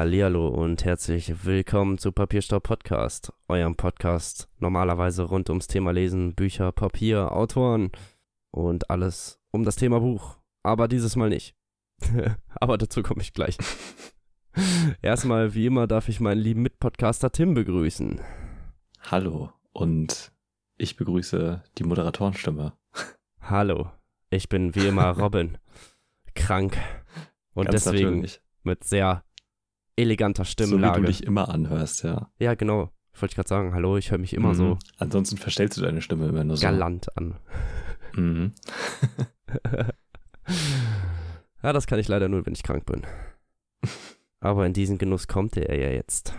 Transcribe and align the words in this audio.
Hallihallo 0.00 0.48
und 0.48 0.86
herzlich 0.86 1.44
willkommen 1.44 1.98
zu 1.98 2.10
Papierstau 2.10 2.58
Podcast, 2.58 3.34
eurem 3.48 3.76
Podcast 3.76 4.48
normalerweise 4.58 5.24
rund 5.24 5.50
ums 5.50 5.66
Thema 5.66 5.90
Lesen, 5.90 6.34
Bücher, 6.34 6.72
Papier, 6.72 7.32
Autoren 7.32 7.92
und 8.50 8.88
alles 8.88 9.42
um 9.50 9.62
das 9.62 9.76
Thema 9.76 10.00
Buch. 10.00 10.38
Aber 10.62 10.88
dieses 10.88 11.16
Mal 11.16 11.28
nicht. 11.28 11.54
Aber 12.54 12.78
dazu 12.78 13.02
komme 13.02 13.20
ich 13.20 13.34
gleich. 13.34 13.58
Erstmal, 15.02 15.52
wie 15.52 15.66
immer, 15.66 15.86
darf 15.86 16.08
ich 16.08 16.18
meinen 16.18 16.40
lieben 16.40 16.62
Mitpodcaster 16.62 17.30
Tim 17.30 17.52
begrüßen. 17.52 18.22
Hallo 19.02 19.52
und 19.74 20.32
ich 20.78 20.96
begrüße 20.96 21.62
die 21.76 21.84
Moderatorenstimme. 21.84 22.72
Hallo, 23.42 23.90
ich 24.30 24.48
bin 24.48 24.74
wie 24.74 24.86
immer 24.86 25.10
Robin. 25.20 25.58
Krank. 26.34 26.78
Und 27.52 27.66
Ganz 27.66 27.84
deswegen 27.84 28.22
natürlich. 28.22 28.40
mit 28.62 28.84
sehr 28.84 29.24
eleganter 30.00 30.44
So 30.44 30.48
wie 30.48 30.52
Stimmlage. 30.52 31.00
du 31.02 31.06
dich 31.06 31.22
immer 31.24 31.48
anhörst, 31.48 32.02
ja. 32.04 32.30
ja, 32.38 32.54
genau. 32.54 32.90
Wollte 33.14 33.32
ich 33.32 33.36
gerade 33.36 33.48
sagen, 33.48 33.74
hallo, 33.74 33.96
ich 33.96 34.10
höre 34.10 34.18
mich 34.18 34.32
immer 34.34 34.50
Mhm. 34.50 34.54
so 34.54 34.78
Ansonsten 34.98 35.36
verstellst 35.36 35.76
du 35.76 35.82
deine 35.82 36.00
Stimme 36.00 36.26
immer 36.28 36.44
nur 36.44 36.56
so. 36.56 36.62
galant 36.62 37.16
an. 37.16 37.36
Mhm. 38.14 38.52
ja, 41.62 41.72
das 41.72 41.86
kann 41.86 41.98
ich 41.98 42.08
leider 42.08 42.28
nur, 42.28 42.44
wenn 42.46 42.54
ich 42.54 42.62
krank 42.62 42.86
bin. 42.86 43.02
Aber 44.40 44.64
in 44.66 44.72
diesen 44.72 44.98
Genuss 44.98 45.28
kommt 45.28 45.56
er 45.56 45.78
ja 45.78 45.90
jetzt. 45.90 46.34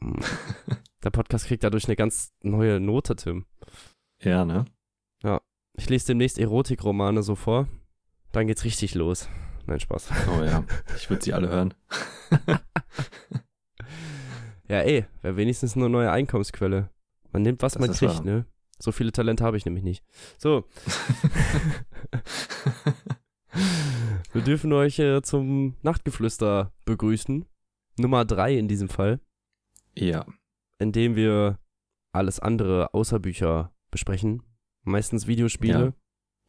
Mm. 0.00 0.14
Der 1.04 1.10
Podcast 1.10 1.46
kriegt 1.46 1.62
dadurch 1.62 1.86
eine 1.86 1.94
ganz 1.96 2.32
neue 2.42 2.80
Note, 2.80 3.14
Tim. 3.16 3.44
Ja, 4.20 4.44
ne? 4.44 4.64
Ich 5.80 5.88
lese 5.88 6.08
demnächst 6.08 6.38
Erotikromane 6.40 7.22
so 7.22 7.36
vor. 7.36 7.68
Dann 8.32 8.48
geht's 8.48 8.64
richtig 8.64 8.96
los. 8.96 9.28
Nein, 9.68 9.78
Spaß. 9.80 10.08
Oh 10.36 10.42
ja. 10.42 10.64
Ich 10.96 11.08
würde 11.10 11.22
sie 11.24 11.32
alle 11.34 11.48
hören. 11.48 11.74
Ja, 14.70 14.80
ey, 14.80 15.06
wäre 15.22 15.38
wenigstens 15.38 15.76
eine 15.76 15.88
neue 15.88 16.10
Einkommensquelle. 16.10 16.90
Man 17.32 17.40
nimmt, 17.40 17.62
was 17.62 17.72
Das 17.72 17.80
man 17.80 17.90
kriegt, 17.96 18.16
wahr. 18.16 18.22
ne? 18.24 18.44
So 18.78 18.92
viele 18.92 19.12
Talente 19.12 19.42
habe 19.42 19.56
ich 19.56 19.64
nämlich 19.64 19.82
nicht. 19.82 20.04
So. 20.36 20.68
Wir 24.32 24.42
dürfen 24.42 24.70
euch 24.74 24.98
äh, 24.98 25.22
zum 25.22 25.74
Nachtgeflüster 25.82 26.70
begrüßen. 26.84 27.46
Nummer 27.98 28.26
drei 28.26 28.58
in 28.58 28.68
diesem 28.68 28.90
Fall, 28.90 29.20
ja. 29.96 30.26
in 30.78 30.92
dem 30.92 31.16
wir 31.16 31.58
alles 32.12 32.38
andere 32.38 32.92
außer 32.92 33.18
Bücher 33.18 33.72
besprechen. 33.90 34.42
Meistens 34.84 35.26
Videospiele. 35.26 35.94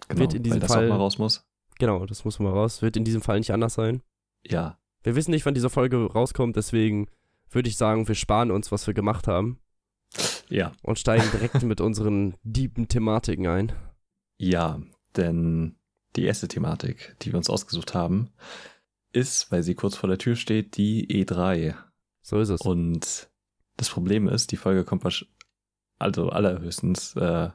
Genau. 0.09 0.19
Wird 0.19 0.33
in 0.33 0.43
diesem 0.43 0.61
Fall- 0.61 0.91
raus 0.91 1.17
muss. 1.17 1.48
Genau, 1.80 2.05
das 2.05 2.23
muss 2.25 2.38
mal 2.39 2.52
raus. 2.52 2.81
Wird 2.83 2.95
in 2.97 3.03
diesem 3.05 3.22
Fall 3.22 3.39
nicht 3.39 3.52
anders 3.52 3.73
sein. 3.73 4.03
Ja. 4.45 4.77
Wir 5.02 5.16
wissen 5.16 5.31
nicht, 5.31 5.45
wann 5.45 5.53
diese 5.53 5.69
Folge 5.69 5.97
rauskommt, 6.11 6.55
deswegen 6.58 7.08
würde 7.49 7.69
ich 7.69 7.77
sagen, 7.77 8.08
wir 8.08 8.16
sparen 8.16 8.52
uns, 8.52 8.71
was 8.71 8.86
wir 8.86 8.94
gemacht 8.94 9.27
haben 9.27 9.59
Ja. 10.49 10.73
und 10.83 10.99
steigen 10.99 11.30
direkt 11.31 11.63
mit 11.63 11.81
unseren 11.81 12.36
deepen 12.44 12.88
Thematiken 12.88 13.47
ein. 13.47 13.71
Ja. 14.38 14.80
Denn 15.16 15.75
die 16.16 16.25
erste 16.25 16.47
Thematik, 16.47 17.16
die 17.21 17.31
wir 17.31 17.38
uns 17.38 17.49
ausgesucht 17.49 17.93
haben, 17.95 18.30
ist, 19.11 19.52
weil 19.52 19.64
sie 19.64 19.73
kurz 19.73 19.95
vor 19.95 20.08
der 20.09 20.19
Tür 20.19 20.36
steht, 20.36 20.77
die 20.77 21.08
E3. 21.25 21.76
So 22.21 22.39
ist 22.39 22.49
es. 22.49 22.61
Und 22.61 23.30
das 23.77 23.89
Problem 23.89 24.27
ist, 24.27 24.52
die 24.52 24.58
Folge 24.58 24.83
kommt 24.83 25.26
also 25.98 26.30
allerhöchstens 26.30 27.15
äh, 27.15 27.49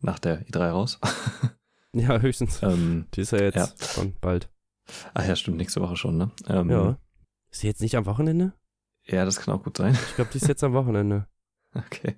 nach 0.00 0.18
der 0.18 0.46
E3 0.46 0.70
raus. 0.70 1.00
ja, 2.00 2.18
höchstens. 2.20 2.62
ähm, 2.62 3.06
Die 3.14 3.20
ist 3.22 3.32
ja 3.32 3.42
jetzt 3.42 3.56
Ja. 3.56 3.68
schon 3.86 4.14
bald. 4.20 4.50
ach 5.14 5.26
ja, 5.26 5.34
stimmt, 5.36 5.56
nächste 5.56 5.80
Woche 5.80 5.96
schon, 5.96 6.16
ne? 6.16 6.30
Ähm, 6.48 6.70
Ja. 6.70 6.98
Ist 7.50 7.60
sie 7.60 7.66
jetzt 7.68 7.80
nicht 7.80 7.96
am 7.96 8.06
Wochenende? 8.06 8.52
Ja, 9.04 9.24
das 9.24 9.36
kann 9.40 9.54
auch 9.54 9.62
gut 9.62 9.76
sein. 9.76 9.94
Ich 10.08 10.14
glaube, 10.16 10.30
die 10.32 10.38
ist 10.38 10.48
jetzt 10.48 10.64
am 10.64 10.72
Wochenende. 10.72 11.26
Okay. 11.76 12.14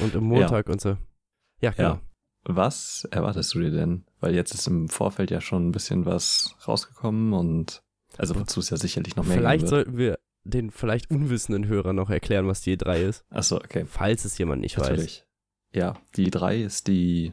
Und 0.00 0.14
im 0.16 0.24
Montag 0.24 0.68
und 0.68 0.80
so. 0.80 0.96
Ja, 1.60 1.70
genau. 1.70 1.88
Ja. 1.94 2.00
Was 2.42 3.06
erwartest 3.12 3.54
du 3.54 3.60
dir 3.60 3.70
denn? 3.70 4.04
Weil 4.18 4.34
jetzt 4.34 4.52
ist 4.52 4.66
im 4.66 4.88
Vorfeld 4.88 5.30
ja 5.30 5.40
schon 5.40 5.68
ein 5.68 5.72
bisschen 5.72 6.04
was 6.04 6.56
rausgekommen 6.66 7.32
und 7.32 7.84
also 8.16 8.34
wozu 8.34 8.58
es 8.58 8.70
ja 8.70 8.76
sicherlich 8.76 9.14
noch 9.14 9.24
mehr 9.24 9.36
Vielleicht 9.36 9.62
wird. 9.62 9.70
sollten 9.70 9.96
wir 9.96 10.18
den 10.42 10.72
vielleicht 10.72 11.12
unwissenden 11.12 11.68
Hörer 11.68 11.92
noch 11.92 12.10
erklären, 12.10 12.48
was 12.48 12.60
die 12.60 12.76
E3 12.76 12.96
ist. 13.02 13.24
Achso, 13.30 13.54
okay. 13.56 13.84
Falls 13.86 14.24
es 14.24 14.36
jemand 14.36 14.62
nicht 14.62 14.76
weiß. 14.78 14.88
Natürlich. 14.88 15.24
Ja, 15.72 15.94
die 16.16 16.28
E3 16.28 16.56
ist 16.64 16.88
die 16.88 17.32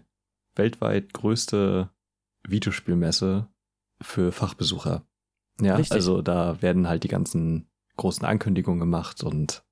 weltweit 0.56 1.14
größte 1.14 1.90
Videospielmesse 2.48 3.48
für 4.02 4.32
Fachbesucher. 4.32 5.06
Ja, 5.62 5.76
Richtig. 5.76 5.94
also 5.94 6.22
da 6.22 6.62
werden 6.62 6.88
halt 6.88 7.04
die 7.04 7.08
ganzen 7.10 7.68
großen 7.98 8.26
Ankündigungen 8.26 8.80
gemacht 8.80 9.24
und 9.24 9.64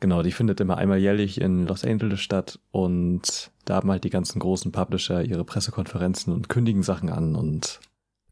genau, 0.00 0.22
die 0.22 0.32
findet 0.32 0.60
immer 0.60 0.78
einmal 0.78 0.98
jährlich 0.98 1.40
in 1.40 1.66
Los 1.66 1.84
Angeles 1.84 2.20
statt 2.20 2.58
und 2.70 3.52
da 3.64 3.76
haben 3.76 3.90
halt 3.90 4.04
die 4.04 4.10
ganzen 4.10 4.38
großen 4.38 4.72
Publisher 4.72 5.22
ihre 5.22 5.44
Pressekonferenzen 5.44 6.32
und 6.32 6.48
kündigen 6.48 6.82
Sachen 6.82 7.10
an 7.10 7.36
und 7.36 7.80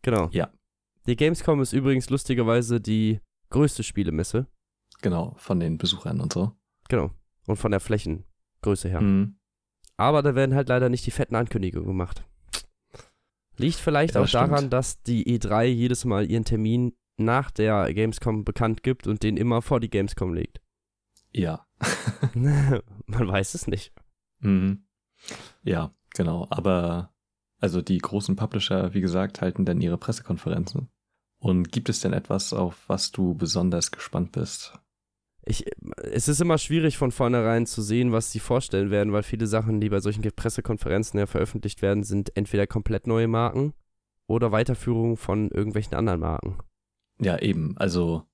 Genau. 0.02 0.28
Ja. 0.32 0.48
Die 1.06 1.16
Gamescom 1.16 1.60
ist 1.60 1.72
übrigens 1.72 2.08
lustigerweise 2.10 2.80
die 2.80 3.20
größte 3.50 3.82
Spielemesse. 3.82 4.46
genau, 5.02 5.34
von 5.36 5.60
den 5.60 5.76
Besuchern 5.78 6.20
und 6.20 6.32
so. 6.32 6.52
Genau. 6.88 7.10
Und 7.46 7.56
von 7.56 7.70
der 7.70 7.80
Flächengröße 7.80 8.88
her. 8.88 9.00
Mhm. 9.00 9.36
Aber 10.00 10.22
da 10.22 10.34
werden 10.34 10.54
halt 10.54 10.70
leider 10.70 10.88
nicht 10.88 11.04
die 11.04 11.10
fetten 11.10 11.34
Ankündigungen 11.34 11.86
gemacht. 11.86 12.24
Liegt 13.58 13.76
vielleicht 13.76 14.14
Ja, 14.14 14.22
auch 14.22 14.26
stimmt. 14.26 14.50
daran, 14.50 14.70
dass 14.70 15.02
die 15.02 15.26
E3 15.38 15.64
jedes 15.64 16.06
Mal 16.06 16.30
ihren 16.30 16.46
Termin 16.46 16.96
nach 17.18 17.50
der 17.50 17.92
Gamescom 17.92 18.44
bekannt 18.44 18.82
gibt 18.82 19.06
und 19.06 19.22
den 19.22 19.36
immer 19.36 19.60
vor 19.60 19.78
die 19.78 19.90
Gamescom 19.90 20.32
legt. 20.34 20.60
Ja. 21.32 21.64
Man 22.34 23.28
weiß 23.28 23.54
es 23.54 23.68
nicht. 23.68 23.92
Mhm. 24.40 24.84
Ja, 25.62 25.94
genau. 26.14 26.48
Aber 26.50 27.14
also 27.60 27.82
die 27.82 27.98
großen 27.98 28.34
Publisher, 28.34 28.94
wie 28.94 29.00
gesagt, 29.00 29.40
halten 29.40 29.64
dann 29.64 29.80
ihre 29.80 29.96
Pressekonferenzen. 29.96 30.88
Und 31.38 31.70
gibt 31.70 31.88
es 31.88 32.00
denn 32.00 32.12
etwas, 32.14 32.52
auf 32.52 32.88
was 32.88 33.12
du 33.12 33.34
besonders 33.34 33.92
gespannt 33.92 34.32
bist? 34.32 34.76
Ich, 35.46 35.64
es 36.12 36.28
ist 36.28 36.40
immer 36.40 36.58
schwierig 36.58 36.98
von 36.98 37.12
vornherein 37.12 37.66
zu 37.66 37.80
sehen, 37.82 38.12
was 38.12 38.30
sie 38.30 38.40
vorstellen 38.40 38.90
werden, 38.90 39.12
weil 39.12 39.22
viele 39.22 39.46
Sachen, 39.46 39.80
die 39.80 39.88
bei 39.88 40.00
solchen 40.00 40.22
Pressekonferenzen 40.22 41.18
ja 41.18 41.26
veröffentlicht 41.26 41.82
werden, 41.82 42.04
sind 42.04 42.36
entweder 42.36 42.66
komplett 42.66 43.06
neue 43.06 43.26
Marken 43.28 43.72
oder 44.26 44.52
Weiterführung 44.52 45.16
von 45.16 45.50
irgendwelchen 45.50 45.94
anderen 45.94 46.20
Marken. 46.20 46.58
Ja, 47.20 47.38
eben. 47.38 47.76
Also, 47.78 48.24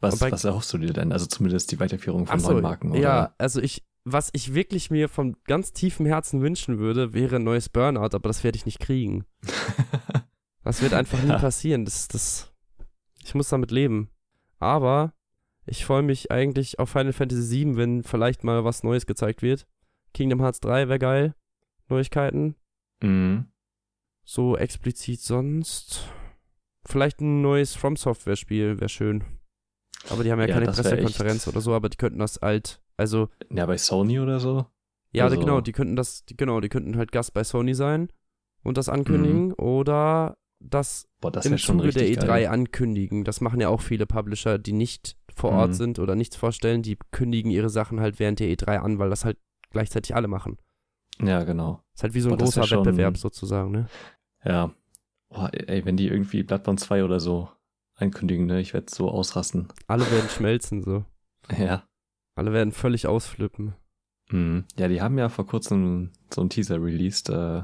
was, 0.00 0.20
was 0.20 0.44
erhoffst 0.44 0.72
du 0.72 0.78
dir 0.78 0.92
denn? 0.92 1.12
Also 1.12 1.26
zumindest 1.26 1.70
die 1.72 1.80
Weiterführung 1.80 2.26
von 2.26 2.40
so, 2.40 2.52
neuen 2.52 2.62
Marken, 2.62 2.90
oder? 2.90 3.00
Ja, 3.00 3.34
also 3.38 3.60
ich, 3.60 3.84
was 4.04 4.30
ich 4.32 4.54
wirklich 4.54 4.90
mir 4.90 5.08
von 5.08 5.36
ganz 5.44 5.72
tiefem 5.72 6.06
Herzen 6.06 6.40
wünschen 6.42 6.78
würde, 6.78 7.14
wäre 7.14 7.36
ein 7.36 7.44
neues 7.44 7.68
Burnout, 7.68 8.14
aber 8.14 8.28
das 8.28 8.42
werde 8.44 8.56
ich 8.56 8.66
nicht 8.66 8.80
kriegen. 8.80 9.24
Das 10.66 10.80
wird 10.80 10.94
einfach 10.94 11.22
nie 11.22 11.28
Ja. 11.28 11.38
passieren. 11.38 11.84
Das, 11.84 12.08
das, 12.08 12.50
ich 13.22 13.34
muss 13.34 13.50
damit 13.50 13.70
leben. 13.70 14.08
Aber 14.58 15.12
ich 15.66 15.84
freue 15.84 16.02
mich 16.02 16.30
eigentlich 16.30 16.78
auf 16.78 16.90
Final 16.90 17.12
Fantasy 17.12 17.64
VII, 17.64 17.76
wenn 17.76 18.02
vielleicht 18.02 18.44
mal 18.44 18.64
was 18.64 18.82
Neues 18.82 19.06
gezeigt 19.06 19.42
wird. 19.42 19.66
Kingdom 20.12 20.40
Hearts 20.40 20.60
3 20.60 20.88
wäre 20.88 20.98
geil. 20.98 21.34
Neuigkeiten. 21.88 22.56
mhm. 23.02 23.46
So 24.26 24.56
explizit 24.56 25.20
sonst. 25.20 26.08
Vielleicht 26.86 27.20
ein 27.20 27.42
neues 27.42 27.74
From 27.74 27.96
Software 27.96 28.36
Spiel 28.36 28.80
wäre 28.80 28.88
schön. 28.88 29.22
Aber 30.08 30.24
die 30.24 30.32
haben 30.32 30.40
ja, 30.40 30.46
Ja, 30.46 30.54
keine 30.54 30.66
Pressekonferenz 30.66 31.46
echt- 31.46 31.48
oder 31.48 31.60
so, 31.60 31.74
aber 31.74 31.90
die 31.90 31.98
könnten 31.98 32.18
das 32.20 32.38
alt, 32.38 32.80
also 32.96 33.28
Ja, 33.50 33.66
bei 33.66 33.76
Sony 33.76 34.18
oder 34.20 34.40
so? 34.40 34.66
Ja, 35.12 35.24
Also- 35.24 35.38
genau, 35.38 35.60
die 35.60 35.72
könnten 35.72 35.94
das, 35.96 36.24
die, 36.24 36.36
genau, 36.36 36.60
die 36.60 36.68
könnten 36.70 36.96
halt 36.96 37.12
Gast 37.12 37.34
bei 37.34 37.44
Sony 37.44 37.74
sein 37.74 38.08
und 38.62 38.78
das 38.78 38.88
ankündigen 38.88 39.52
oder 39.52 40.38
das, 40.58 41.06
Boah, 41.20 41.30
das 41.30 41.44
im 41.44 41.58
Zuge 41.58 41.90
der 41.90 42.02
richtig 42.02 42.18
E3 42.18 42.26
geil. 42.26 42.46
ankündigen. 42.46 43.24
Das 43.24 43.42
machen 43.42 43.60
ja 43.60 43.68
auch 43.68 43.82
viele 43.82 44.06
Publisher, 44.06 44.58
die 44.58 44.72
nicht 44.72 45.16
vor 45.34 45.52
Ort 45.52 45.70
Mhm. 45.70 45.74
sind 45.74 45.98
oder 45.98 46.14
nichts 46.14 46.36
vorstellen, 46.36 46.82
die 46.82 46.96
kündigen 47.10 47.50
ihre 47.50 47.68
Sachen 47.70 48.00
halt 48.00 48.18
während 48.18 48.40
der 48.40 48.48
E3 48.48 48.78
an, 48.80 48.98
weil 48.98 49.10
das 49.10 49.24
halt 49.24 49.38
gleichzeitig 49.70 50.14
alle 50.14 50.28
machen. 50.28 50.58
Ja, 51.20 51.44
genau. 51.44 51.82
Ist 51.94 52.02
halt 52.02 52.14
wie 52.14 52.20
so 52.20 52.30
ein 52.30 52.36
Boah, 52.36 52.44
großer 52.44 52.64
schon- 52.64 52.84
Wettbewerb 52.84 53.16
sozusagen, 53.16 53.70
ne? 53.70 53.86
Ja. 54.44 54.72
Boah, 55.28 55.50
ey, 55.52 55.84
wenn 55.84 55.96
die 55.96 56.08
irgendwie 56.08 56.42
Bloodborne 56.42 56.78
2 56.78 57.04
oder 57.04 57.20
so 57.20 57.48
ankündigen, 57.96 58.46
ne? 58.46 58.60
Ich 58.60 58.74
werde 58.74 58.86
so 58.92 59.10
ausrasten. 59.10 59.68
Alle 59.86 60.10
werden 60.10 60.28
schmelzen, 60.28 60.82
so. 60.82 61.04
Ja. 61.58 61.86
Alle 62.36 62.52
werden 62.52 62.72
völlig 62.72 63.06
ausflippen. 63.06 63.74
Mhm. 64.30 64.64
Ja, 64.76 64.88
die 64.88 65.02
haben 65.02 65.18
ja 65.18 65.28
vor 65.28 65.46
kurzem 65.46 66.10
so 66.32 66.40
einen 66.40 66.50
Teaser 66.50 66.82
released. 66.82 67.28
Äh, 67.30 67.62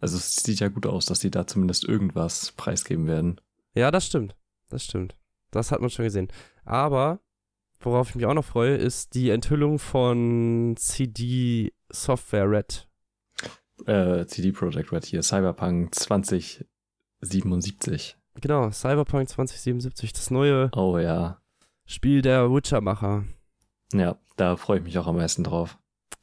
also 0.00 0.16
es 0.16 0.36
sieht 0.36 0.60
ja 0.60 0.68
gut 0.68 0.86
aus, 0.86 1.06
dass 1.06 1.18
die 1.20 1.30
da 1.30 1.46
zumindest 1.46 1.84
irgendwas 1.84 2.52
preisgeben 2.52 3.06
werden. 3.06 3.40
Ja, 3.74 3.90
das 3.90 4.06
stimmt. 4.06 4.36
Das 4.68 4.84
stimmt. 4.84 5.16
Das 5.54 5.70
hat 5.70 5.80
man 5.80 5.88
schon 5.90 6.04
gesehen. 6.04 6.28
Aber, 6.64 7.20
worauf 7.80 8.10
ich 8.10 8.16
mich 8.16 8.26
auch 8.26 8.34
noch 8.34 8.44
freue, 8.44 8.76
ist 8.76 9.14
die 9.14 9.30
Enthüllung 9.30 9.78
von 9.78 10.74
CD 10.76 11.72
Software 11.90 12.50
Red. 12.50 12.88
Äh, 13.86 14.26
CD 14.26 14.52
Projekt 14.52 14.92
Red 14.92 15.04
hier, 15.04 15.22
Cyberpunk 15.22 15.94
2077. 15.94 18.16
Genau, 18.40 18.70
Cyberpunk 18.70 19.28
2077, 19.28 20.12
das 20.12 20.30
neue 20.30 20.70
Oh 20.74 20.98
ja. 20.98 21.40
Spiel 21.86 22.22
der 22.22 22.50
Witcher-Macher. 22.50 23.24
Ja, 23.92 24.18
da 24.36 24.56
freue 24.56 24.78
ich 24.78 24.84
mich 24.84 24.96
auch 24.98 25.06
am 25.06 25.16
meisten 25.16 25.44
drauf. 25.44 25.78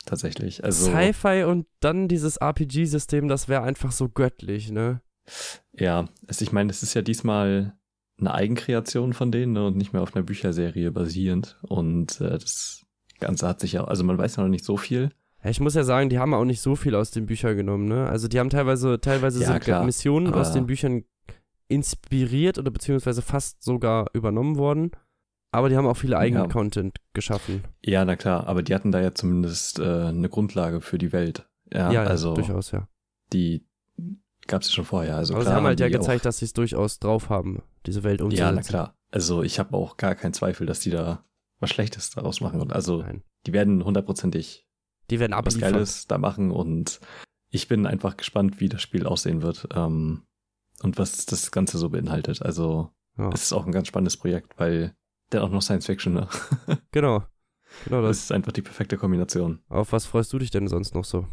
Tatsächlich. 0.06 0.64
Also, 0.64 0.92
Sci-Fi 0.92 1.44
und 1.44 1.68
dann 1.80 2.08
dieses 2.08 2.38
RPG-System, 2.38 3.28
das 3.28 3.48
wäre 3.48 3.62
einfach 3.64 3.92
so 3.92 4.10
göttlich, 4.10 4.72
ne? 4.72 5.02
ja, 5.72 6.10
also 6.28 6.44
ich 6.44 6.52
meine, 6.52 6.72
es 6.72 6.82
ist 6.84 6.96
ja 6.96 7.02
diesmal 7.02 7.78
eine 8.22 8.34
Eigenkreation 8.34 9.14
von 9.14 9.32
denen 9.32 9.54
ne, 9.54 9.66
und 9.68 9.76
nicht 9.78 9.92
mehr 9.94 10.02
auf 10.02 10.16
einer 10.16 10.24
Bücherserie 10.24 10.92
basierend. 10.92 11.58
Und 11.64 12.22
äh, 12.22 12.38
das 12.38 12.86
Ganze 13.20 13.48
hat 13.48 13.60
sich 13.60 13.74
ja, 13.74 13.84
also 13.84 14.04
man 14.04 14.18
weiß 14.18 14.38
ja 14.38 14.44
noch 14.44 14.50
nicht 14.50 14.64
so 14.66 14.78
viel. 14.78 15.10
Ich 15.44 15.60
muss 15.60 15.74
ja 15.74 15.84
sagen, 15.84 16.10
die 16.10 16.20
haben 16.20 16.34
auch 16.36 16.46
nicht 16.46 16.62
so 16.62 16.76
viel 16.76 16.94
aus 16.96 17.10
den 17.12 17.26
Büchern 17.26 17.58
genommen, 17.58 17.86
ne? 17.88 18.08
Also 18.08 18.28
die 18.28 18.40
haben 18.40 18.52
teilweise, 18.52 19.02
teilweise 19.02 19.42
Ja, 19.42 19.60
sind 19.60 19.86
Missionen 19.86 20.34
aus 20.34 20.50
aber- 20.50 20.60
den 20.60 20.68
Büchern 20.68 21.04
inspiriert 21.68 22.58
oder 22.58 22.70
beziehungsweise 22.72 23.22
fast 23.22 23.64
sogar 23.64 24.08
übernommen 24.14 24.58
worden. 24.58 24.92
Aber 25.52 25.68
die 25.70 25.76
haben 25.76 25.88
auch 25.88 25.98
viele 25.98 26.18
eigenen 26.18 26.44
Ja. 26.46 26.50
Content 26.50 26.98
geschaffen. 27.14 27.64
Ja, 27.84 28.06
na 28.06 28.16
klar, 28.16 28.48
aber 28.48 28.64
die 28.64 28.74
hatten 28.74 28.92
da 28.92 29.02
ja 29.02 29.14
zumindest 29.14 29.80
äh, 29.80 29.84
eine 29.84 30.30
Grundlage 30.30 30.80
für 30.80 30.98
die 30.98 31.12
Welt. 31.12 31.48
Ja, 31.74 31.92
Ja, 31.92 32.04
also 32.04 32.34
durchaus, 32.36 32.72
ja. 32.72 32.88
die 33.34 33.66
gab 34.48 34.62
es 34.62 34.70
ja 34.70 34.74
schon 34.76 34.86
vorher. 34.86 35.16
Also 35.18 35.34
Aber 35.34 35.44
klar 35.44 35.54
sie 35.54 35.58
haben 35.58 35.66
halt 35.66 35.80
ja 35.80 35.88
auch- 35.88 35.92
gezeigt, 35.92 36.26
dass 36.26 36.38
sie 36.40 36.46
es 36.46 36.54
durchaus 36.54 37.00
drauf 37.00 37.30
haben, 37.30 37.62
diese 37.86 38.04
Welt 38.04 38.20
Ja, 38.20 38.26
umzusetzen. 38.26 38.56
na 38.56 38.62
klar. 38.62 38.96
Also 39.12 39.44
ich 39.44 39.60
habe 39.60 39.76
auch 39.76 39.98
gar 39.98 40.16
keinen 40.16 40.34
Zweifel, 40.34 40.66
dass 40.68 40.80
die 40.80 40.90
da 40.90 41.24
was 41.60 41.70
Schlechtes 41.70 42.10
daraus 42.12 42.42
machen. 42.42 42.60
Und 42.62 42.74
also 42.74 43.02
Nein. 43.02 43.24
die 43.46 43.54
werden 43.54 43.84
hundertprozentig 43.84 44.68
Die 45.10 45.20
werden 45.20 45.36
was. 45.44 45.60
Geiles 45.60 46.08
da 46.08 46.18
machen 46.18 46.52
und 46.52 47.00
ich 47.50 47.68
bin 47.68 47.86
einfach 47.86 48.16
gespannt, 48.18 48.60
wie 48.62 48.70
das 48.70 48.82
Spiel 48.82 49.06
aussehen 49.06 49.42
wird 49.42 49.68
ähm, 49.76 50.24
und 50.82 50.98
was 50.98 51.26
das 51.26 51.52
Ganze 51.52 51.78
so 51.78 51.90
beinhaltet. 51.90 52.42
Also 52.42 52.90
Ja. 53.18 53.30
es 53.34 53.44
ist 53.44 53.54
auch 53.54 53.66
ein 53.66 53.74
ganz 53.74 53.88
spannendes 53.90 54.16
Projekt, 54.18 54.58
weil 54.58 54.96
der 55.34 55.44
auch 55.44 55.50
noch 55.50 55.62
Science 55.62 55.86
Fiction, 55.86 56.14
ne? 56.14 56.28
Genau. 56.92 57.24
Genau 57.86 58.02
Das 58.02 58.18
das. 58.18 58.24
ist 58.26 58.32
einfach 58.32 58.52
die 58.54 58.62
perfekte 58.62 58.98
Kombination. 58.98 59.60
Auf 59.70 59.92
was 59.94 60.06
freust 60.06 60.32
du 60.34 60.40
dich 60.40 60.50
denn 60.52 60.68
sonst 60.68 60.94
noch 60.96 61.06
so? 61.06 61.28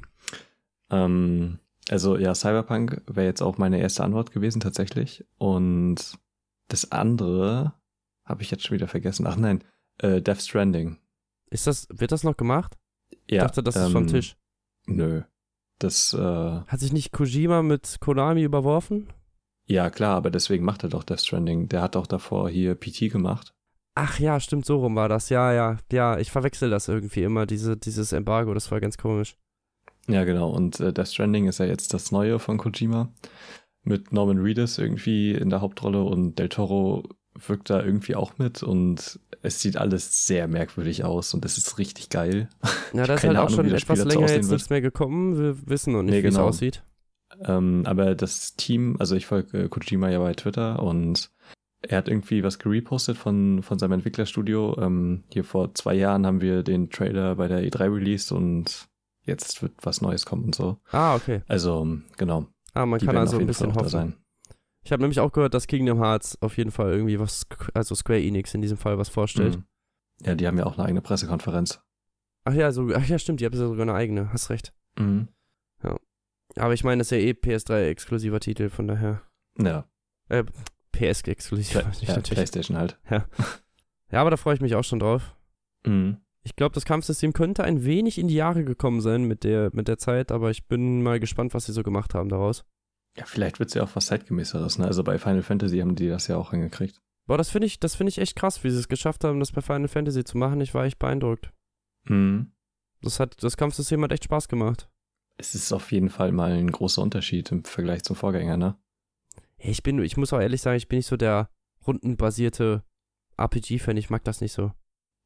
Ähm, 0.91 1.59
also 1.91 2.17
ja, 2.17 2.35
Cyberpunk 2.35 3.03
wäre 3.07 3.27
jetzt 3.27 3.43
auch 3.43 3.59
meine 3.59 3.81
erste 3.81 4.05
Antwort 4.05 4.33
gewesen 4.33 4.61
tatsächlich. 4.61 5.25
Und 5.39 6.19
das 6.69 6.93
andere 6.93 7.75
habe 8.25 8.43
ich 8.43 8.51
jetzt 8.51 8.65
schon 8.67 8.75
wieder 8.75 8.89
vergessen. 8.89 9.27
Ach 9.27 9.37
nein, 9.37 9.65
äh, 9.99 10.21
Death 10.21 10.43
Stranding. 10.43 10.99
Ist 11.51 11.67
das, 11.67 11.87
wird 11.91 12.13
das 12.13 12.25
noch 12.25 12.37
gemacht? 12.37 12.77
Ich 13.27 13.35
Ja, 13.37 13.45
dachte, 13.45 13.63
das 13.63 13.77
ist 13.77 13.93
vom 13.93 14.03
ähm, 14.03 14.09
Tisch. 14.09 14.37
Nö. 14.87 15.23
Das, 15.79 16.13
äh, 16.13 16.19
Hat 16.19 16.81
sich 16.81 16.93
nicht 16.93 17.13
Kojima 17.13 17.63
mit 17.63 17.99
Konami 18.01 18.43
überworfen? 18.43 19.13
ja 19.71 19.91
klar, 19.91 20.17
aber 20.17 20.31
deswegen 20.31 20.65
macht 20.65 20.83
er 20.83 20.89
doch 20.89 21.05
Death 21.05 21.21
Stranding. 21.21 21.69
Der 21.69 21.83
hat 21.83 21.95
auch 21.95 22.07
davor 22.07 22.49
hier 22.49 22.75
PT 22.75 23.11
gemacht. 23.13 23.55
Ach 23.95 24.19
ja, 24.19 24.41
stimmt, 24.41 24.65
so 24.65 24.79
rum 24.79 24.97
war 24.97 25.09
das. 25.09 25.29
Ja, 25.29 25.53
ja, 25.53 25.77
ja, 25.93 26.19
ich 26.19 26.31
verwechsel 26.31 26.71
das 26.71 26.89
irgendwie 26.89 27.23
immer, 27.23 27.47
diese, 27.47 27.77
dieses 27.77 28.13
Embargo, 28.13 28.55
das 28.55 28.71
war 28.71 28.81
ganz 28.81 28.97
komisch. 28.97 29.37
Ja, 30.09 30.25
genau. 30.25 30.51
Und 30.51 30.81
äh, 30.81 30.93
Death 30.93 31.09
Stranding 31.09 31.47
ist 31.49 31.59
ja 31.59 31.67
jetzt 31.67 31.93
das 31.95 32.11
Neue 32.13 32.39
von 32.39 32.59
Kojima. 32.59 33.13
Mit 33.85 34.13
Norman 34.13 34.39
Reedus 34.39 34.79
irgendwie 34.79 35.33
in 35.33 35.51
der 35.51 35.61
Hauptrolle 35.61 36.03
und 36.03 36.39
Del 36.39 36.49
Toro 36.49 37.05
wirkt 37.47 37.71
da 37.71 37.83
irgendwie 37.83 38.17
auch 38.17 38.37
mit 38.39 38.63
und 38.65 39.21
es 39.43 39.61
sieht 39.61 39.77
alles 39.77 40.27
sehr 40.27 40.49
merkwürdig 40.49 41.05
aus 41.05 41.35
und 41.35 41.45
es 41.45 41.57
ist 41.57 41.79
richtig 41.79 42.09
geil. 42.11 42.49
Ja, 42.95 43.01
hab 43.03 43.09
da 43.09 43.15
ist 43.17 43.25
halt 43.25 43.37
auch 43.37 43.45
Ahnung, 43.45 43.55
schon 43.55 43.69
das 43.69 43.83
etwas 43.83 44.05
länger 44.05 44.21
jetzt 44.29 44.33
wird. 44.49 44.53
nichts 44.53 44.71
mehr 44.71 44.81
gekommen. 44.81 45.39
Wir 45.39 45.69
wissen 45.69 45.93
noch 45.93 46.03
nicht, 46.03 46.15
Nee, 46.15 46.23
wie 46.23 46.29
es 46.29 46.35
genau. 46.35 46.49
aussieht. 46.49 46.83
Ähm, 47.45 47.83
aber 47.85 48.15
das 48.15 48.57
Team, 48.57 48.97
also 48.99 49.15
ich 49.15 49.27
folge 49.27 49.65
äh, 49.65 49.69
Kojima 49.69 50.09
ja 50.09 50.19
bei 50.19 50.33
Twitter 50.33 50.83
und 50.83 51.31
er 51.83 51.99
hat 51.99 52.09
irgendwie 52.09 52.43
was 52.43 52.59
gerepostet 52.59 53.19
von, 53.19 53.63
von 53.63 53.79
seinem 53.79 53.93
Entwicklerstudio. 53.93 54.77
Ähm, 54.81 55.23
hier 55.31 55.45
vor 55.45 55.75
zwei 55.75 55.95
Jahren 55.95 56.25
haben 56.27 56.41
wir 56.41 56.63
den 56.63 56.89
Trailer 56.89 57.37
bei 57.37 57.47
der 57.47 57.63
E3 57.63 57.95
released 57.95 58.33
und 58.33 58.89
jetzt 59.29 59.63
wird 59.63 59.75
was 59.83 60.01
Neues 60.01 60.27
kommen 60.27 60.45
und 60.45 60.55
so. 60.55 60.79
Ah, 60.91 61.15
okay. 61.15 61.43
Also, 61.47 61.87
genau. 62.17 62.47
Ah, 62.75 62.87
man 62.87 62.99
die 62.99 63.07
kann 63.07 63.17
also 63.17 63.39
ein 63.39 63.47
bisschen 63.47 63.75
hoffen. 63.75 63.89
sein. 63.89 64.15
Ich 64.85 64.93
habe 64.93 65.03
nämlich 65.03 65.21
auch 65.21 65.33
gehört, 65.33 65.55
dass 65.55 65.67
Kingdom 65.67 65.99
Hearts 66.03 66.41
auf 66.41 66.57
jeden 66.57 66.71
Fall 66.71 66.93
irgendwie 66.93 67.19
was, 67.21 67.47
also 67.75 67.95
Square 67.95 68.21
Enix 68.23 68.55
in 68.55 68.63
diesem 68.63 68.79
Fall 68.79 68.99
was 68.99 69.09
vorstellt. 69.09 69.57
Mhm. 69.57 69.65
Ja, 70.25 70.35
die 70.35 70.47
haben 70.47 70.59
ja 70.59 70.65
auch 70.67 70.77
eine 70.79 70.85
eigene 70.87 71.01
Pressekonferenz. 71.03 71.81
Ach 72.45 72.55
ja, 72.55 72.73
so, 72.73 72.89
ach 72.95 73.05
ja, 73.07 73.19
stimmt, 73.19 73.41
die 73.41 73.45
haben 73.45 73.53
ja 73.53 73.59
sogar 73.59 73.83
eine 73.83 73.95
eigene, 73.95 74.33
hast 74.33 74.51
recht. 74.51 74.73
Mhm. 74.99 75.29
Aber 76.57 76.73
ich 76.73 76.83
meine, 76.83 76.99
das 77.01 77.09
ist 77.09 77.11
ja 77.11 77.19
eh 77.19 77.33
PS3-exklusiver 77.33 78.41
Titel, 78.41 78.71
von 78.71 78.89
daher. 78.89 79.23
Ja, 79.59 79.85
Äh, 80.31 80.45
PS-exklusiv. 80.93 81.75
Ja 81.75 81.83
natürlich. 81.85 82.31
PlayStation 82.31 82.77
halt. 82.77 82.99
Ja, 84.11 84.23
aber 84.23 84.31
da 84.31 84.39
freue 84.39 84.55
ich 84.55 84.63
mich 84.63 84.75
auch 84.75 84.85
schon 84.85 85.01
drauf. 85.01 85.37
Mhm. 85.85 86.17
Ich 86.49 86.57
glaube, 86.57 86.73
das 86.73 86.87
Kampfsystem 86.87 87.35
könnte 87.35 87.63
ein 87.63 87.85
wenig 87.85 88.17
in 88.17 88.27
die 88.27 88.35
Jahre 88.35 88.65
gekommen 88.65 89.03
sein 89.03 89.25
mit 89.25 89.45
der, 89.45 89.69
mit 89.75 89.87
der 89.87 89.99
Zeit, 89.99 90.33
aber 90.33 90.51
ich 90.51 90.67
bin 90.67 91.03
mal 91.03 91.21
gespannt, 91.21 91.53
was 91.53 91.67
sie 91.67 91.75
so 91.75 91.83
gemacht 91.83 92.15
haben 92.15 92.31
daraus. 92.31 92.65
Ja, 93.19 93.27
vielleicht 93.27 93.59
wird's 93.59 93.75
ja 93.75 93.83
auch 93.83 93.95
was 93.95 94.07
zeitgemäßeres. 94.07 94.79
Ne? 94.79 94.87
Also 94.87 95.05
bei 95.05 95.19
Final 95.19 95.43
Fantasy 95.43 95.81
haben 95.81 95.95
die 95.95 96.09
das 96.09 96.27
ja 96.27 96.39
auch 96.39 96.53
hingekriegt. 96.53 97.03
Boah, 97.27 97.37
das 97.37 97.51
finde 97.51 97.67
ich, 97.67 97.81
das 97.81 97.97
finde 97.97 98.09
ich 98.09 98.17
echt 98.17 98.35
krass, 98.35 98.65
wie 98.65 98.71
sie 98.71 98.79
es 98.79 98.89
geschafft 98.89 99.25
haben, 99.25 99.41
das 99.41 99.53
bei 99.53 99.61
Final 99.61 99.89
Fantasy 99.89 100.25
zu 100.25 100.39
machen. 100.39 100.63
Ich 100.63 100.73
war 100.73 100.87
echt 100.87 100.99
beeindruckt. 100.99 101.53
Mhm. 102.09 102.53
Das 103.03 103.21
hat, 103.21 103.43
das 103.43 103.59
Kampfsystem 103.59 104.03
hat 104.03 104.13
echt 104.13 104.25
Spaß 104.25 104.49
gemacht. 104.49 104.89
Es 105.37 105.55
ist 105.55 105.71
auf 105.71 105.93
jeden 105.93 106.09
Fall 106.09 106.33
mal 106.33 106.53
ein 106.53 106.73
großer 106.73 107.03
Unterschied 107.03 107.53
im 107.53 107.63
Vergleich 107.65 108.05
zum 108.05 108.17
Vorgänger, 108.17 108.57
ne? 108.57 108.79
Ich 109.59 109.83
bin, 109.83 110.03
ich 110.03 110.17
muss 110.17 110.33
auch 110.33 110.41
ehrlich 110.41 110.63
sagen, 110.63 110.79
ich 110.79 110.89
bin 110.89 110.97
nicht 110.97 111.09
so 111.09 111.19
der 111.19 111.51
rundenbasierte 111.87 112.85
RPG-Fan. 113.37 113.99
Ich 113.99 114.09
mag 114.09 114.25
das 114.25 114.41
nicht 114.41 114.53
so. 114.53 114.73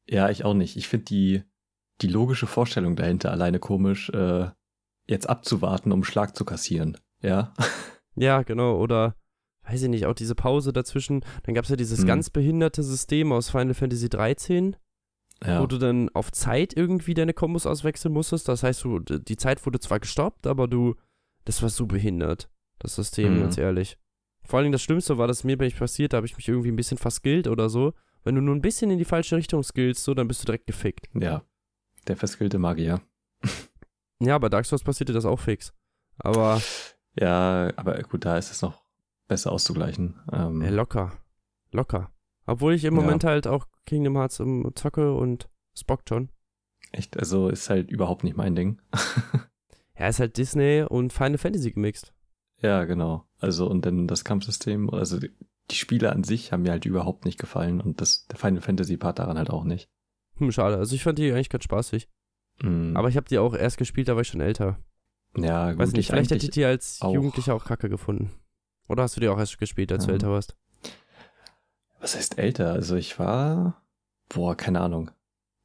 Ja, 0.09 0.29
ich 0.29 0.43
auch 0.45 0.53
nicht. 0.53 0.75
Ich 0.77 0.87
finde 0.87 1.05
die, 1.05 1.43
die 2.01 2.07
logische 2.07 2.47
Vorstellung 2.47 2.95
dahinter 2.95 3.31
alleine 3.31 3.59
komisch, 3.59 4.09
äh, 4.09 4.49
jetzt 5.07 5.29
abzuwarten, 5.29 5.91
um 5.91 6.03
Schlag 6.03 6.35
zu 6.35 6.45
kassieren. 6.45 6.97
Ja. 7.21 7.53
Ja, 8.15 8.43
genau. 8.43 8.77
Oder, 8.79 9.15
weiß 9.63 9.81
ich 9.81 9.89
nicht, 9.89 10.05
auch 10.05 10.13
diese 10.13 10.35
Pause 10.35 10.71
dazwischen. 10.71 11.25
Dann 11.41 11.55
gab 11.55 11.63
es 11.63 11.71
ja 11.71 11.75
dieses 11.75 12.01
Mhm. 12.01 12.05
ganz 12.05 12.29
behinderte 12.29 12.83
System 12.83 13.31
aus 13.31 13.49
Final 13.49 13.73
Fantasy 13.73 14.07
13, 14.07 14.75
ja. 15.43 15.59
wo 15.59 15.65
du 15.65 15.79
dann 15.79 16.09
auf 16.09 16.31
Zeit 16.31 16.77
irgendwie 16.77 17.15
deine 17.15 17.33
Kombos 17.33 17.65
auswechseln 17.65 18.13
musstest. 18.13 18.47
Das 18.47 18.61
heißt, 18.61 18.83
du, 18.83 18.99
die 18.99 19.35
Zeit 19.35 19.65
wurde 19.65 19.79
zwar 19.79 19.99
gestoppt, 19.99 20.45
aber 20.45 20.67
du, 20.67 20.93
das 21.45 21.63
war 21.63 21.69
so 21.69 21.87
behindert, 21.87 22.51
das 22.77 22.93
System, 22.93 23.37
Mhm. 23.37 23.39
ganz 23.39 23.57
ehrlich. 23.57 23.97
Vor 24.45 24.57
allen 24.59 24.65
Dingen 24.65 24.73
das 24.73 24.83
Schlimmste 24.83 25.17
war, 25.17 25.25
dass 25.27 25.43
mir 25.43 25.57
nicht 25.57 25.79
passiert, 25.79 26.13
da 26.13 26.17
habe 26.17 26.27
ich 26.27 26.37
mich 26.37 26.47
irgendwie 26.47 26.69
ein 26.71 26.75
bisschen 26.75 26.99
verskillt 26.99 27.47
oder 27.47 27.67
so. 27.67 27.93
Wenn 28.23 28.35
du 28.35 28.41
nur 28.41 28.55
ein 28.55 28.61
bisschen 28.61 28.89
in 28.91 28.97
die 28.97 29.05
falsche 29.05 29.35
Richtung 29.35 29.63
skillst, 29.63 30.03
so, 30.03 30.13
dann 30.13 30.27
bist 30.27 30.41
du 30.41 30.45
direkt 30.45 30.67
gefickt. 30.67 31.09
ja. 31.13 31.43
Der 32.07 32.17
verskillte 32.17 32.59
Magier. 32.59 33.01
Ja, 34.19 34.37
bei 34.37 34.47
Dark 34.47 34.65
Souls 34.65 34.83
passierte 34.83 35.11
das 35.11 35.25
auch 35.25 35.39
fix. 35.39 35.73
Aber 36.17 36.61
Ja, 37.19 37.71
aber 37.75 38.01
gut, 38.03 38.23
da 38.25 38.37
ist 38.37 38.51
es 38.51 38.61
noch 38.61 38.81
besser 39.27 39.51
auszugleichen. 39.51 40.19
Ähm, 40.31 40.61
äh, 40.61 40.69
locker. 40.69 41.11
Locker. 41.71 42.11
Obwohl 42.45 42.73
ich 42.73 42.85
im 42.85 42.95
Ja. 42.95 43.01
Moment 43.01 43.23
halt 43.25 43.47
auch 43.47 43.67
Kingdom 43.85 44.15
Hearts 44.17 44.39
im 44.39 44.69
zocke 44.75 45.13
und 45.13 45.49
Spock 45.77 46.03
schon. 46.07 46.29
echt, 46.93 47.17
also 47.17 47.49
ist 47.49 47.69
halt 47.69 47.89
überhaupt 47.91 48.23
nicht 48.23 48.37
mein 48.37 48.55
Ding. 48.55 48.81
Ja, 49.97 50.07
ist 50.07 50.19
halt 50.19 50.37
Disney 50.37 50.83
und 50.87 51.13
Final 51.13 51.37
Fantasy 51.37 51.71
gemixt. 51.71 52.13
ja, 52.61 52.83
genau. 52.85 53.25
Also 53.39 53.69
und 53.69 53.85
dann 53.85 54.07
das 54.07 54.23
Kampfsystem, 54.25 54.89
also 54.89 55.19
die, 55.71 55.75
Spiele 55.75 56.11
an 56.11 56.23
sich 56.23 56.51
haben 56.51 56.63
mir 56.63 56.71
halt 56.71 56.85
überhaupt 56.85 57.25
nicht 57.25 57.39
gefallen 57.39 57.81
und 57.81 58.01
das 58.01 58.27
der 58.27 58.37
Final 58.37 58.61
Fantasy 58.61 58.97
Part 58.97 59.19
daran 59.19 59.37
halt 59.37 59.49
auch 59.49 59.63
nicht. 59.63 59.89
Hm, 60.37 60.51
schade. 60.51 60.77
Also 60.77 60.95
ich 60.95 61.03
fand 61.03 61.19
die 61.19 61.31
eigentlich 61.31 61.49
ganz 61.49 61.63
spaßig. 61.63 62.09
Mhm. 62.61 62.95
Aber 62.95 63.09
ich 63.09 63.17
habe 63.17 63.27
die 63.27 63.37
auch 63.39 63.53
erst 63.55 63.77
gespielt, 63.77 64.07
da 64.07 64.15
war 64.15 64.21
ich 64.21 64.27
schon 64.27 64.41
älter. 64.41 64.77
ja, 65.37 65.71
gut, 65.71 65.79
Weiß 65.79 65.91
nicht, 65.91 66.01
ich 66.01 66.07
vielleicht 66.07 66.31
hätte 66.31 66.45
ich 66.45 66.51
die 66.51 66.65
als 66.65 67.01
auch. 67.01 67.13
Jugendlicher 67.13 67.55
auch 67.55 67.65
kacke 67.65 67.89
gefunden. 67.89 68.31
Oder 68.87 69.03
hast 69.03 69.15
du 69.15 69.21
die 69.21 69.27
auch 69.29 69.39
erst 69.39 69.57
gespielt, 69.57 69.91
als 69.91 70.05
du 70.05 70.09
Ähm, 70.11 70.15
älter 70.15 70.29
warst? 70.29 70.57
Was 71.99 72.15
heißt 72.15 72.37
älter? 72.37 72.73
Also 72.73 72.95
ich 72.95 73.17
war, 73.17 73.81
boah, 74.29 74.55
keine 74.57 74.81
Ahnung. 74.81 75.11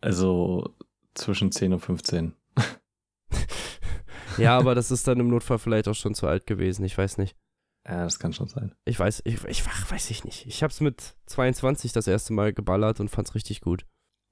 Also 0.01 0.75
zwischen 1.15 1.51
10 1.51 1.73
und 1.73 1.81
15. 1.81 2.35
ja, 4.39 4.57
aber 4.57 4.75
das 4.77 4.91
ist 4.93 5.09
dann 5.09 5.19
im 5.19 5.29
Notfall 5.29 5.59
vielleicht 5.59 5.89
auch 5.89 5.95
schon 5.95 6.15
zu 6.15 6.27
alt 6.29 6.47
gewesen. 6.47 6.85
Ich 6.85 6.97
weiß 6.97 7.19
nicht. 7.19 7.37
Ja, 7.89 8.05
das 8.05 8.19
kann 8.19 8.33
schon 8.35 8.49
sein. 8.49 8.75
Ich 8.85 8.99
weiß, 9.01 9.23
ich, 9.25 9.43
ich 9.45 9.65
ach, 9.67 9.91
weiß 9.91 10.11
ich 10.11 10.25
nicht. 10.25 10.45
Ich 10.47 10.63
hab's 10.63 10.81
mit 10.81 11.17
22 11.27 11.93
das 11.93 12.07
erste 12.07 12.33
Mal 12.35 12.53
geballert 12.53 13.01
und 13.01 13.09
fand's 13.09 13.35
richtig 13.35 13.61
gut. 13.63 13.87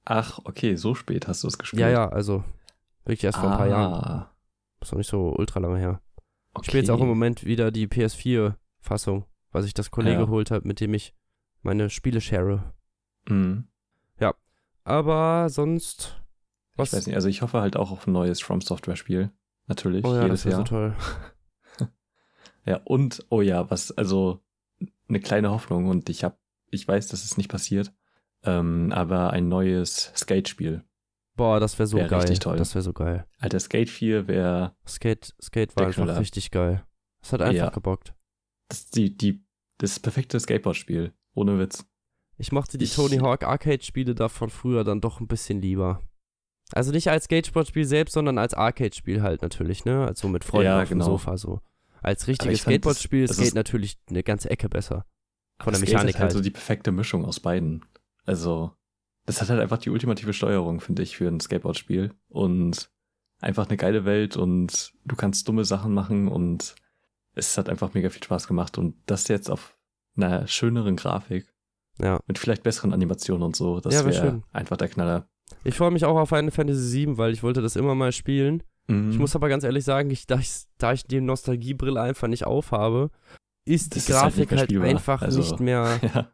Ach, 0.05 0.39
okay, 0.45 0.77
so 0.77 0.95
spät 0.95 1.27
hast 1.27 1.43
du 1.43 1.49
es 1.49 1.57
gespielt. 1.59 1.81
Ja, 1.81 1.89
ja, 1.89 2.09
also 2.09 2.45
wirklich 3.05 3.25
erst 3.25 3.39
vor 3.39 3.51
ein 3.51 3.57
paar 3.57 3.69
Jahren. 3.69 3.93
Ah, 3.95 4.31
Ist 4.81 4.93
noch 4.93 4.99
nicht 4.99 5.11
so 5.11 5.35
ultra 5.37 5.59
lange 5.61 5.79
her. 5.79 6.01
okay. 6.53 6.61
Ich 6.63 6.67
spiele 6.69 6.83
jetzt 6.83 6.91
auch 6.91 7.01
im 7.01 7.09
Moment 7.09 7.45
wieder 7.45 7.71
die 7.71 7.87
PS4-Fassung, 7.89 9.25
weil 9.53 9.63
sich 9.63 9.75
das 9.75 9.91
Kollege 9.91 10.19
Ja. 10.19 10.25
geholt 10.27 10.51
hat, 10.51 10.65
mit 10.67 10.81
dem 10.81 10.93
ich 10.95 11.15
meine 11.63 11.89
Spiele 11.91 12.21
share. 12.21 12.75
Mhm. 13.29 13.69
Aber 14.85 15.49
sonst. 15.49 16.23
Was? 16.77 16.93
Ich 16.93 16.99
weiß 16.99 17.07
nicht, 17.09 17.17
also 17.17 17.27
ich 17.27 17.43
hoffe 17.43 17.61
halt 17.61 17.77
auch 17.77 17.91
auf 17.91 18.07
ein 18.07 18.13
neues 18.13 18.41
From 18.41 18.61
Software 18.61 18.95
Spiel. 18.95 19.33
Natürlich, 19.67 20.05
oh 20.05 20.15
ja, 20.15 20.23
jedes 20.23 20.43
das 20.45 20.45
wäre 20.45 20.55
so 20.55 20.59
Jahr. 20.61 20.65
toll. 20.69 20.95
ja, 22.67 22.81
und, 22.85 23.25
oh 23.31 23.41
ja, 23.41 23.71
was, 23.71 23.93
also 23.93 24.41
eine 25.09 25.21
kleine 25.21 25.51
Hoffnung 25.51 25.87
und 25.87 26.09
ich 26.09 26.25
hab, 26.25 26.39
ich 26.71 26.87
weiß, 26.87 27.09
dass 27.09 27.25
es 27.25 27.37
nicht 27.37 27.49
passiert. 27.51 27.93
ähm, 28.45 28.93
aber 28.93 29.31
ein 29.31 29.49
neues 29.49 30.13
Skate-Spiel. 30.17 30.85
Boah, 31.37 31.59
das 31.61 31.79
wäre 31.79 31.87
so 31.87 31.97
Wär 31.97 32.07
geil. 32.09 32.21
richtig 32.21 32.39
toll. 32.41 32.57
Das 32.57 32.75
wäre 32.75 32.83
so 32.83 32.93
geil. 32.93 33.27
Alter, 33.39 33.59
Skate 33.61 33.91
4 33.91 34.27
wäre 34.29 34.75
Skate, 34.87 35.35
Skate 35.43 35.75
war 35.77 35.87
einfach 35.87 36.19
richtig 36.21 36.51
geil. 36.51 36.85
Es 37.23 37.33
hat 37.33 37.43
einfach 37.43 37.57
Ja. 37.57 37.71
gebockt. 37.71 38.15
das, 38.69 38.87
die, 38.91 39.17
die, 39.17 39.45
das 39.79 39.99
perfekte 40.01 40.39
Skateboard-Spiel. 40.41 41.13
Ohne 41.35 41.59
Witz. 41.59 41.87
Ich 42.39 42.53
mochte 42.53 42.79
die 42.79 42.85
Ich- 42.85 42.95
Tony 42.95 43.19
Hawk 43.19 43.43
Arcade-Spiele 43.45 44.15
da 44.15 44.29
von 44.29 44.49
früher 44.51 44.85
dann 44.85 45.01
doch 45.01 45.21
ein 45.21 45.27
bisschen 45.27 45.61
lieber. 45.61 46.01
Also 46.73 46.91
nicht 46.93 47.09
als 47.11 47.25
Skateboard-Spiel 47.25 47.85
selbst, 47.85 48.13
sondern 48.15 48.39
als 48.39 48.55
Arcade-Spiel 48.55 49.23
halt 49.23 49.43
natürlich, 49.43 49.85
ne? 49.85 50.07
Also 50.07 50.29
mit 50.29 50.45
Freunden 50.45 50.67
Ja, 50.67 50.83
auf 50.83 50.89
dem 50.89 50.99
genau. 50.99 51.11
Sofa 51.13 51.37
so. 51.37 51.61
Als 52.03 52.27
richtiges 52.29 52.61
Skateboard-Spiel 52.63 53.25
ist 53.25 53.35
Skate 53.37 53.55
natürlich 53.55 53.99
eine 54.09 54.23
ganze 54.23 54.51
Ecke 54.51 54.69
besser. 54.69 55.05
Von 55.61 55.73
der 55.73 55.81
Skate 55.81 55.95
Mechanik 55.95 56.15
ist 56.17 56.21
halt 56.21 56.31
so 56.33 56.37
halt. 56.37 56.47
die 56.47 56.51
perfekte 56.51 56.93
Mischung 56.93 57.25
aus 57.25 57.41
beiden. 57.41 57.85
Also, 58.25 58.73
das 59.25 59.41
hat 59.41 59.49
halt 59.49 59.61
einfach 59.61 59.79
die 59.79 59.91
ultimative 59.91 60.33
Steuerung, 60.33 60.81
finde 60.81 61.03
ich, 61.03 61.17
für 61.17 61.29
ein 61.29 61.41
Skateboard-Spiel. 61.41 62.13
Und 62.29 62.91
einfach 63.41 63.67
eine 63.69 63.77
geile 63.77 64.05
Welt 64.05 64.37
und 64.37 64.93
du 65.05 65.17
kannst 65.17 65.47
dumme 65.49 65.65
Sachen 65.65 65.93
machen 65.93 66.29
und 66.29 66.75
es 67.35 67.57
hat 67.59 67.69
einfach 67.69 67.93
mega 67.95 68.09
viel 68.11 68.23
Spaß 68.23 68.47
gemacht. 68.49 68.79
Und 68.79 68.97
das 69.07 69.29
jetzt 69.29 69.51
auf 69.51 69.77
einer 70.17 70.47
schöneren 70.47 70.97
Grafik 70.97 71.53
Ja. 72.01 72.19
mit 72.27 72.39
vielleicht 72.39 72.63
besseren 72.63 72.93
Animationen 72.95 73.43
und 73.43 73.57
so, 73.57 73.81
das 73.81 73.95
Ja, 73.95 74.05
wär 74.05 74.13
wäre 74.15 74.31
schön. 74.31 74.45
einfach 74.53 74.77
der 74.79 74.89
Knaller. 74.89 75.29
Ich 75.65 75.77
freue 75.77 75.91
mich 75.91 76.05
auch 76.05 76.17
auf 76.17 76.29
Final 76.31 76.51
Fantasy 76.51 77.07
VII, 77.07 77.19
weil 77.19 77.33
ich 77.33 77.43
wollte 77.43 77.61
das 77.63 77.77
immer 77.77 77.95
mal 77.95 78.13
spielen. 78.13 78.63
Mhm. 78.89 79.11
Ich 79.11 79.19
muss 79.19 79.35
aber 79.37 79.49
ganz 79.49 79.65
ehrlich 79.65 79.85
sagen, 79.85 80.11
ich, 80.11 80.27
da, 80.27 80.39
ich, 80.39 80.51
da 80.79 80.93
ich 80.93 81.05
die 81.05 81.21
Nostalgiebrille 81.21 82.01
einfach 82.01 82.29
nicht 82.29 82.45
aufhabe, 82.47 83.11
ist 83.65 83.95
die 83.95 83.99
Das 83.99 84.09
ist 84.09 84.15
halt 84.15 84.23
Grafik 84.35 84.51
mehr 84.51 84.59
halt, 84.61 84.71
spielbar. 84.71 84.89
einfach 84.89 85.23
Also- 85.23 85.41
nicht 85.41 85.59
mehr, 85.61 85.99
ja, 86.15 86.31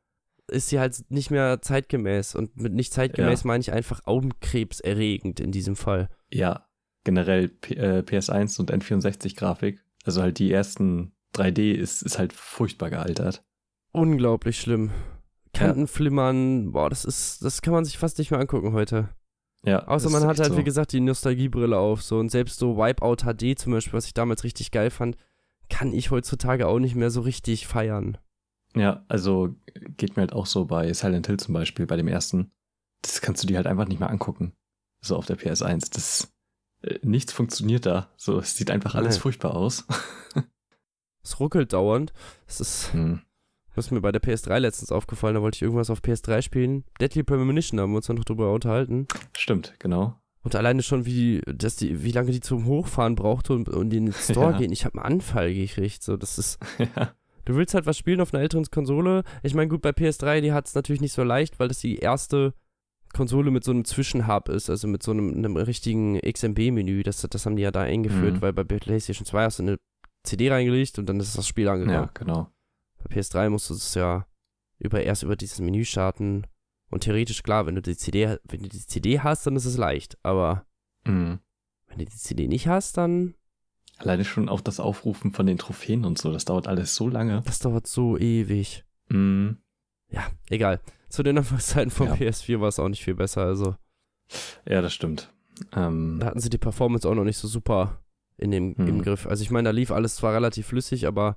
ist 0.48 0.68
sie 0.68 0.78
halt 0.78 1.02
nicht 1.10 1.30
mehr 1.30 1.62
zeitgemäß. 1.62 2.34
Und 2.34 2.56
mit 2.60 2.74
nicht 2.74 2.92
zeitgemäß 2.92 3.42
Ja. 3.42 3.46
meine 3.46 3.60
ich 3.62 3.72
einfach 3.72 4.00
augenkrebserregend 4.06 5.40
in 5.40 5.52
diesem 5.52 5.76
Fall. 5.76 6.08
ja, 6.32 6.66
generell 7.04 7.48
P 7.48 7.74
äh, 7.74 7.98
PS1 8.02 8.60
und 8.60 8.70
N64-Grafik, 8.72 9.82
also 10.04 10.22
halt 10.22 10.38
die 10.38 10.52
ersten 10.52 11.12
3D 11.34 11.72
ist, 11.72 12.02
ist 12.02 12.18
halt 12.18 12.32
furchtbar 12.32 12.90
gealtert. 12.90 13.42
Unglaublich 13.92 14.60
schlimm. 14.60 14.90
Kantenflimmern, 15.52 16.72
boah, 16.72 16.88
das 16.90 17.04
ist, 17.04 17.44
das 17.44 17.60
kann 17.62 17.72
man 17.74 17.84
sich 17.84 17.98
fast 17.98 18.18
nicht 18.18 18.30
mehr 18.30 18.40
angucken 18.40 18.72
heute. 18.72 19.08
Ja, 19.64 19.86
Außer 19.86 20.10
man 20.10 20.24
hat 20.26 20.38
halt, 20.40 20.52
so. 20.52 20.56
wie 20.58 20.64
gesagt, 20.64 20.92
die 20.92 21.00
Nostalgiebrille 21.00 21.78
auf, 21.78 22.02
so. 22.02 22.18
Und 22.18 22.30
selbst 22.30 22.58
so 22.58 22.76
Wipeout 22.76 23.18
HD 23.24 23.58
zum 23.58 23.72
Beispiel, 23.72 23.92
was 23.92 24.06
ich 24.06 24.14
damals 24.14 24.42
richtig 24.44 24.70
geil 24.72 24.90
fand, 24.90 25.16
kann 25.70 25.92
ich 25.92 26.10
heutzutage 26.10 26.66
auch 26.66 26.78
nicht 26.80 26.96
mehr 26.96 27.10
so 27.10 27.20
richtig 27.20 27.66
feiern. 27.68 28.18
Ja, 28.74 29.04
also 29.08 29.54
geht 29.96 30.16
mir 30.16 30.22
halt 30.22 30.32
auch 30.32 30.46
so 30.46 30.64
bei 30.64 30.92
Silent 30.92 31.26
Hill 31.28 31.38
zum 31.38 31.54
Beispiel, 31.54 31.86
bei 31.86 31.96
dem 31.96 32.08
ersten. 32.08 32.50
Das 33.02 33.20
kannst 33.20 33.42
du 33.42 33.46
dir 33.46 33.56
halt 33.56 33.66
einfach 33.66 33.86
nicht 33.86 34.00
mehr 34.00 34.10
angucken. 34.10 34.52
So 35.00 35.16
auf 35.16 35.26
der 35.26 35.38
PS1. 35.38 35.92
Das 35.94 36.32
äh, 36.82 36.98
nichts 37.02 37.32
funktioniert 37.32 37.86
da. 37.86 38.10
So, 38.16 38.38
es 38.38 38.56
sieht 38.56 38.70
einfach 38.70 38.94
alles 38.96 39.16
Nee. 39.16 39.20
furchtbar 39.22 39.54
aus. 39.54 39.86
Es 41.24 41.38
ruckelt 41.38 41.72
dauernd. 41.72 42.12
Das 42.46 42.60
ist, 42.60 42.92
Hm. 42.94 43.20
Was 43.74 43.90
mir 43.90 44.00
bei 44.00 44.12
der 44.12 44.22
PS3 44.22 44.58
letztens 44.58 44.92
aufgefallen, 44.92 45.34
da 45.34 45.42
wollte 45.42 45.56
ich 45.56 45.62
irgendwas 45.62 45.90
auf 45.90 46.00
PS3 46.00 46.42
spielen. 46.42 46.84
Deadly 47.00 47.22
Premonition, 47.22 47.76
da 47.78 47.84
haben 47.84 47.92
wir 47.92 47.96
uns 47.96 48.08
ja 48.08 48.14
noch 48.14 48.24
drüber 48.24 48.52
unterhalten. 48.52 49.06
Stimmt, 49.36 49.74
genau. 49.78 50.18
Und 50.44 50.56
alleine 50.56 50.82
schon, 50.82 51.06
wie, 51.06 51.40
dass 51.46 51.76
die, 51.76 52.02
wie 52.02 52.10
lange 52.10 52.32
die 52.32 52.40
zum 52.40 52.66
Hochfahren 52.66 53.14
brauchte 53.14 53.52
und, 53.52 53.68
und 53.68 53.92
in 53.94 54.06
den 54.06 54.12
Store 54.12 54.52
Ja. 54.52 54.58
gehen. 54.58 54.72
Ich 54.72 54.84
habe 54.84 54.98
einen 55.02 55.14
Anfall 55.14 55.54
gekriegt. 55.54 56.02
So, 56.02 56.16
das 56.16 56.38
ist, 56.38 56.58
ja. 56.96 57.12
Du 57.44 57.54
willst 57.56 57.74
halt 57.74 57.86
was 57.86 57.96
spielen 57.98 58.20
auf 58.20 58.32
einer 58.34 58.42
älteren 58.42 58.64
Konsole. 58.70 59.22
Ich 59.42 59.54
meine, 59.54 59.68
gut, 59.68 59.82
bei 59.82 59.90
PS3, 59.90 60.40
die 60.40 60.52
hat 60.52 60.66
es 60.66 60.74
natürlich 60.74 61.00
nicht 61.00 61.12
so 61.12 61.22
leicht, 61.24 61.58
weil 61.60 61.68
das 61.68 61.78
die 61.80 61.96
erste 61.96 62.54
Konsole 63.14 63.50
mit 63.50 63.62
so 63.64 63.70
einem 63.72 63.84
Zwischenhub 63.84 64.48
ist, 64.48 64.70
also 64.70 64.88
mit 64.88 65.02
so 65.02 65.10
einem, 65.12 65.32
einem 65.34 65.56
richtigen 65.56 66.18
XMB-Menü. 66.20 67.02
Das, 67.02 67.20
das 67.20 67.44
haben 67.46 67.56
die 67.56 67.62
ja 67.62 67.70
da 67.70 67.82
eingeführt, 67.82 68.34
Mhm. 68.36 68.42
weil 68.42 68.52
bei 68.52 68.64
PlayStation 68.64 69.26
2 69.26 69.44
hast 69.44 69.58
du 69.58 69.62
eine 69.64 69.76
CD 70.24 70.50
reingelegt 70.50 70.98
und 70.98 71.06
dann 71.06 71.20
ist 71.20 71.36
das 71.36 71.46
Spiel 71.46 71.68
angekommen. 71.68 71.94
ja, 71.96 72.10
genau. 72.14 72.48
Bei 73.02 73.16
PS3 73.16 73.50
musst 73.50 73.70
du 73.70 73.74
es 73.74 73.94
ja 73.94 74.26
über, 74.78 75.02
erst 75.02 75.22
über 75.22 75.36
dieses 75.36 75.60
Menü 75.60 75.84
starten. 75.84 76.46
Und 76.90 77.04
theoretisch, 77.04 77.42
klar, 77.42 77.66
wenn 77.66 77.74
du 77.74 77.82
die 77.82 77.96
CD, 77.96 78.36
wenn 78.44 78.62
du 78.62 78.68
die 78.68 78.86
CD 78.86 79.20
hast, 79.20 79.46
dann 79.46 79.56
ist 79.56 79.64
es 79.64 79.76
leicht. 79.76 80.18
Aber 80.22 80.66
Mhm. 81.04 81.38
wenn 81.88 81.98
du 81.98 82.04
die 82.04 82.16
CD 82.16 82.48
nicht 82.48 82.68
hast, 82.68 82.96
dann 82.96 83.34
Alleine 83.98 84.24
schon 84.24 84.48
auf 84.48 84.62
das 84.62 84.80
Aufrufen 84.80 85.32
von 85.32 85.46
den 85.46 85.58
Trophäen 85.58 86.04
und 86.04 86.18
so, 86.18 86.32
das 86.32 86.44
dauert 86.44 86.66
alles 86.66 86.94
so 86.96 87.08
lange. 87.08 87.42
das 87.44 87.60
dauert 87.60 87.86
so 87.86 88.18
ewig. 88.18 88.84
Mhm. 89.08 89.58
Ja, 90.08 90.26
egal. 90.50 90.80
Zu 91.08 91.22
den 91.22 91.38
Anfangszeiten 91.38 91.90
von 91.90 92.08
Ja. 92.08 92.14
PS4 92.14 92.60
war 92.60 92.68
es 92.68 92.78
auch 92.80 92.88
nicht 92.88 93.04
viel 93.04 93.14
besser. 93.14 93.42
Also 93.42 93.76
Ja, 94.66 94.80
das 94.80 94.92
stimmt. 94.92 95.32
Ähm, 95.72 96.18
da 96.20 96.26
hatten 96.26 96.40
sie 96.40 96.50
die 96.50 96.58
Performance 96.58 97.08
auch 97.08 97.14
noch 97.14 97.24
nicht 97.24 97.36
so 97.38 97.46
super 97.46 98.02
in 98.38 98.50
dem, 98.50 98.74
im 98.74 98.86
Hm. 98.86 99.02
Griff. 99.02 99.26
Also 99.26 99.42
ich 99.42 99.50
meine, 99.50 99.68
da 99.68 99.70
lief 99.70 99.90
alles 99.92 100.16
zwar 100.16 100.34
relativ 100.34 100.66
flüssig, 100.68 101.06
aber 101.06 101.36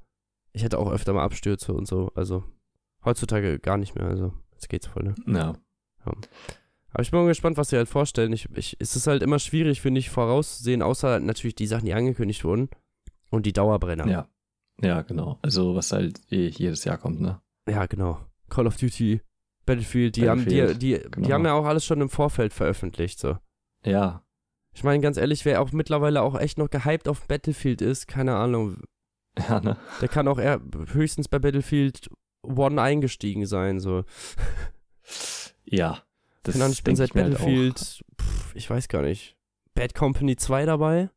ich 0.56 0.64
hatte 0.64 0.80
auch 0.80 0.92
öfter 0.92 1.14
mal 1.14 1.24
Abstürze 1.24 1.74
und 1.74 1.86
so. 1.86 2.12
Also 2.16 2.44
heutzutage 3.04 3.60
gar 3.60 3.78
nicht 3.78 3.96
mehr. 3.96 4.06
Also 4.06 4.34
jetzt 4.54 4.70
geht's 4.70 4.88
voll, 4.88 5.04
ne? 5.04 5.16
ja. 5.28 5.54
Aber 6.92 7.02
ich 7.02 7.12
bin 7.12 7.20
mal 7.20 7.28
gespannt, 7.28 7.58
was 7.58 7.70
sie 7.70 7.78
halt 7.78 7.90
vorstellen. 7.90 8.32
Ich, 8.32 8.48
ich, 8.56 8.78
es 8.80 8.96
ist 8.96 9.08
halt 9.08 9.22
immer 9.22 9.40
schwierig, 9.40 9.82
finde 9.82 10.00
ich, 10.00 10.10
vorauszusehen, 10.10 10.82
außer 10.82 11.20
natürlich 11.20 11.56
die 11.56 11.68
Sachen, 11.68 11.86
die 11.86 11.94
angekündigt 11.94 12.46
wurden. 12.46 12.70
Und 13.32 13.46
die 13.46 13.54
Dauerbrenner. 13.54 14.08
Ja. 14.08 14.30
Ja, 14.82 15.02
genau. 15.02 15.40
Also, 15.42 15.76
was 15.76 15.92
halt 15.92 16.22
eh 16.32 16.48
jedes 16.48 16.86
Jahr 16.86 16.98
kommt, 16.98 17.20
ne? 17.20 17.42
Ja, 17.68 17.86
genau. 17.86 18.20
Call 18.50 18.68
of 18.68 18.78
Duty, 18.78 19.22
Battlefield, 19.66 20.16
die 20.16 20.30
haben 20.30 20.46
die, 20.46 20.62
Battlefield, 20.62 20.82
die, 20.82 20.94
die 20.94 21.10
genau. 21.10 21.30
haben 21.32 21.46
ja 21.46 21.54
auch 21.54 21.66
alles 21.66 21.86
schon 21.86 22.02
im 22.02 22.10
Vorfeld 22.10 22.54
veröffentlicht, 22.54 23.20
so. 23.20 23.38
Ja. 23.84 24.24
Ich 24.74 24.84
meine, 24.84 25.02
ganz 25.02 25.18
ehrlich, 25.18 25.44
wer 25.44 25.62
auch 25.62 25.72
mittlerweile 25.72 26.22
auch 26.22 26.40
echt 26.40 26.58
noch 26.58 26.70
gehypt 26.70 27.08
auf 27.08 27.28
Battlefield 27.28 27.82
ist, 27.82 28.08
keine 28.08 28.36
Ahnung, 28.36 28.84
Ja, 29.50 29.60
ne? 29.60 29.78
der 30.02 30.08
kann 30.08 30.28
auch 30.28 30.38
höchstens 30.40 31.28
bei 31.28 31.40
Battlefield 31.40 32.10
One 32.42 32.82
eingestiegen 32.82 33.46
sein, 33.46 33.80
so. 33.80 34.04
Ja. 35.66 36.02
Das 36.44 36.56
ich 36.56 36.84
bin 36.84 36.96
seit 36.96 37.16
mir 37.16 37.24
halt. 37.24 37.34
Battlefield, 37.34 38.04
pff, 38.22 38.56
ich 38.56 38.70
weiß 38.70 38.88
gar 38.88 39.02
nicht, 39.02 39.36
Bad 39.74 39.96
Company 39.96 40.36
2 40.36 40.66
dabei, 40.66 41.10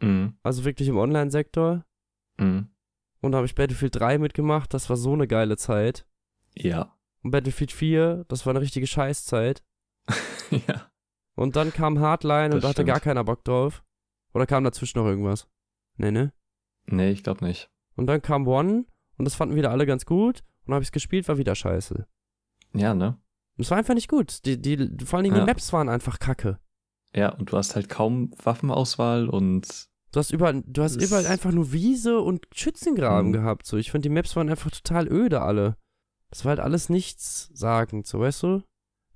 Mhm. 0.00 0.38
also 0.42 0.64
wirklich 0.64 0.88
im 0.88 0.96
Online-Sektor. 0.96 1.84
Mhm. 2.38 2.70
Und 3.20 3.32
da 3.32 3.36
habe 3.36 3.46
ich 3.46 3.54
Battlefield 3.54 3.96
3 3.96 4.16
mitgemacht, 4.18 4.72
das 4.72 4.88
war 4.88 4.96
so 4.96 5.12
eine 5.12 5.26
geile 5.28 5.58
Zeit. 5.58 6.06
Ja. 6.56 6.96
Und 7.22 7.32
Battlefield 7.32 7.70
4, 7.72 8.24
das 8.28 8.46
war 8.46 8.52
eine 8.52 8.62
richtige 8.62 8.86
Scheißzeit. 8.86 9.62
ja. 10.50 10.90
Und 11.34 11.56
dann 11.56 11.72
kam 11.74 11.98
Hardline 12.00 12.46
und 12.46 12.52
Das 12.54 12.62
da 12.62 12.68
hatte 12.68 12.76
stimmt. 12.76 12.88
gar 12.88 13.00
keiner 13.00 13.24
Bock 13.24 13.44
drauf. 13.44 13.84
Oder 14.32 14.46
kam 14.46 14.64
dazwischen 14.64 14.98
noch 14.98 15.06
irgendwas? 15.06 15.46
Nee, 15.96 16.10
ne? 16.10 16.32
Nee, 16.86 17.10
ich 17.10 17.22
glaube 17.22 17.44
nicht. 17.44 17.70
Und 17.96 18.06
dann 18.06 18.22
kam 18.22 18.46
One 18.46 18.84
und 19.16 19.24
das 19.24 19.34
fanden 19.34 19.56
wieder 19.56 19.70
alle 19.70 19.86
ganz 19.86 20.06
gut. 20.06 20.40
Und 20.40 20.68
dann 20.68 20.74
habe 20.74 20.82
ich 20.82 20.88
es 20.88 20.92
gespielt, 20.92 21.28
war 21.28 21.38
wieder 21.38 21.54
scheiße. 21.54 22.06
Ja, 22.74 22.94
ne? 22.94 23.18
Und 23.56 23.64
es 23.64 23.70
war 23.70 23.78
einfach 23.78 23.94
nicht 23.94 24.08
gut. 24.08 24.44
Die, 24.46 24.60
die, 24.60 24.76
vor 25.04 25.18
allen 25.18 25.24
Dingen 25.24 25.34
die 25.34 25.40
Ja. 25.40 25.46
Maps 25.46 25.72
waren 25.72 25.88
einfach 25.88 26.18
kacke. 26.18 26.58
Ja, 27.14 27.30
und 27.34 27.50
du 27.52 27.56
hast 27.56 27.74
halt 27.74 27.88
kaum 27.88 28.32
Waffenauswahl 28.42 29.28
und 29.28 29.88
Du 30.12 30.18
hast 30.18 30.32
überall, 30.32 30.60
du 30.66 30.82
hast 30.82 30.96
überall 31.00 31.24
einfach 31.28 31.52
nur 31.52 31.72
Wiese 31.72 32.18
und 32.20 32.44
Schützengraben 32.52 33.28
Mhm. 33.28 33.32
gehabt. 33.32 33.64
So, 33.64 33.76
ich 33.76 33.92
finde, 33.92 34.08
die 34.08 34.12
Maps 34.14 34.34
waren 34.34 34.48
einfach 34.48 34.72
total 34.72 35.06
öde 35.06 35.40
alle. 35.40 35.76
Das 36.30 36.44
war 36.44 36.50
halt 36.50 36.58
alles 36.60 36.88
nichts 36.88 37.48
sagend, 37.54 38.08
so 38.08 38.18
weißt 38.18 38.42
du? 38.42 38.62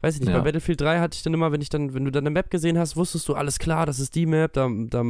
Weiß 0.02 0.14
ich 0.14 0.20
nicht, 0.20 0.30
Ja. 0.30 0.38
bei 0.38 0.44
Battlefield 0.44 0.80
3 0.80 1.00
hatte 1.00 1.16
ich 1.16 1.22
dann 1.24 1.34
immer, 1.34 1.50
wenn 1.50 1.60
ich 1.60 1.68
dann, 1.68 1.94
wenn 1.94 2.04
du 2.04 2.12
dann 2.12 2.22
eine 2.22 2.30
Map 2.30 2.48
gesehen 2.48 2.78
hast, 2.78 2.94
wusstest 2.96 3.28
du, 3.28 3.34
alles 3.34 3.58
klar, 3.58 3.86
das 3.86 3.98
ist 3.98 4.14
die 4.14 4.26
Map, 4.26 4.52
da, 4.52 4.68
da 4.88 5.02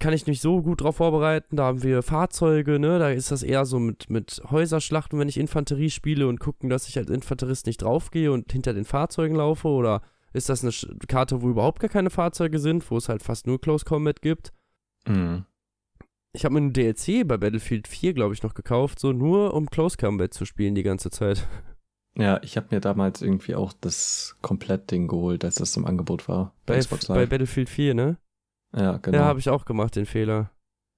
kann 0.00 0.12
ich 0.12 0.26
mich 0.26 0.40
so 0.40 0.62
gut 0.62 0.80
drauf 0.80 0.96
vorbereiten, 0.96 1.56
da 1.56 1.64
haben 1.64 1.82
wir 1.82 2.02
Fahrzeuge, 2.02 2.78
ne, 2.78 2.98
da 2.98 3.10
ist 3.10 3.30
das 3.30 3.42
eher 3.42 3.64
so 3.64 3.78
mit, 3.78 4.10
mit 4.10 4.42
Häuserschlachten, 4.50 5.18
wenn 5.18 5.28
ich 5.28 5.38
Infanterie 5.38 5.90
spiele 5.90 6.26
und 6.26 6.40
gucken, 6.40 6.70
dass 6.70 6.88
ich 6.88 6.98
als 6.98 7.10
Infanterist 7.10 7.66
nicht 7.66 7.82
draufgehe 7.82 8.32
und 8.32 8.50
hinter 8.50 8.74
den 8.74 8.84
Fahrzeugen 8.84 9.36
laufe, 9.36 9.68
oder 9.68 10.02
ist 10.32 10.48
das 10.48 10.64
eine 10.64 10.98
Karte, 11.06 11.42
wo 11.42 11.48
überhaupt 11.50 11.80
gar 11.80 11.90
keine 11.90 12.10
Fahrzeuge 12.10 12.58
sind, 12.58 12.90
wo 12.90 12.96
es 12.96 13.08
halt 13.08 13.22
fast 13.22 13.46
nur 13.46 13.60
Close 13.60 13.84
Combat 13.84 14.20
gibt? 14.22 14.52
Mhm. 15.06 15.44
Ich 16.32 16.44
habe 16.44 16.54
mir 16.54 16.60
einen 16.60 16.72
DLC 16.72 17.26
bei 17.26 17.36
Battlefield 17.36 17.88
4, 17.88 18.14
glaube 18.14 18.34
ich, 18.34 18.42
noch 18.42 18.54
gekauft, 18.54 19.00
so 19.00 19.12
nur 19.12 19.54
um 19.54 19.66
Close 19.66 19.96
Combat 19.96 20.32
zu 20.32 20.44
spielen 20.44 20.74
die 20.74 20.84
ganze 20.84 21.10
Zeit. 21.10 21.48
Ja, 22.16 22.40
ich 22.42 22.56
habe 22.56 22.68
mir 22.70 22.80
damals 22.80 23.22
irgendwie 23.22 23.54
auch 23.54 23.72
das 23.72 24.36
Komplett-Ding 24.42 25.08
geholt, 25.08 25.44
als 25.44 25.56
das 25.56 25.76
im 25.76 25.86
Angebot 25.86 26.28
war. 26.28 26.54
Bei, 26.66 26.80
Bei, 26.80 26.98
bei. 27.08 27.26
Battlefield 27.26 27.68
4, 27.68 27.94
ne? 27.94 28.16
Ja, 28.76 28.96
genau. 28.98 29.18
Ja, 29.18 29.24
habe 29.24 29.38
ich 29.40 29.48
auch 29.48 29.64
gemacht, 29.64 29.96
den 29.96 30.06
Fehler. 30.06 30.50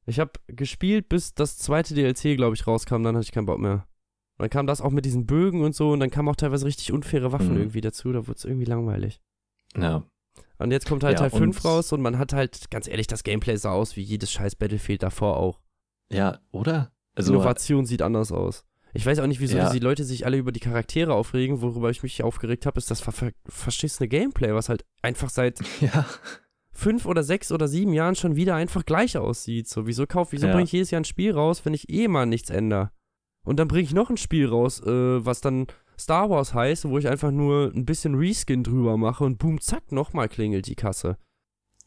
Ich 0.06 0.18
habe 0.18 0.32
gespielt, 0.48 1.08
bis 1.08 1.34
das 1.34 1.58
zweite 1.58 1.94
DLC, 1.94 2.36
glaube 2.36 2.54
ich, 2.54 2.66
rauskam, 2.66 3.02
dann 3.02 3.14
hatte 3.16 3.24
ich 3.24 3.32
keinen 3.32 3.46
Bock 3.46 3.58
mehr. 3.60 3.86
Und 4.38 4.44
dann 4.44 4.50
kam 4.50 4.66
das 4.66 4.80
auch 4.80 4.90
mit 4.90 5.04
diesen 5.04 5.26
Bögen 5.26 5.62
und 5.62 5.74
so 5.74 5.90
und 5.92 6.00
dann 6.00 6.10
kamen 6.10 6.28
auch 6.28 6.36
teilweise 6.36 6.66
richtig 6.66 6.92
unfaire 6.92 7.30
Waffen 7.32 7.52
Mhm. 7.54 7.58
irgendwie 7.60 7.80
dazu, 7.80 8.12
da 8.12 8.26
wurde 8.26 8.38
es 8.38 8.44
irgendwie 8.44 8.64
langweilig. 8.66 9.20
ja. 9.76 10.04
Und 10.58 10.70
jetzt 10.70 10.86
kommt 10.88 11.02
halt 11.02 11.18
Ja, 11.18 11.28
Teil 11.28 11.30
5 11.38 11.56
und- 11.56 11.64
raus 11.64 11.92
und 11.92 12.00
man 12.02 12.18
hat 12.18 12.32
halt, 12.32 12.70
ganz 12.70 12.86
ehrlich, 12.86 13.08
das 13.08 13.24
Gameplay 13.24 13.56
sah 13.56 13.72
aus 13.72 13.96
wie 13.96 14.02
jedes 14.02 14.30
scheiß 14.30 14.54
Battlefield 14.54 15.02
davor 15.02 15.36
auch. 15.36 15.60
ja, 16.08 16.38
oder? 16.52 16.92
Also, 17.16 17.32
Innovation 17.34 17.84
sieht 17.84 18.00
anders 18.00 18.30
aus. 18.32 18.64
Ich 18.94 19.04
weiß 19.04 19.18
auch 19.18 19.26
nicht, 19.26 19.40
wieso 19.40 19.56
Ja. 19.56 19.70
die 19.72 19.78
Leute 19.80 20.04
sich 20.04 20.24
alle 20.24 20.36
über 20.36 20.52
die 20.52 20.60
Charaktere 20.60 21.14
aufregen. 21.14 21.62
Worüber 21.62 21.90
ich 21.90 22.02
mich 22.02 22.22
aufgeregt 22.22 22.64
habe, 22.66 22.78
ist 22.78 22.90
das 22.90 23.00
ver 23.00 23.32
verschissene 23.46 24.08
Gameplay, 24.08 24.54
was 24.54 24.68
halt 24.68 24.84
einfach 25.02 25.30
seit 25.30 25.58
Ja. 25.80 26.06
Fünf 26.72 27.06
oder 27.06 27.22
sechs 27.22 27.52
oder 27.52 27.68
sieben 27.68 27.92
Jahren 27.92 28.14
schon 28.14 28.36
wieder 28.36 28.54
einfach 28.54 28.84
gleich 28.84 29.16
aussieht. 29.18 29.68
So, 29.68 29.86
wieso 29.86 30.06
kauf, 30.06 30.32
wieso 30.32 30.46
Ja. 30.46 30.52
bringe 30.52 30.64
ich 30.64 30.72
jedes 30.72 30.90
Jahr 30.90 31.00
ein 31.00 31.04
Spiel 31.04 31.32
raus, 31.32 31.64
wenn 31.64 31.74
ich 31.74 31.88
eh 31.90 32.08
mal 32.08 32.26
nichts 32.26 32.50
ändere? 32.50 32.90
Und 33.44 33.58
dann 33.58 33.68
bringe 33.68 33.82
ich 33.84 33.92
noch 33.94 34.08
ein 34.10 34.16
Spiel 34.16 34.46
raus, 34.48 34.80
äh, 34.80 35.24
was 35.26 35.40
dann 35.40 35.66
Star 35.98 36.30
Wars 36.30 36.54
heißt, 36.54 36.88
wo 36.88 36.96
ich 36.98 37.08
einfach 37.08 37.30
nur 37.30 37.72
ein 37.74 37.84
bisschen 37.84 38.14
Reskin 38.14 38.62
drüber 38.64 38.96
mache 38.96 39.24
und 39.24 39.38
boom, 39.38 39.60
zack, 39.60 39.92
nochmal 39.92 40.28
klingelt 40.28 40.66
die 40.66 40.74
Kasse. 40.76 41.18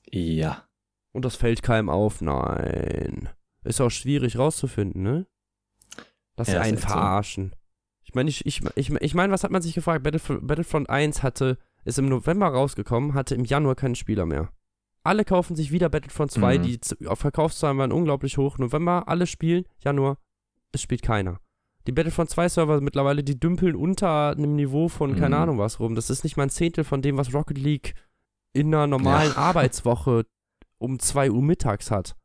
Ja. 0.09 0.67
Und 1.13 1.25
das 1.25 1.35
fällt 1.35 1.63
keinem 1.63 1.89
auf. 1.89 2.21
Nein. 2.21 3.29
Ist 3.63 3.81
auch 3.81 3.89
schwierig 3.89 4.37
rauszufinden, 4.37 5.01
ne? 5.01 5.25
Dass 6.35 6.47
sie 6.47 6.53
Ja, 6.53 6.61
ist 6.61 6.67
einen 6.67 6.77
so. 6.77 6.87
verarschen. 6.87 7.55
Ich 8.03 8.13
meine, 8.13 8.29
ich, 8.29 8.45
ich, 8.45 8.61
ich, 8.75 8.91
ich 8.91 9.15
meine, 9.15 9.33
was 9.33 9.43
hat 9.43 9.51
man 9.51 9.61
sich 9.61 9.73
gefragt? 9.73 10.03
Battlef 10.03 10.31
Battlefront 10.41 10.89
1 10.89 11.23
hatte, 11.23 11.57
ist 11.85 11.97
im 11.97 12.07
November 12.09 12.47
rausgekommen, 12.47 13.13
hatte 13.13 13.33
im 13.35 13.45
Januar 13.45 13.75
keinen 13.75 13.95
Spieler 13.95 14.25
mehr. 14.25 14.51
Alle 15.05 15.23
kaufen 15.23 15.55
sich 15.55 15.71
wieder 15.71 15.87
Battlefront 15.89 16.31
2, 16.31 16.57
Mhm. 16.57 16.63
die 16.63 16.79
Verkaufszahlen 17.13 17.77
waren 17.77 17.91
unglaublich 17.91 18.37
hoch. 18.37 18.57
November, 18.57 19.07
alle 19.07 19.27
spielen, 19.27 19.65
Januar, 19.79 20.17
es 20.71 20.81
spielt 20.81 21.01
keiner. 21.03 21.39
Die 21.87 21.91
Battlefront 21.91 22.31
2 22.31 22.49
Server 22.49 22.81
mittlerweile, 22.81 23.23
die 23.23 23.39
dümpeln 23.39 23.75
unter 23.75 24.31
einem 24.31 24.55
Niveau 24.55 24.87
von 24.89 25.15
keine 25.15 25.35
Mhm. 25.35 25.41
Ahnung 25.43 25.57
was 25.59 25.79
rum. 25.79 25.93
Das 25.95 26.09
ist 26.09 26.23
nicht 26.23 26.35
mal 26.37 26.43
ein 26.43 26.49
Zehntel 26.49 26.83
von 26.83 27.01
dem, 27.03 27.17
was 27.17 27.33
Rocket 27.33 27.57
League 27.59 27.93
in 28.53 28.73
einer 28.73 28.87
normalen 28.87 29.29
Ja. 29.31 29.37
Arbeitswoche 29.37 30.25
um 30.79 30.97
2 30.99 31.29
Uhr 31.29 31.43
mittags 31.43 31.91
hat. 31.91 32.15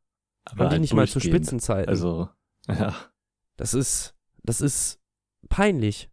Aber 0.46 0.64
Und 0.64 0.70
die 0.70 0.72
halt 0.74 0.80
nicht 0.80 0.94
mal 0.94 1.06
zu. 1.06 1.20
Spitzenzeiten. 1.20 1.88
Also, 1.90 2.30
ja. 2.66 2.94
Das 3.58 3.74
ist, 3.74 4.14
das 4.42 4.62
ist 4.62 4.98
peinlich. 5.50 6.08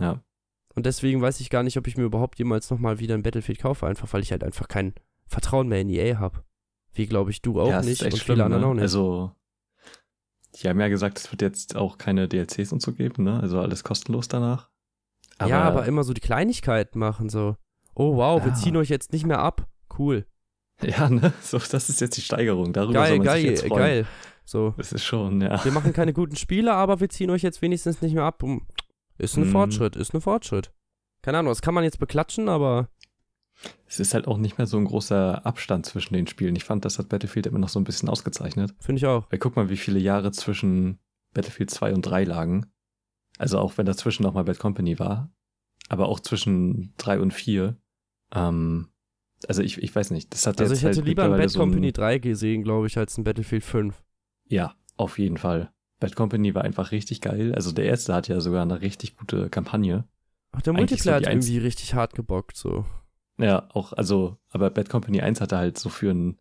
Ja. 0.00 0.22
Und 0.74 0.86
deswegen 0.86 1.20
weiß 1.20 1.40
ich 1.40 1.50
gar 1.50 1.62
nicht, 1.62 1.76
ob 1.76 1.86
ich 1.86 1.98
mir 1.98 2.04
überhaupt 2.04 2.38
jemals 2.38 2.70
nochmal 2.70 2.98
wieder 2.98 3.14
ein 3.14 3.22
Battlefield 3.22 3.58
kaufe, 3.58 3.86
einfach 3.86 4.10
weil 4.14 4.22
ich 4.22 4.30
halt 4.32 4.42
einfach 4.42 4.68
kein 4.68 4.94
Vertrauen 5.28 5.68
mehr 5.68 5.80
in 5.80 5.88
EA 5.90 6.18
habe. 6.18 6.42
Wie 6.92 7.06
glaube 7.06 7.30
ich 7.30 7.42
du 7.42 7.60
auch 7.60 7.68
ja, 7.70 7.80
nicht 7.82 8.02
und 8.02 8.16
schlimm, 8.16 8.34
viele 8.36 8.44
anderen 8.44 8.62
ne? 8.62 8.68
auch 8.68 8.74
nicht. 8.74 8.82
Also, 8.82 9.32
die 10.56 10.68
haben 10.68 10.80
ja 10.80 10.88
gesagt, 10.88 11.18
es 11.18 11.30
wird 11.30 11.42
jetzt 11.42 11.76
auch 11.76 11.98
keine 11.98 12.28
DLCs 12.28 12.72
und 12.72 12.82
so 12.82 12.92
geben, 12.92 13.24
ne? 13.24 13.38
Also 13.40 13.60
alles 13.60 13.84
kostenlos 13.84 14.28
danach. 14.28 14.70
ja, 15.46 15.62
aber 15.62 15.86
immer 15.86 16.02
so 16.02 16.12
die 16.12 16.20
Kleinigkeiten 16.20 16.98
machen, 16.98 17.28
so. 17.28 17.56
Oh 17.94 18.16
wow, 18.16 18.42
wir 18.42 18.52
Ja. 18.52 18.54
ziehen 18.56 18.76
euch 18.76 18.88
jetzt 18.88 19.12
nicht 19.12 19.26
mehr 19.26 19.38
ab. 19.40 19.68
Cool. 19.98 20.26
Ja, 20.80 21.10
ne? 21.10 21.32
So, 21.42 21.58
das 21.58 21.88
ist 21.88 22.00
jetzt 22.00 22.16
die 22.16 22.20
Steigerung. 22.20 22.72
Darüber 22.72 23.04
soll 23.04 23.18
Geil, 23.18 23.18
man 23.18 23.26
sich 23.26 23.32
geil, 23.34 23.44
jetzt 23.50 23.66
freuen. 23.66 23.80
geil. 23.82 24.06
So. 24.44 24.74
Das 24.76 24.92
ist 24.92 25.02
schon, 25.04 25.40
ja. 25.40 25.62
Wir 25.64 25.72
machen 25.72 25.92
keine 25.92 26.12
guten 26.12 26.36
Spiele, 26.36 26.72
aber 26.72 27.00
wir 27.00 27.08
ziehen 27.08 27.30
euch 27.30 27.42
jetzt 27.42 27.60
wenigstens 27.62 28.00
nicht 28.00 28.14
mehr 28.14 28.22
ab. 28.22 28.44
Um, 28.44 28.64
Ist 29.18 29.36
ein 29.36 29.48
Mhm. 29.48 29.50
Fortschritt, 29.52 29.96
ist 29.96 30.14
ein 30.14 30.20
Fortschritt. 30.20 30.72
Keine 31.20 31.38
Ahnung, 31.38 31.50
das 31.50 31.62
kann 31.62 31.74
man 31.74 31.82
jetzt 31.82 31.98
beklatschen, 31.98 32.48
aber 32.48 32.88
Es 33.86 33.98
ist 34.00 34.14
halt 34.14 34.26
auch 34.26 34.38
nicht 34.38 34.58
mehr 34.58 34.66
so 34.66 34.76
ein 34.76 34.84
großer 34.84 35.44
Abstand 35.44 35.86
zwischen 35.86 36.14
den 36.14 36.26
Spielen. 36.26 36.54
Ich 36.56 36.64
fand, 36.64 36.84
das 36.84 36.98
hat 36.98 37.08
Battlefield 37.08 37.46
immer 37.46 37.58
noch 37.58 37.68
so 37.68 37.80
ein 37.80 37.84
bisschen 37.84 38.08
ausgezeichnet. 38.08 38.74
finde 38.80 38.98
ich 39.00 39.06
auch. 39.06 39.26
Weil 39.30 39.38
guck 39.38 39.56
mal, 39.56 39.68
wie 39.70 39.76
viele 39.76 39.98
Jahre 39.98 40.30
zwischen 40.30 40.98
Battlefield 41.34 41.70
2 41.70 41.94
und 41.94 42.02
3 42.02 42.24
lagen. 42.24 42.66
Also 43.38 43.58
auch 43.58 43.78
wenn 43.78 43.86
dazwischen 43.86 44.22
noch 44.22 44.34
mal 44.34 44.44
Bad 44.44 44.58
Company 44.58 44.98
war. 44.98 45.32
Aber 45.88 46.08
auch 46.08 46.20
zwischen 46.20 46.92
3 46.98 47.20
und 47.20 47.32
4. 47.32 47.76
Ähm, 48.34 48.88
also 49.46 49.62
ich, 49.62 49.78
ich 49.82 49.94
weiß 49.94 50.10
nicht, 50.10 50.32
das 50.32 50.46
hat 50.46 50.60
Also 50.60 50.74
ich 50.74 50.82
hätte 50.82 50.96
halt 50.96 51.06
lieber 51.06 51.24
ein 51.24 51.30
Bad 51.30 51.50
so 51.50 51.60
Company 51.60 51.92
3 51.92 52.18
gesehen, 52.18 52.62
glaube 52.62 52.88
ich, 52.88 52.98
als 52.98 53.16
ein 53.16 53.24
Battlefield 53.24 53.64
5. 53.64 54.02
Ja, 54.48 54.74
auf 54.96 55.18
jeden 55.18 55.36
Fall. 55.36 55.72
Bad 56.00 56.16
Company 56.16 56.54
war 56.54 56.62
einfach 56.62 56.92
richtig 56.92 57.20
geil. 57.20 57.54
Also 57.54 57.72
der 57.72 57.86
erste 57.86 58.14
hat 58.14 58.28
ja 58.28 58.40
sogar 58.40 58.62
eine 58.62 58.80
richtig 58.80 59.16
gute 59.16 59.48
Kampagne. 59.50 60.04
Ach, 60.52 60.62
der 60.62 60.72
Multiplayer 60.72 61.16
hat 61.16 61.26
irgendwie 61.26 61.58
richtig 61.58 61.94
hart 61.94 62.14
gebockt, 62.14 62.56
so. 62.56 62.84
Ja, 63.38 63.68
auch, 63.72 63.92
also, 63.92 64.36
aber 64.50 64.70
Bad 64.70 64.88
Company 64.88 65.20
1 65.20 65.40
hatte 65.40 65.56
halt 65.56 65.78
so 65.78 65.88
für 65.88 66.10
ein, 66.10 66.38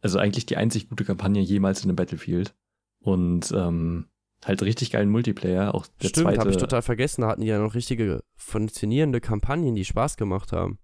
also 0.00 0.18
eigentlich 0.18 0.46
die 0.46 0.56
einzig 0.56 0.88
gute 0.88 1.04
Kampagne 1.04 1.40
jemals 1.40 1.82
in 1.84 1.90
einem 1.90 1.96
Battlefield. 1.96 2.54
Und 3.02 3.52
ähm, 3.52 4.06
halt 4.44 4.62
richtig 4.62 4.90
geilen 4.90 5.10
Multiplayer. 5.10 5.74
Auch 5.74 5.86
der 6.02 6.08
Stimmt, 6.08 6.38
habe 6.38 6.50
ich 6.50 6.56
total 6.56 6.82
vergessen. 6.82 7.22
Da 7.22 7.28
hatten 7.28 7.42
die 7.42 7.46
ja 7.46 7.58
noch 7.58 7.74
richtige 7.74 8.22
funktionierende 8.34 9.20
Kampagnen, 9.20 9.74
die 9.74 9.84
Spaß 9.84 10.16
gemacht 10.16 10.52
haben. 10.52 10.78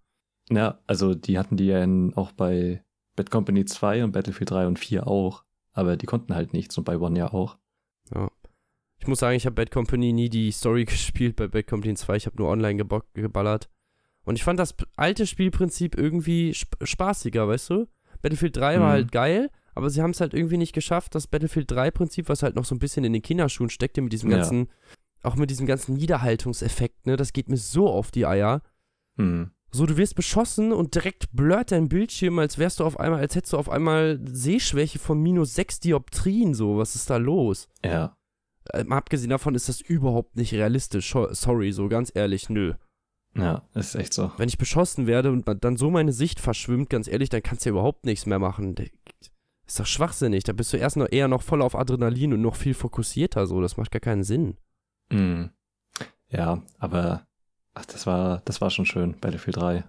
Ja, 0.51 0.79
also 0.87 1.15
die 1.15 1.39
hatten 1.39 1.57
die 1.57 1.67
ja 1.67 1.83
in, 1.83 2.15
auch 2.15 2.33
bei 2.33 2.85
Bad 3.17 3.31
Company 3.31 3.65
2 3.65 4.05
und 4.05 4.13
Battlefield 4.13 4.51
3 4.51 4.67
und 4.67 4.79
4 4.79 5.07
auch. 5.07 5.45
Aber 5.73 5.97
die 5.97 6.07
konnten 6.07 6.35
halt 6.35 6.53
nichts 6.53 6.79
und 6.79 6.85
bei 6.85 6.99
One 6.99 7.19
ja 7.19 7.33
auch. 7.33 7.59
Ja. 8.15 8.31
Ich 8.99 9.07
muss 9.07 9.19
sagen, 9.19 9.37
ich 9.37 9.45
habe 9.45 9.55
Bad 9.55 9.71
Company 9.71 10.13
nie 10.13 10.31
die 10.31 10.51
Story 10.53 10.85
gespielt 10.87 11.37
bei 11.37 11.49
Bad 11.49 11.67
Company 11.67 11.95
2. 11.95 12.17
Ich 12.17 12.27
habe 12.27 12.37
nur 12.37 12.49
online 12.49 12.83
geballert. 13.15 13.69
Und 14.27 14.37
ich 14.37 14.45
fand 14.45 14.61
das 14.61 14.75
alte 14.97 15.27
Spielprinzip 15.27 15.97
irgendwie 15.97 16.51
sp 16.53 16.77
spaßiger, 16.83 17.49
weißt 17.49 17.71
du? 17.71 17.87
Battlefield 18.21 18.57
3 18.57 18.81
war 18.81 18.89
Mhm. 18.89 18.93
halt 18.93 19.13
geil, 19.13 19.51
aber 19.75 19.89
sie 19.89 20.03
haben 20.03 20.11
es 20.11 20.21
halt 20.21 20.35
irgendwie 20.35 20.57
nicht 20.59 20.73
geschafft, 20.75 21.15
das 21.15 21.27
Battlefield 21.29 21.71
3-Prinzip, 21.71 22.29
was 22.29 22.43
halt 22.43 22.57
noch 22.57 22.65
so 22.65 22.75
ein 22.75 22.79
bisschen 22.81 23.05
in 23.05 23.13
den 23.15 23.23
Kinderschuhen 23.23 23.71
steckte, 23.71 24.03
mit 24.03 24.13
diesem 24.13 24.31
Ja. 24.31 24.39
ganzen, 24.39 24.69
auch 25.23 25.37
mit 25.37 25.49
diesem 25.51 25.67
ganzen 25.67 25.95
Niederhaltungseffekt, 25.97 27.07
ne? 27.07 27.17
Das 27.17 27.33
geht 27.33 27.49
mir 27.49 27.57
so 27.57 27.89
auf 27.89 28.11
die 28.11 28.27
Eier. 28.27 28.63
Hm. 29.17 29.51
So, 29.71 29.85
du 29.87 29.97
wirst 29.97 30.15
beschossen 30.15 30.73
und 30.73 30.95
direkt 30.95 31.31
blurrt 31.33 31.71
dein 31.73 31.89
Bildschirm, 31.89 32.39
als 32.39 32.59
wärst 32.59 32.81
du 32.81 32.85
auf 32.85 32.99
einmal, 32.99 33.21
als 33.21 33.35
hättest 33.35 33.53
du 33.53 33.59
auf 33.59 33.69
einmal 33.69 34.19
Sehschwäche 34.25 34.99
von 34.99 35.21
minus 35.21 35.55
6 35.55 35.81
Dioptrien, 35.81 36.55
so, 36.55 36.79
was 36.79 36.95
ist 36.95 37.11
da 37.11 37.17
los? 37.19 37.69
Ja. 37.85 38.17
Mal 38.87 38.97
abgesehen 38.97 39.31
davon 39.31 39.55
ist 39.55 39.69
das 39.69 39.81
überhaupt 39.81 40.37
nicht 40.37 40.53
realistisch. 40.55 41.15
Sorry, 41.31 41.71
so 41.73 41.89
ganz 41.89 42.11
ehrlich, 42.15 42.49
nö. 42.49 42.75
Ja, 43.37 43.63
ist 43.75 43.95
echt 43.95 44.15
so. 44.15 44.31
Wenn 44.39 44.49
ich 44.49 44.59
beschossen 44.59 45.07
werde 45.07 45.31
und 45.31 45.45
dann 45.63 45.77
so 45.77 45.91
meine 45.91 46.13
Sicht 46.13 46.41
verschwimmt, 46.41 46.89
ganz 46.91 47.07
ehrlich, 47.09 47.29
dann 47.29 47.43
kannst 47.43 47.65
du 47.65 47.69
ja 47.69 47.73
überhaupt 47.75 48.07
nichts 48.07 48.25
mehr 48.27 48.39
machen. 48.39 48.75
Ist 49.67 49.79
doch 49.81 49.87
schwachsinnig. 49.87 50.45
Da 50.45 50.53
bist 50.53 50.73
du 50.73 50.77
erst 50.77 50.97
noch 50.97 51.09
eher 51.11 51.29
noch 51.29 51.43
voll 51.43 51.61
auf 51.61 51.75
Adrenalin 51.77 52.33
und 52.33 52.41
noch 52.41 52.57
viel 52.57 52.75
fokussierter 52.75 53.47
so. 53.47 53.61
Das 53.61 53.77
macht 53.77 53.91
gar 53.91 54.01
keinen 54.01 54.25
Sinn. 54.25 54.57
Hm. 55.13 55.51
Ja, 56.29 56.63
aber 56.79 57.27
ach, 57.75 57.85
das 57.87 58.07
war, 58.07 58.43
das 58.45 58.61
war 58.61 58.71
schon 58.71 58.87
schön, 58.87 59.17
Battlefield 59.21 59.57
3. 59.57 59.85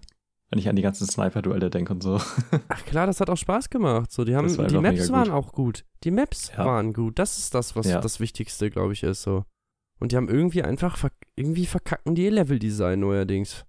Wenn 0.49 0.59
ich 0.59 0.69
an 0.69 0.75
die 0.77 0.81
ganzen 0.81 1.05
Sniper-Duelle 1.07 1.69
denke 1.69 1.91
und 1.91 2.01
so. 2.01 2.21
Ach 2.69 2.85
klar, 2.85 3.05
das 3.05 3.19
hat 3.19 3.29
auch 3.29 3.35
Spaß 3.35 3.69
gemacht. 3.69 4.13
So, 4.13 4.23
die 4.23 4.33
haben, 4.33 4.47
die 4.47 4.77
Maps 4.77 5.11
waren 5.11 5.25
gut. 5.25 5.33
auch 5.33 5.51
gut. 5.51 5.85
Die 6.05 6.11
Maps 6.11 6.51
Ja. 6.57 6.63
waren 6.65 6.93
gut. 6.93 7.19
Das 7.19 7.37
ist 7.37 7.53
das, 7.53 7.75
was 7.75 7.85
Ja. 7.87 7.99
das 7.99 8.21
Wichtigste, 8.21 8.69
glaube 8.69 8.93
ich, 8.93 9.03
ist 9.03 9.23
so. 9.23 9.43
Und 9.99 10.11
die 10.11 10.17
haben 10.17 10.29
irgendwie 10.29 10.63
einfach, 10.63 10.97
verk 10.97 11.13
irgendwie 11.35 11.65
verkacken 11.65 12.15
die 12.15 12.25
ihr 12.25 12.31
Level-Design 12.31 12.99
neuerdings. 12.99 13.65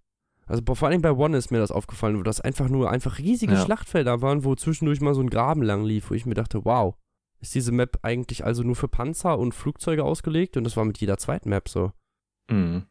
Also 0.47 0.63
vor 0.75 0.89
allem 0.89 1.03
bei 1.03 1.13
One 1.13 1.37
ist 1.37 1.51
mir 1.51 1.59
das 1.59 1.71
aufgefallen, 1.71 2.19
wo 2.19 2.23
das 2.23 2.41
einfach 2.41 2.69
nur 2.69 2.91
einfach 2.91 3.19
riesige 3.19 3.55
Ja. 3.55 3.65
Schlachtfelder 3.65 4.23
waren, 4.23 4.45
wo 4.45 4.55
zwischendurch 4.55 5.01
mal 5.01 5.15
so 5.15 5.21
ein 5.21 5.31
Graben 5.31 5.63
lang 5.63 5.85
lief, 5.85 6.11
wo 6.11 6.15
ich 6.15 6.25
mir 6.25 6.35
dachte, 6.35 6.65
wow, 6.65 6.95
ist 7.41 7.55
diese 7.55 7.73
Map 7.73 7.99
eigentlich 8.03 8.45
also 8.45 8.63
nur 8.63 8.75
für 8.75 8.89
Panzer 8.89 9.39
und 9.39 9.55
Flugzeuge 9.55 10.05
ausgelegt? 10.05 10.57
Und 10.57 10.65
das 10.65 10.77
war 10.77 10.85
mit 10.85 10.99
jeder 10.99 11.19
zweiten 11.19 11.51
Map 11.51 11.69
so. 11.69 11.93
Hm. 12.51 12.85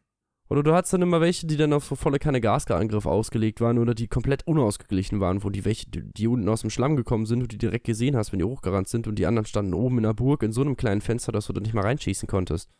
Oder 0.50 0.62
du 0.62 0.72
hattest 0.72 0.94
dann 0.94 1.02
immer 1.02 1.20
welche, 1.20 1.46
die 1.46 1.58
dann 1.58 1.74
auf 1.74 1.84
so 1.84 1.94
volle 1.94 2.18
Kanne 2.18 2.40
Gasangriff 2.40 3.04
ausgelegt 3.04 3.60
waren 3.60 3.78
oder 3.78 3.94
die 3.94 4.08
komplett 4.08 4.46
unausgeglichen 4.46 5.20
waren, 5.20 5.44
wo 5.44 5.50
die 5.50 5.64
welche, 5.66 5.90
die, 5.90 6.02
die 6.10 6.26
unten 6.26 6.48
aus 6.48 6.62
dem 6.62 6.70
Schlamm 6.70 6.96
gekommen 6.96 7.26
sind 7.26 7.42
und 7.42 7.52
die 7.52 7.58
direkt 7.58 7.84
gesehen 7.84 8.16
hast, 8.16 8.32
wenn 8.32 8.38
die 8.38 8.46
hochgerannt 8.46 8.88
sind 8.88 9.06
und 9.06 9.16
die 9.16 9.26
anderen 9.26 9.44
standen 9.44 9.74
oben 9.74 9.98
in 9.98 10.04
der 10.04 10.14
Burg 10.14 10.42
in 10.42 10.52
so 10.52 10.62
einem 10.62 10.76
kleinen 10.76 11.02
Fenster, 11.02 11.32
dass 11.32 11.48
du 11.48 11.52
da 11.52 11.60
nicht 11.60 11.74
mal 11.74 11.82
reinschießen 11.82 12.26
konntest. 12.28 12.70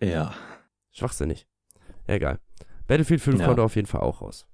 Ja, 0.00 0.34
Schwachsinnig. 0.90 1.46
Egal. 2.06 2.40
Battlefield 2.86 3.20
5 3.20 3.40
Ja. 3.40 3.46
kommt 3.46 3.60
auf 3.60 3.76
jeden 3.76 3.86
Fall 3.86 4.00
auch 4.00 4.20
raus. 4.22 4.46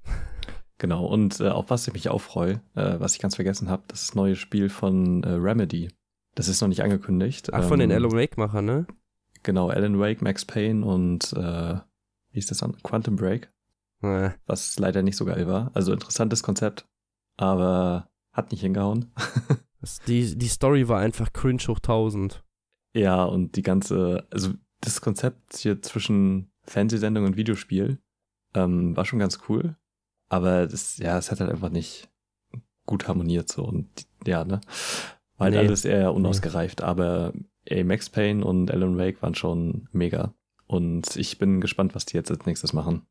genau. 0.78 1.06
Und 1.06 1.40
äh, 1.40 1.48
auf 1.48 1.70
was 1.70 1.86
ich 1.86 1.94
mich 1.94 2.08
auch 2.08 2.20
freue, 2.20 2.60
äh, 2.74 2.98
was 2.98 3.14
ich 3.14 3.20
ganz 3.20 3.36
vergessen 3.36 3.68
habe, 3.70 3.84
das 3.88 4.14
neue 4.14 4.36
Spiel 4.36 4.68
von 4.68 5.22
äh, 5.22 5.28
Remedy. 5.30 5.88
Das 6.34 6.48
ist 6.48 6.60
noch 6.60 6.68
nicht 6.68 6.82
angekündigt. 6.82 7.52
Ach, 7.52 7.62
von 7.64 7.78
den 7.78 7.90
Ähm, 7.90 7.96
Alan 7.96 8.12
Wake-Machern, 8.12 8.64
ne? 8.64 8.86
Genau, 9.44 9.68
Alan 9.68 9.98
Wake, 10.00 10.20
Max 10.22 10.44
Payne 10.44 10.84
und 10.84 11.32
äh, 11.34 11.78
wie 12.32 12.38
ist 12.38 12.50
das 12.50 12.58
dann? 12.58 12.76
Quantum 12.82 13.16
Break, 13.16 13.52
Äh, 14.02 14.30
was 14.46 14.78
leider 14.78 15.02
nicht 15.02 15.16
so 15.16 15.24
geil 15.24 15.46
war. 15.46 15.70
Also 15.74 15.92
interessantes 15.92 16.42
Konzept, 16.42 16.86
aber 17.36 18.08
hat 18.32 18.50
nicht 18.50 18.62
hingehauen. 18.62 19.12
die, 20.08 20.36
die 20.36 20.48
Story 20.48 20.88
war 20.88 20.98
einfach 21.00 21.32
cringe 21.32 21.62
hoch 21.68 21.76
1000. 21.78 22.42
Ja, 22.96 23.24
und 23.24 23.54
die 23.56 23.62
ganze, 23.62 24.26
also 24.30 24.50
das 24.84 25.00
Konzept 25.00 25.56
hier 25.56 25.80
zwischen 25.82 26.50
Fernsehsendung 26.64 27.24
und 27.24 27.36
Videospiel 27.36 27.98
ähm, 28.54 28.96
war 28.96 29.04
schon 29.04 29.18
ganz 29.18 29.40
cool, 29.48 29.76
aber 30.28 30.66
das, 30.66 30.98
ja, 30.98 31.18
es 31.18 31.30
hat 31.30 31.40
halt 31.40 31.50
einfach 31.50 31.70
nicht 31.70 32.08
gut 32.86 33.08
harmoniert 33.08 33.50
so 33.50 33.64
und 33.64 33.88
ja, 34.26 34.44
ne? 34.44 34.60
Halt 35.38 35.54
Nee. 35.54 35.58
alles 35.58 35.84
eher 35.84 36.14
unausgereift, 36.14 36.82
aber 36.82 37.32
ey, 37.64 37.82
Max 37.82 38.08
Payne 38.10 38.44
und 38.44 38.70
Alan 38.70 38.96
Wake 38.98 39.20
waren 39.22 39.34
schon 39.34 39.88
mega. 39.92 40.32
Und 40.66 41.16
ich 41.16 41.38
bin 41.38 41.60
gespannt, 41.60 41.94
was 41.94 42.06
die 42.06 42.16
jetzt 42.16 42.30
als 42.30 42.46
nächstes 42.46 42.72
machen. 42.72 43.06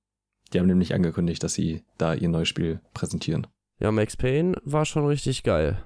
Die 0.51 0.59
haben 0.59 0.67
nämlich 0.67 0.93
angekündigt, 0.93 1.43
dass 1.43 1.53
sie 1.53 1.83
da 1.97 2.13
ihr 2.13 2.29
neues 2.29 2.47
Spiel 2.47 2.79
präsentieren. 2.93 3.47
Ja, 3.79 3.91
Max 3.91 4.15
Payne 4.15 4.55
war 4.63 4.85
schon 4.85 5.05
richtig 5.05 5.43
geil. 5.43 5.83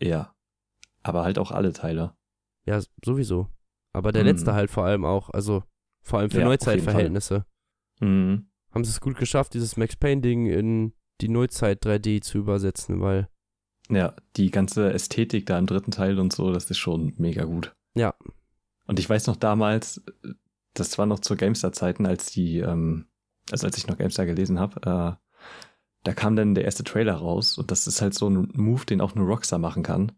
Ja. 0.00 0.34
Aber 1.02 1.22
halt 1.22 1.38
auch 1.38 1.50
alle 1.50 1.72
Teile. 1.72 2.14
Ja, 2.64 2.80
sowieso. 3.04 3.48
Aber 3.94 4.12
der 4.12 4.20
Hm. 4.22 4.28
letzte 4.28 4.52
halt 4.52 4.70
vor 4.70 4.84
allem 4.84 5.04
auch. 5.06 5.30
Also, 5.30 5.62
Vor 6.02 6.18
allem 6.18 6.28
für 6.28 6.40
Ja, 6.40 6.44
Neuzeitverhältnisse. 6.44 7.46
Mhm. 8.00 8.48
Haben 8.72 8.84
sie 8.84 8.90
es 8.90 9.00
gut 9.00 9.16
geschafft, 9.16 9.54
dieses 9.54 9.78
Max 9.78 9.96
Payne-Ding 9.96 10.44
in 10.44 10.92
die 11.22 11.28
Neuzeit 11.30 11.82
3D 11.82 12.20
zu 12.20 12.36
übersetzen, 12.36 13.00
weil, 13.00 13.28
Ja, 13.88 14.14
die 14.36 14.50
ganze 14.50 14.92
Ästhetik 14.92 15.46
da 15.46 15.58
im 15.58 15.66
dritten 15.66 15.92
Teil 15.92 16.18
und 16.18 16.30
so, 16.32 16.52
das 16.52 16.70
ist 16.70 16.76
schon 16.76 17.14
mega 17.16 17.44
gut. 17.44 17.74
Ja. 17.94 18.14
Und 18.86 18.98
ich 18.98 19.08
weiß 19.08 19.28
noch 19.28 19.36
damals, 19.36 20.02
das 20.74 20.98
war 20.98 21.06
noch 21.06 21.20
zur 21.20 21.36
GameStar-Zeiten, 21.38 22.04
als 22.04 22.26
die, 22.32 22.58
ähm, 22.58 23.06
also 23.50 23.66
als 23.66 23.78
ich 23.78 23.86
noch 23.86 23.96
GameStar 23.96 24.26
gelesen 24.26 24.58
habe, 24.60 24.80
äh, 24.82 25.16
da 26.02 26.12
kam 26.14 26.36
dann 26.36 26.54
der 26.54 26.64
erste 26.64 26.84
Trailer 26.84 27.14
raus 27.14 27.56
und 27.56 27.70
das 27.70 27.86
ist 27.86 28.02
halt 28.02 28.12
so 28.12 28.28
ein 28.28 28.50
Move, 28.54 28.84
den 28.84 29.00
auch 29.00 29.14
nur 29.14 29.26
Rockstar 29.26 29.58
machen 29.58 29.82
kann. 29.82 30.12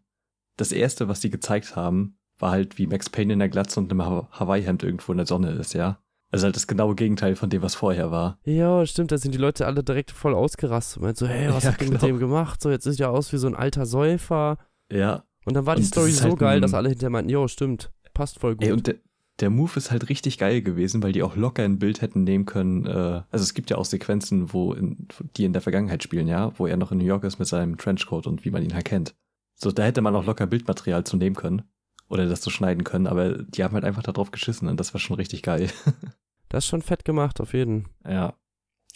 Das 0.57 0.73
erste, 0.73 1.07
was 1.07 1.21
die 1.21 1.29
gezeigt 1.29 1.77
haben, 1.77 2.16
war 2.39 2.51
halt, 2.51 2.77
wie 2.77 2.87
Max 2.87 3.09
Payne 3.09 3.33
in 3.33 3.39
der 3.39 3.49
Glatze 3.49 3.79
und 3.79 3.91
einem 3.91 4.03
Ha- 4.05 4.27
Hawaii-Hemd 4.31 4.83
irgendwo 4.83 5.11
in 5.11 5.17
der 5.17 5.27
Sonne 5.27 5.51
ist, 5.51 5.73
ja. 5.73 5.99
Also 6.29 6.43
halt 6.45 6.55
das 6.57 6.67
genaue 6.67 6.93
Gegenteil 6.95 7.35
von 7.37 7.49
dem, 7.49 7.61
was 7.61 7.75
vorher 7.75 8.11
war. 8.11 8.37
ja, 8.43 8.85
stimmt, 8.85 9.11
da 9.13 9.17
sind 9.17 9.33
die 9.33 9.37
Leute 9.39 9.65
alle 9.65 9.81
direkt 9.83 10.11
voll 10.11 10.33
ausgerastet. 10.35 11.01
Meint 11.01 11.17
so, 11.17 11.25
hey, 11.25 11.53
was 11.53 11.63
Ja, 11.63 11.71
habt 11.71 11.81
ihr 11.81 11.89
mit 11.89 12.01
genau. 12.01 12.13
dem 12.13 12.19
gemacht? 12.19 12.61
So, 12.61 12.69
jetzt 12.69 12.83
sieht 12.83 12.99
er 12.99 13.11
aus 13.11 13.31
wie 13.31 13.37
so 13.37 13.47
ein 13.47 13.55
alter 13.55 13.85
Säufer. 13.85 14.57
Ja. 14.91 15.23
Und 15.45 15.55
dann 15.55 15.65
war 15.65 15.75
die 15.75 15.83
Und 15.83 15.95
das 15.95 16.01
Story 16.01 16.11
so 16.11 16.23
halt 16.25 16.39
geil, 16.39 16.59
dass 16.61 16.73
alle 16.73 16.89
hinterher 16.89 17.09
meinten, 17.11 17.29
jo, 17.29 17.47
stimmt, 17.47 17.91
passt 18.13 18.39
voll 18.39 18.55
gut. 18.57 18.65
Ey, 18.65 18.73
und 18.73 18.87
der, 18.87 18.95
der 19.39 19.49
Move 19.49 19.71
ist 19.77 19.89
halt 19.91 20.09
richtig 20.09 20.37
geil 20.37 20.61
gewesen, 20.61 21.01
weil 21.01 21.13
die 21.13 21.23
auch 21.23 21.37
locker 21.37 21.63
ein 21.63 21.79
Bild 21.79 22.01
hätten 22.01 22.25
nehmen 22.25 22.45
können. 22.45 22.85
Äh, 22.85 22.89
also 23.31 23.43
es 23.43 23.53
gibt 23.53 23.69
ja 23.69 23.77
auch 23.77 23.85
Sequenzen, 23.85 24.51
wo 24.51 24.73
in, 24.73 25.07
die 25.37 25.45
in 25.45 25.53
der 25.53 25.61
Vergangenheit 25.61 26.03
spielen, 26.03 26.27
ja, 26.27 26.51
wo 26.59 26.67
er 26.67 26.75
noch 26.75 26.91
in 26.91 26.97
New 26.97 27.05
York 27.05 27.23
ist 27.23 27.39
mit 27.39 27.47
seinem 27.47 27.77
Trenchcoat 27.77 28.27
und 28.27 28.43
wie 28.43 28.51
man 28.51 28.63
ihn 28.63 28.73
halt 28.73 28.83
kennt. 28.85 29.15
So, 29.55 29.71
da 29.71 29.83
hätte 29.83 30.01
man 30.01 30.13
auch 30.15 30.25
locker 30.25 30.45
Bildmaterial 30.45 31.05
zu 31.05 31.15
nehmen 31.15 31.37
können. 31.37 31.61
Oder 32.09 32.25
das 32.27 32.41
zu 32.41 32.49
schneiden 32.49 32.83
können, 32.85 33.05
aber 33.07 33.33
die 33.43 33.63
haben 33.63 33.73
halt 33.73 33.83
einfach 33.83 34.03
da 34.03 34.11
drauf 34.13 34.31
geschissen 34.31 34.67
und 34.69 34.79
das 34.79 34.93
war 34.93 34.99
schon 35.01 35.17
richtig 35.17 35.43
geil. 35.43 35.69
das 36.49 36.63
ist 36.63 36.69
schon 36.69 36.81
fett 36.81 37.03
gemacht, 37.05 37.41
auf 37.41 37.53
jeden. 37.53 37.89
ja. 38.07 38.33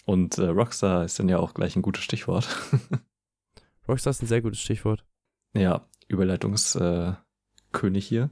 Und 0.04 0.36
äh, 0.38 0.46
Rockstar 0.48 1.04
ist 1.04 1.20
dann 1.20 1.28
ja 1.28 1.38
auch 1.38 1.54
gleich 1.54 1.76
ein 1.76 1.82
gutes 1.82 2.02
Stichwort. 2.02 2.48
Rockstar 3.88 4.10
ist 4.10 4.20
ein 4.22 4.26
sehr 4.26 4.42
gutes 4.42 4.60
Stichwort. 4.60 5.04
ja, 5.54 5.86
Überleitungskönig 6.08 7.16
äh, 8.06 8.08
hier. 8.08 8.30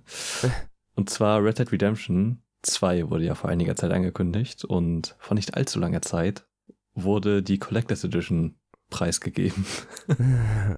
Und 0.96 1.10
zwar 1.10 1.44
Red 1.44 1.58
Dead 1.60 1.70
Redemption 1.70 2.42
2 2.62 3.08
wurde 3.10 3.24
ja 3.24 3.34
vor 3.36 3.48
einiger 3.50 3.76
Zeit 3.76 3.90
angekündigt 3.92 4.64
und 4.64 5.16
vor 5.18 5.34
nicht 5.34 5.54
allzu 5.54 5.78
langer 5.78 6.02
Zeit 6.02 6.46
wurde 6.94 7.42
die 7.42 7.58
Collectors 7.58 8.04
Edition 8.04 8.56
preisgegeben. 8.90 9.64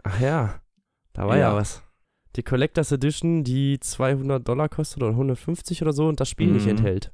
Ach 0.05 0.21
ja, 0.21 0.61
da 1.15 1.27
war 1.27 1.37
ja, 1.39 1.49
Ja. 1.51 1.57
was. 1.57 1.83
Die 2.37 2.43
Collectors 2.43 2.93
Edition, 2.93 3.45
die 3.45 3.79
200 3.81 4.47
Dollar 4.47 4.69
kostet 4.69 5.03
oder 5.03 5.13
150 5.13 5.83
oder 5.83 5.93
so 5.93 6.09
und 6.09 6.19
das 6.21 6.29
Spiel 6.29 6.51
nicht 6.51 6.65
Mhm. 6.65 6.71
enthält. 6.79 7.13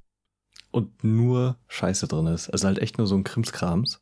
Und 0.71 1.03
nur 1.03 1.57
Scheiße 1.67 2.07
drin 2.09 2.27
ist. 2.27 2.51
Also 2.51 2.67
halt 2.67 2.79
echt 2.79 2.99
nur 2.99 3.07
so 3.07 3.17
ein 3.17 3.25
Krimskrams. 3.25 4.01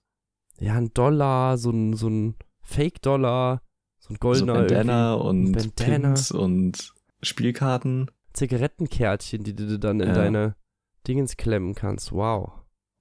Ja, 0.58 0.74
ein 0.74 0.92
Dollar, 0.94 1.56
so 1.58 1.70
ein, 1.70 1.94
so 1.94 2.08
ein 2.08 2.34
Fake-Dollar, 2.62 3.62
so 3.98 4.10
ein 4.12 4.16
So 4.16 4.18
goldener 4.20 4.54
Bandana 4.54 5.14
und 5.14 5.52
Bandana. 5.52 6.08
Pins 6.08 6.30
und 6.32 6.92
Spielkarten. 7.22 8.10
Zigarettenkärtchen, 8.32 9.44
die 9.44 9.54
du 9.54 9.78
dann 9.78 10.00
in 10.00 10.08
Ja. 10.08 10.14
deine 10.14 10.56
Dingens 11.06 11.36
klemmen 11.36 11.74
kannst. 11.74 12.12
Wow. 12.12 12.52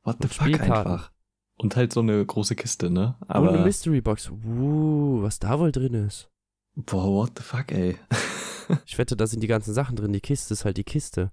What 0.04 0.18
the 0.20 0.26
Und 0.28 0.34
fuck 0.34 0.48
Spielkarten. 0.48 0.92
einfach. 0.94 1.12
Und 1.58 1.76
halt 1.76 1.92
so 1.94 2.02
eine 2.02 2.24
große 2.26 2.56
Kiste, 2.56 2.90
ne? 2.90 3.16
Und 3.22 3.30
eine 3.32 3.50
Aber, 3.50 3.64
Mystery 3.64 4.02
Box. 4.02 4.30
Uh, 4.30 5.22
was 5.22 5.40
da 5.40 5.60
wohl 5.60 5.72
drin 5.72 5.94
ist. 5.94 6.30
Boah, 6.76 7.06
what 7.08 7.32
the 7.38 7.44
fuck, 7.44 7.72
ey. 7.72 7.98
Ich 8.88 8.98
wette, 8.98 9.16
da 9.16 9.28
sind 9.28 9.42
die 9.44 9.48
ganzen 9.48 9.76
Sachen 9.76 9.96
drin. 9.96 10.12
Die 10.12 10.22
Kiste 10.22 10.52
ist 10.56 10.66
halt 10.66 10.78
die 10.78 10.84
Kiste. 10.84 11.32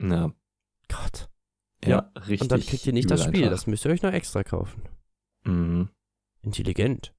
ja, 0.00 0.32
Gott. 0.88 1.28
ja, 1.84 2.12
richtig. 2.16 2.42
Und 2.42 2.52
dann 2.52 2.60
kriegt 2.60 2.86
ihr 2.86 2.92
nicht 2.92 3.10
das 3.10 3.24
Spiel. 3.24 3.38
einfach. 3.44 3.50
Das 3.50 3.66
müsst 3.66 3.84
ihr 3.84 3.90
euch 3.90 4.02
noch 4.02 4.12
extra 4.12 4.44
kaufen. 4.44 4.82
Mhm. 5.44 5.88
Intelligent. 6.42 7.12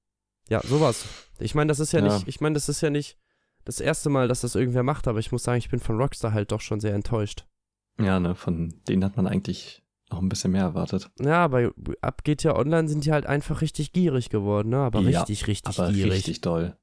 Ja, 0.48 0.62
sowas. 0.62 1.04
Ich 1.38 1.54
meine, 1.54 1.68
das 1.68 1.78
ist 1.78 1.92
ja, 1.92 2.00
Ja. 2.00 2.14
nicht, 2.14 2.26
ich 2.26 2.40
meine, 2.40 2.54
das 2.54 2.70
ist 2.70 2.80
ja 2.80 2.88
nicht 2.88 3.18
das 3.66 3.80
erste 3.80 4.08
Mal, 4.08 4.28
dass 4.28 4.40
das 4.40 4.54
irgendwer 4.54 4.82
macht, 4.82 5.06
aber 5.08 5.18
ich 5.18 5.30
muss 5.30 5.42
sagen, 5.42 5.58
ich 5.58 5.68
bin 5.68 5.78
von 5.78 5.98
Rockstar 6.00 6.32
halt 6.32 6.52
doch 6.52 6.62
schon 6.62 6.80
sehr 6.80 6.94
enttäuscht. 6.94 7.46
Ja, 8.00 8.18
ne, 8.18 8.34
von 8.34 8.80
denen 8.88 9.04
hat 9.04 9.16
man 9.18 9.26
eigentlich 9.26 9.82
noch 10.10 10.20
ein 10.22 10.30
bisschen 10.30 10.52
mehr 10.52 10.62
erwartet. 10.62 11.10
Ja, 11.20 11.46
bei 11.48 11.70
ab 12.00 12.24
GTA 12.24 12.56
Online 12.56 12.88
sind 12.88 13.04
die 13.04 13.12
halt 13.12 13.26
einfach 13.26 13.60
richtig 13.60 13.92
gierig 13.92 14.30
geworden, 14.30 14.70
ne? 14.70 14.78
Aber 14.78 15.00
Ja, 15.02 15.20
richtig, 15.20 15.46
richtig 15.46 15.78
Aber 15.78 15.92
gierig. 15.92 16.12
richtig 16.12 16.40
doll. 16.40 16.78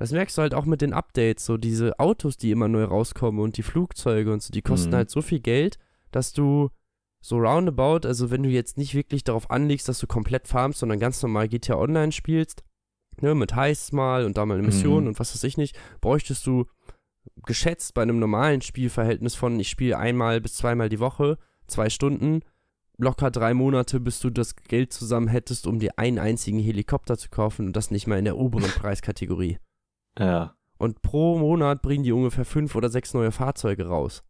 Das 0.00 0.12
merkst 0.12 0.38
du 0.38 0.42
halt 0.42 0.54
auch 0.54 0.64
mit 0.64 0.80
den 0.80 0.94
Updates, 0.94 1.44
so 1.44 1.58
diese 1.58 1.98
Autos, 2.00 2.38
die 2.38 2.50
immer 2.52 2.68
neu 2.68 2.84
rauskommen 2.84 3.38
und 3.42 3.58
die 3.58 3.62
Flugzeuge 3.62 4.32
und 4.32 4.42
so, 4.42 4.50
die 4.50 4.62
kosten 4.62 4.92
Mhm. 4.92 4.94
halt 4.94 5.10
so 5.10 5.20
viel 5.20 5.40
Geld, 5.40 5.78
dass 6.10 6.32
du 6.32 6.70
so 7.20 7.36
roundabout, 7.36 8.06
also 8.08 8.30
wenn 8.30 8.42
du 8.42 8.48
jetzt 8.48 8.78
nicht 8.78 8.94
wirklich 8.94 9.24
darauf 9.24 9.50
anlegst, 9.50 9.88
dass 9.90 9.98
du 9.98 10.06
komplett 10.06 10.48
farmst, 10.48 10.78
sondern 10.78 10.98
ganz 11.00 11.22
normal 11.22 11.48
GTA 11.48 11.74
Online 11.76 12.12
spielst, 12.12 12.64
ne, 13.20 13.34
mit 13.34 13.54
Heists 13.54 13.92
mal 13.92 14.24
und 14.24 14.38
da 14.38 14.46
mal 14.46 14.54
eine 14.54 14.62
Mission 14.62 15.02
Mhm. 15.02 15.08
und 15.08 15.20
was 15.20 15.34
weiß 15.34 15.44
ich 15.44 15.58
nicht, 15.58 15.78
bräuchtest 16.00 16.46
du 16.46 16.64
geschätzt 17.44 17.92
bei 17.92 18.00
einem 18.00 18.18
normalen 18.18 18.62
Spielverhältnis 18.62 19.34
von, 19.34 19.60
ich 19.60 19.68
spiele 19.68 19.98
einmal 19.98 20.40
bis 20.40 20.54
zweimal 20.54 20.88
die 20.88 20.98
Woche, 21.00 21.36
zwei 21.66 21.90
Stunden, 21.90 22.40
locker 22.96 23.30
drei 23.30 23.52
Monate, 23.52 24.00
bis 24.00 24.20
du 24.20 24.30
das 24.30 24.56
Geld 24.56 24.94
zusammen 24.94 25.28
hättest, 25.28 25.66
um 25.66 25.78
dir 25.78 25.98
einen 25.98 26.18
einzigen 26.18 26.58
Helikopter 26.58 27.18
zu 27.18 27.28
kaufen 27.28 27.66
und 27.66 27.76
das 27.76 27.90
nicht 27.90 28.06
mal 28.06 28.18
in 28.18 28.24
der 28.24 28.38
oberen 28.38 28.70
Preiskategorie. 28.70 29.58
Ja. 30.18 30.56
Und 30.78 31.02
pro 31.02 31.38
Monat 31.38 31.82
bringen 31.82 32.04
die 32.04 32.12
ungefähr 32.12 32.44
fünf 32.44 32.74
oder 32.74 32.88
sechs 32.88 33.12
neue 33.14 33.32
Fahrzeuge 33.32 33.86
raus. 33.86 34.22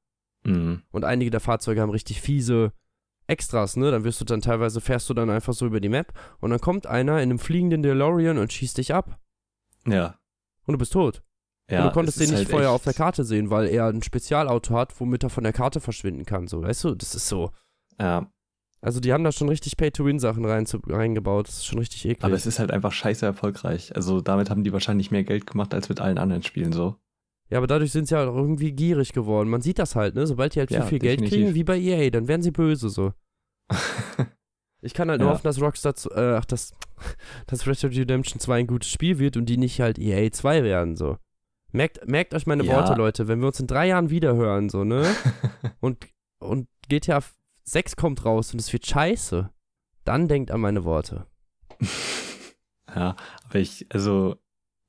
Mhm. 0.45 0.83
Und 0.91 1.05
einige 1.05 1.31
der 1.31 1.41
Fahrzeuge 1.41 1.81
haben 1.81 1.91
richtig 1.91 2.21
fiese 2.21 2.73
Extras, 3.27 3.77
ne? 3.77 3.91
Dann 3.93 4.03
wirst 4.05 4.21
du 4.21 4.25
dann 4.25 4.41
teilweise, 4.41 4.81
fährst 4.81 5.09
du 5.09 5.15
dann 5.15 5.31
einfach 5.31 5.53
so 5.53 5.67
über 5.67 5.81
die 5.81 5.89
Map 5.89 6.13
und 6.41 6.51
dann 6.51 6.61
kommt 6.61 6.87
einer 6.87 7.19
in 7.19 7.31
einem 7.31 7.39
fliegenden 7.39 7.83
DeLorean 7.83 8.39
und 8.39 8.53
schießt 8.53 8.79
dich 8.79 8.93
ab. 8.93 9.21
Ja. 9.87 10.19
Und 10.67 10.73
du 10.73 10.79
bist 10.79 10.93
tot. 10.93 11.23
ja 11.71 11.83
und 11.83 11.87
du 11.89 11.93
konntest 11.93 12.19
es 12.21 12.25
den 12.27 12.31
nicht 12.31 12.39
halt 12.39 12.51
vorher 12.51 12.69
echt- 12.71 12.75
auf 12.75 12.83
der 12.85 12.95
Karte 12.95 13.23
sehen, 13.25 13.51
weil 13.51 13.69
er 13.69 13.87
ein 13.87 14.03
Spezialauto 14.03 14.75
hat, 14.75 14.99
womit 15.01 15.23
er 15.23 15.31
von 15.31 15.45
der 15.45 15.53
Karte 15.53 15.81
verschwinden 15.81 16.25
kann. 16.27 16.49
So, 16.49 16.63
weißt 16.63 16.83
du, 16.85 16.95
das 16.97 17.15
ist 17.15 17.29
so. 17.29 17.53
Ja, 18.01 18.31
Also 18.83 18.99
die 19.01 19.13
haben 19.13 19.25
da 19.25 19.31
schon 19.33 19.49
richtig 19.51 19.77
Pay-to-Win-Sachen 19.77 20.45
rein 20.45 20.65
zu, 20.67 20.79
reingebaut. 20.87 21.49
Das 21.49 21.59
ist 21.59 21.67
schon 21.67 21.79
richtig 21.79 22.05
eklig. 22.07 22.25
aber 22.25 22.35
es 22.35 22.47
ist 22.47 22.59
halt 22.59 22.71
einfach 22.71 22.93
scheiße 22.93 23.27
erfolgreich. 23.27 23.95
Also 23.95 24.21
damit 24.23 24.49
haben 24.49 24.65
die 24.65 24.73
wahrscheinlich 24.73 25.11
mehr 25.11 25.23
Geld 25.25 25.47
gemacht 25.47 25.75
als 25.75 25.89
mit 25.91 26.01
allen 26.01 26.17
anderen 26.19 26.43
Spielen 26.43 26.73
so. 26.73 26.97
Ja, 27.51 27.59
aber 27.59 27.67
dadurch 27.67 27.93
sind 27.93 28.07
sie 28.09 28.17
halt 28.17 28.29
auch 28.29 28.37
irgendwie 28.37 28.73
gierig 28.73 29.13
geworden. 29.13 29.51
Man 29.51 29.61
sieht 29.61 29.79
das 29.79 29.97
halt, 29.97 30.15
ne? 30.15 30.27
Sobald 30.27 30.55
die 30.55 30.61
halt 30.61 30.71
Ja, 30.71 30.81
viel, 30.83 30.89
viel 30.89 30.99
Geld 31.01 31.29
kriegen, 31.29 31.55
wie 31.55 31.65
bei 31.65 31.79
EA, 31.79 32.09
dann 32.11 32.27
werden 32.29 32.43
sie 32.43 32.53
böse 32.53 32.89
so. 32.89 33.13
Ich 34.83 34.95
kann 34.95 35.11
halt 35.11 35.21
nur 35.21 35.29
Ja. 35.29 35.35
hoffen, 35.35 35.45
dass 35.45 35.61
Rockstar, 35.61 35.95
zu- 35.95 36.11
äh, 36.11 36.37
ach, 36.39 36.47
dass, 36.47 36.73
dass 37.47 37.67
Red 37.67 37.83
Dead 37.83 37.95
Redemption 37.99 38.41
2 38.41 38.61
ein 38.61 38.67
gutes 38.67 38.89
Spiel 38.91 39.19
wird 39.19 39.37
und 39.37 39.45
die 39.47 39.59
nicht 39.59 39.79
halt 39.81 39.99
EA 39.99 40.31
2 40.33 40.65
werden, 40.65 40.97
so. 40.97 41.19
Merkt, 41.73 42.09
merkt 42.09 42.33
euch 42.33 42.47
meine 42.47 42.65
Ja. 42.65 42.73
Worte, 42.77 42.95
Leute. 42.95 43.29
Wenn 43.29 43.41
wir 43.41 43.49
uns 43.49 43.61
in 43.61 43.67
drei 43.67 43.89
Jahren 43.89 44.09
wiederhören, 44.09 44.71
so, 44.71 44.83
ne? 44.85 45.05
Und, 45.81 45.99
und 46.41 46.67
GTA 46.89 47.21
6 47.65 47.97
kommt 47.97 48.25
raus 48.25 48.53
und 48.53 48.61
es 48.61 48.73
wird 48.73 48.87
scheiße, 48.87 49.51
dann 50.05 50.29
denkt 50.29 50.51
an 50.51 50.61
meine 50.61 50.85
Worte. 50.85 51.27
ja, 52.95 53.17
aber 53.45 53.59
ich, 53.59 53.87
also 53.91 54.37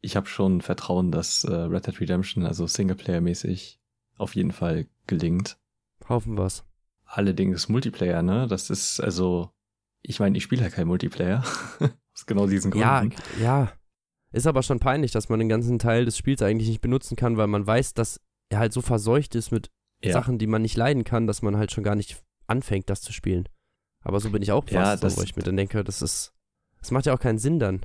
ich 0.02 0.16
habe 0.16 0.28
schon 0.28 0.62
Vertrauen, 0.62 1.12
dass 1.12 1.44
äh, 1.44 1.54
Red 1.54 1.88
Dead 1.88 2.00
Redemption, 2.00 2.46
also 2.46 2.66
Singleplayer-mäßig, 2.66 3.80
auf 4.18 4.36
jeden 4.36 4.52
Fall 4.52 4.88
gelingt. 5.08 5.58
Hoffen 6.08 6.38
wir's. 6.38 6.64
Allerdings 7.06 7.70
Multiplayer, 7.70 8.22
ne? 8.22 8.48
Das 8.48 8.70
ist, 8.70 9.00
also, 9.00 9.50
ich 10.02 10.20
meine, 10.20 10.38
ich 10.38 10.44
spiele 10.44 10.64
ja 10.64 10.70
kein 10.70 10.88
Multiplayer. 10.88 11.44
Aus 12.14 12.26
genau 12.26 12.48
diesen 12.48 12.72
Gründen. 12.72 13.14
Ja, 13.40 13.44
ja. 13.44 13.72
Ist 14.32 14.48
aber 14.48 14.64
schon 14.64 14.80
peinlich, 14.80 15.12
dass 15.12 15.30
man 15.30 15.40
den 15.40 15.50
ganzen 15.50 15.78
Teil 15.78 16.06
des 16.06 16.18
Spiels 16.18 16.42
eigentlich 16.42 16.70
nicht 16.70 16.82
benutzen 16.82 17.16
kann, 17.16 17.38
weil 17.38 17.48
man 17.48 17.68
weiß, 17.68 17.94
dass 17.94 18.22
er 18.50 18.60
halt 18.60 18.74
so 18.74 18.82
verseucht 18.82 19.36
ist 19.36 19.52
mit 19.52 19.70
ja. 20.04 20.14
Sachen, 20.14 20.38
die 20.38 20.48
man 20.48 20.62
nicht 20.62 20.78
leiden 20.78 21.04
kann, 21.04 21.28
dass 21.28 21.42
man 21.42 21.58
halt 21.58 21.72
schon 21.72 21.84
gar 21.84 21.96
nicht 21.96 22.24
anfängt, 22.52 22.90
das 22.90 23.02
zu 23.02 23.12
spielen. 23.14 23.48
Aber 24.04 24.20
so 24.20 24.30
bin 24.30 24.42
ich 24.42 24.52
auch 24.52 24.64
fast, 24.64 24.74
Ja, 24.74 24.98
so, 24.98 25.08
das- 25.08 25.18
wo 25.18 25.22
ich 25.24 25.36
mir 25.36 25.44
dann 25.44 25.58
denke, 25.58 25.84
das 25.84 26.02
ist, 26.02 26.34
das 26.80 26.92
macht 26.92 27.06
ja 27.06 27.14
auch 27.14 27.20
keinen 27.20 27.40
Sinn 27.40 27.60
dann. 27.60 27.82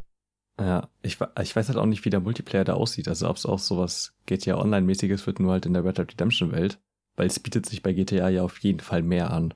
Ja, 0.59 0.89
ich, 1.03 1.19
ich 1.43 1.55
weiß 1.57 1.69
halt 1.69 1.77
auch 1.79 1.85
nicht, 1.87 2.05
wie 2.07 2.11
der 2.11 2.21
Multiplayer 2.21 2.65
da 2.65 2.75
aussieht. 2.75 3.09
Also 3.09 3.29
ob 3.29 3.37
es 3.37 3.45
auch 3.45 3.59
sowas 3.59 4.15
GTA 4.25 4.57
Online-mäßiges 4.57 5.27
wird, 5.27 5.39
nur 5.39 5.53
halt 5.53 5.67
in 5.67 5.75
der 5.75 5.85
Red 5.85 5.99
Dead 5.99 6.11
Redemption-Welt. 6.13 6.79
Weil 7.17 7.27
es 7.27 7.39
bietet 7.41 7.67
sich 7.67 7.83
bei 7.83 7.93
GTA 7.93 8.29
ja 8.31 8.43
auf 8.43 8.59
jeden 8.59 8.81
Fall 8.81 9.03
mehr 9.03 9.31
an. 9.33 9.53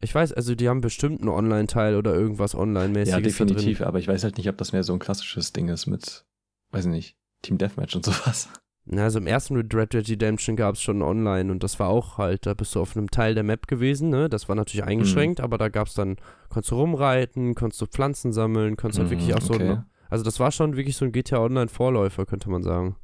Ich 0.00 0.14
weiß, 0.14 0.32
also 0.32 0.54
die 0.54 0.68
haben 0.68 0.80
bestimmt 0.80 1.20
einen 1.20 1.28
Online-Teil 1.30 1.96
oder 1.96 2.14
irgendwas 2.14 2.54
Online-mäßiges 2.54 3.14
Ja, 3.14 3.20
definitiv. 3.20 3.80
Aber 3.82 3.98
ich 3.98 4.08
weiß 4.08 4.24
halt 4.24 4.38
nicht, 4.38 4.48
ob 4.48 4.56
das 4.56 4.72
mehr 4.72 4.84
so 4.84 4.92
ein 4.94 4.98
klassisches 5.00 5.52
Ding 5.52 5.68
ist 5.68 5.86
mit, 5.86 6.24
weiß 6.70 6.84
ich 6.86 6.90
nicht, 6.90 7.16
Team 7.42 7.58
Deathmatch 7.58 7.96
und 7.96 8.04
sowas. 8.04 8.48
Na, 8.90 9.02
also 9.04 9.18
im 9.18 9.26
ersten 9.26 9.54
Red 9.54 9.92
Dead 9.92 10.08
Redemption 10.08 10.56
gab 10.56 10.76
es 10.76 10.80
schon 10.82 11.02
online 11.02 11.52
und 11.52 11.62
das 11.62 11.78
war 11.78 11.88
auch 11.90 12.16
halt, 12.16 12.46
da 12.46 12.54
bist 12.54 12.74
du 12.74 12.80
auf 12.80 12.96
einem 12.96 13.10
Teil 13.10 13.34
der 13.34 13.42
Map 13.44 13.66
gewesen, 13.66 14.08
ne? 14.08 14.30
Das 14.30 14.48
war 14.48 14.56
natürlich 14.56 14.82
Mhm. 14.84 14.90
eingeschränkt, 14.90 15.40
aber 15.40 15.58
da 15.58 15.68
gab 15.68 15.88
es 15.88 15.94
dann, 15.94 16.16
konntest 16.48 16.70
du 16.70 16.76
rumreiten, 16.76 17.54
konntest 17.54 17.82
du 17.82 17.86
Pflanzen 17.86 18.32
sammeln, 18.32 18.76
konntest 18.76 18.98
halt 19.00 19.10
wirklich 19.10 19.34
auch 19.34 19.42
so, 19.42 19.54
Mhm, 19.54 19.60
okay. 19.60 19.70
ein, 19.72 19.84
also 20.08 20.24
das 20.24 20.40
war 20.40 20.50
schon 20.52 20.76
wirklich 20.76 20.96
so 20.96 21.04
ein 21.04 21.12
GTA 21.12 21.38
Online-Vorläufer, 21.40 22.24
könnte 22.24 22.48
man 22.48 22.62
sagen. 22.62 22.96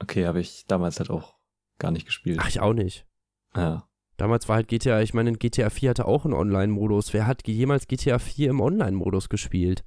Okay, 0.00 0.26
habe 0.26 0.40
ich 0.40 0.64
damals 0.66 0.98
halt 1.00 1.10
auch 1.10 1.34
gar 1.78 1.90
nicht 1.90 2.06
gespielt. 2.06 2.38
Ach, 2.40 2.48
ich 2.48 2.60
auch 2.60 2.72
nicht. 2.72 3.06
Ja. 3.54 3.86
Damals 4.16 4.48
war 4.48 4.56
halt 4.56 4.68
GTA, 4.68 5.02
ich 5.02 5.12
meine, 5.12 5.32
GTA 5.32 5.68
4 5.68 5.90
hatte 5.90 6.06
auch 6.06 6.24
einen 6.24 6.32
Online-Modus. 6.32 7.12
Wer 7.12 7.26
hat 7.26 7.46
jemals 7.46 7.86
GTA 7.86 8.18
4 8.18 8.48
im 8.48 8.60
Online-Modus 8.60 9.28
gespielt? 9.28 9.84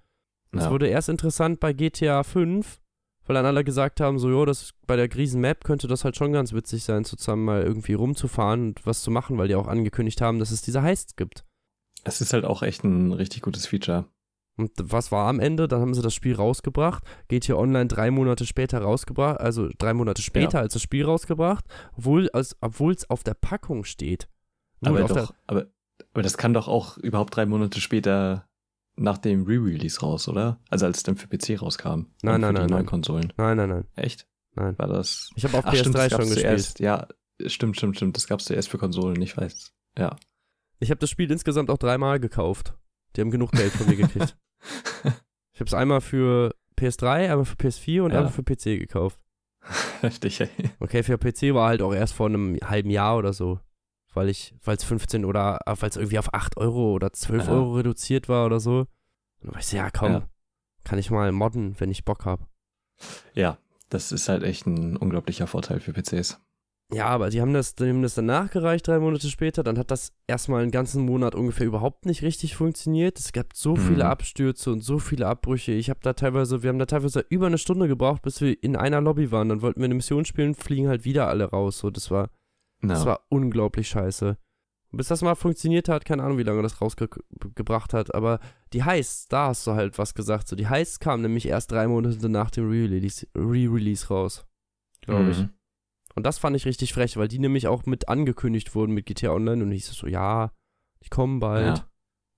Das 0.52 0.66
Ja. 0.66 0.72
wurde 0.72 0.88
erst 0.88 1.10
interessant 1.10 1.60
bei 1.60 1.74
GTA 1.74 2.22
5, 2.24 2.80
weil 3.30 3.36
dann 3.36 3.46
alle 3.46 3.64
gesagt 3.64 4.02
haben, 4.02 4.18
so, 4.18 4.28
jo, 4.28 4.44
das 4.44 4.74
bei 4.88 4.96
der 4.96 5.08
Griesen-Map 5.08 5.64
könnte 5.64 5.88
das 5.88 6.04
halt 6.04 6.16
schon 6.16 6.34
ganz 6.34 6.52
witzig 6.52 6.84
sein, 6.84 7.06
zusammen 7.06 7.46
mal 7.46 7.62
irgendwie 7.62 7.94
rumzufahren 7.94 8.70
und 8.70 8.86
was 8.88 9.04
zu 9.04 9.12
machen, 9.12 9.38
weil 9.38 9.48
die 9.48 9.54
auch 9.54 9.68
angekündigt 9.68 10.20
haben, 10.20 10.40
dass 10.40 10.50
es 10.50 10.64
diese 10.64 10.82
Heists 10.82 11.16
gibt. 11.16 11.46
Es 12.06 12.22
ist 12.22 12.34
halt 12.34 12.44
auch 12.44 12.64
echt 12.64 12.84
ein 12.84 13.14
richtig 13.14 13.44
gutes 13.44 13.68
Feature. 13.68 14.06
Und 14.58 14.72
was 14.78 15.12
war 15.12 15.28
am 15.28 15.40
Ende? 15.40 15.68
Dann 15.68 15.80
haben 15.80 15.94
sie 15.94 16.02
das 16.02 16.16
Spiel 16.16 16.34
rausgebracht, 16.34 17.04
GTA 17.28 17.54
Online 17.54 17.86
drei 17.86 18.10
Monate 18.10 18.48
später 18.48 18.82
rausgebracht, 18.82 19.40
also 19.40 19.70
drei 19.78 19.94
Monate 19.94 20.24
später 20.24 20.58
als 20.58 20.74
das 20.74 20.82
Spiel 20.82 21.06
rausgebracht, 21.06 21.66
obwohl 21.96 22.32
es 22.34 23.10
auf 23.12 23.24
der 23.24 23.36
Packung 23.36 23.84
steht. 23.84 24.28
Nur 24.82 24.98
Aber 24.98 25.08
doch, 25.08 25.36
aber, 25.46 25.68
aber 26.14 26.24
das 26.24 26.36
kann 26.36 26.56
doch 26.56 26.68
auch 26.68 26.98
überhaupt 26.98 27.36
drei 27.36 27.46
Monate 27.46 27.80
später 27.80 28.49
nach 29.00 29.18
dem 29.18 29.44
Re-Release 29.46 30.00
raus, 30.02 30.28
oder? 30.28 30.60
Also 30.70 30.86
als 30.86 30.98
es 30.98 31.04
dann 31.04 31.16
für 31.18 31.28
PC 31.28 31.62
rauskam. 31.62 31.90
Nein, 31.90 32.00
und 32.00 32.24
nein, 32.24 32.34
für 32.42 32.42
nein, 32.42 32.54
die 32.54 32.60
nein. 32.60 32.68
neuen 32.70 32.86
Konsolen. 32.86 33.34
Der, 33.38 33.46
nein, 33.46 33.58
nein, 33.58 33.70
nein, 33.70 33.88
Echt? 33.96 34.28
nein. 34.56 34.78
War 34.78 34.88
das? 34.88 35.30
Ich 35.36 35.44
habe 35.46 35.58
auf 35.58 35.66
Ach, 35.66 35.74
PS3 35.74 35.80
stimmt, 35.80 35.96
schon 36.12 36.20
gespielt. 36.20 36.36
zuerst. 36.40 36.80
Ja, 36.80 37.08
stimmt, 37.46 37.78
stimmt, 37.78 37.96
stimmt. 37.96 38.16
Das 38.18 38.28
gab's 38.28 38.46
zuerst 38.46 38.70
für 38.70 38.78
Konsolen, 38.78 39.22
ich 39.22 39.36
weiß. 39.38 39.74
Ja. 39.98 40.16
Ich 40.80 40.92
habe 40.92 41.00
das 41.00 41.10
Spiel 41.10 41.30
insgesamt 41.32 41.70
auch 41.70 41.78
dreimal 41.78 42.20
gekauft. 42.20 42.74
Die 43.16 43.22
haben 43.22 43.32
genug 43.32 43.52
Geld 43.52 43.72
von 43.72 43.88
mir 43.88 43.96
gekriegt. 43.96 44.38
Ich 45.54 45.62
habe 45.62 45.68
es 45.68 45.74
einmal 45.74 46.00
für 46.00 46.56
PS3, 46.78 47.30
einmal 47.32 47.44
für 47.44 47.56
PS4 47.56 48.02
und 48.04 48.12
Ja. 48.12 48.20
einmal 48.20 48.32
für 48.32 48.44
PC 48.44 48.80
gekauft. 48.80 49.20
Heftig, 50.02 50.40
ey. 50.40 50.50
Okay, 50.80 51.04
für 51.04 51.18
PC 51.18 51.54
war 51.54 51.68
halt 51.68 51.82
auch 51.82 51.94
erst 51.94 52.14
vor 52.14 52.28
einem 52.28 52.58
halben 52.64 52.90
Jahr 52.90 53.18
oder 53.18 53.34
so. 53.34 53.60
Weil 54.14 54.30
ich, 54.30 54.56
weil 54.64 54.76
es 54.76 54.84
15 54.84 55.24
oder 55.26 55.60
weil 55.66 55.90
es 55.90 55.96
irgendwie 55.98 56.20
auf 56.20 56.34
8 56.34 56.58
Euro 56.58 56.94
oder 56.94 57.14
12 57.14 57.46
Ja. 57.48 57.54
Euro 57.54 57.74
reduziert 57.76 58.28
war 58.28 58.46
oder 58.46 58.60
so. 58.60 58.80
Und 58.80 58.88
dann 59.42 59.52
war 59.54 59.60
ich 59.60 59.68
so, 59.68 59.78
ja 59.78 59.90
komm, 59.92 60.12
Ja. 60.14 60.30
kann 60.84 60.98
ich 61.00 61.12
mal 61.12 61.32
modden, 61.32 61.76
wenn 61.80 61.92
ich 61.92 62.06
Bock 62.06 62.26
habe. 62.26 62.46
Ja, 63.34 63.58
das 63.90 64.12
ist 64.12 64.28
halt 64.30 64.44
echt 64.44 64.66
ein 64.68 64.98
unglaublicher 64.98 65.48
Vorteil 65.48 65.80
für 65.80 65.94
PCs. 65.94 66.40
Ja, 66.92 67.06
aber 67.06 67.30
die 67.30 67.40
haben 67.40 67.54
das, 67.54 67.76
die 67.76 67.88
haben 67.88 68.02
das 68.02 68.16
dann 68.16 68.26
nachgereicht, 68.26 68.88
drei 68.88 68.98
Monate 68.98 69.28
später. 69.30 69.62
Dann 69.62 69.78
hat 69.78 69.92
das 69.92 70.12
erstmal 70.26 70.64
einen 70.64 70.72
ganzen 70.72 71.06
Monat 71.06 71.36
ungefähr 71.36 71.68
überhaupt 71.68 72.08
nicht 72.08 72.24
richtig 72.24 72.56
funktioniert. 72.56 73.20
Es 73.20 73.32
gab 73.32 73.56
so 73.56 73.76
Mhm. 73.76 73.80
viele 73.82 74.06
Abstürze 74.08 74.72
und 74.72 74.82
so 74.82 74.98
viele 74.98 75.28
Abbrüche. 75.28 75.72
Ich 75.72 75.92
habe 75.92 76.00
da 76.02 76.14
teilweise, 76.14 76.64
wir 76.64 76.70
haben 76.70 76.80
da 76.80 76.88
teilweise 76.88 77.24
über 77.30 77.46
eine 77.46 77.60
Stunde 77.60 77.88
gebraucht, 77.88 78.24
bis 78.24 78.42
wir 78.42 78.62
in 78.64 78.76
einer 78.76 79.02
Lobby 79.02 79.32
waren. 79.32 79.50
Dann 79.50 79.62
wollten 79.62 79.82
wir 79.82 79.86
eine 79.86 79.94
Mission 79.94 80.26
spielen, 80.26 80.56
fliegen 80.56 80.88
halt 80.88 81.06
wieder 81.06 81.28
alle 81.28 81.46
raus. 81.46 81.78
So, 81.78 81.92
das 81.92 82.10
war, 82.10 82.32
das 82.82 83.00
Ja. 83.04 83.06
war 83.12 83.26
unglaublich 83.30 83.88
scheiße. 83.90 84.38
Bis 84.92 85.08
das 85.08 85.22
mal 85.22 85.36
funktioniert 85.36 85.88
hat, 85.88 86.04
keine 86.04 86.24
Ahnung, 86.24 86.40
wie 86.40 86.44
lange 86.44 86.64
das 86.64 86.82
rausgebracht 86.82 87.94
hat, 87.94 88.16
aber 88.16 88.40
die 88.74 88.84
Heists, 88.84 89.28
da 89.28 89.48
hast 89.50 89.68
du 89.68 89.74
halt 89.74 89.98
was 90.00 90.16
gesagt. 90.16 90.48
So, 90.48 90.56
die 90.56 90.68
Heists 90.68 91.00
kamen 91.00 91.22
nämlich 91.22 91.46
erst 91.48 91.72
drei 91.72 91.88
Monate 91.88 92.28
nach 92.28 92.50
dem 92.50 92.68
Re-Release 92.68 93.28
Re-Release 93.36 94.08
raus. 94.08 94.46
Glaube 95.02 95.30
ich. 95.32 95.40
Mhm. 95.40 95.50
Und 96.16 96.24
das 96.26 96.40
fand 96.40 96.56
ich 96.56 96.66
richtig 96.66 96.94
frech, 96.94 97.18
weil 97.18 97.28
die 97.28 97.38
nämlich 97.40 97.68
auch 97.68 97.86
mit 97.86 98.10
angekündigt 98.10 98.74
wurden 98.74 98.94
mit 98.94 99.06
GTA 99.06 99.32
Online 99.32 99.64
und 99.64 99.72
hieß 99.72 99.90
es 99.92 99.98
so, 99.98 100.08
ja, 100.08 100.52
die 101.04 101.10
kommen 101.10 101.40
bald. 101.40 101.78
Ja. 101.78 101.86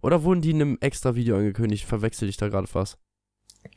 Oder 0.03 0.23
wurden 0.23 0.41
die 0.41 0.51
in 0.51 0.61
einem 0.61 0.77
extra 0.81 1.15
Video 1.15 1.37
angekündigt? 1.37 1.85
Verwechsel 1.85 2.27
ich 2.27 2.35
da 2.37 2.49
gerade 2.49 2.67
was? 2.73 2.97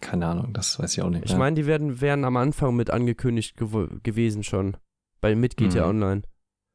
Keine 0.01 0.27
Ahnung, 0.27 0.53
das 0.53 0.79
weiß 0.79 0.95
ich 0.97 1.03
auch 1.03 1.11
nicht 1.11 1.25
Ich 1.27 1.37
meine, 1.37 1.55
die 1.55 1.67
werden, 1.67 2.01
wären 2.01 2.25
am 2.25 2.37
Anfang 2.37 2.75
mit 2.75 2.91
angekündigt 2.91 3.57
gewo- 3.59 4.01
gewesen 4.03 4.43
schon. 4.43 4.77
Bei 5.21 5.35
mit 5.37 5.57
GTA 5.57 5.85
Mhm. 5.85 6.03
Online. 6.03 6.23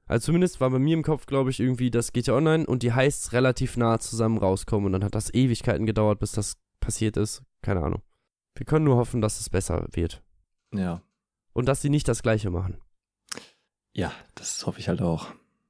Also 0.10 0.26
zumindest 0.26 0.60
war 0.60 0.72
bei 0.72 0.80
mir 0.80 0.96
im 0.96 1.04
Kopf, 1.04 1.28
glaube 1.28 1.52
ich, 1.52 1.60
irgendwie, 1.60 1.92
dass 1.92 2.12
GTA 2.12 2.34
Online 2.34 2.66
und 2.66 2.82
die 2.82 2.94
Heists 2.94 3.32
relativ 3.32 3.78
nah 3.78 4.00
zusammen 4.00 4.40
rauskommen 4.40 4.88
und 4.88 4.94
dann 4.94 5.04
hat 5.04 5.14
das 5.14 5.32
Ewigkeiten 5.34 5.86
gedauert, 5.86 6.20
bis 6.20 6.32
das 6.32 6.58
passiert 6.80 7.16
ist. 7.16 7.44
Keine 7.62 7.84
Ahnung. 7.84 8.02
Wir 8.56 8.66
können 8.66 8.86
nur 8.86 8.98
hoffen, 8.98 9.22
dass 9.22 9.40
es 9.40 9.50
besser 9.50 9.88
wird. 9.92 10.22
ja. 10.74 11.02
Und 11.54 11.66
dass 11.66 11.82
sie 11.82 11.90
nicht 11.90 12.08
das 12.08 12.22
gleiche 12.22 12.52
machen. 12.52 12.78
Ja, 13.94 14.14
das 14.36 14.66
hoffe 14.66 14.80
ich 14.80 14.88
halt 14.88 15.02
auch. 15.02 15.28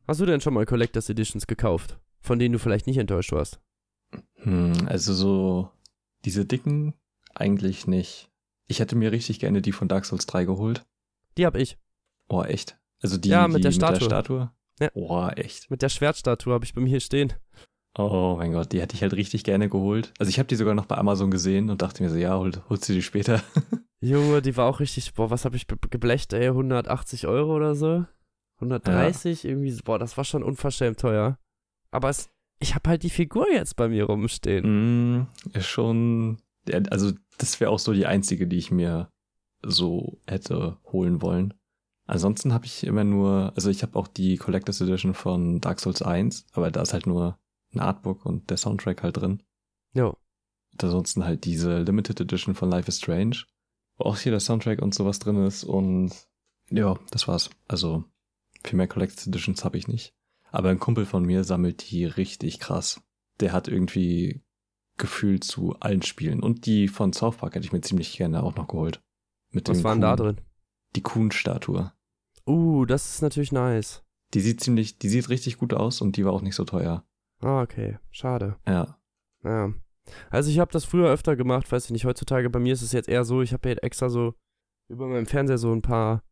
Hast 0.08 0.19
du 0.19 0.25
denn 0.25 0.41
schon 0.41 0.54
mal 0.54 0.65
Collectors 0.65 1.10
Editions 1.10 1.47
gekauft? 1.47 1.97
Von 2.21 2.38
denen 2.38 2.54
du 2.54 2.60
vielleicht 2.60 2.86
nicht 2.86 2.97
enttäuscht 2.97 3.32
warst? 3.32 3.60
Hm, 4.36 4.88
also 4.88 5.13
so 5.13 5.71
diese 6.25 6.45
dicken 6.45 6.93
eigentlich 7.34 7.88
nicht. 7.88 8.30
Ich 8.67 8.80
hätte 8.80 8.95
mir 8.95 9.12
richtig 9.12 9.39
gerne 9.39 9.62
die 9.62 9.71
von 9.71 9.88
Dark 9.88 10.06
Souls 10.06 10.25
3 10.28 10.45
geholt. 10.45 10.86
Die 11.38 11.45
hab 11.45 11.56
ich. 11.56 11.78
Oh, 12.28 12.43
echt? 12.43 12.79
Also 13.02 13.18
die, 13.18 13.30
Ja, 13.30 13.48
mit 13.48 13.58
die 13.58 13.62
der 13.62 13.72
Mit 13.72 13.82
der 13.82 13.88
Statue. 13.88 14.06
Statue? 14.08 14.52
Ja. 14.80 14.90
Oh, 14.94 15.28
echt. 15.36 15.70
Mit 15.72 15.82
der 15.82 15.90
Schwertstatue 15.90 16.54
habe 16.54 16.66
ich 16.66 16.74
bei 16.74 16.82
mir 16.82 16.90
hier 16.90 17.00
stehen. 17.00 17.34
Oh 17.98 18.36
mein 18.38 18.54
Gott, 18.54 18.72
die 18.72 18.80
hätte 18.82 18.96
ich 18.96 19.02
halt 19.02 19.14
richtig 19.14 19.44
gerne 19.44 19.68
geholt. 19.68 20.14
Also 20.20 20.30
ich 20.30 20.38
habe 20.40 20.48
die 20.48 20.56
sogar 20.56 20.74
noch 20.76 20.86
bei 20.86 20.98
Amazon 20.98 21.32
gesehen 21.32 21.70
und 21.70 21.82
dachte 21.82 22.04
mir 22.04 22.10
so, 22.10 22.16
ja, 22.18 22.38
hol, 22.38 22.52
holst 22.70 22.88
du 22.88 22.94
die 22.94 23.02
später? 23.02 23.42
Junge, 24.02 24.42
die 24.42 24.56
war 24.56 24.68
auch 24.68 24.80
richtig, 24.80 25.14
boah, 25.14 25.30
was 25.30 25.44
habe 25.44 25.58
ich 25.58 25.66
geblecht, 25.68 26.32
ey? 26.34 26.48
180 26.48 27.28
Euro 27.28 27.56
oder 27.56 27.76
so? 27.76 28.06
130? 28.58 29.44
Irgendwie, 29.44 29.72
so, 29.72 29.82
boah, 29.84 30.00
das 30.00 30.16
war 30.18 30.24
schon 30.24 30.44
unverschämt 30.44 31.00
teuer. 31.00 31.38
Aber 31.92 32.10
es, 32.10 32.30
ich 32.60 32.76
habe 32.76 32.90
halt 32.90 33.04
die 33.04 33.10
Figur 33.10 33.52
jetzt 33.52 33.76
bei 33.76 33.90
mir 33.90 34.06
rumstehen. 34.06 35.18
mm, 35.18 35.28
ist 35.54 35.68
schon, 35.68 36.38
ja, 36.68 36.80
also 36.92 37.12
das 37.38 37.60
wäre 37.60 37.72
auch 37.72 37.80
so 37.80 37.92
die 37.94 38.06
einzige, 38.06 38.48
die 38.48 38.58
ich 38.58 38.72
mir 38.72 39.10
so 39.66 40.20
hätte 40.28 40.78
holen 40.86 41.22
wollen. 41.22 41.54
Ansonsten 42.10 42.54
habe 42.54 42.65
ich 42.65 42.84
immer 42.84 43.04
nur, 43.04 43.54
also 43.56 43.69
ich 43.69 43.84
habe 43.84 43.98
auch 43.98 44.08
die 44.08 44.38
Collectors 44.38 44.82
Edition 44.82 45.13
von 45.13 45.62
Dark 45.62 45.80
Souls 45.80 46.02
1, 46.02 46.48
aber 46.54 46.72
da 46.72 46.82
ist 46.82 46.93
halt 46.93 47.06
nur 47.06 47.38
ein 47.72 47.80
Artbook 47.80 48.26
und 48.26 48.50
der 48.50 48.58
Soundtrack 48.58 49.04
halt 49.04 49.17
drin. 49.17 49.43
Jo. 49.93 50.17
Und 50.72 50.84
ansonsten 50.84 51.24
halt 51.24 51.45
diese 51.45 51.80
Limited 51.80 52.19
Edition 52.19 52.56
von 52.56 52.67
Life 52.67 52.88
is 52.88 52.98
Strange, 52.98 53.43
wo 53.98 54.06
auch 54.06 54.17
hier 54.17 54.32
der 54.32 54.39
Soundtrack 54.39 54.82
und 54.82 54.95
sowas 54.95 55.19
drin 55.19 55.45
ist 55.45 55.63
und 55.63 56.12
ja, 56.72 56.98
das 57.12 57.28
war's. 57.28 57.52
Also 57.67 58.06
viel 58.63 58.78
mehr 58.78 58.88
Collectors 58.88 59.28
Editions 59.28 59.63
habe 59.63 59.78
ich 59.78 59.88
nicht. 59.88 60.15
Aber 60.52 60.69
ein 60.69 60.80
Kumpel 60.80 61.06
von 61.06 61.24
mir 61.24 61.43
sammelt 61.43 61.91
die 61.91 62.06
richtig 62.06 62.60
krass. 62.60 63.02
Der 63.39 63.54
hat 63.54 63.67
irgendwie 63.67 64.41
Gefühl 64.98 65.41
zu 65.41 65.76
allen 65.80 66.02
Spielen. 66.02 66.41
Und 66.41 66.65
die 66.65 66.88
von 66.88 67.13
South 67.13 67.38
Park 67.38 67.54
hätte 67.54 67.65
ich 67.65 67.72
mir 67.72 67.82
ziemlich 67.82 68.17
gerne 68.17 68.41
auch 68.41 68.56
noch 68.56 68.67
geholt. 68.67 69.00
Mit 69.52 69.69
Was 69.69 69.78
dem 69.78 69.84
war 69.84 69.93
denn 69.93 70.02
da 70.02 70.15
drin? 70.15 70.41
Die 70.95 71.02
Kuhn-Statue. 71.02 71.91
Uh, 72.50 72.86
das 72.86 73.14
ist 73.14 73.22
natürlich 73.22 73.52
nice. 73.52 74.04
Die 74.34 74.40
sieht 74.42 74.62
ziemlich, 74.62 74.98
die 75.00 75.10
sieht 75.10 75.30
richtig 75.30 75.58
gut 75.58 75.74
aus 75.74 76.02
und 76.02 76.18
die 76.18 76.26
war 76.26 76.34
auch 76.34 76.42
nicht 76.42 76.56
so 76.56 76.66
teuer. 76.66 77.04
Ah, 77.42 77.62
okay. 77.62 77.98
Schade. 78.12 78.58
Ja. 78.68 78.98
Ja. 79.44 79.74
Also 80.30 80.50
ich 80.50 80.60
habe 80.60 80.72
das 80.72 80.86
früher 80.86 81.10
öfter 81.10 81.36
gemacht, 81.36 81.72
weiß 81.72 81.86
ich 81.86 81.92
nicht, 81.92 82.06
heutzutage 82.06 82.50
bei 82.50 82.60
mir 82.60 82.74
ist 82.74 82.82
es 82.82 82.92
jetzt 82.92 83.08
eher 83.10 83.24
so, 83.24 83.42
ich 83.42 83.54
habe 83.54 83.70
jetzt 83.70 83.84
extra 83.84 84.10
so 84.10 84.34
über 84.90 85.08
meinem 85.08 85.26
Fernseher 85.28 85.58
so 85.58 85.72
ein 85.72 85.82
paar 85.82 86.24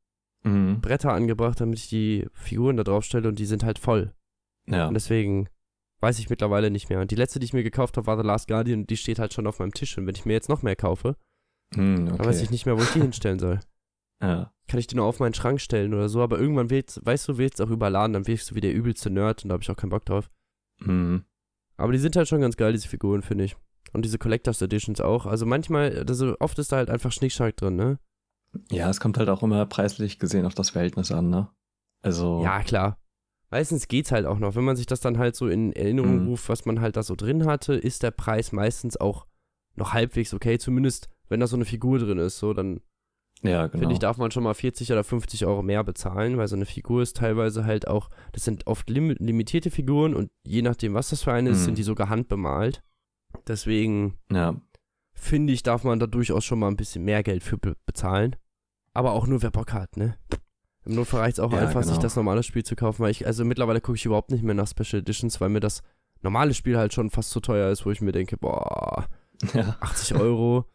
Mhm. 0.44 0.82
Bretter 0.82 1.14
angebracht, 1.14 1.60
damit 1.60 1.80
ich 1.80 1.90
die 1.90 2.28
Figuren 2.34 2.78
da 2.78 2.84
drauf 2.84 3.04
stelle 3.04 3.28
und 3.28 3.40
die 3.40 3.46
sind 3.48 3.64
halt 3.64 3.80
voll. 3.80 4.14
Ja. 4.68 4.88
Und 4.88 4.94
deswegen 4.94 5.50
weiß 6.00 6.20
ich 6.20 6.30
mittlerweile 6.30 6.70
nicht 6.70 6.90
mehr. 6.90 7.02
Und 7.02 7.10
die 7.10 7.16
letzte, 7.16 7.40
die 7.40 7.46
ich 7.46 7.54
mir 7.54 7.64
gekauft 7.64 7.98
habe, 7.98 8.06
war 8.08 8.18
The 8.18 8.26
Last 8.26 8.48
Guardian 8.48 8.82
und 8.82 8.90
die 8.90 8.98
steht 8.98 9.18
halt 9.20 9.34
schon 9.34 9.48
auf 9.48 9.58
meinem 9.60 9.74
Tisch. 9.74 9.98
Und 9.98 10.06
wenn 10.06 10.14
ich 10.16 10.26
mir 10.26 10.34
jetzt 10.34 10.50
noch 10.50 10.62
mehr 10.62 10.76
kaufe, 10.76 11.16
Hm, 11.74 12.06
dann 12.06 12.20
weiß 12.20 12.38
ich 12.38 12.44
okay. 12.44 12.54
nicht 12.54 12.66
mehr, 12.68 12.78
wo 12.78 12.82
ich 12.84 12.92
die 12.94 13.02
hinstellen 13.02 13.40
soll. 13.40 13.60
Ja. 14.22 14.52
Kann 14.68 14.80
ich 14.80 14.88
die 14.88 14.96
nur 14.96 15.06
auf 15.06 15.20
meinen 15.20 15.34
Schrank 15.34 15.62
stellen 15.62 15.94
oder 15.94 16.10
so, 16.10 16.22
aber 16.22 16.40
irgendwann 16.40 16.70
willst, 16.70 17.06
weißt 17.06 17.28
du, 17.28 17.38
willst 17.38 17.62
auch 17.62 17.70
überladen, 17.70 18.14
dann 18.14 18.28
wirkst 18.28 18.52
du 18.52 18.56
wie 18.56 18.62
der 18.62 18.74
übelste 18.74 19.10
Nerd 19.10 19.44
und 19.44 19.50
da 19.50 19.54
habe 19.54 19.64
ich 19.64 19.72
auch 19.72 19.76
keinen 19.78 19.92
Bock 19.92 20.06
drauf. 20.06 20.30
Mhm. 20.80 21.24
Aber 21.78 21.92
die 21.92 22.00
sind 22.00 22.16
halt 22.16 22.28
schon 22.28 22.42
ganz 22.42 22.58
geil, 22.58 22.74
diese 22.74 22.88
Figuren, 22.88 23.22
finde 23.22 23.44
ich. 23.46 23.56
Und 23.94 24.04
diese 24.04 24.18
Collectors 24.18 24.62
Editions 24.62 25.00
auch. 25.00 25.26
Also 25.26 25.46
manchmal, 25.46 26.04
also 26.08 26.36
oft 26.40 26.60
ist 26.60 26.72
da 26.72 26.78
halt 26.78 26.90
einfach 26.90 27.12
Schnickschnack 27.12 27.56
drin, 27.56 27.76
ne? 27.76 28.00
Ja, 28.72 28.90
es 28.90 29.00
kommt 29.00 29.18
halt 29.18 29.30
auch 29.30 29.44
immer 29.44 29.66
preislich 29.66 30.20
gesehen 30.20 30.46
auf 30.46 30.56
das 30.56 30.72
Verhältnis 30.72 31.12
an, 31.12 31.30
ne? 31.30 31.50
Also. 32.02 32.42
Ja, 32.44 32.62
klar. 32.64 32.98
Meistens 33.50 33.88
geht's 33.88 34.12
halt 34.12 34.26
auch 34.26 34.40
noch. 34.40 34.56
Wenn 34.56 34.66
man 34.66 34.76
sich 34.76 34.88
das 34.88 35.00
dann 35.00 35.18
halt 35.18 35.36
so 35.36 35.48
in 35.48 35.72
Erinnerung 35.72 36.24
Mhm. 36.24 36.28
ruft, 36.28 36.50
was 36.50 36.66
man 36.66 36.82
halt 36.82 36.98
da 36.98 37.04
so 37.04 37.16
drin 37.16 37.46
hatte, 37.46 37.76
ist 37.76 38.04
der 38.04 38.12
Preis 38.12 38.52
meistens 38.52 38.98
auch 38.98 39.26
noch 39.76 39.94
halbwegs 39.94 40.34
okay. 40.34 40.58
Zumindest, 40.58 41.08
wenn 41.30 41.40
da 41.40 41.48
so 41.48 41.56
eine 41.56 41.66
Figur 41.66 42.00
drin 42.00 42.18
ist, 42.18 42.40
so, 42.40 42.54
dann 42.54 42.82
ja, 43.44 43.68
genau. 43.68 43.80
finde 43.82 43.94
ich, 43.94 44.00
darf 44.00 44.18
man 44.18 44.32
schon 44.32 44.44
mal 44.44 44.54
40 44.54 44.92
oder 44.92 45.04
50 45.04 45.46
Euro 45.46 45.62
mehr 45.64 45.84
bezahlen, 45.84 46.38
weil 46.38 46.48
so 46.48 46.56
eine 46.56 46.66
Figur 46.66 47.02
ist 47.02 47.18
teilweise 47.18 47.66
halt 47.66 47.88
auch, 47.88 48.10
das 48.32 48.44
sind 48.46 48.66
oft 48.68 48.90
lim 48.90 49.12
limitierte 49.20 49.70
Figuren 49.72 50.14
und 50.16 50.32
je 50.46 50.62
nachdem, 50.62 50.94
was 50.94 51.10
das 51.10 51.24
für 51.24 51.34
eine 51.34 51.52
ist, 51.52 51.60
Mhm. 51.62 51.66
sind 51.66 51.78
die 51.78 51.84
sogar 51.84 52.10
handbemalt. 52.10 52.84
Deswegen 53.48 54.18
ja. 54.32 54.56
finde 55.14 55.54
ich, 55.54 55.64
darf 55.64 55.84
man 55.84 56.00
da 56.00 56.08
durchaus 56.08 56.46
schon 56.46 56.60
mal 56.60 56.68
ein 56.68 56.78
bisschen 56.78 57.04
mehr 57.06 57.24
Geld 57.24 57.44
für 57.44 57.58
be 57.58 57.76
bezahlen. 57.86 58.36
Aber 58.94 59.12
auch 59.12 59.28
nur, 59.28 59.42
wer 59.44 59.52
Bock 59.52 59.74
hat, 59.74 59.96
ne? 59.98 60.18
Im 60.86 60.96
Notfall 60.96 61.20
reicht 61.22 61.38
es 61.38 61.40
auch 61.44 61.52
Ja, 61.52 61.60
einfach, 61.60 61.84
sich 61.84 61.92
genau. 61.92 62.02
das 62.02 62.16
normale 62.16 62.44
Spiel 62.44 62.64
zu 62.64 62.76
kaufen, 62.76 63.04
weil 63.04 63.12
ich, 63.12 63.26
also 63.28 63.44
mittlerweile 63.46 63.82
gucke 63.82 63.98
ich 63.98 64.06
überhaupt 64.06 64.32
nicht 64.32 64.44
mehr 64.44 64.56
nach 64.56 64.68
Special 64.68 65.02
Editions, 65.02 65.40
weil 65.42 65.50
mir 65.50 65.60
das 65.60 65.84
normale 66.22 66.54
Spiel 66.54 66.78
halt 66.78 66.94
schon 66.94 67.10
fast 67.12 67.30
zu 67.30 67.40
teuer 67.42 67.70
ist, 67.72 67.86
wo 67.86 67.92
ich 67.92 68.02
mir 68.02 68.14
denke, 68.14 68.38
boah, 68.38 69.06
Ja. 69.54 69.76
80 69.82 70.16
Euro. 70.16 70.66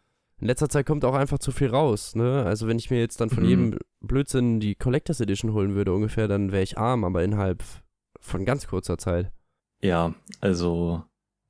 In 0.43 0.47
letzter 0.47 0.67
Zeit 0.67 0.85
kommt 0.85 1.05
auch 1.05 1.13
einfach 1.13 1.39
zu 1.39 1.53
viel 1.53 1.69
raus, 1.69 2.15
ne? 2.15 2.43
Also 2.45 2.67
wenn 2.67 2.77
ich 2.77 2.91
mir 2.91 2.99
jetzt 2.99 3.21
dann 3.21 3.29
von 3.29 3.43
Mhm. 3.45 3.49
jedem 3.49 3.79
Blödsinn 4.01 4.59
die 4.59 4.75
Collectors 4.75 5.21
Edition 5.21 5.53
holen 5.53 5.73
würde 5.73 5.93
ungefähr, 5.93 6.27
dann 6.27 6.51
wäre 6.51 6.63
ich 6.63 6.77
arm, 6.77 7.05
aber 7.05 7.23
innerhalb 7.23 7.63
von 8.19 8.43
ganz 8.43 8.67
kurzer 8.67 8.97
Zeit. 8.97 9.31
Ja, 9.81 10.13
also 10.41 11.01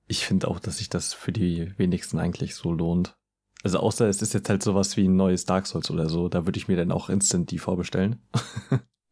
ich 0.06 0.28
finde 0.28 0.48
auch, 0.48 0.60
dass 0.60 0.78
sich 0.78 0.90
das 0.90 1.16
für 1.16 1.32
die 1.32 1.76
wenigsten 1.80 2.20
eigentlich 2.20 2.54
so 2.54 2.72
lohnt. 2.72 3.16
Also 3.64 3.80
außer 3.80 4.08
es 4.08 4.22
ist 4.22 4.36
jetzt 4.36 4.48
halt 4.48 4.62
sowas 4.62 4.96
wie 4.96 5.08
ein 5.08 5.16
neues 5.16 5.46
Dark 5.46 5.66
Souls 5.66 5.90
oder 5.90 6.08
so, 6.08 6.30
da 6.30 6.46
würde 6.46 6.60
ich 6.60 6.68
mir 6.68 6.78
dann 6.78 6.92
auch 6.92 7.10
instant 7.10 7.50
die 7.50 7.58
vorbestellen. 7.58 8.22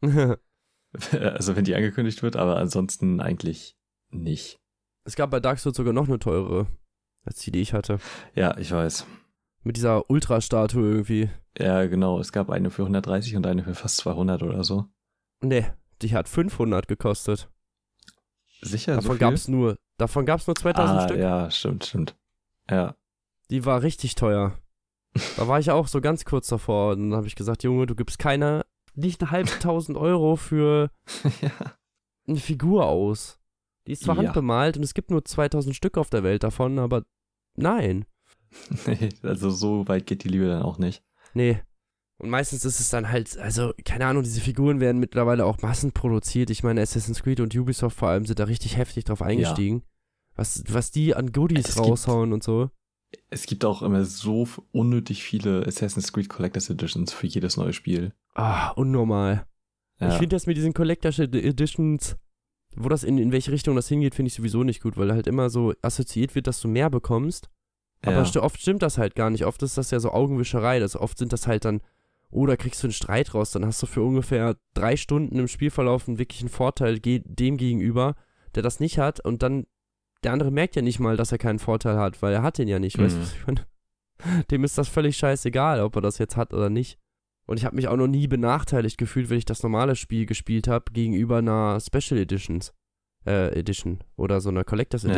also 1.10 1.56
wenn 1.56 1.64
die 1.64 1.74
angekündigt 1.74 2.22
wird, 2.22 2.36
aber 2.36 2.56
ansonsten 2.56 3.20
eigentlich 3.20 3.76
nicht. 4.10 4.60
es 5.04 5.16
gab 5.16 5.32
bei 5.32 5.40
Dark 5.40 5.58
Souls 5.58 5.76
sogar 5.76 5.92
noch 5.92 6.06
eine 6.06 6.20
teure, 6.20 6.68
als 7.24 7.40
die, 7.40 7.50
die 7.50 7.62
ich 7.62 7.72
hatte. 7.72 7.98
Ja, 8.36 8.56
ich 8.58 8.70
weiß. 8.70 9.06
Mit 9.64 9.76
dieser 9.76 10.10
Ultra-Statue 10.10 10.82
irgendwie. 10.90 11.30
Ja, 11.56 11.86
genau. 11.86 12.18
Es 12.18 12.32
gab 12.32 12.50
eine 12.50 12.70
für 12.70 12.82
130 12.82 13.36
und 13.36 13.46
eine 13.46 13.62
für 13.62 13.74
fast 13.74 13.98
200 13.98 14.42
oder 14.42 14.64
so. 14.64 14.86
Nee, 15.40 15.66
die 16.02 16.14
hat 16.14 16.28
500 16.28 16.88
gekostet. 16.88 17.48
Sicher, 18.60 18.94
Davon 18.96 19.12
so 19.12 19.18
gab's 19.18 19.48
nur, 19.48 19.78
davon 19.98 20.24
gab's 20.24 20.46
nur 20.46 20.56
2000 20.56 20.98
ah, 20.98 21.04
Stück. 21.04 21.18
Ja, 21.18 21.50
stimmt, 21.50 21.84
stimmt. 21.84 22.16
Ja. 22.70 22.94
Die 23.50 23.64
war 23.64 23.82
richtig 23.82 24.14
teuer. 24.14 24.58
Da 25.36 25.46
war 25.46 25.58
ich 25.58 25.70
auch 25.70 25.88
so 25.88 26.00
ganz 26.00 26.24
kurz 26.24 26.46
davor. 26.46 26.92
Und 26.92 27.10
dann 27.10 27.16
habe 27.18 27.26
ich 27.26 27.34
gesagt, 27.34 27.64
Junge, 27.64 27.84
du 27.86 27.94
gibst 27.94 28.18
keine, 28.18 28.64
nicht 28.94 29.20
eine 29.20 29.30
halbe 29.30 29.50
tausend 29.60 29.98
Euro 29.98 30.36
für 30.36 30.90
ja. 31.42 31.50
eine 32.26 32.38
Figur 32.38 32.86
aus. 32.86 33.38
Die 33.86 33.92
ist 33.92 34.04
zwar 34.04 34.16
Ja. 34.16 34.22
handbemalt 34.22 34.76
und 34.78 34.84
es 34.84 34.94
gibt 34.94 35.10
nur 35.10 35.24
2000 35.24 35.76
Stück 35.76 35.98
auf 35.98 36.08
der 36.08 36.22
Welt 36.22 36.44
davon, 36.44 36.78
aber 36.78 37.02
nein. 37.56 38.06
Nee, 38.86 39.08
also 39.22 39.50
so 39.50 39.86
weit 39.88 40.06
geht 40.06 40.24
die 40.24 40.28
Liebe 40.28 40.46
dann 40.46 40.62
auch 40.62 40.78
nicht. 40.78 41.02
Nee. 41.34 41.60
Und 42.18 42.30
meistens 42.30 42.64
ist 42.64 42.78
es 42.78 42.90
dann 42.90 43.08
halt, 43.10 43.36
also, 43.38 43.72
keine 43.84 44.06
Ahnung, 44.06 44.22
diese 44.22 44.40
Figuren 44.40 44.78
werden 44.80 45.00
mittlerweile 45.00 45.44
auch 45.44 45.60
massenproduziert. 45.62 46.50
Ich 46.50 46.62
meine, 46.62 46.80
Assassin's 46.80 47.22
Creed 47.22 47.40
und 47.40 47.54
Ubisoft 47.56 47.96
vor 47.96 48.08
allem 48.08 48.26
sind 48.26 48.38
da 48.38 48.44
richtig 48.44 48.76
heftig 48.76 49.04
drauf 49.04 49.22
eingestiegen. 49.22 49.82
Was, 50.36 50.62
was 50.68 50.90
die 50.92 51.14
an 51.16 51.32
Goodies 51.32 51.68
Es 51.68 51.74
gibt- 51.74 51.88
raushauen 51.88 52.32
und 52.32 52.42
so. 52.44 52.70
Es 53.28 53.44
gibt 53.46 53.64
auch 53.66 53.82
immer 53.82 54.04
so 54.04 54.48
unnötig 54.70 55.22
viele 55.22 55.66
Assassin's 55.66 56.12
Creed 56.12 56.28
Collectors 56.30 56.70
Editions 56.70 57.12
für 57.12 57.26
jedes 57.26 57.56
neue 57.58 57.72
Spiel. 57.74 58.12
Ah, 58.34 58.70
unnormal. 58.70 59.44
Ja. 60.00 60.08
Ich 60.08 60.14
finde 60.14 60.34
das 60.36 60.46
mit 60.46 60.56
diesen 60.56 60.72
Collector's 60.72 61.18
Editions, 61.18 62.16
wo 62.74 62.88
das 62.88 63.04
in, 63.04 63.18
in 63.18 63.30
welche 63.30 63.52
Richtung 63.52 63.76
das 63.76 63.88
hingeht, 63.88 64.14
finde 64.14 64.28
ich 64.28 64.34
sowieso 64.34 64.62
nicht 64.64 64.80
gut, 64.82 64.96
weil 64.96 65.12
halt 65.12 65.26
immer 65.26 65.50
so 65.50 65.74
assoziiert 65.82 66.34
wird, 66.34 66.46
dass 66.46 66.60
du 66.60 66.68
mehr 66.68 66.88
bekommst. 66.88 67.50
Aber 68.04 68.22
ja. 68.22 68.42
oft 68.42 68.60
stimmt 68.60 68.82
das 68.82 68.98
halt 68.98 69.14
gar 69.14 69.30
nicht. 69.30 69.44
Oft 69.46 69.62
ist 69.62 69.78
das 69.78 69.90
ja 69.90 70.00
so 70.00 70.10
Augenwischerei. 70.12 70.80
Also 70.80 71.00
oft 71.00 71.18
sind 71.18 71.32
das 71.32 71.46
halt 71.46 71.64
dann, 71.64 71.80
oh, 72.30 72.46
da 72.46 72.56
kriegst 72.56 72.82
du 72.82 72.86
einen 72.88 72.92
Streit 72.92 73.34
raus. 73.34 73.52
Dann 73.52 73.64
hast 73.64 73.80
du 73.82 73.86
für 73.86 74.02
ungefähr 74.02 74.56
drei 74.74 74.96
Stunden 74.96 75.38
im 75.38 75.48
Spielverlauf 75.48 76.08
einen 76.08 76.18
wirklichen 76.18 76.48
Vorteil 76.48 76.98
dem 76.98 77.56
gegenüber, 77.56 78.14
der 78.54 78.62
das 78.62 78.80
nicht 78.80 78.98
hat. 78.98 79.20
Und 79.20 79.42
dann, 79.42 79.66
der 80.24 80.32
andere 80.32 80.50
merkt 80.50 80.74
ja 80.76 80.82
nicht 80.82 80.98
mal, 80.98 81.16
dass 81.16 81.32
er 81.32 81.38
keinen 81.38 81.58
Vorteil 81.60 81.96
hat, 81.96 82.22
weil 82.22 82.32
er 82.32 82.42
hat 82.42 82.58
den 82.58 82.68
ja 82.68 82.78
nicht. 82.78 82.98
Weißt 82.98 83.14
du, 83.14 83.18
Mhm. 83.18 83.22
was 83.22 83.32
ich 83.34 83.46
meine? 83.46 83.66
Dem 84.50 84.62
ist 84.62 84.78
das 84.78 84.88
völlig 84.88 85.16
scheißegal, 85.16 85.80
ob 85.80 85.96
er 85.96 86.02
das 86.02 86.18
jetzt 86.18 86.36
hat 86.36 86.54
oder 86.54 86.70
nicht. 86.70 86.98
Und 87.46 87.56
ich 87.58 87.64
habe 87.64 87.74
mich 87.74 87.88
auch 87.88 87.96
noch 87.96 88.06
nie 88.06 88.28
benachteiligt 88.28 88.96
gefühlt, 88.98 89.30
wenn 89.30 89.38
ich 89.38 89.44
das 89.44 89.62
normale 89.64 89.96
Spiel 89.96 90.26
gespielt 90.26 90.68
habe, 90.68 90.92
gegenüber 90.92 91.38
einer 91.38 91.80
Special 91.80 92.20
Editions, 92.20 92.72
äh, 93.26 93.48
Edition 93.58 93.98
oder 94.16 94.40
so 94.40 94.48
einer 94.50 94.62
Collectors 94.64 95.02
Ja. 95.02 95.14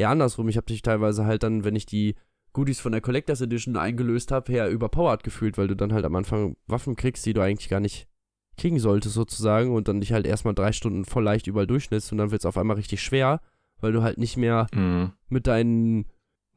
Eher 0.00 0.10
andersrum. 0.10 0.48
Ich 0.48 0.56
habe 0.56 0.66
dich 0.66 0.82
teilweise 0.82 1.24
halt 1.26 1.42
dann, 1.42 1.64
wenn 1.64 1.76
ich 1.76 1.84
die 1.86 2.14
Goodies 2.52 2.80
von 2.80 2.92
der 2.92 3.00
Collectors 3.00 3.40
Edition 3.40 3.76
eingelöst 3.76 4.32
habe, 4.32 4.52
eher 4.52 4.68
überpowered 4.70 5.22
gefühlt, 5.22 5.58
weil 5.58 5.68
du 5.68 5.76
dann 5.76 5.92
halt 5.92 6.04
am 6.04 6.16
Anfang 6.16 6.56
Waffen 6.66 6.96
kriegst, 6.96 7.24
die 7.26 7.32
du 7.32 7.42
eigentlich 7.42 7.68
gar 7.68 7.80
nicht 7.80 8.08
kriegen 8.56 8.78
solltest 8.78 9.14
sozusagen 9.14 9.72
und 9.74 9.88
dann 9.88 10.00
dich 10.00 10.12
halt 10.12 10.26
erstmal 10.26 10.54
drei 10.54 10.72
Stunden 10.72 11.04
voll 11.04 11.22
leicht 11.24 11.46
überall 11.46 11.66
durchschnittst 11.66 12.12
und 12.12 12.18
dann 12.18 12.30
wird 12.30 12.40
es 12.42 12.46
auf 12.46 12.58
einmal 12.58 12.76
richtig 12.76 13.02
schwer, 13.02 13.40
weil 13.80 13.92
du 13.92 14.02
halt 14.02 14.18
nicht 14.18 14.36
mehr 14.36 14.66
Mhm. 14.74 15.12
mit 15.28 15.46
deinen 15.46 16.06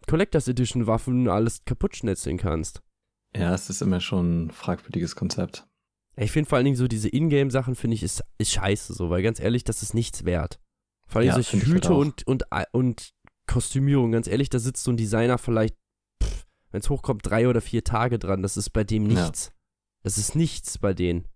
Collectors 0.07 0.47
Edition 0.47 0.87
Waffen 0.87 1.27
alles 1.29 1.63
kaputt 1.65 1.95
schnetzeln 1.95 2.37
kannst. 2.37 2.81
Ja, 3.35 3.53
es 3.53 3.69
ist 3.69 3.81
immer 3.81 3.99
schon 4.01 4.45
ein 4.45 4.51
fragwürdiges 4.51 5.15
Konzept. 5.15 5.65
Ich 6.15 6.31
finde 6.31 6.47
vor 6.49 6.57
allen 6.57 6.65
Dingen 6.65 6.77
so 6.77 6.87
diese 6.87 7.09
Ingame-Sachen, 7.09 7.75
finde 7.75 7.95
ich, 7.95 8.03
ist, 8.03 8.23
ist 8.37 8.51
scheiße 8.51 8.93
so, 8.93 9.09
weil 9.09 9.23
ganz 9.23 9.39
ehrlich, 9.39 9.63
das 9.63 9.81
ist 9.81 9.93
nichts 9.93 10.25
wert. 10.25 10.59
Vor 11.07 11.19
allem 11.19 11.27
Ja, 11.29 11.33
solche 11.35 11.57
halt 11.57 11.65
Hüte 11.65 11.93
und, 11.93 12.25
und, 12.27 12.43
und 12.71 13.09
Kostümierung, 13.47 14.11
ganz 14.11 14.27
ehrlich, 14.27 14.49
da 14.49 14.59
sitzt 14.59 14.83
so 14.83 14.91
ein 14.91 14.97
Designer 14.97 15.37
vielleicht, 15.37 15.75
wenn 16.71 16.79
es 16.81 16.89
hochkommt, 16.89 17.21
drei 17.25 17.47
oder 17.47 17.61
vier 17.61 17.83
Tage 17.83 18.19
dran. 18.19 18.41
Das 18.41 18.57
ist 18.57 18.71
bei 18.71 18.83
dem 18.83 19.09
Ja. 19.09 19.23
nichts. 19.23 19.51
Das 20.03 20.17
ist 20.17 20.35
nichts 20.35 20.77
bei 20.77 20.93
denen. 20.93 21.27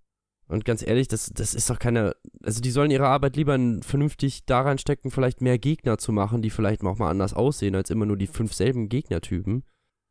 Und 0.49 0.63
ganz 0.63 0.81
ehrlich, 0.85 1.09
das, 1.09 1.29
das 1.33 1.53
ist 1.53 1.69
doch 1.69 1.77
keine. 1.77 2.15
Also, 2.41 2.61
die 2.61 2.71
sollen 2.71 2.89
ihre 2.91 3.07
Arbeit 3.07 3.35
lieber 3.35 3.57
vernünftig 3.81 4.45
daran 4.45 4.77
stecken, 4.77 5.11
vielleicht 5.11 5.41
mehr 5.41 5.59
Gegner 5.59 5.97
zu 5.97 6.13
machen, 6.13 6.41
die 6.41 6.49
vielleicht 6.49 6.83
auch 6.83 6.97
mal 6.97 7.09
anders 7.09 7.33
aussehen, 7.33 7.75
als 7.75 7.89
immer 7.89 8.05
nur 8.05 8.15
die 8.17 8.27
fünf 8.27 8.53
selben 8.53 8.87
Gegnertypen. 8.87 9.63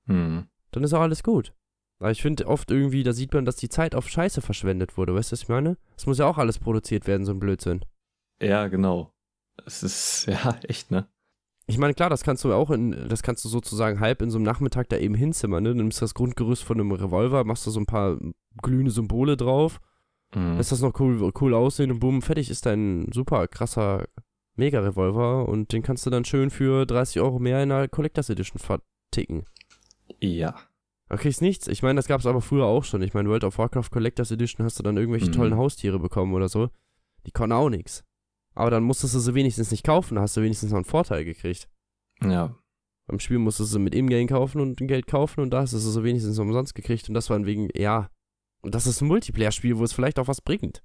Mhm. 0.05 0.47
Dann 0.73 0.85
ist 0.85 0.93
auch 0.93 1.01
alles 1.01 1.23
gut. 1.23 1.55
Aber 1.99 2.11
ich 2.11 2.21
finde 2.21 2.47
oft 2.47 2.71
irgendwie, 2.71 3.03
da 3.03 3.15
sieht 3.15 3.33
man, 3.33 3.47
dass 3.47 3.57
die 3.57 3.71
Zeit 3.71 3.95
auf 3.95 4.11
Scheiße 4.11 4.43
verschwendet 4.43 4.99
wurde. 4.99 5.15
Weißt 5.15 5.31
du, 5.31 5.33
was 5.33 5.43
ich 5.43 5.49
meine? 5.49 5.79
Es 5.97 6.05
muss 6.05 6.19
ja 6.19 6.27
auch 6.27 6.37
alles 6.37 6.59
produziert 6.59 7.07
werden, 7.07 7.25
so 7.25 7.33
ein 7.33 7.39
Blödsinn. 7.41 7.83
Ja, 8.43 8.69
genau. 8.69 9.15
Es 9.65 9.83
ist, 9.83 10.27
ja, 10.29 10.59
echt, 10.65 10.91
ne? 10.91 11.09
Ich 11.69 11.79
meine, 11.79 11.95
klar, 11.95 12.11
das 12.11 12.23
kannst 12.23 12.45
du 12.45 12.53
auch 12.53 12.71
in, 12.71 13.09
das 13.09 13.23
kannst 13.23 13.45
du 13.45 13.49
sozusagen 13.49 13.99
halb 13.99 14.23
in 14.23 14.31
so 14.31 14.39
einem 14.39 14.45
Nachmittag 14.45 14.89
da 14.89 14.99
eben 14.99 15.15
hinzimmern, 15.15 15.63
ne? 15.65 15.71
Du 15.71 15.77
nimmst 15.77 16.01
das 16.01 16.15
Grundgerüst 16.15 16.63
von 16.63 16.79
einem 16.81 16.93
Revolver, 16.93 17.43
machst 17.45 17.67
da 17.67 17.71
so 17.73 17.81
ein 17.81 17.87
paar 17.87 18.19
glühende 18.63 18.91
Symbole 18.93 19.37
drauf, 19.37 19.81
Mhm. 20.35 20.57
lässt 20.57 20.71
das 20.73 20.81
noch 20.81 20.99
cool, 21.01 21.33
cool 21.41 21.55
aussehen 21.55 21.91
und 21.91 21.99
bumm, 22.01 22.23
fertig 22.23 22.51
ist 22.51 22.67
dein 22.67 23.11
super 23.13 23.47
krasser 23.49 24.05
Mega-Revolver 24.57 25.49
und 25.49 25.73
den 25.73 25.83
kannst 25.83 26.07
du 26.07 26.11
dann 26.11 26.25
schön 26.25 26.51
für 26.51 26.87
30 26.87 27.21
Euro 27.21 27.39
mehr 27.39 27.63
in 27.63 27.69
der 27.69 27.89
Collectors 27.89 28.31
Edition 28.31 28.59
verticken. 28.59 29.45
Ja. 30.21 30.55
Da 31.09 31.17
kriegst 31.17 31.43
nichts. 31.43 31.69
Ich 31.69 31.83
meine, 31.83 31.97
das 31.97 32.09
gab 32.09 32.21
es 32.21 32.27
aber 32.27 32.41
früher 32.41 32.65
auch 32.65 32.83
schon. 32.85 33.03
Ich 33.03 33.15
meine, 33.15 33.29
World 33.29 33.45
of 33.45 33.59
Warcraft 33.59 33.91
Collectors 33.91 34.31
Edition 34.31 34.65
hast 34.65 34.79
du 34.79 34.83
dann 34.83 34.97
irgendwelche 34.97 35.29
Mhm. 35.29 35.33
tollen 35.33 35.57
Haustiere 35.57 35.99
bekommen 35.99 36.33
oder 36.35 36.49
so. 36.49 36.71
Die 37.27 37.31
konnten 37.33 37.53
auch 37.53 37.69
nichts. 37.71 38.03
Aber 38.57 38.71
dann 38.71 38.83
musstest 38.83 39.15
du 39.15 39.21
sie 39.21 39.35
wenigstens 39.35 39.71
nicht 39.71 39.85
kaufen, 39.85 40.17
da 40.17 40.23
hast 40.23 40.37
du 40.37 40.43
wenigstens 40.43 40.71
noch 40.71 40.79
einen 40.79 40.85
Vorteil 40.85 41.25
gekriegt. 41.25 41.69
Ja. 42.23 42.57
Beim 43.07 43.21
Spiel 43.21 43.39
musstest 43.39 43.71
du 43.71 43.75
sie 43.75 43.79
mit 43.79 43.95
Ingame 43.95 44.27
kaufen 44.27 44.61
und 44.61 44.79
Geld 44.79 45.07
kaufen 45.07 45.41
und 45.41 45.51
da 45.51 45.61
hast 45.61 45.75
du 45.75 45.79
sie 45.79 45.93
so 45.93 46.03
wenigstens 46.03 46.39
umsonst 46.39 46.75
gekriegt 46.75 47.09
und 47.09 47.15
das 47.15 47.31
war 47.31 47.45
wegen, 47.47 47.69
ja. 47.77 48.11
Und 48.63 48.75
das 48.75 48.87
ist 48.87 49.01
ein 49.01 49.09
Multiplayer-Spiel, 49.09 49.79
wo 49.79 49.85
es 49.85 49.93
vielleicht 49.93 50.19
auch 50.19 50.27
was 50.27 50.41
bringt. 50.41 50.83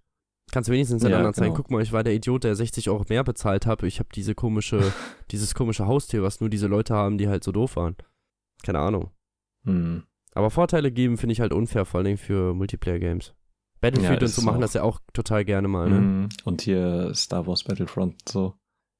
Kannst 0.51 0.67
du 0.67 0.73
wenigstens 0.73 1.01
den 1.01 1.11
Ja, 1.11 1.17
anderen 1.17 1.33
zeigen, 1.33 1.53
genau. 1.53 1.63
guck 1.63 1.71
mal, 1.71 1.81
ich 1.81 1.93
war 1.93 2.03
der 2.03 2.13
Idiot, 2.13 2.43
der 2.43 2.55
60 2.55 2.89
Euro 2.89 3.05
mehr 3.07 3.23
bezahlt 3.23 3.65
habe. 3.65 3.87
Ich 3.87 3.99
habe 3.99 4.09
diese 4.13 4.35
komische, 4.35 4.93
dieses 5.31 5.55
komische 5.55 5.87
Haustier, 5.87 6.21
was 6.21 6.41
nur 6.41 6.49
diese 6.49 6.67
Leute 6.67 6.93
haben, 6.93 7.17
die 7.17 7.29
halt 7.29 7.43
so 7.43 7.51
doof 7.53 7.77
waren. 7.77 7.95
Keine 8.61 8.79
Ahnung. 8.79 9.11
Mhm. 9.63 10.03
Aber 10.33 10.51
Vorteile 10.51 10.91
geben 10.91 11.17
finde 11.17 11.33
ich 11.33 11.39
halt 11.39 11.53
unfair, 11.53 11.85
vor 11.85 12.01
allem 12.01 12.17
für 12.17 12.53
Multiplayer-Games. 12.53 13.33
Battlefield 13.81 14.21
Ja, 14.21 14.27
und 14.27 14.33
so 14.33 14.41
machen 14.43 14.57
auch. 14.57 14.61
das 14.61 14.73
ja 14.75 14.83
auch 14.83 14.99
total 15.13 15.43
gerne 15.43 15.67
mal, 15.67 15.89
ne? 15.89 15.99
Mhm. 15.99 16.29
Und 16.45 16.61
hier 16.61 17.13
Star 17.15 17.47
Wars 17.47 17.63
Battlefront 17.63 18.29
so. 18.29 18.55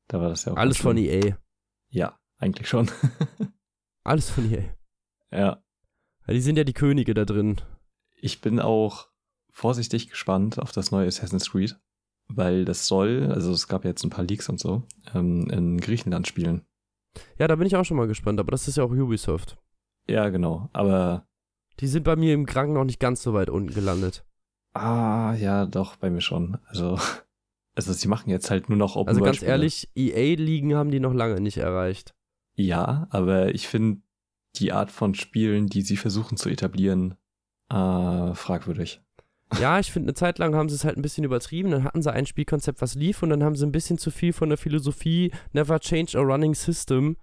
Da 0.08 0.20
war 0.20 0.30
das 0.30 0.46
ja 0.46 0.54
auch. 0.54 0.58
Alles 0.58 0.78
von. 0.78 0.98
EA. 0.98 1.38
Ja, 1.89 2.17
eigentlich 2.38 2.67
schon. 2.67 2.89
Alles 4.04 4.30
von 4.30 4.52
EA. 4.52 4.63
ja. 5.32 5.63
Ja, 6.28 6.34
die 6.36 6.41
sind 6.41 6.58
ja 6.58 6.63
die 6.63 6.74
Könige 6.74 7.13
da 7.13 7.26
drin. 7.26 7.62
Ich 8.15 8.42
bin 8.42 8.60
auch 8.60 9.08
vorsichtig 9.52 10.10
gespannt 10.10 10.60
auf 10.60 10.71
das 10.71 10.92
neue 10.92 11.08
Assassin's 11.08 11.50
Creed, 11.52 11.79
weil 12.27 12.63
das 12.63 12.88
soll, 12.88 13.32
also 13.32 13.52
es 13.52 13.67
gab 13.67 13.84
ja 13.84 13.90
jetzt 13.90 14.04
ein 14.04 14.12
paar 14.12 14.23
Leaks 14.25 14.48
und 14.48 14.60
so, 14.60 14.84
ähm, 15.15 15.50
in 15.50 15.79
Griechenland 15.79 16.27
spielen. 16.27 16.63
Ja, 17.40 17.48
da 17.48 17.56
bin 17.56 17.65
ich 17.67 17.75
auch 17.75 17.84
schon 17.86 17.98
mal 17.98 18.08
gespannt, 18.08 18.40
aber 18.40 18.52
das 18.52 18.67
ist 18.67 18.77
ja 18.77 18.84
auch 18.84 18.92
Ubisoft. 18.92 19.58
Ja, 20.08 20.29
genau. 20.29 20.69
Aber, 20.73 21.25
Die 21.79 21.88
sind 21.88 22.04
bei 22.04 22.15
mir 22.15 22.34
im 22.36 22.46
Kranken 22.46 22.73
noch 22.73 22.86
nicht 22.86 23.00
ganz 23.00 23.23
so 23.23 23.34
weit 23.34 23.50
unten 23.50 23.73
gelandet. 23.73 24.23
Ah, 24.74 25.34
ja, 25.36 25.65
doch, 25.65 25.96
bei 25.96 26.10
mir 26.10 26.22
schon. 26.22 26.58
Also, 26.67 26.98
also 27.76 27.94
sie 27.94 28.08
machen 28.08 28.30
jetzt 28.30 28.50
halt 28.50 28.69
nur 28.69 28.78
noch 28.78 28.96
Open 28.96 29.10
Also 29.10 29.22
ganz 29.22 29.42
ehrlich, 29.42 29.90
EA-Ligen 29.96 30.76
haben 30.76 30.92
die 30.92 31.00
noch 31.00 31.13
lange 31.13 31.42
nicht 31.42 31.58
erreicht. 31.58 32.13
Ja, 32.56 33.08
aber 33.10 33.54
ich 33.56 33.67
finde 33.67 34.02
die 34.56 34.74
Art 34.74 34.92
von 34.92 35.15
Spielen, 35.15 35.67
die 35.67 35.82
sie 35.82 35.98
versuchen 35.98 36.38
zu 36.38 36.50
etablieren, 36.50 37.15
äh, 37.69 38.34
fragwürdig. 38.36 39.02
Ja, 39.60 39.80
ich 39.80 39.92
finde, 39.92 40.08
eine 40.08 40.13
Zeit 40.13 40.40
lang 40.40 40.56
haben 40.56 40.69
sie 40.69 40.76
es 40.76 40.86
halt 40.86 40.98
ein 40.98 41.02
bisschen 41.02 41.24
übertrieben. 41.24 41.72
Dann 41.72 41.84
hatten 41.84 42.02
sie 42.02 42.12
ein 42.12 42.26
Spielkonzept, 42.26 42.82
was 42.82 42.96
lief, 42.96 43.22
und 43.22 43.30
dann 43.30 43.44
haben 43.44 43.56
sie 43.56 43.65
ein 43.65 43.72
bisschen 43.72 43.98
zu 43.98 44.12
viel 44.12 44.34
von 44.34 44.50
der 44.50 44.58
Philosophie 44.58 45.32
Never 45.52 45.80
Change 45.80 46.17
a 46.17 46.22
Running 46.22 46.54
System 46.54 47.17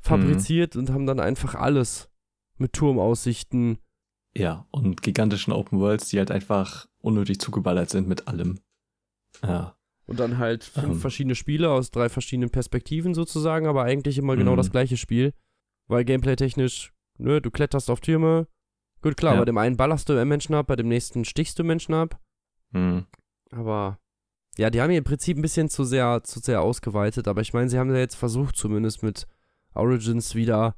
fabriziert 0.00 0.76
und 0.76 0.90
haben 0.90 1.06
dann 1.06 1.20
einfach 1.20 1.54
alles 1.54 2.08
mit 2.56 2.72
Turmaussichten. 2.72 3.78
Ja, 4.34 4.66
und 4.70 5.02
gigantischen 5.02 5.52
Open 5.52 5.78
Worlds, 5.78 6.08
die 6.08 6.18
halt 6.18 6.30
einfach 6.30 6.86
unnötig 7.00 7.38
zugeballert 7.40 7.90
sind 7.90 8.08
mit 8.08 8.28
allem. 8.28 8.60
Ja. 9.42 9.76
Und 10.06 10.18
dann 10.20 10.38
halt 10.38 10.64
fünf 10.64 10.86
Ähm. 10.86 11.00
verschiedene 11.00 11.34
Spiele 11.34 11.70
aus 11.70 11.90
drei 11.90 12.08
verschiedenen 12.08 12.50
Perspektiven 12.50 13.14
sozusagen, 13.14 13.66
aber 13.66 13.84
eigentlich 13.84 14.18
immer 14.18 14.36
genau 14.36 14.52
Mhm. 14.52 14.56
das 14.56 14.70
gleiche 14.70 14.96
Spiel. 14.96 15.32
Weil 15.88 16.04
gameplay-technisch, 16.04 16.92
ne, 17.18 17.40
du 17.40 17.50
kletterst 17.50 17.90
auf 17.90 18.00
Türme. 18.00 18.46
Gut, 19.02 19.16
klar, 19.16 19.34
Ja. 19.34 19.40
bei 19.40 19.44
dem 19.44 19.58
einen 19.58 19.76
ballerst 19.76 20.08
du 20.08 20.24
Menschen 20.24 20.54
ab, 20.54 20.66
bei 20.68 20.76
dem 20.76 20.88
nächsten 20.88 21.24
stichst 21.24 21.58
du 21.58 21.64
Menschen 21.64 21.94
ab. 21.94 22.20
Hm. 22.72 23.04
Aber 23.50 23.98
Ja, 24.58 24.68
die 24.70 24.80
haben 24.82 24.90
ihr 24.90 25.02
Prinzip 25.02 25.38
ein 25.38 25.42
bisschen 25.42 25.70
zu 25.70 25.82
sehr, 25.84 26.22
zu 26.24 26.38
sehr 26.40 26.60
ausgeweitet, 26.60 27.26
aber 27.26 27.40
ich 27.40 27.52
meine, 27.54 27.70
sie 27.70 27.78
haben 27.78 27.90
ja 27.90 27.96
jetzt 27.98 28.16
versucht, 28.16 28.54
zumindest 28.56 29.02
mit 29.02 29.26
Origins 29.74 30.34
wieder 30.34 30.76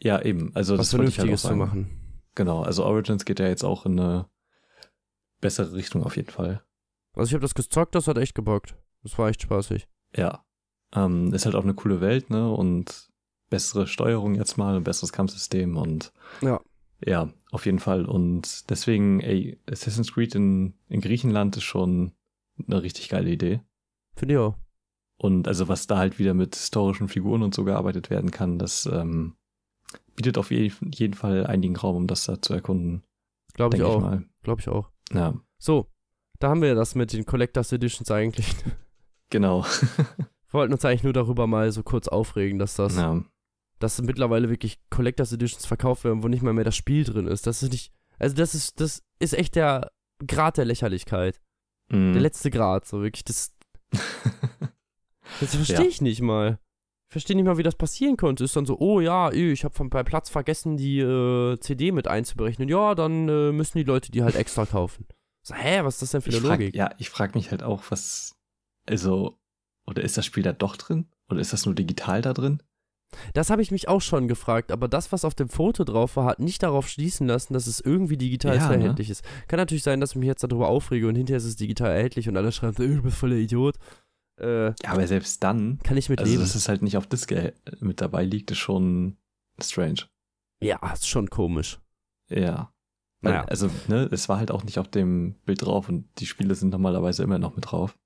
Ja, 0.00 0.20
eben. 0.22 0.50
Also 0.56 0.76
was 0.76 0.90
das 0.90 0.98
wollte 0.98 1.10
ich 1.10 1.18
halt 1.18 1.26
Vernünftiges 1.38 1.42
zu 1.42 1.54
machen. 1.56 2.01
Genau, 2.34 2.62
also 2.62 2.84
Origins 2.84 3.24
geht 3.24 3.40
ja 3.40 3.48
jetzt 3.48 3.64
auch 3.64 3.84
in 3.86 4.00
eine 4.00 4.28
bessere 5.40 5.74
Richtung 5.74 6.02
auf 6.04 6.16
jeden 6.16 6.30
Fall. 6.30 6.62
Also 7.14 7.28
ich 7.28 7.34
habe 7.34 7.42
das 7.42 7.54
gezockt, 7.54 7.94
das 7.94 8.08
hat 8.08 8.16
echt 8.18 8.34
gebockt. 8.34 8.76
Das 9.02 9.18
war 9.18 9.28
echt 9.28 9.42
spaßig. 9.42 9.88
Ja. 10.16 10.44
Ähm, 10.94 11.32
ist 11.34 11.44
halt 11.44 11.54
auch 11.54 11.64
eine 11.64 11.74
coole 11.74 12.00
Welt, 12.00 12.30
ne? 12.30 12.50
Und 12.50 13.10
bessere 13.50 13.86
Steuerung 13.86 14.34
jetzt 14.34 14.56
mal, 14.56 14.76
ein 14.76 14.84
besseres 14.84 15.12
Kampfsystem 15.12 15.76
und 15.76 16.12
Ja. 16.40 16.60
ja, 17.04 17.28
auf 17.50 17.66
jeden 17.66 17.80
Fall. 17.80 18.06
Und 18.06 18.70
deswegen, 18.70 19.20
ey, 19.20 19.60
Assassin's 19.70 20.12
Creed 20.12 20.34
in, 20.34 20.74
in 20.88 21.00
Griechenland 21.02 21.56
ist 21.56 21.64
schon 21.64 22.12
eine 22.66 22.82
richtig 22.82 23.08
geile 23.10 23.30
Idee. 23.30 23.60
Finde 24.14 24.34
ich 24.34 24.38
auch. 24.38 24.56
Und 25.16 25.48
also 25.48 25.68
was 25.68 25.86
da 25.86 25.98
halt 25.98 26.18
wieder 26.18 26.34
mit 26.34 26.56
historischen 26.56 27.08
Figuren 27.08 27.42
und 27.42 27.54
so 27.54 27.64
gearbeitet 27.64 28.08
werden 28.10 28.30
kann, 28.30 28.58
das 28.58 28.86
ähm, 28.86 29.36
bietet 30.16 30.38
auf 30.38 30.50
je 30.50 30.70
jeden 30.92 31.14
Fall 31.14 31.46
einigen 31.46 31.76
Raum, 31.76 31.96
um 31.96 32.06
das 32.06 32.24
da 32.24 32.40
zu 32.40 32.52
erkunden, 32.54 33.02
Glaube 33.54 33.76
ich 33.76 33.82
auch. 33.82 34.18
Glaube 34.42 34.60
ich 34.60 34.68
auch. 34.68 34.90
Ja, 35.12 35.34
So, 35.58 35.90
da 36.38 36.48
haben 36.48 36.62
wir 36.62 36.74
das 36.74 36.94
mit 36.94 37.12
den 37.12 37.26
Collectors 37.26 37.70
Editions 37.72 38.10
eigentlich. 38.10 38.46
genau. 39.30 39.64
Wir 39.64 40.52
wollten 40.52 40.72
uns 40.72 40.84
eigentlich 40.84 41.02
nur 41.04 41.12
darüber 41.12 41.46
mal 41.46 41.70
so 41.72 41.82
kurz 41.82 42.08
aufregen, 42.08 42.58
dass 42.58 42.74
das, 42.76 42.96
ja. 42.96 43.22
dass 43.78 44.00
mittlerweile 44.02 44.48
wirklich 44.50 44.80
Collectors 44.90 45.32
Editions 45.32 45.66
verkauft 45.66 46.04
werden, 46.04 46.22
wo 46.22 46.28
nicht 46.28 46.42
mal 46.42 46.52
mehr 46.54 46.64
das 46.64 46.76
Spiel 46.76 47.04
drin 47.04 47.26
ist. 47.26 47.46
Das 47.46 47.62
ist 47.62 47.72
nicht, 47.72 47.92
also 48.18 48.34
das 48.34 48.54
ist, 48.54 48.80
das 48.80 49.02
ist 49.18 49.34
echt 49.34 49.54
der 49.54 49.90
Grad 50.26 50.56
der 50.56 50.64
Lächerlichkeit. 50.64 51.40
Mhm. 51.90 52.12
Der 52.14 52.22
letzte 52.22 52.50
Grad, 52.50 52.86
so 52.86 53.02
wirklich. 53.02 53.24
Das, 53.24 53.52
das 55.40 55.54
verstehe 55.54 55.76
Ja. 55.76 55.82
ich 55.86 56.00
nicht 56.00 56.22
mal. 56.22 56.58
Ich 57.12 57.14
verstehe 57.14 57.36
nicht 57.36 57.44
mal, 57.44 57.58
wie 57.58 57.62
das 57.62 57.74
passieren 57.74 58.16
konnte. 58.16 58.42
Ist 58.42 58.56
dann 58.56 58.64
so, 58.64 58.78
oh 58.78 58.98
ja, 58.98 59.30
ich 59.30 59.64
habe 59.64 59.88
bei 59.90 60.02
Platz 60.02 60.30
vergessen, 60.30 60.78
die 60.78 60.98
äh, 60.98 61.58
CD 61.60 61.92
mit 61.92 62.08
einzuberechnen. 62.08 62.70
Ja, 62.70 62.94
dann 62.94 63.28
äh, 63.28 63.52
müssen 63.52 63.76
die 63.76 63.84
Leute 63.84 64.10
die 64.10 64.22
halt 64.22 64.34
extra 64.34 64.64
kaufen. 64.64 65.04
So, 65.42 65.54
hä, 65.54 65.80
was 65.82 65.96
ist 65.96 66.00
das 66.00 66.10
denn 66.12 66.22
für 66.22 66.30
ich 66.30 66.36
eine 66.36 66.46
frag, 66.46 66.60
Logik? 66.60 66.74
ja, 66.74 66.88
ich 66.96 67.10
frage 67.10 67.36
mich 67.36 67.50
halt 67.50 67.62
auch, 67.62 67.82
was, 67.90 68.34
also, 68.88 69.38
oder 69.86 70.00
ist 70.00 70.16
das 70.16 70.24
Spiel 70.24 70.42
da 70.42 70.54
doch 70.54 70.78
drin? 70.78 71.10
Oder 71.28 71.40
ist 71.40 71.52
das 71.52 71.66
nur 71.66 71.74
digital 71.74 72.22
da 72.22 72.32
drin? 72.32 72.62
Das 73.34 73.50
habe 73.50 73.60
ich 73.60 73.70
mich 73.70 73.88
auch 73.88 74.00
schon 74.00 74.26
gefragt, 74.26 74.72
aber 74.72 74.88
das, 74.88 75.12
was 75.12 75.26
auf 75.26 75.34
dem 75.34 75.50
Foto 75.50 75.84
drauf 75.84 76.16
war, 76.16 76.24
hat 76.24 76.40
nicht 76.40 76.62
darauf 76.62 76.88
schließen 76.88 77.26
lassen, 77.26 77.52
dass 77.52 77.66
es 77.66 77.80
irgendwie 77.80 78.16
digital 78.16 78.56
Ja, 78.56 78.70
ne? 78.70 78.76
erhältlich 78.76 79.10
ist. 79.10 79.22
Kann 79.48 79.58
natürlich 79.58 79.82
sein, 79.82 80.00
dass 80.00 80.12
ich 80.12 80.16
mich 80.16 80.28
jetzt 80.28 80.42
darüber 80.42 80.68
aufrege 80.68 81.08
und 81.08 81.16
hinterher 81.16 81.36
ist 81.36 81.44
es 81.44 81.56
digital 81.56 81.90
erhältlich 81.90 82.26
und 82.30 82.38
alle 82.38 82.52
schreiben, 82.52 82.74
du 82.96 83.02
bist 83.02 83.18
voll 83.18 83.30
der 83.30 83.38
Idiot. 83.38 83.76
Äh, 84.42 84.66
Ja, 84.66 84.74
aber 84.88 85.06
selbst 85.06 85.42
dann, 85.42 85.78
kann 85.84 85.96
ich 85.96 86.08
mit 86.08 86.18
also 86.18 86.30
leben. 86.30 86.42
dass 86.42 86.54
es 86.54 86.68
halt 86.68 86.82
nicht 86.82 86.96
auf 86.96 87.06
Disc 87.06 87.32
mit 87.80 88.00
dabei 88.00 88.24
liegt, 88.24 88.50
ist 88.50 88.58
schon 88.58 89.16
strange. 89.60 90.06
Ja, 90.60 90.78
ist 90.92 91.08
schon 91.08 91.28
komisch. 91.30 91.80
Ja. 92.28 92.72
Naja. 93.20 93.44
Also, 93.44 93.70
ne, 93.88 94.08
es 94.10 94.28
war 94.28 94.38
halt 94.38 94.50
auch 94.50 94.64
nicht 94.64 94.78
auf 94.78 94.88
dem 94.88 95.36
Bild 95.44 95.62
drauf 95.62 95.88
und 95.88 96.08
die 96.18 96.26
Spiele 96.26 96.54
sind 96.56 96.70
normalerweise 96.70 97.22
immer 97.22 97.38
noch 97.38 97.54
mit 97.54 97.70
drauf. 97.70 97.96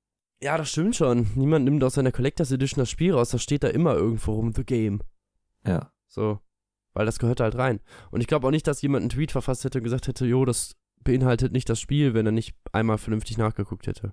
Ja, 0.43 0.59
das 0.59 0.71
stimmt 0.71 0.95
schon. 0.97 1.29
Niemand 1.35 1.65
nimmt 1.65 1.83
aus 1.83 1.95
seiner 1.95 2.13
Collectors 2.13 2.53
Edition 2.53 2.81
das 2.81 2.91
Spiel 2.91 3.15
raus, 3.15 3.31
das 3.31 3.43
steht 3.43 3.63
da 3.63 3.69
immer 3.69 3.95
irgendwo 3.95 4.35
rum, 4.35 4.53
The 4.55 4.65
Game. 4.65 5.01
Ja. 5.67 5.91
So. 6.09 6.41
Weil 6.93 7.07
das 7.07 7.19
gehört 7.19 7.41
halt 7.41 7.57
rein. 7.57 7.81
Und 8.11 8.21
ich 8.21 8.27
glaube 8.27 8.47
auch 8.47 8.51
nicht, 8.51 8.67
dass 8.67 8.83
jemand 8.83 9.03
einen 9.03 9.11
Tweet 9.11 9.33
verfasst 9.33 9.65
hätte 9.65 9.79
und 9.79 9.85
gesagt 9.85 10.07
hätte, 10.09 10.27
jo, 10.27 10.45
das 10.45 10.77
beinhaltet 11.03 11.53
nicht 11.53 11.69
das 11.69 11.81
Spiel, 11.81 12.13
wenn 12.15 12.27
er 12.27 12.33
nicht 12.33 12.55
einmal 12.73 12.99
vernünftig 12.99 13.39
nachgeguckt 13.39 13.87
hätte. 13.87 14.13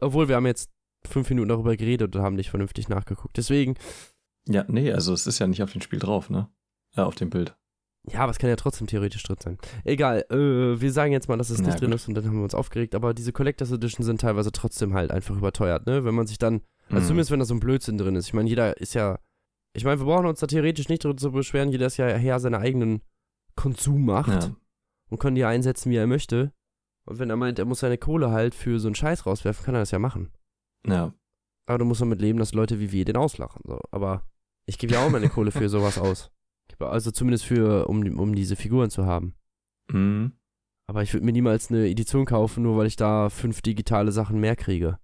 Obwohl, 0.00 0.28
wir 0.28 0.36
haben 0.36 0.46
jetzt 0.46 0.70
fünf 1.06 1.28
Minuten 1.30 1.48
darüber 1.48 1.76
geredet 1.76 2.14
und 2.14 2.22
haben 2.22 2.36
nicht 2.36 2.50
vernünftig 2.50 2.88
nachgeguckt. 2.88 3.36
Deswegen, 3.36 3.74
Ja, 4.46 4.64
nee, 4.68 4.92
also 4.92 5.12
es 5.12 5.26
ist 5.26 5.38
ja 5.38 5.46
nicht 5.46 5.62
auf 5.62 5.72
dem 5.72 5.80
Spiel 5.80 5.98
drauf, 5.98 6.30
ne? 6.30 6.48
Ja, 6.96 7.04
auf 7.04 7.14
dem 7.14 7.30
Bild. 7.30 7.54
ja, 8.10 8.20
aber 8.20 8.30
es 8.30 8.38
kann 8.38 8.48
ja 8.50 8.56
trotzdem 8.56 8.86
theoretisch 8.86 9.22
drin 9.22 9.36
sein. 9.42 9.58
Egal, 9.84 10.24
äh, 10.30 10.80
wir 10.80 10.90
sagen 10.92 11.12
jetzt 11.12 11.28
mal, 11.28 11.36
dass 11.36 11.50
es 11.50 11.60
nicht 11.60 11.80
drin 11.80 11.90
gut. 11.90 11.96
ist 12.00 12.08
und 12.08 12.14
dann 12.14 12.24
haben 12.26 12.36
wir 12.36 12.44
uns 12.44 12.54
aufgeregt, 12.54 12.94
aber 12.94 13.12
diese 13.14 13.32
Collectors 13.32 13.70
Edition 13.72 14.04
sind 14.04 14.20
teilweise 14.22 14.50
trotzdem 14.52 14.94
halt 14.94 15.10
einfach 15.10 15.36
überteuert, 15.36 15.86
ne? 15.86 16.04
Wenn 16.04 16.14
man 16.14 16.26
sich 16.26 16.38
dann 16.38 16.62
Also 16.88 17.00
Mhm. 17.02 17.06
zumindest, 17.08 17.30
wenn 17.32 17.38
da 17.40 17.44
so 17.44 17.54
ein 17.54 17.60
Blödsinn 17.60 17.98
drin 17.98 18.16
ist. 18.16 18.26
Ich 18.28 18.32
meine, 18.34 18.48
jeder 18.48 18.78
ist 18.78 18.94
ja. 18.94 19.18
Ich 19.74 19.84
meine, 19.84 20.00
wir 20.00 20.06
brauchen 20.06 20.24
uns 20.24 20.40
da 20.40 20.46
theoretisch 20.46 20.88
nicht 20.88 21.04
darüber 21.04 21.18
zu 21.18 21.30
beschweren. 21.30 21.68
Jeder 21.70 21.86
ist 21.86 21.98
ja 21.98 22.06
her 22.06 22.40
seinen 22.40 22.54
eigenen 22.54 23.02
Konsum 23.56 24.06
macht 24.06 24.44
Ja. 24.44 24.56
und 25.10 25.18
kann 25.20 25.34
die 25.34 25.44
einsetzen, 25.44 25.90
wie 25.90 25.96
er 25.96 26.06
möchte. 26.06 26.52
Und 27.04 27.18
wenn 27.18 27.28
er 27.28 27.36
meint, 27.36 27.58
er 27.58 27.66
muss 27.66 27.80
seine 27.80 27.98
Kohle 27.98 28.30
halt 28.30 28.54
für 28.54 28.80
so 28.80 28.88
einen 28.88 28.94
Scheiß 28.94 29.26
rauswerfen, 29.26 29.64
kann 29.66 29.74
er 29.74 29.80
das 29.80 29.90
ja 29.90 29.98
machen. 29.98 30.30
Ja. 30.86 31.12
Aber 31.66 31.78
du 31.78 31.84
musst 31.84 32.00
damit 32.00 32.20
leben, 32.20 32.38
dass 32.38 32.54
Leute 32.54 32.80
wie 32.80 32.92
wir 32.92 33.04
den 33.04 33.16
auslachen. 33.16 33.62
So. 33.66 33.78
Aber 33.90 34.24
ich 34.66 34.78
gebe 34.78 34.94
ja 34.94 35.04
auch 35.04 35.10
meine 35.10 35.28
Kohle 35.28 35.50
für 35.50 35.68
sowas 35.68 35.98
aus. 35.98 36.30
Also 36.78 37.10
zumindest 37.10 37.44
für, 37.44 37.88
um, 37.88 38.18
um 38.18 38.34
diese 38.34 38.56
Figuren 38.56 38.90
zu 38.90 39.04
haben. 39.04 39.34
Mhm. 39.90 40.32
Aber 40.86 41.02
ich 41.02 41.12
würde 41.12 41.26
mir 41.26 41.32
niemals 41.32 41.70
eine 41.70 41.88
Edition 41.88 42.24
kaufen, 42.24 42.62
nur 42.62 42.78
weil 42.78 42.86
ich 42.86 42.96
da 42.96 43.28
fünf 43.28 43.60
digitale 43.60 44.12
Sachen 44.12 44.40
mehr 44.40 44.56
kriege. 44.56 44.98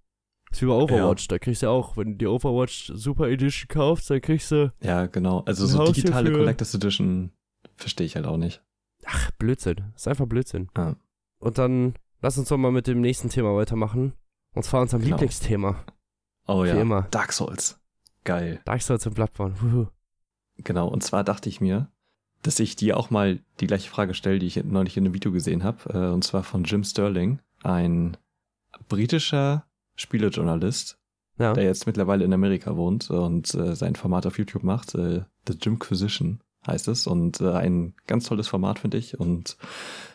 Das 0.49 0.57
ist 0.57 0.61
wie 0.63 0.67
bei 0.67 0.73
Overwatch, 0.73 1.27
da 1.27 1.37
kriegst 1.37 1.61
du 1.61 1.67
ja 1.67 1.71
auch, 1.71 1.97
wenn 1.97 2.11
du 2.11 2.17
die 2.17 2.27
Overwatch 2.27 2.91
Super 2.95 3.27
Edition 3.29 3.67
kaufst, 3.67 4.09
dann 4.09 4.21
kriegst 4.21 4.51
du 4.51 4.71
Ja, 4.81 5.05
genau. 5.05 5.41
Also 5.41 5.65
so 5.67 5.79
Haus 5.79 5.91
digitale. 5.91 6.31
Collectors 6.31 6.73
Edition 6.73 7.31
verstehe 7.75 8.05
ich 8.05 8.15
halt 8.15 8.25
auch 8.25 8.37
nicht. 8.37 8.63
Ach, 9.05 9.31
Blödsinn. 9.31 9.91
Ist 9.95 10.07
einfach 10.07 10.25
Blödsinn. 10.25 10.69
Ja. 10.77 10.95
Und 11.39 11.57
dann 11.57 11.95
lass 12.21 12.37
uns 12.37 12.49
doch 12.49 12.57
mal 12.57 12.71
mit 12.71 12.87
dem 12.87 13.01
nächsten 13.01 13.29
Thema 13.29 13.55
weitermachen. 13.55 14.13
Und 14.55 14.63
zwar 14.63 14.81
unserem 14.81 15.03
Genau. 15.03 15.15
Lieblingsthema. 15.17 15.83
Oh 16.47 16.63
Wie 16.63 16.69
ja. 16.69 16.75
immer. 16.81 17.03
Dark 17.11 17.31
Souls. 17.33 17.79
Geil. 18.23 18.61
Dark 18.65 18.81
Souls 18.81 19.05
und 19.05 19.13
Bloodborne. 19.13 19.61
Huhu. 19.61 19.87
Genau. 20.57 20.87
Und 20.87 21.03
zwar 21.03 21.23
dachte 21.23 21.49
ich 21.49 21.61
mir, 21.61 21.89
dass 22.41 22.59
ich 22.59 22.75
dir 22.75 22.97
auch 22.97 23.09
mal 23.09 23.39
die 23.59 23.67
gleiche 23.67 23.89
Frage 23.89 24.13
stelle, 24.13 24.39
die 24.39 24.47
ich 24.47 24.63
neulich 24.63 24.97
in 24.97 25.05
einem 25.05 25.13
Video 25.13 25.31
gesehen 25.31 25.63
habe. 25.63 25.89
Äh, 25.93 26.13
und 26.13 26.23
zwar 26.23 26.43
von 26.43 26.63
Jim 26.63 26.83
Sterling, 26.83 27.39
ein 27.63 28.17
britischer 28.87 29.65
Spielejournalist, 29.95 30.97
Ja. 31.37 31.53
der 31.53 31.63
jetzt 31.65 31.85
mittlerweile 31.87 32.23
in 32.23 32.33
Amerika 32.33 32.75
wohnt 32.75 33.09
und 33.09 33.53
äh, 33.55 33.75
sein 33.75 33.95
Format 33.95 34.25
auf 34.25 34.37
YouTube 34.37 34.63
macht. 34.63 34.95
Äh, 34.95 35.23
The 35.47 35.57
Jimquisition 35.61 36.41
heißt 36.65 36.87
es. 36.87 37.07
Und 37.07 37.41
äh, 37.41 37.51
ein 37.51 37.93
ganz 38.07 38.25
tolles 38.25 38.47
Format, 38.47 38.79
finde 38.79 38.97
ich. 38.97 39.19
Und 39.19 39.57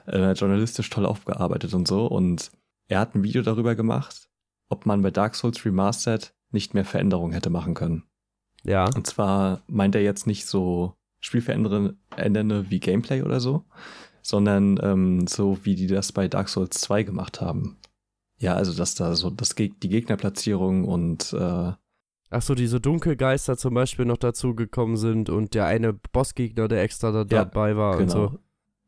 äh, 0.06 0.32
journalistisch 0.32 0.88
toll 0.90 1.06
aufgearbeitet 1.06 1.74
und 1.74 1.86
so. 1.86 2.06
Und 2.06 2.50
er 2.88 3.00
hat 3.00 3.14
ein 3.14 3.22
Video 3.22 3.42
darüber 3.42 3.74
gemacht, 3.74 4.28
ob 4.70 4.86
man 4.86 5.02
bei 5.02 5.10
Dark 5.10 5.34
Souls 5.34 5.64
Remastered 5.66 6.32
nicht 6.50 6.72
mehr 6.72 6.86
Veränderungen 6.86 7.32
hätte 7.34 7.50
machen 7.50 7.74
können. 7.74 8.04
Ja. 8.64 8.86
Und 8.94 9.06
zwar 9.06 9.62
meint 9.66 9.94
er 9.94 10.02
jetzt 10.02 10.26
nicht 10.26 10.46
so 10.46 10.94
Spielverändernde 11.20 12.70
wie 12.70 12.80
Gameplay 12.80 13.22
oder 13.22 13.40
so, 13.40 13.64
sondern 14.22 14.78
ähm, 14.82 15.26
so 15.26 15.58
wie 15.64 15.74
die 15.74 15.86
das 15.86 16.12
bei 16.12 16.28
Dark 16.28 16.48
Souls 16.48 16.80
2 16.80 17.02
gemacht 17.04 17.40
haben. 17.40 17.76
Ja, 18.38 18.54
also 18.54 18.72
dass 18.72 18.94
da 18.94 19.14
so 19.16 19.28
das 19.30 19.54
Geg 19.54 19.80
die 19.80 19.88
Gegnerplatzierung 19.90 20.86
und 20.86 21.32
äh, 21.34 21.72
Ach 22.32 22.42
so, 22.42 22.54
diese 22.54 22.80
Dunkelgeister 22.80 23.56
zum 23.56 23.74
Beispiel 23.74 24.04
noch 24.04 24.16
dazu 24.16 24.54
gekommen 24.54 24.96
sind 24.96 25.28
und 25.30 25.52
der 25.54 25.66
eine 25.66 25.92
Bossgegner, 25.92 26.68
der 26.68 26.82
extra 26.82 27.10
da 27.10 27.18
Ja, 27.22 27.44
dabei 27.44 27.76
war 27.76 27.92
und 27.98 28.06
genau 28.06 28.28
so. 28.28 28.38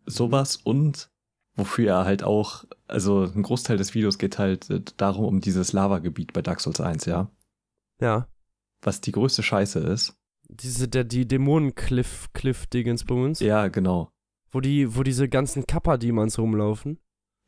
sowas 0.07 0.57
und 0.57 1.11
wofür 1.55 1.89
er 1.89 2.05
halt 2.05 2.23
auch, 2.23 2.65
also 2.89 3.23
ein 3.25 3.43
Großteil 3.43 3.77
des 3.77 3.95
Videos 3.95 4.19
geht 4.19 4.39
halt 4.39 4.71
äh, 4.71 4.81
darum 4.97 5.25
um 5.27 5.41
dieses 5.41 5.73
Lavagebiet 5.73 6.33
bei 6.33 6.43
Dark 6.43 6.61
Souls 6.61 6.81
1, 6.81 7.05
ja, 7.07 7.31
Ja. 8.01 8.29
was 8.81 9.01
die 9.01 9.13
größte 9.13 9.43
Scheiße 9.43 9.79
ist. 9.81 10.17
Diese, 10.49 10.89
der, 10.89 11.05
die 11.05 11.27
Dämonen-Cliff, 11.27 12.29
Cliff-Dingens 12.35 13.05
Ja, 13.41 13.69
genau. 13.69 14.11
Wo 14.51 14.61
die, 14.61 14.95
wo 14.97 15.03
diese 15.03 15.29
ganzen 15.29 15.67
Kappa-Demons 15.67 16.39
rumlaufen. 16.39 16.99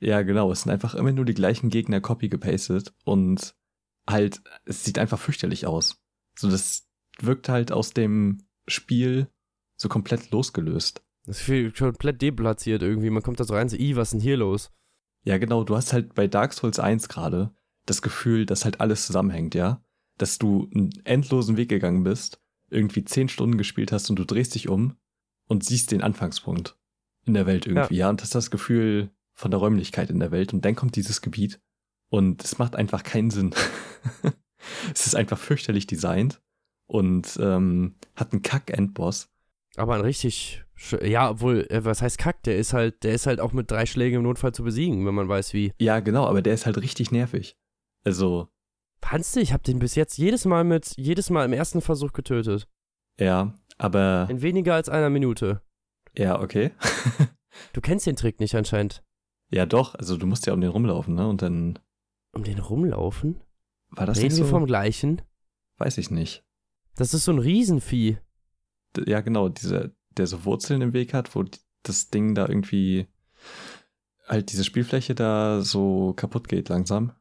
Ja, 0.00 0.22
genau. 0.22 0.50
Es 0.50 0.62
sind 0.62 0.72
einfach 0.72 0.94
immer 0.94 1.12
nur 1.12 1.26
die 1.26 1.34
gleichen 1.34 1.68
Gegner 1.68 2.00
copy 2.00 2.28
gepastet 2.28 2.94
und 3.04 3.54
halt, 4.08 4.42
es 4.64 4.84
sieht 4.84 4.98
einfach 4.98 5.18
fürchterlich 5.18 5.66
aus. 5.66 6.02
So, 6.38 6.50
das 6.50 6.88
wirkt 7.20 7.48
halt 7.48 7.72
aus 7.72 7.92
dem 7.92 8.46
Spiel 8.66 9.28
so 9.76 9.88
komplett 9.88 10.30
losgelöst. 10.30 11.03
Das 11.26 11.38
ist 11.38 11.44
viel, 11.44 11.72
komplett 11.72 12.20
deplatziert 12.20 12.82
irgendwie. 12.82 13.10
Man 13.10 13.22
kommt 13.22 13.40
da 13.40 13.44
so 13.44 13.54
rein, 13.54 13.68
so, 13.68 13.76
i, 13.76 13.96
was 13.96 14.08
ist 14.08 14.12
denn 14.12 14.20
hier 14.20 14.36
los? 14.36 14.70
Ja, 15.24 15.38
genau. 15.38 15.64
Du 15.64 15.76
hast 15.76 15.92
halt 15.92 16.14
bei 16.14 16.26
Dark 16.26 16.52
Souls 16.52 16.78
1 16.78 17.08
gerade 17.08 17.54
das 17.86 18.02
Gefühl, 18.02 18.46
dass 18.46 18.64
halt 18.64 18.80
alles 18.80 19.06
zusammenhängt, 19.06 19.54
ja? 19.54 19.82
Dass 20.18 20.38
du 20.38 20.68
einen 20.74 20.90
endlosen 21.04 21.56
Weg 21.56 21.68
gegangen 21.68 22.04
bist, 22.04 22.40
irgendwie 22.70 23.04
zehn 23.04 23.28
Stunden 23.28 23.58
gespielt 23.58 23.92
hast 23.92 24.10
und 24.10 24.16
du 24.16 24.24
drehst 24.24 24.54
dich 24.54 24.68
um 24.68 24.96
und 25.48 25.64
siehst 25.64 25.92
den 25.92 26.02
Anfangspunkt 26.02 26.76
in 27.24 27.34
der 27.34 27.46
Welt 27.46 27.66
irgendwie, 27.66 27.96
ja. 27.96 28.10
Und 28.10 28.22
hast 28.22 28.34
das 28.34 28.50
Gefühl 28.50 29.10
von 29.32 29.50
der 29.50 29.60
Räumlichkeit 29.60 30.10
in 30.10 30.20
der 30.20 30.30
Welt 30.30 30.52
und 30.52 30.64
dann 30.64 30.76
kommt 30.76 30.96
dieses 30.96 31.20
Gebiet 31.22 31.60
und 32.08 32.44
es 32.44 32.58
macht 32.58 32.76
einfach 32.76 33.02
keinen 33.02 33.30
Sinn. 33.30 33.54
es 34.94 35.06
ist 35.06 35.16
einfach 35.16 35.38
fürchterlich 35.38 35.86
designt 35.86 36.40
und 36.86 37.38
ähm, 37.40 37.96
hat 38.14 38.32
einen 38.32 38.42
Kack-Endboss. 38.42 39.30
Aber 39.76 39.94
ein 39.94 40.02
richtig, 40.02 40.63
ja, 41.02 41.30
obwohl, 41.30 41.66
äh, 41.70 41.84
was 41.84 42.02
heißt 42.02 42.18
Kack? 42.18 42.42
Der 42.44 42.56
ist 42.56 42.72
halt, 42.72 43.04
der 43.04 43.14
ist 43.14 43.26
halt 43.26 43.40
auch 43.40 43.52
mit 43.52 43.70
drei 43.70 43.86
Schlägen 43.86 44.18
im 44.18 44.22
Notfall 44.22 44.52
zu 44.52 44.64
besiegen, 44.64 45.06
wenn 45.06 45.14
man 45.14 45.28
weiß 45.28 45.54
wie. 45.54 45.72
Ja, 45.78 46.00
genau, 46.00 46.26
aber 46.26 46.42
der 46.42 46.54
ist 46.54 46.66
halt 46.66 46.78
richtig 46.78 47.10
nervig. 47.10 47.56
Also, 48.04 48.48
Fandst 49.04 49.36
du, 49.36 49.40
ich 49.40 49.52
habe 49.52 49.62
den 49.62 49.78
bis 49.78 49.96
jetzt 49.96 50.16
jedes 50.16 50.46
Mal 50.46 50.64
mit, 50.64 50.94
jedes 50.96 51.28
Mal 51.28 51.44
im 51.44 51.52
ersten 51.52 51.82
Versuch 51.82 52.12
getötet. 52.12 52.66
Ja, 53.20 53.54
aber. 53.76 54.26
In 54.30 54.40
weniger 54.40 54.74
als 54.74 54.88
einer 54.88 55.10
Minute. 55.10 55.60
Ja, 56.16 56.40
okay. 56.40 56.70
du 57.74 57.80
kennst 57.82 58.06
den 58.06 58.16
Trick 58.16 58.40
nicht 58.40 58.54
anscheinend. 58.54 59.04
Ja, 59.50 59.66
doch. 59.66 59.94
Also 59.94 60.16
du 60.16 60.26
musst 60.26 60.46
ja 60.46 60.54
um 60.54 60.60
den 60.60 60.70
rumlaufen, 60.70 61.14
ne? 61.14 61.28
Und 61.28 61.42
dann. 61.42 61.78
Um 62.32 62.44
den 62.44 62.58
rumlaufen? 62.58 63.42
War 63.90 64.06
das 64.06 64.16
Reden 64.16 64.28
nicht 64.28 64.38
wir 64.38 64.46
so? 64.46 64.50
vom 64.50 64.66
gleichen? 64.66 65.20
Weiß 65.76 65.98
ich 65.98 66.10
nicht. 66.10 66.42
Das 66.96 67.12
ist 67.12 67.24
so 67.24 67.32
ein 67.32 67.38
Riesenvieh. 67.38 68.16
Ja, 69.06 69.20
genau. 69.20 69.50
Dieser, 69.50 69.90
der 70.16 70.26
so 70.26 70.44
Wurzeln 70.44 70.82
im 70.82 70.92
Weg 70.92 71.14
hat, 71.14 71.34
wo 71.34 71.44
das 71.82 72.08
Ding 72.10 72.34
da 72.34 72.48
irgendwie 72.48 73.06
halt 74.26 74.52
diese 74.52 74.64
Spielfläche 74.64 75.14
da 75.14 75.60
so 75.60 76.12
kaputt 76.14 76.48
geht 76.48 76.68
langsam. 76.68 77.12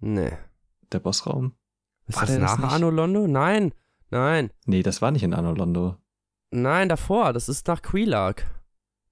Nee. 0.00 0.32
Der 0.92 0.98
Bossraum. 1.00 1.52
Ist 2.06 2.16
War 2.16 2.22
das 2.22 2.30
der 2.32 2.40
das 2.40 2.52
nach 2.58 2.64
nicht? 2.64 2.72
Anno 2.72 2.90
Londo? 2.90 3.26
Nein. 3.26 3.72
Nein. 4.10 4.50
Nee, 4.64 4.82
das 4.82 5.02
war 5.02 5.10
nicht 5.10 5.22
in 5.22 5.34
Anno 5.34 5.52
Londo. 5.52 5.96
Nein, 6.50 6.88
davor. 6.88 7.32
Das 7.32 7.48
ist 7.48 7.66
nach 7.68 7.82
Quilak. 7.82 8.46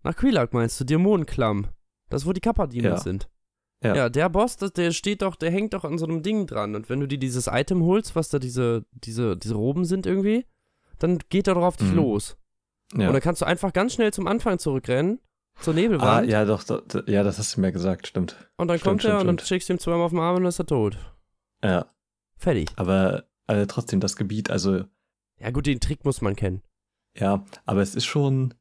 Nach 0.03 0.17
Quilak 0.17 0.55
meinst 0.55 0.81
du, 0.81 0.85
Dämonenklamm. 0.85 1.69
Das, 2.09 2.25
wo 2.25 2.33
die 2.33 2.41
Kappa-Demons 2.41 2.85
Ja. 2.85 2.99
sind. 3.01 3.29
Ja. 3.83 3.95
Ja, 3.95 4.09
der 4.09 4.31
Boss, 4.31 4.57
das, 4.57 4.73
der 4.73 4.91
steht 4.93 5.21
doch, 5.21 5.37
der 5.37 5.51
hängt 5.51 5.75
doch 5.75 5.85
an 5.85 5.99
so 5.99 6.07
einem 6.07 6.23
Ding 6.23 6.47
dran. 6.47 6.75
Und 6.75 6.89
wenn 6.89 7.01
du 7.01 7.07
dir 7.07 7.19
dieses 7.19 7.47
Item 7.47 7.83
holst, 7.85 8.17
was 8.17 8.31
da 8.31 8.39
diese, 8.39 8.87
diese, 8.93 9.37
diese 9.37 9.55
Roben 9.55 9.85
sind 9.85 10.07
irgendwie, 10.07 10.47
dann 10.99 11.19
geht 11.29 11.47
er 11.47 11.55
doch 11.55 11.65
auf 11.65 11.77
dich 11.77 11.91
Mhm. 11.91 11.97
los. 11.97 12.39
Ja. 12.95 13.09
Und 13.09 13.15
dann 13.15 13.23
kannst 13.23 13.43
du 13.43 13.47
einfach 13.47 13.73
ganz 13.73 13.95
schnell 13.95 14.13
zum 14.13 14.27
Anfang 14.27 14.59
zurückrennen, 14.59 15.21
zur 15.61 15.75
ah, 15.75 15.77
Nebelwand. 15.77 16.29
ja, 16.29 16.45
doch, 16.45 16.63
doch, 16.65 16.83
ja, 17.07 17.23
das 17.23 17.39
hast 17.39 17.57
du 17.57 17.61
mir 17.61 17.73
gesagt, 17.73 18.07
stimmt. 18.07 18.37
und 18.57 18.69
dann 18.69 18.79
stimmt, 18.79 18.89
kommt 18.89 19.05
er 19.05 19.11
stimmt, 19.11 19.21
und 19.21 19.27
dann 19.27 19.39
stimmt. 19.39 19.49
schickst 19.49 19.69
du 19.69 19.73
ihm 19.73 19.79
zweimal 19.79 20.03
auf 20.03 20.13
den 20.13 20.21
Arm 20.21 20.37
und 20.37 20.43
dann 20.43 20.49
ist 20.49 20.59
er 20.59 20.67
tot. 20.67 20.99
Ja, 21.63 21.87
Fertig. 22.37 22.71
aber 22.77 23.25
äh, 23.47 23.67
trotzdem 23.67 24.01
das 24.01 24.17
Gebiet, 24.17 24.51
also 24.51 24.85
Ja 25.39 25.51
gut, 25.51 25.67
den 25.67 25.81
Trick 25.81 26.05
muss 26.05 26.21
man 26.21 26.37
kennen. 26.37 26.63
Ja, 27.17 27.45
aber 27.65 27.81
es 27.81 27.95
ist 27.95 28.05
schon 28.05 28.55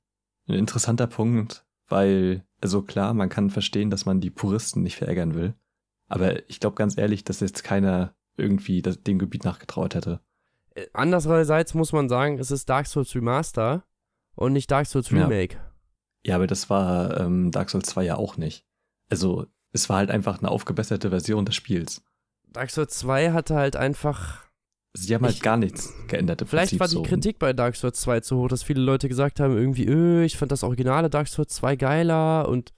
ein 0.48 0.54
interessanter 0.54 1.08
Punkt, 1.08 1.66
weil, 1.88 2.46
also 2.62 2.82
klar, 2.82 3.14
man 3.14 3.30
kann 3.30 3.50
verstehen, 3.50 3.90
dass 3.90 4.06
man 4.06 4.22
die 4.22 4.30
Puristen 4.30 4.82
nicht 4.82 4.96
verärgern 4.96 5.36
will. 5.36 5.54
Aber 6.08 6.48
ich 6.50 6.60
glaube 6.60 6.76
ganz 6.76 6.98
ehrlich, 6.98 7.24
dass 7.24 7.40
jetzt 7.40 7.64
keiner 7.64 8.16
irgendwie 8.38 8.82
das, 8.82 9.02
dem 9.02 9.20
Gebiet 9.20 9.44
nachgetraut 9.44 9.96
hätte. 9.96 10.22
Äh, 10.76 10.88
Andererseits 10.94 11.74
muss 11.74 11.92
man 11.92 12.10
sagen, 12.10 12.38
es 12.40 12.52
ist 12.52 12.70
Dark 12.70 12.88
Souls 12.88 13.14
Remaster 13.16 13.84
und 14.36 14.54
nicht 14.54 14.70
Dark 14.72 14.88
Souls 14.88 15.10
Ja. 15.10 15.24
Remake. 15.28 15.58
Ja, 16.26 16.36
aber 16.36 16.48
das 16.48 16.70
war 16.70 17.20
ähm, 17.20 17.52
Dark 17.52 17.70
Souls 17.70 17.88
2 17.90 18.04
ja 18.04 18.16
auch 18.16 18.38
nicht. 18.38 18.66
Also, 19.10 19.46
es 19.74 19.90
war 19.90 19.98
halt 19.98 20.10
einfach 20.12 20.40
eine 20.40 20.50
aufgebesserte 20.50 21.10
Version 21.12 21.46
des 21.46 21.56
Spiels. 21.56 22.02
Dark 22.52 22.72
Souls 22.72 22.98
2 22.98 23.32
hatte 23.32 23.56
halt 23.56 23.76
einfach. 23.76 24.44
Sie 24.98 25.14
haben 25.14 25.24
halt 25.26 25.36
Ich- 25.36 25.42
gar 25.42 25.58
nichts 25.58 25.94
geändert 26.08 26.42
im 26.42 26.48
Vielleicht 26.48 26.70
Prinzip 26.72 26.80
war 26.80 26.88
die 26.88 26.94
so. 26.94 27.04
Kritik 27.04 27.38
bei 27.38 27.52
Dark 27.54 27.76
Souls 27.76 28.00
2 28.00 28.22
zu 28.22 28.38
hoch, 28.38 28.48
dass 28.48 28.64
viele 28.64 28.82
Leute 28.82 29.10
gesagt 29.10 29.40
haben, 29.42 29.56
irgendwie, 29.58 29.86
öh, 29.86 30.24
ich 30.24 30.38
fand 30.38 30.52
das 30.54 30.64
originale 30.64 31.10
Dark 31.10 31.28
Souls 31.28 31.54
2 31.54 31.76
geiler 31.76 32.48
und 32.48 32.74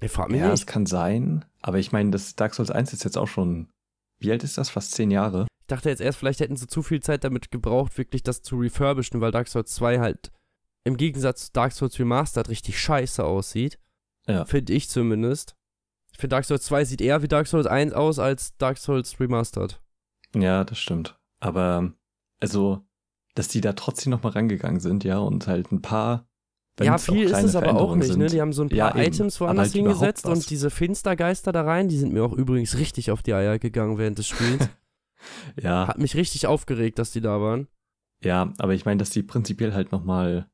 ich 0.00 0.10
frag 0.10 0.28
mich 0.30 0.40
Ja, 0.40 0.52
es 0.52 0.66
kann 0.66 0.86
sein. 0.86 1.44
Aber 1.60 1.78
ich 1.78 1.92
meine, 1.92 2.10
das 2.10 2.34
Dark 2.34 2.54
Souls 2.54 2.72
1 2.72 2.92
ist 2.92 3.04
jetzt 3.04 3.16
auch 3.16 3.28
schon, 3.28 3.68
wie 4.18 4.32
alt 4.32 4.42
ist 4.42 4.58
das? 4.58 4.70
Fast 4.70 4.90
zehn 4.92 5.12
Jahre. 5.12 5.46
Ich 5.60 5.66
dachte 5.68 5.88
jetzt 5.88 6.00
erst, 6.00 6.18
vielleicht 6.18 6.40
hätten 6.40 6.56
sie 6.56 6.66
zu 6.66 6.82
viel 6.82 7.00
Zeit 7.00 7.22
damit 7.22 7.52
gebraucht, 7.52 7.96
wirklich 7.96 8.24
das 8.24 8.42
zu 8.42 8.58
refurbischen, 8.58 9.20
weil 9.20 9.30
Dark 9.30 9.46
Souls 9.46 9.72
2 9.72 10.00
halt 10.00 10.32
im 10.84 10.96
Gegensatz 10.96 11.46
zu 11.46 11.52
Dark 11.52 11.72
Souls 11.72 11.98
Remastered 11.98 12.48
richtig 12.48 12.78
scheiße 12.80 13.24
aussieht. 13.24 13.78
Ja. 14.26 14.44
Finde 14.44 14.72
ich 14.72 14.88
zumindest. 14.88 15.56
Ich 16.12 16.18
finde 16.18 16.34
Dark 16.36 16.44
Souls 16.44 16.64
2 16.64 16.84
sieht 16.84 17.00
eher 17.00 17.22
wie 17.22 17.28
Dark 17.28 17.46
Souls 17.46 17.66
1 17.66 17.92
aus 17.92 18.18
als 18.18 18.56
Dark 18.58 18.78
Souls 18.78 19.18
Remastered. 19.18 19.80
Ja, 20.34 20.64
das 20.64 20.78
stimmt. 20.78 21.18
Aber 21.40 21.92
also, 22.40 22.84
dass 23.34 23.48
die 23.48 23.60
da 23.60 23.72
trotzdem 23.72 24.10
noch 24.10 24.22
mal 24.22 24.30
rangegangen 24.30 24.80
sind, 24.80 25.04
ja, 25.04 25.18
und 25.18 25.46
halt 25.46 25.72
ein 25.72 25.82
paar. 25.82 26.28
Ja, 26.80 26.96
viel 26.98 27.24
ist 27.28 27.42
es 27.42 27.54
aber 27.56 27.74
auch 27.74 27.94
nicht, 27.96 28.16
ne? 28.16 28.26
Die 28.26 28.40
haben 28.40 28.52
so 28.52 28.62
ein 28.62 28.68
paar 28.70 28.96
Ja. 28.96 29.02
Items 29.02 29.40
woanders 29.40 29.66
halt 29.68 29.72
hingesetzt 29.74 30.24
und 30.26 30.48
diese 30.48 30.70
Finstergeister 30.70 31.52
da 31.52 31.62
rein, 31.62 31.88
die 31.88 31.98
sind 31.98 32.12
mir 32.12 32.24
auch 32.24 32.32
übrigens 32.32 32.76
richtig 32.78 33.10
auf 33.10 33.22
die 33.22 33.34
Eier 33.34 33.58
gegangen 33.58 33.98
während 33.98 34.18
des 34.18 34.26
Spiels. 34.28 34.68
Ja, 35.60 35.86
Hat 35.86 35.98
mich 35.98 36.16
richtig 36.16 36.48
aufgeregt, 36.48 36.98
dass 36.98 37.12
die 37.12 37.20
da 37.20 37.40
waren. 37.40 37.68
ja, 38.24 38.52
aber 38.58 38.74
ich 38.74 38.84
meine, 38.84 38.98
dass 38.98 39.10
die 39.10 39.22
prinzipiell 39.22 39.72
halt 39.72 39.92
noch 39.92 40.02
mal 40.02 40.50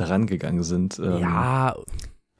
daran 0.00 0.26
gegangen 0.26 0.62
sind, 0.62 0.98
ähm, 0.98 1.18
ja, 1.18 1.76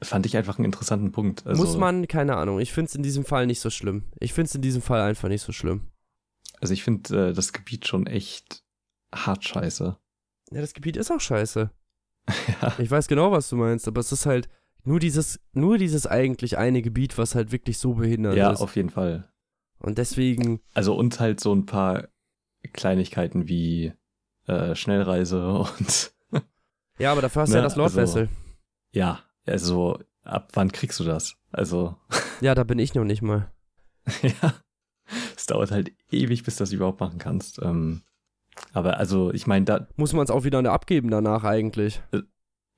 fand 0.01 0.25
ich 0.25 0.37
einfach 0.37 0.57
einen 0.57 0.65
interessanten 0.65 1.11
Punkt. 1.11 1.45
Also, 1.45 1.61
muss 1.61 1.77
man, 1.77 2.07
keine 2.07 2.37
Ahnung. 2.37 2.59
Ich 2.59 2.71
finde 2.71 2.89
es 2.89 2.95
in 2.95 3.03
diesem 3.03 3.25
Fall 3.25 3.47
nicht 3.47 3.59
so 3.59 3.69
schlimm. 3.69 4.03
Ich 4.19 4.33
finde 4.33 4.47
es 4.47 4.55
in 4.55 4.61
diesem 4.61 4.81
Fall 4.81 5.01
einfach 5.01 5.29
nicht 5.29 5.41
so 5.41 5.51
schlimm. 5.51 5.81
Also 6.61 6.73
ich 6.73 6.83
finde 6.83 7.29
äh, 7.29 7.33
das 7.33 7.53
Gebiet 7.53 7.87
schon 7.87 8.07
echt 8.07 8.63
hart 9.13 9.45
scheiße. 9.45 9.97
Ja, 10.51 10.61
das 10.61 10.73
Gebiet 10.73 10.97
ist 10.97 11.11
auch 11.11 11.21
scheiße. 11.21 11.69
ja, 12.61 12.73
Ich 12.79 12.91
weiß 12.91 13.07
genau, 13.07 13.31
was 13.31 13.49
du 13.49 13.55
meinst, 13.55 13.87
aber 13.87 14.01
es 14.01 14.11
ist 14.11 14.25
halt 14.25 14.49
nur 14.83 14.99
dieses, 14.99 15.39
nur 15.53 15.77
dieses 15.77 16.07
eigentlich 16.07 16.57
eine 16.57 16.81
Gebiet, 16.81 17.17
was 17.17 17.35
halt 17.35 17.51
wirklich 17.51 17.77
so 17.77 17.95
behindert 17.95 18.35
ja, 18.35 18.51
ist. 18.51 18.61
auf 18.61 18.75
jeden 18.75 18.89
Fall. 18.89 19.29
Und 19.79 19.97
deswegen, 19.97 20.61
Also 20.73 20.95
und 20.95 21.19
halt 21.19 21.39
so 21.39 21.53
ein 21.53 21.65
paar 21.65 22.09
Kleinigkeiten 22.73 23.47
wie 23.47 23.93
äh, 24.47 24.75
Schnellreise 24.75 25.47
und 25.79 26.13
ja, 26.99 27.11
aber 27.11 27.21
dafür 27.21 27.41
hast 27.43 27.49
du 27.49 27.53
Ne, 27.53 27.59
ja 27.59 27.63
das 27.63 27.75
Lord 27.75 27.97
also- 27.97 28.27
ja, 28.93 29.19
also 29.45 29.99
ab 30.23 30.49
wann 30.53 30.71
kriegst 30.71 30.99
du 30.99 31.03
das? 31.03 31.35
Also 31.51 31.95
Ja, 32.41 32.55
da 32.55 32.63
bin 32.63 32.79
ich 32.79 32.93
noch 32.95 33.03
nicht 33.05 33.21
mal. 33.21 33.51
ja, 34.21 34.53
es 35.35 35.45
dauert 35.45 35.71
halt 35.71 35.91
ewig, 36.11 36.43
bis 36.43 36.55
du 36.57 36.61
das 36.63 36.71
überhaupt 36.71 36.99
machen 36.99 37.17
kannst. 37.19 37.59
Ähm, 37.61 38.01
aber 38.73 38.97
also 38.97 39.31
ich 39.33 39.47
meine, 39.47 39.65
da, 39.65 39.87
Muss 39.95 40.13
man 40.13 40.23
es 40.23 40.31
auch 40.31 40.43
wieder 40.43 40.59
abgeben 40.71 41.09
danach 41.09 41.43
eigentlich. 41.43 42.01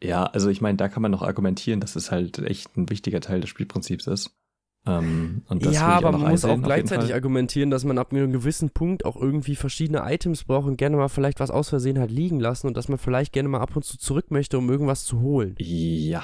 ja, 0.01 0.23
also 0.25 0.49
ich 0.49 0.61
meine, 0.61 0.77
da 0.77 0.89
kann 0.89 1.01
man 1.01 1.11
noch 1.11 1.21
argumentieren, 1.23 1.79
dass 1.79 1.95
es 1.95 2.11
halt 2.11 2.39
echt 2.39 2.75
ein 2.77 2.89
wichtiger 2.89 3.19
Teil 3.21 3.41
des 3.41 3.49
Spielprinzips 3.49 4.07
ist. 4.07 4.31
Ähm, 4.87 5.43
ja, 5.59 5.89
aber 5.89 6.11
man 6.11 6.31
muss 6.31 6.43
auch 6.43 6.59
gleichzeitig 6.59 7.13
argumentieren, 7.13 7.69
dass 7.69 7.83
man 7.83 7.99
ab 7.99 8.11
einem 8.11 8.31
gewissen 8.31 8.71
Punkt 8.71 9.05
auch 9.05 9.15
irgendwie 9.15 9.55
verschiedene 9.55 10.01
Items 10.11 10.45
braucht 10.45 10.67
und 10.67 10.77
gerne 10.77 10.97
mal 10.97 11.07
vielleicht 11.07 11.39
was 11.39 11.51
aus 11.51 11.69
Versehen 11.69 11.99
halt 11.99 12.09
liegen 12.09 12.39
lassen 12.39 12.65
und 12.65 12.75
dass 12.75 12.87
man 12.87 12.97
vielleicht 12.97 13.31
gerne 13.31 13.49
mal 13.49 13.61
ab 13.61 13.75
und 13.75 13.85
zu 13.85 13.99
zurück 13.99 14.31
möchte, 14.31 14.57
um 14.57 14.69
irgendwas 14.69 15.05
zu 15.05 15.21
holen. 15.21 15.55
Ja, 15.59 16.23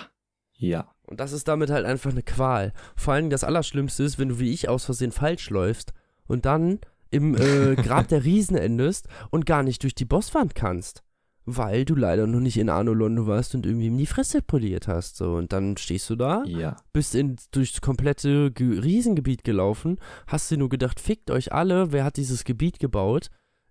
ja, 0.59 0.91
Und 1.05 1.19
das 1.19 1.33
ist 1.33 1.47
damit 1.47 1.69
halt 1.69 1.85
einfach 1.85 2.11
eine 2.11 2.23
Qual. 2.23 2.73
Vor 2.95 3.13
allem 3.13 3.29
das 3.29 3.43
Allerschlimmste 3.43 4.03
ist, 4.03 4.17
wenn 4.17 4.29
du 4.29 4.39
wie 4.39 4.51
ich 4.51 4.67
aus 4.69 4.85
Versehen 4.85 5.11
falsch 5.11 5.51
läufst 5.51 5.93
und 6.25 6.45
dann 6.45 6.79
im 7.11 7.35
äh, 7.35 7.75
Grab 7.83 8.07
der 8.07 8.23
Riesen 8.23 8.57
endest 8.57 9.07
und 9.29 9.45
gar 9.45 9.61
nicht 9.61 9.83
durch 9.83 9.93
die 9.93 10.05
Bosswand 10.05 10.55
kannst. 10.55 11.03
Weil 11.49 11.85
du 11.85 11.95
leider 11.95 12.27
noch 12.27 12.41
nicht 12.41 12.57
in 12.57 12.67
Arno 12.69 12.93
Londo 12.93 13.25
warst 13.25 13.55
und 13.55 13.65
irgendwie 13.65 13.87
in 13.87 13.97
die 13.97 14.05
Fresse 14.05 14.41
poliert 14.41 14.89
hast. 14.89 15.15
So. 15.15 15.35
Und 15.35 15.53
dann 15.53 15.77
stehst 15.77 16.09
du 16.09 16.17
da, 16.17 16.43
ja, 16.45 16.75
bist 16.91 17.15
in, 17.15 17.37
durchs 17.51 17.79
komplette 17.79 18.51
Ge 18.51 18.77
Riesengebiet 18.79 19.45
gelaufen, 19.45 19.97
hast 20.27 20.51
dir 20.51 20.57
nur 20.57 20.67
gedacht, 20.67 20.99
fickt 20.99 21.31
euch 21.31 21.53
alle, 21.53 21.93
wer 21.93 22.03
hat 22.03 22.17
dieses 22.17 22.43
Gebiet 22.43 22.79
gebaut? 22.79 23.29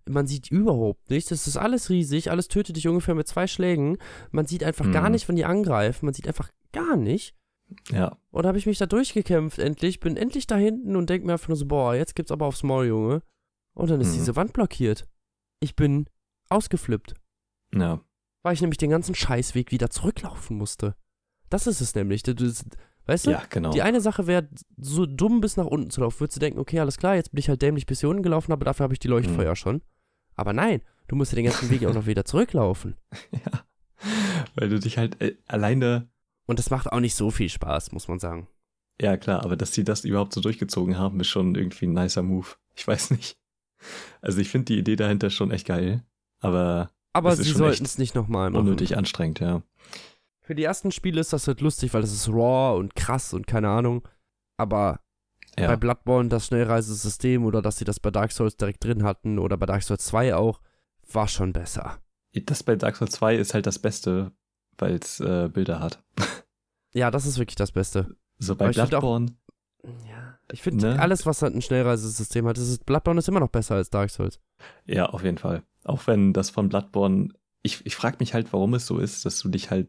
Man 0.09 0.27
sieht 0.27 0.51
überhaupt 0.51 1.11
nichts, 1.11 1.29
das 1.29 1.47
ist 1.47 1.59
alles 1.59 1.91
riesig, 1.91 2.31
alles 2.31 2.49
tötet 2.49 2.77
dich 2.77 2.89
ungefähr 2.89 3.15
mit 3.15 3.29
zwei 3.29 3.47
Schlägen. 3.47 3.99
Man 4.31 4.47
sieht 4.47 4.65
einfach 4.65 4.91
gar 4.91 5.07
Mhm. 5.07 5.13
nicht, 5.13 5.29
wenn 5.29 5.37
die 5.37 5.45
angreifen, 5.45 6.07
man 6.07 6.15
sieht 6.15 6.29
einfach 6.29 6.49
gar 6.73 6.97
nicht. 6.97 7.35
ja, 7.91 8.17
Und 8.31 8.45
da 8.45 8.49
habe 8.49 8.59
ich 8.59 8.67
mich 8.67 8.79
da 8.79 8.87
durchgekämpft, 8.87 9.59
endlich, 9.59 9.99
bin 10.01 10.17
endlich 10.17 10.47
da 10.47 10.55
hinten 10.57 10.95
und 10.97 11.11
denke 11.11 11.27
mir 11.27 11.33
einfach 11.33 11.49
nur 11.49 11.57
so, 11.57 11.67
boah, 11.67 11.95
jetzt 11.97 12.15
gibt's 12.15 12.31
aber 12.33 12.47
aufs 12.47 12.63
Maul, 12.63 12.87
Junge. 12.87 13.23
Und 13.75 13.91
dann 13.91 14.01
ist 14.01 14.13
Mhm. 14.13 14.19
diese 14.19 14.37
Wand 14.37 14.53
blockiert. 14.55 15.07
Ich 15.61 15.75
bin 15.77 16.07
ausgeflippt, 16.49 17.15
ja, 17.75 18.01
weil 18.43 18.55
ich 18.55 18.61
nämlich 18.61 18.79
den 18.79 18.91
ganzen 18.91 19.15
Scheißweg 19.15 19.73
wieder 19.73 19.91
zurücklaufen 19.91 20.57
musste. 20.57 20.95
Das 21.51 21.67
ist 21.67 21.81
es 21.81 21.95
nämlich. 21.95 22.23
Du, 22.23 22.35
du, 22.35 22.53
weißt 23.07 23.27
du, 23.27 23.31
ja, 23.33 23.43
genau. 23.51 23.71
die 23.71 23.83
eine 23.83 24.01
Sache 24.01 24.27
wäre, 24.27 24.49
so 24.77 25.07
dumm 25.07 25.41
bis 25.41 25.57
nach 25.57 25.67
unten 25.67 25.91
zu 25.91 26.01
laufen. 26.01 26.21
Würdest 26.21 26.37
du 26.37 26.41
denken, 26.41 26.59
okay, 26.59 26.81
alles 26.81 26.97
klar, 26.97 27.15
jetzt 27.17 27.31
bin 27.33 27.39
ich 27.41 27.49
halt 27.49 27.63
dämlich 27.63 27.87
bis 27.87 28.01
hier 28.01 28.09
unten 28.09 28.23
gelaufen, 28.23 28.53
aber 28.53 28.65
dafür 28.65 28.85
habe 28.85 28.93
ich 28.95 28.99
die 29.01 29.09
Leuchtfeuer 29.09 29.51
Mhm. 29.51 29.57
schon. 29.57 29.83
Aber 30.35 30.53
nein, 30.53 30.83
du 31.09 31.17
musst 31.17 31.33
ja 31.33 31.37
den 31.37 31.47
ganzen 31.47 31.71
Weg 31.71 31.85
auch 31.87 31.95
noch 31.95 32.07
wieder 32.07 32.25
zurücklaufen. 32.25 32.97
ja. 33.33 33.65
Weil 34.55 34.69
du 34.69 34.79
dich 34.79 34.99
halt 34.99 35.21
äh, 35.23 35.37
alleine, 35.47 36.09
Und 36.47 36.59
das 36.59 36.71
macht 36.71 36.91
auch 36.93 37.01
nicht 37.01 37.15
so 37.15 37.31
viel 37.31 37.49
Spaß, 37.49 37.93
muss 37.93 38.09
man 38.09 38.19
sagen. 38.19 38.49
ja 39.01 39.17
klar, 39.17 39.45
aber 39.45 39.57
dass 39.57 39.73
sie 39.73 39.85
das 39.85 40.05
überhaupt 40.05 40.33
so 40.35 40.41
durchgezogen 40.41 40.99
haben, 40.99 41.19
ist 41.21 41.29
schon 41.29 41.55
irgendwie 41.55 41.87
ein 41.87 41.93
nicer 41.95 42.23
Move. 42.23 42.47
Ich 42.75 42.87
weiß 42.87 43.11
nicht. 43.11 43.39
Also 44.21 44.41
ich 44.41 44.49
finde 44.49 44.67
die 44.67 44.79
Idee 44.79 44.97
dahinter 44.97 45.31
schon 45.31 45.51
echt 45.51 45.67
geil, 45.67 46.03
aber 46.41 46.91
Aber 47.17 47.31
Das 47.31 47.39
sie 47.39 47.53
sollten 47.53 47.85
es 47.85 47.99
nicht 47.99 48.15
nochmal 48.15 48.51
machen. 48.51 48.67
unnötig 48.67 48.97
anstrengend, 48.97 49.41
ja. 49.41 49.63
Für 50.41 50.55
die 50.55 50.65
ersten 50.65 50.93
Spiele 50.93 51.21
ist 51.21 51.33
das 51.33 51.49
halt 51.49 51.61
lustig, 51.61 51.93
weil 51.95 52.03
das 52.03 52.13
ist 52.13 52.29
raw 52.29 52.79
und 52.79 52.95
krass 52.95 53.33
und 53.33 53.47
keine 53.47 53.69
Ahnung. 53.69 54.07
Aber 54.59 55.01
Ja, 55.59 55.69
bei 55.69 55.77
Bloodborne 55.77 56.29
das 56.29 56.47
Schnellreisesystem 56.47 57.45
oder 57.45 57.63
dass 57.63 57.79
sie 57.79 57.85
das 57.85 57.99
bei 58.01 58.11
Dark 58.11 58.31
Souls 58.33 58.57
direkt 58.57 58.85
drin 58.85 59.03
hatten 59.03 59.39
oder 59.39 59.57
bei 59.57 59.67
Dark 59.67 59.83
Souls 59.83 60.05
2 60.07 60.35
auch, 60.37 60.61
war 61.11 61.29
schon 61.29 61.53
besser. 61.53 61.99
das 62.33 62.63
bei 62.63 62.77
Dark 62.77 62.97
Souls 62.97 63.13
2 63.13 63.37
ist 63.37 63.55
halt 63.55 63.67
das 63.67 63.79
Beste, 63.79 64.33
weil 64.79 64.97
es 64.97 65.21
äh, 65.21 65.49
Bilder 65.53 65.81
hat. 65.81 66.03
Ja, 66.95 67.11
das 67.11 67.27
ist 67.27 67.37
wirklich 67.39 67.57
das 67.57 67.73
Beste. 67.73 68.17
So 68.39 68.57
bei 68.57 68.73
find 68.73 68.83
auch- 68.85 68.89
Bloodborne, 68.89 69.27
Ja. 70.09 70.26
Ich 70.53 70.63
finde 70.63 70.87
Ne? 70.95 71.01
alles, 71.01 71.27
was 71.27 71.43
halt 71.43 71.55
ein 71.55 71.63
Schnellreisesystem 71.63 72.47
hat, 72.47 72.59
ist, 72.59 72.87
Bloodborne 72.87 73.19
ist 73.19 73.29
immer 73.29 73.41
noch 73.41 73.49
besser 73.51 73.75
als 73.77 73.91
Dark 73.91 74.11
Souls. 74.11 74.41
Ja, 74.85 75.07
auf 75.07 75.23
jeden 75.25 75.39
Fall. 75.39 75.63
Auch 75.85 76.07
wenn 76.07 76.33
das 76.33 76.51
von 76.51 76.69
Bloodborne, 76.69 77.31
ich, 77.63 77.85
ich 77.85 77.97
frage 77.97 78.17
mich 78.21 78.35
halt, 78.35 78.53
warum 78.53 78.75
es 78.75 78.87
so 78.87 78.99
ist, 78.99 79.25
dass 79.25 79.41
du 79.41 79.49
dich 79.49 79.71
halt 79.71 79.89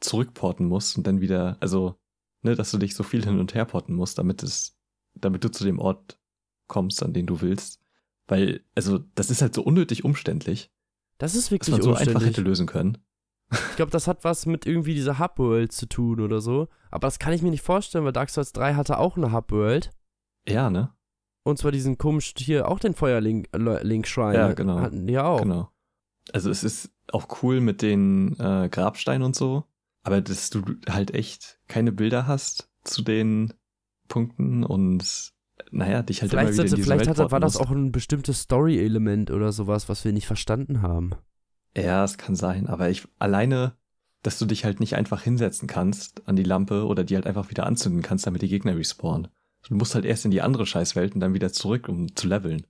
zurückporten 0.00 0.66
musst 0.66 0.96
und 0.98 1.06
dann 1.06 1.20
wieder, 1.20 1.56
also, 1.60 1.96
ne, 2.42 2.54
dass 2.54 2.70
du 2.70 2.78
dich 2.78 2.94
so 2.94 3.02
viel 3.02 3.24
hin 3.24 3.38
und 3.38 3.54
her 3.54 3.64
porten 3.64 3.94
musst, 3.94 4.18
damit 4.18 4.42
es, 4.42 4.76
damit 5.14 5.42
du 5.44 5.50
zu 5.50 5.64
dem 5.64 5.78
Ort 5.78 6.18
kommst, 6.66 7.02
an 7.02 7.12
den 7.14 7.26
du 7.26 7.40
willst. 7.40 7.80
Weil, 8.26 8.62
also, 8.74 8.98
das 9.14 9.30
ist 9.30 9.40
halt 9.42 9.54
so 9.54 9.62
unnötig 9.62 10.04
umständlich, 10.04 10.70
Das 11.18 11.34
ist 11.34 11.44
dass 11.46 11.50
wirklich 11.52 11.72
man 11.72 11.82
so 11.82 11.90
einfach 11.90 12.00
umständlich. 12.06 12.28
hätte 12.30 12.40
lösen 12.42 12.66
können. 12.66 12.98
Ich 13.50 13.76
glaube, 13.76 13.90
das 13.90 14.06
hat 14.06 14.24
was 14.24 14.46
mit 14.46 14.66
irgendwie 14.66 14.94
dieser 14.94 15.18
Hub-World 15.18 15.72
zu 15.72 15.86
tun 15.86 16.20
oder 16.20 16.40
so. 16.40 16.68
Aber 16.90 17.06
das 17.06 17.18
kann 17.18 17.32
ich 17.32 17.42
mir 17.42 17.50
nicht 17.50 17.62
vorstellen, 17.62 18.04
weil 18.04 18.12
Dark 18.12 18.30
Souls 18.30 18.52
3 18.52 18.74
hatte 18.74 18.98
auch 18.98 19.16
eine 19.16 19.32
Hub-World. 19.32 19.90
Ja, 20.46 20.70
ne? 20.70 20.92
Und 21.44 21.58
zwar 21.58 21.72
diesen 21.72 21.98
komischen, 21.98 22.38
hier 22.38 22.68
auch 22.68 22.78
den 22.78 22.94
Feuerlink-Shrine. 22.94 24.34
Ja, 24.34 24.52
genau. 24.54 24.80
Hatten 24.80 25.06
die 25.06 25.18
auch. 25.18 25.42
Genau. 25.42 25.70
Also 26.32 26.50
es 26.50 26.64
ist 26.64 26.90
auch 27.12 27.42
cool 27.42 27.60
mit 27.60 27.82
den 27.82 28.38
äh, 28.38 28.68
Grabsteinen 28.70 29.22
und 29.22 29.36
so, 29.36 29.64
aber 30.02 30.22
dass 30.22 30.48
du 30.50 30.62
halt 30.88 31.12
echt 31.12 31.60
keine 31.68 31.92
Bilder 31.92 32.26
hast 32.26 32.70
zu 32.82 33.02
den 33.02 33.52
Punkten 34.08 34.64
und 34.64 35.32
naja, 35.70 36.02
dich 36.02 36.22
halt 36.22 36.30
Vielleicht, 36.30 36.48
immer 36.48 36.52
wieder 36.52 36.56
sollte, 36.56 36.70
in 36.70 36.76
diese 36.76 36.86
vielleicht 36.86 37.06
Welt 37.10 37.18
hat, 37.18 37.30
war 37.30 37.40
das 37.40 37.56
auch 37.56 37.70
ein 37.70 37.92
bestimmtes 37.92 38.40
Story-Element 38.40 39.30
oder 39.30 39.52
sowas, 39.52 39.88
was 39.88 40.04
wir 40.04 40.12
nicht 40.12 40.26
verstanden 40.26 40.82
haben. 40.82 41.12
Ja, 41.76 42.04
es 42.04 42.18
kann 42.18 42.36
sein, 42.36 42.66
aber 42.68 42.88
ich 42.90 43.06
alleine, 43.18 43.76
dass 44.22 44.38
du 44.38 44.46
dich 44.46 44.64
halt 44.64 44.80
nicht 44.80 44.94
einfach 44.94 45.22
hinsetzen 45.22 45.68
kannst 45.68 46.26
an 46.28 46.36
die 46.36 46.44
Lampe 46.44 46.86
oder 46.86 47.04
die 47.04 47.16
halt 47.16 47.26
einfach 47.26 47.50
wieder 47.50 47.66
anzünden 47.66 48.02
kannst, 48.02 48.26
damit 48.26 48.42
die 48.42 48.48
Gegner 48.48 48.76
respawnen. 48.76 49.28
Du 49.68 49.74
musst 49.74 49.94
halt 49.94 50.04
erst 50.04 50.24
in 50.24 50.30
die 50.30 50.42
andere 50.42 50.66
Scheißwelt 50.66 51.14
und 51.14 51.20
dann 51.20 51.34
wieder 51.34 51.52
zurück, 51.52 51.88
um 51.88 52.14
zu 52.14 52.28
leveln. 52.28 52.66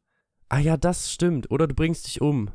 Ah 0.49 0.59
ja, 0.59 0.77
das 0.77 1.13
stimmt. 1.13 1.51
Oder 1.51 1.67
du 1.67 1.75
bringst 1.75 2.07
dich 2.07 2.21
um. 2.21 2.51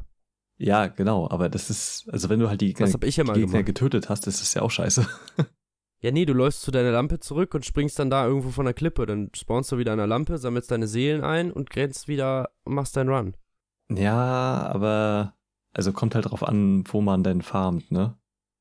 Ja, 0.58 0.88
genau, 0.88 1.30
aber 1.30 1.50
das 1.50 1.70
ist, 1.70 2.10
also 2.12 2.30
wenn 2.30 2.39
du 2.39 2.50
halt 2.50 2.62
die 2.62 2.74
Gegner, 2.74 2.88
ja 2.88 2.97
die 2.97 3.10
Gegner 3.10 3.34
gemacht. 3.34 3.66
getötet 3.66 4.10
hast, 4.10 4.28
ist 4.28 4.41
das 4.41 4.54
ja 4.54 4.62
auch 4.62 4.72
scheiße. 4.72 5.08
Ja, 6.02 6.12
nee, 6.12 6.26
du 6.26 6.32
läufst 6.32 6.62
zu 6.62 6.72
deiner 6.72 6.91
Lampe 6.91 7.20
zurück 7.20 7.54
und 7.54 7.66
springst 7.66 8.00
dann 8.00 8.10
da 8.10 8.26
irgendwo 8.26 8.52
von 8.52 8.64
der 8.64 8.74
Klippe. 8.74 9.06
Dann 9.06 9.32
spawnst 9.36 9.70
du 9.74 9.78
wieder 9.78 9.91
an 9.91 9.97
der 9.97 10.08
Lampe, 10.08 10.38
sammelst 10.38 10.72
deine 10.72 10.88
Seelen 10.88 11.26
ein 11.26 11.52
und 11.52 11.70
grenzt 11.70 12.08
wieder 12.08 12.52
und 12.64 12.74
machst 12.74 12.95
deinen 12.95 13.10
Run. 13.10 13.36
Ja, 13.91 14.70
aber 14.74 15.34
also 15.74 15.91
kommt 15.93 16.15
halt 16.15 16.26
drauf 16.30 16.43
an, 16.43 16.84
wo 16.88 17.01
man 17.01 17.24
denn 17.24 17.41
farmt, 17.41 17.91
ne? 17.91 18.15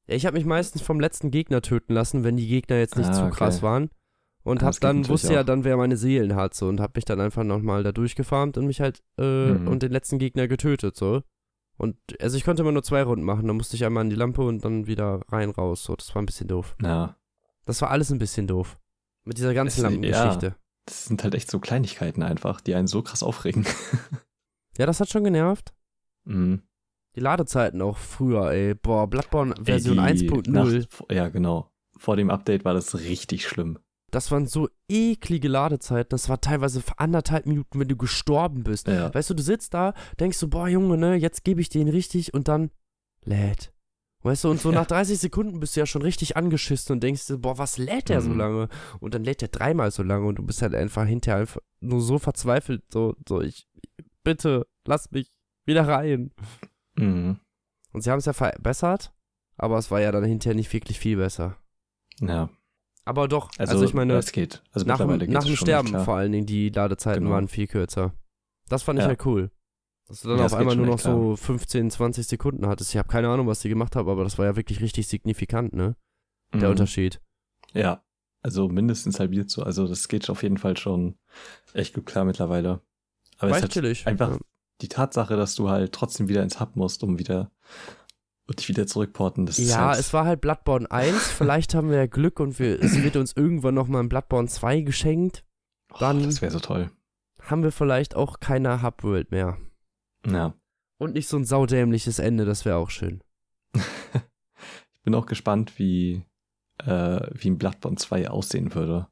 Ja, 0.07 0.15
ich 0.15 0.25
habe 0.27 0.37
mich 0.39 0.47
meistens 0.47 0.81
vom 0.83 1.01
letzten 1.01 1.31
Gegner 1.31 1.61
töten 1.63 1.93
lassen, 1.95 2.25
wenn 2.25 2.37
die 2.37 2.47
Gegner 2.49 2.77
jetzt 2.79 2.97
nicht 2.97 3.11
Ah, 3.11 3.13
zu 3.13 3.23
okay. 3.25 3.35
krass 3.37 3.63
waren. 3.63 3.91
Und 4.43 4.63
hab 4.63 4.79
dann, 4.81 5.07
wusste 5.09 5.35
ja 5.35 5.45
dann, 5.45 5.65
wer 5.65 5.77
meine 5.77 5.99
Seelen 5.99 6.35
hat, 6.35 6.55
so, 6.55 6.69
und 6.69 6.81
hab 6.81 6.97
mich 6.97 7.05
dann 7.05 7.21
einfach 7.21 7.45
nochmal 7.45 7.83
da 7.83 7.93
durchgefarmt 7.93 8.57
und 8.57 8.67
mich 8.67 8.81
halt, 8.81 9.03
äh, 9.19 9.51
Mhm. 9.53 9.69
und 9.69 9.83
den 9.83 9.93
letzten 9.93 10.19
Gegner 10.19 10.49
getötet, 10.49 10.97
so. 10.97 11.23
Und, 11.77 11.97
also 12.21 12.37
ich 12.39 12.45
konnte 12.45 12.63
immer 12.63 12.73
nur 12.73 12.83
zwei 12.83 13.03
Runden 13.03 13.25
machen, 13.25 13.47
dann 13.47 13.57
musste 13.57 13.77
ich 13.77 13.85
einmal 13.85 14.01
an 14.03 14.11
die 14.11 14.17
Lampe 14.17 14.43
und 14.43 14.65
dann 14.65 14.87
wieder 14.87 15.21
rein, 15.29 15.51
raus, 15.51 15.85
so. 15.85 15.95
Das 15.97 16.15
war 16.15 16.23
ein 16.23 16.27
bisschen 16.27 16.49
doof. 16.49 16.77
Ja, 16.83 17.17
Das 17.67 17.83
war 17.83 17.91
alles 17.91 18.11
ein 18.11 18.19
bisschen 18.19 18.47
doof. 18.47 18.79
Mit 19.25 19.37
dieser 19.37 19.53
ganzen 19.53 19.79
Es- 19.79 19.83
Lampengeschichte. 19.83 20.57
das 20.87 21.05
sind 21.05 21.23
halt 21.23 21.35
echt 21.35 21.51
so 21.51 21.59
Kleinigkeiten 21.61 22.23
einfach, 22.23 22.63
die 22.63 22.75
einen 22.75 22.87
so 22.87 23.03
krass 23.03 23.23
aufregen. 23.23 23.67
Ja. 24.79 24.87
das 24.87 25.01
hat 25.01 25.11
schon 25.11 25.25
genervt. 25.25 25.75
Mhm. 26.25 26.63
Die 27.19 27.25
Ladezeiten 27.25 27.83
auch 27.83 27.97
früher, 27.97 28.53
ey. 28.53 28.75
Boah, 28.75 29.09
Bloodborne 29.09 29.53
Version 29.61 29.97
die 29.97 30.01
1.0. 30.03 30.49
Nacht- 30.53 30.89
Ja, 31.11 31.29
genau. 31.29 31.69
Vor 31.97 32.15
dem 32.15 32.31
Update 32.31 32.65
war 32.65 32.75
das 32.75 32.97
richtig 33.01 33.49
schlimm. 33.49 33.81
Das 34.13 34.31
waren 34.31 34.47
so 34.47 34.69
eklige 34.89 35.49
Ladezeiten. 35.49 36.11
Das 36.11 36.29
war 36.29 36.41
teilweise 36.41 36.81
für 36.81 36.97
anderthalb 37.01 37.47
Minuten, 37.47 37.81
wenn 37.81 37.89
du 37.89 37.97
gestorben 37.97 38.63
bist. 38.63 38.87
Ja, 38.87 39.13
Weißt 39.13 39.31
du, 39.31 39.35
du 39.35 39.43
sitzt 39.43 39.75
da, 39.75 39.95
denkst 40.21 40.39
so, 40.39 40.47
boah, 40.47 40.69
Junge, 40.69 40.97
ne, 40.97 41.17
jetzt 41.17 41.43
gebe 41.43 41.61
ich 41.61 41.69
den 41.71 41.89
richtig 41.89 42.33
und 42.35 42.47
dann 42.47 42.71
lädt. 43.25 43.73
Weißt 44.23 44.45
du, 44.45 44.51
und 44.51 44.61
so 44.61 44.71
Ja. 44.71 44.77
nach 44.81 44.87
30 44.87 45.19
Sekunden 45.19 45.59
bist 45.59 45.75
du 45.75 45.81
ja 45.81 45.87
schon 45.87 46.03
richtig 46.03 46.37
angeschissen 46.37 46.93
und 46.93 47.03
denkst 47.03 47.27
dir, 47.27 47.39
boah, 47.39 47.59
was 47.59 47.79
lädt 47.79 48.11
der 48.11 48.21
so 48.21 48.31
Mhm. 48.31 48.39
lange? 48.39 48.69
Und 49.01 49.15
dann 49.15 49.25
lädt 49.25 49.41
der 49.41 49.49
dreimal 49.49 49.91
so 49.91 50.05
lange 50.05 50.27
und 50.27 50.37
du 50.37 50.45
bist 50.47 50.63
halt 50.63 50.75
einfach 50.77 51.05
hinterher 51.05 51.41
einfach 51.41 51.61
nur 51.81 52.01
so 52.01 52.19
verzweifelt, 52.21 52.85
so, 52.93 53.17
so, 53.29 53.41
ich, 53.41 53.67
bitte, 54.23 54.69
lass 54.87 55.11
mich 55.11 55.33
wieder 55.67 55.87
rein. 55.89 56.31
Mhm. 56.99 57.39
Und 57.93 58.03
sie 58.03 58.11
haben 58.11 58.19
es 58.19 58.27
ja 58.27 58.33
verbessert, 58.35 59.13
aber 59.57 59.79
es 59.79 59.91
war 59.91 60.01
ja 60.01 60.13
dann 60.13 60.25
hinterher 60.25 60.55
nicht 60.55 60.73
wirklich 60.73 60.99
viel 60.99 61.17
besser. 61.17 61.57
ja. 62.21 62.49
Aber 63.05 63.27
doch, 63.27 63.49
Also, 63.57 63.73
also, 63.73 63.85
ich 63.87 63.95
meine, 63.95 64.13
es 64.19 64.33
geht. 64.33 64.63
Also 64.71 64.85
nach, 64.87 64.99
nach 64.99 65.45
dem 65.45 65.57
Sterben 65.57 65.99
vor 66.05 66.17
allen 66.17 66.31
Dingen, 66.31 66.45
die 66.45 66.69
Ladezeiten 66.69 67.23
Genau. 67.25 67.37
waren 67.37 67.49
viel 67.49 67.67
kürzer. 67.67 68.13
Das 68.69 68.83
fand 68.83 68.99
ich 68.99 69.05
Ja. 69.05 69.09
halt 69.09 69.25
cool. 69.25 69.51
Dass 70.09 70.21
du 70.21 70.29
dann 70.29 70.39
Ja, 70.41 70.45
auf 70.45 70.53
es 70.53 70.59
einmal 70.59 70.77
nur 70.77 70.85
noch 70.85 71.01
klar. 71.01 71.15
so 71.15 71.35
15, 71.37 71.91
20 71.91 72.27
Sekunden 72.27 72.67
hattest. 72.67 72.91
Ich 72.91 72.99
habe 72.99 73.09
keine 73.09 73.31
Ahnung, 73.31 73.47
was 73.47 73.61
die 73.61 73.71
gemacht 73.71 73.97
haben, 73.97 74.11
aber 74.11 74.25
das 74.25 74.37
war 74.37 74.45
ja 74.45 74.57
wirklich 74.57 74.83
richtig 74.83 75.07
signifikant, 75.09 75.73
ne? 75.73 75.97
Der 76.53 76.65
Mhm. 76.65 76.73
Unterschied. 76.73 77.23
Ja, 77.73 78.05
also 78.43 78.69
mindestens 78.69 79.19
halbiert 79.19 79.49
so. 79.49 79.63
Also 79.63 79.89
das 79.89 80.09
geht 80.09 80.29
auf 80.29 80.43
jeden 80.43 80.59
Fall 80.59 80.77
schon 80.77 81.17
echt 81.73 81.95
gut 81.95 82.05
klar 82.05 82.27
mittlerweile. 82.27 82.83
Aber 83.39 83.53
es 83.53 83.63
War 83.63 83.69
ist 83.71 83.75
halt 83.75 84.07
einfach 84.07 84.33
Ja. 84.33 84.39
Die 84.81 84.89
Tatsache, 84.89 85.37
dass 85.37 85.55
du 85.55 85.69
halt 85.71 85.93
trotzdem 85.93 86.29
wieder 86.29 86.43
ins 86.43 86.61
Hub 86.61 86.77
musst, 86.77 87.03
um 87.03 87.19
wieder 87.19 87.51
und 88.47 88.59
dich 88.61 88.69
wieder 88.71 88.87
zurückporten, 88.87 89.45
das 89.45 89.59
ist 89.59 89.71
Ja, 89.71 89.89
halt, 89.89 89.99
es 90.01 90.13
war 90.15 90.25
halt 90.25 90.41
Bloodborne 90.41 90.91
1. 90.91 91.15
Vielleicht 91.37 91.75
haben 91.75 91.91
wir 91.91 91.99
ja 91.99 92.07
Glück 92.07 92.41
und 92.41 92.59
wir, 92.59 92.83
es 92.83 92.97
wird 93.03 93.17
uns 93.17 93.35
irgendwann 93.37 93.75
nochmal 93.75 94.03
ein 94.03 94.09
Bloodborne 94.09 94.49
2 94.49 94.81
geschenkt. 94.81 95.45
oh, 95.93 95.97
dann- 96.01 96.23
das 96.23 96.41
wäre 96.41 96.53
so 96.53 96.61
toll. 96.61 96.91
Haben 97.43 97.63
wir 97.63 97.73
vielleicht 97.73 98.15
auch 98.17 98.41
keine 98.41 98.83
Hub-World 98.83 99.31
mehr. 99.31 99.59
Ja. 100.27 100.55
Und 100.99 101.15
nicht 101.15 101.29
so 101.29 101.37
ein 101.37 101.45
saudämliches 101.45 102.19
Ende, 102.19 102.45
das 102.45 102.65
wäre 102.65 102.77
auch 102.77 102.91
schön. 102.91 103.23
ich 103.75 105.03
bin 105.03 105.15
auch 105.15 105.27
gespannt, 105.27 105.79
wie, 105.79 106.25
äh, 106.79 107.21
wie 107.33 107.49
ein 107.51 107.59
Bloodborne 107.59 107.97
2 107.97 108.29
aussehen 108.31 108.75
würde. 108.75 109.09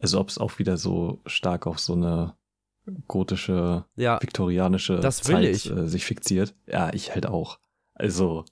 Also 0.00 0.18
ob 0.20 0.28
es 0.28 0.38
auch 0.38 0.58
wieder 0.58 0.76
so 0.76 1.20
stark 1.26 1.66
auf 1.66 1.78
so 1.78 1.92
eine 1.94 2.36
gotische, 3.06 3.84
Ja, 3.96 4.20
viktorianische 4.22 5.00
Zeit 5.00 5.44
ich. 5.44 5.70
Äh, 5.70 5.86
sich 5.88 6.04
fixiert. 6.04 6.54
Ja, 6.66 6.92
ich 6.92 7.14
halt 7.14 7.26
auch. 7.26 7.58
Also, 7.94 8.44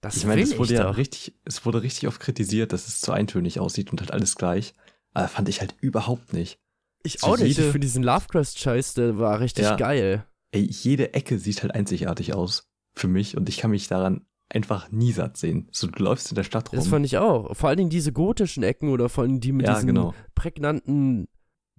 das 0.00 0.16
ich 0.16 0.26
meine, 0.26 0.42
es 0.42 0.58
wurde 0.58 0.74
ja 0.74 0.84
doch. 0.84 0.96
richtig, 0.96 1.34
es 1.44 1.64
wurde 1.64 1.82
richtig 1.82 2.08
oft 2.08 2.20
kritisiert, 2.20 2.72
dass 2.72 2.86
es 2.86 3.00
zu 3.00 3.12
eintönig 3.12 3.58
aussieht 3.60 3.90
und 3.90 4.00
halt 4.00 4.12
alles 4.12 4.36
gleich. 4.36 4.74
Aber 5.12 5.28
fand 5.28 5.48
ich 5.48 5.60
halt 5.60 5.74
überhaupt 5.80 6.32
nicht. 6.32 6.58
Ich 7.02 7.20
so 7.20 7.28
auch 7.28 7.38
nicht. 7.38 7.56
jede- 7.58 7.70
Für 7.70 7.80
diesen 7.80 8.02
Lovecraft-Scheiß, 8.02 8.94
der 8.94 9.18
war 9.18 9.40
richtig 9.40 9.64
Ja. 9.64 9.76
geil. 9.76 10.24
Ey, 10.52 10.62
jede 10.70 11.14
Ecke 11.14 11.38
sieht 11.38 11.62
halt 11.62 11.74
einzigartig 11.74 12.34
aus 12.34 12.68
für 12.94 13.08
mich 13.08 13.36
und 13.36 13.48
ich 13.48 13.58
kann 13.58 13.70
mich 13.70 13.88
daran 13.88 14.24
einfach 14.48 14.90
nie 14.92 15.10
satt 15.12 15.36
sehen. 15.36 15.68
So, 15.72 15.86
du 15.88 16.02
läufst 16.02 16.30
in 16.30 16.36
der 16.36 16.44
Stadt 16.44 16.70
rum. 16.70 16.78
Das 16.78 16.86
fand 16.88 17.04
ich 17.04 17.18
auch. 17.18 17.56
Vor 17.56 17.68
allen 17.68 17.78
Dingen 17.78 17.90
diese 17.90 18.12
gotischen 18.12 18.62
Ecken 18.62 18.88
oder 18.90 19.08
vor 19.08 19.26
Dingen 19.26 19.40
die 19.40 19.52
mit 19.52 19.66
ja, 19.66 19.74
diesem 19.74 19.88
genau. 19.88 20.14
prägnanten 20.34 21.26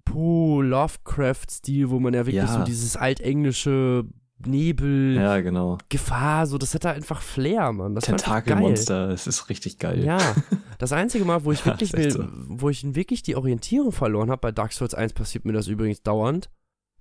Po-Lovecraft-Stil, 0.06 1.90
wo 1.90 2.00
man 2.00 2.14
ja 2.14 2.20
wirklich 2.26 2.36
Ja. 2.36 2.58
so 2.58 2.64
dieses 2.64 2.96
altenglische 2.96 4.04
Nebel, 4.44 5.14
Ja, 5.16 5.40
genau. 5.40 5.78
Gefahr, 5.88 6.46
so, 6.46 6.58
das 6.58 6.74
hätte 6.74 6.90
einfach 6.90 7.22
Flair, 7.22 7.72
Mann. 7.72 7.94
Das 7.94 8.04
geil. 8.04 8.16
Tentakelmonster, 8.16 9.08
es 9.10 9.26
ist 9.26 9.48
richtig 9.48 9.78
geil. 9.78 10.04
Ja, 10.04 10.18
das 10.78 10.92
einzige 10.92 11.24
Mal, 11.24 11.44
wo 11.44 11.52
ich 11.52 11.60
Ja, 11.60 11.66
wirklich, 11.66 11.92
mir, 11.94 12.28
wo 12.48 12.68
ich 12.68 12.94
wirklich 12.94 13.22
die 13.22 13.34
Orientierung 13.36 13.92
verloren 13.92 14.30
habe, 14.30 14.40
bei 14.40 14.52
Dark 14.52 14.72
Souls 14.72 14.92
1 14.94 15.14
passiert 15.14 15.44
mir 15.46 15.52
das 15.52 15.68
übrigens 15.68 16.02
dauernd. 16.02 16.50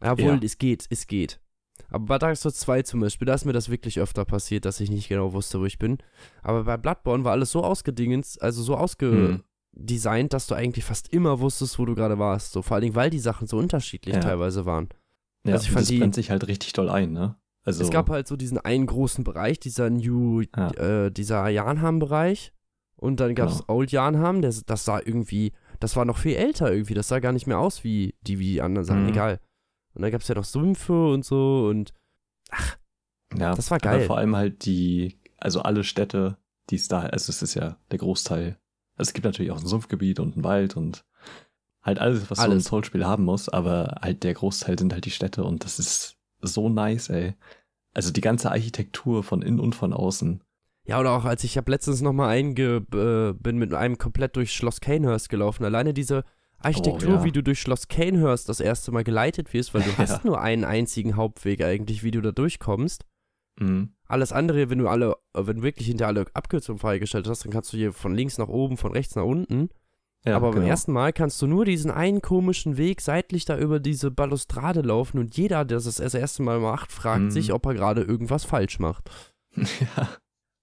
Jawohl, 0.01 0.23
Ja. 0.35 0.39
es 0.43 0.57
geht, 0.57 0.85
es 0.89 1.07
geht. 1.07 1.39
Aber 1.89 2.05
bei 2.05 2.17
Dark 2.19 2.37
Souls 2.37 2.57
2 2.57 2.83
zum 2.83 3.01
Beispiel, 3.01 3.25
da 3.25 3.33
ist 3.33 3.43
mir 3.45 3.53
das 3.53 3.69
wirklich 3.69 3.99
öfter 3.99 4.23
passiert, 4.23 4.63
dass 4.63 4.79
ich 4.79 4.89
nicht 4.89 5.09
genau 5.09 5.33
wusste, 5.33 5.59
wo 5.59 5.65
ich 5.65 5.77
bin. 5.77 5.97
Aber 6.41 6.63
bei 6.63 6.77
Bloodborne 6.77 7.25
war 7.25 7.33
alles 7.33 7.51
so 7.51 7.63
ausgedingens, 7.65 8.37
also 8.37 8.63
so 8.63 8.75
Hm. 8.75 9.43
Ausgedesignt, 9.75 10.33
dass 10.33 10.47
du 10.47 10.55
eigentlich 10.55 10.85
fast 10.85 11.11
immer 11.13 11.39
wusstest, 11.39 11.77
wo 11.79 11.85
du 11.85 11.95
gerade 11.95 12.17
warst. 12.19 12.51
So, 12.53 12.61
vor 12.61 12.75
allen 12.75 12.83
Dingen, 12.83 12.95
weil 12.95 13.09
die 13.09 13.19
Sachen 13.19 13.47
so 13.47 13.57
unterschiedlich 13.57 14.15
Ja. 14.15 14.21
teilweise 14.21 14.65
waren. 14.65 14.89
Ja, 15.45 15.53
Also 15.53 15.65
ich 15.65 15.71
fand 15.71 15.81
das 15.81 15.87
die- 15.89 15.99
brennt 15.99 16.15
sich 16.15 16.31
halt 16.31 16.47
richtig 16.47 16.73
doll 16.73 16.89
ein, 16.89 17.11
ne? 17.11 17.35
Also, 17.63 17.83
Es 17.83 17.89
gab 17.89 18.09
halt 18.09 18.27
so 18.27 18.35
diesen 18.35 18.59
einen 18.59 18.85
großen 18.85 19.23
Bereich, 19.23 19.59
dieser 19.59 19.89
New, 19.89 20.41
Ja. 20.55 20.71
äh, 21.05 21.11
dieser 21.11 21.47
Janham-Bereich. 21.49 22.53
Und 22.95 23.19
dann 23.19 23.33
gab 23.35 23.49
es 23.49 23.59
Genau. 23.59 23.73
Old 23.79 23.91
Janham, 23.91 24.41
der, 24.41 24.53
das 24.67 24.85
sah 24.85 24.99
irgendwie, 25.03 25.51
das 25.79 25.95
war 25.95 26.05
noch 26.05 26.17
viel 26.17 26.35
älter 26.35 26.71
irgendwie, 26.71 26.93
das 26.93 27.07
sah 27.07 27.19
gar 27.19 27.31
nicht 27.33 27.47
mehr 27.47 27.59
aus 27.59 27.83
wie 27.83 28.15
die, 28.21 28.39
wie 28.39 28.53
die 28.53 28.61
anderen 28.61 28.85
Sachen, 28.85 29.03
Mhm. 29.03 29.09
egal. 29.09 29.39
Und 29.93 30.01
dann 30.03 30.11
gab 30.11 30.21
es 30.21 30.27
ja 30.27 30.35
noch 30.35 30.45
Sümpfe 30.45 31.07
und 31.09 31.25
so 31.25 31.67
und 31.69 31.93
ja, 33.37 33.53
das 33.55 33.69
war 33.71 33.79
geil. 33.79 34.05
vor 34.05 34.17
allem 34.17 34.35
halt 34.35 34.65
die, 34.65 35.19
also 35.37 35.61
alle 35.61 35.83
Städte, 35.83 36.37
die 36.69 36.75
es 36.75 36.87
da, 36.87 37.01
also 37.01 37.29
es 37.31 37.41
ist 37.41 37.53
ja 37.55 37.77
der 37.91 37.99
Großteil. 37.99 38.57
Also 38.97 39.09
es 39.09 39.13
gibt 39.13 39.25
natürlich 39.25 39.51
auch 39.51 39.59
ein 39.59 39.65
Sumpfgebiet 39.67 40.19
und 40.19 40.35
einen 40.35 40.43
Wald 40.43 40.77
und 40.77 41.05
halt 41.81 41.99
alles, 41.99 42.29
was 42.31 42.37
so 42.39 42.43
Alles. 42.43 42.55
ein 42.65 42.67
Soul-Spiel 42.67 43.05
haben 43.05 43.25
muss, 43.25 43.49
aber 43.49 43.97
halt 44.01 44.23
der 44.23 44.33
Großteil 44.33 44.77
sind 44.79 44.91
halt 44.93 45.05
die 45.05 45.11
Städte 45.11 45.43
und 45.43 45.63
das 45.63 45.79
ist 45.79 46.17
so 46.41 46.69
nice, 46.69 47.09
ey. 47.09 47.35
Also 47.93 48.11
die 48.11 48.21
ganze 48.21 48.51
Architektur 48.51 49.23
von 49.23 49.41
innen 49.41 49.59
und 49.59 49.75
von 49.75 49.93
außen. 49.93 50.41
ja, 50.85 50.99
oder 50.99 51.11
auch 51.11 51.25
als 51.25 51.43
ich 51.43 51.57
habe 51.57 51.71
letztens 51.71 52.01
nochmal 52.01 52.29
einge, 52.29 52.85
äh, 52.93 53.33
bin 53.33 53.57
mit 53.57 53.73
einem 53.73 53.97
komplett 53.97 54.35
durch 54.35 54.53
Schloss 54.53 54.81
Canehurst 54.81 55.29
gelaufen, 55.29 55.63
alleine 55.65 55.93
diese 55.93 56.23
Architektur, 56.57 57.09
Oh, 57.09 57.15
ja. 57.17 57.23
wie 57.23 57.31
du 57.31 57.43
durch 57.43 57.59
Schloss 57.59 57.87
Canehurst 57.87 58.49
das 58.49 58.59
erste 58.59 58.91
Mal 58.91 59.03
geleitet 59.03 59.53
wirst, 59.53 59.73
weil 59.73 59.81
du 59.83 59.89
Ja. 59.97 59.97
hast 59.99 60.25
nur 60.25 60.41
einen 60.41 60.63
einzigen 60.63 61.15
Hauptweg 61.15 61.61
eigentlich, 61.63 62.03
wie 62.03 62.11
du 62.11 62.21
da 62.21 62.31
durchkommst. 62.31 63.03
Mhm. 63.59 63.89
Alles 64.07 64.31
andere, 64.31 64.69
wenn 64.69 64.79
du 64.79 64.87
alle, 64.87 65.15
äh, 65.33 65.47
wenn 65.47 65.57
du 65.57 65.63
wirklich 65.63 65.87
hinter 65.87 66.07
alle 66.07 66.25
Abkürzungen 66.33 66.79
freigestellt 66.79 67.27
hast, 67.27 67.45
dann 67.45 67.51
kannst 67.51 67.71
du 67.73 67.77
hier 67.77 67.93
von 67.93 68.13
links 68.13 68.37
nach 68.37 68.47
oben, 68.49 68.77
von 68.77 68.91
rechts 68.91 69.15
nach 69.15 69.23
unten. 69.23 69.69
Ja, 70.25 70.37
Aber 70.37 70.47
beim 70.49 70.61
genau. 70.61 70.67
ersten 70.71 70.91
Mal 70.91 71.13
kannst 71.13 71.39
du 71.41 71.47
nur 71.47 71.65
diesen 71.65 71.91
einen 71.91 72.21
komischen 72.21 72.77
Weg 72.77 72.99
seitlich 73.01 73.45
da 73.45 73.57
über 73.59 73.79
diese 73.79 74.09
Balustrade 74.09 74.81
laufen 74.81 75.19
und 75.19 75.37
jeder, 75.37 75.63
der 75.65 75.77
das 75.77 75.97
das 75.97 76.13
erste 76.15 76.41
Mal 76.41 76.59
macht, 76.59 76.91
fragt 76.91 77.25
Mhm. 77.25 77.31
sich, 77.31 77.53
ob 77.53 77.65
er 77.67 77.75
gerade 77.75 78.01
irgendwas 78.01 78.43
falsch 78.43 78.79
macht. 78.79 79.09
ja. 79.55 80.09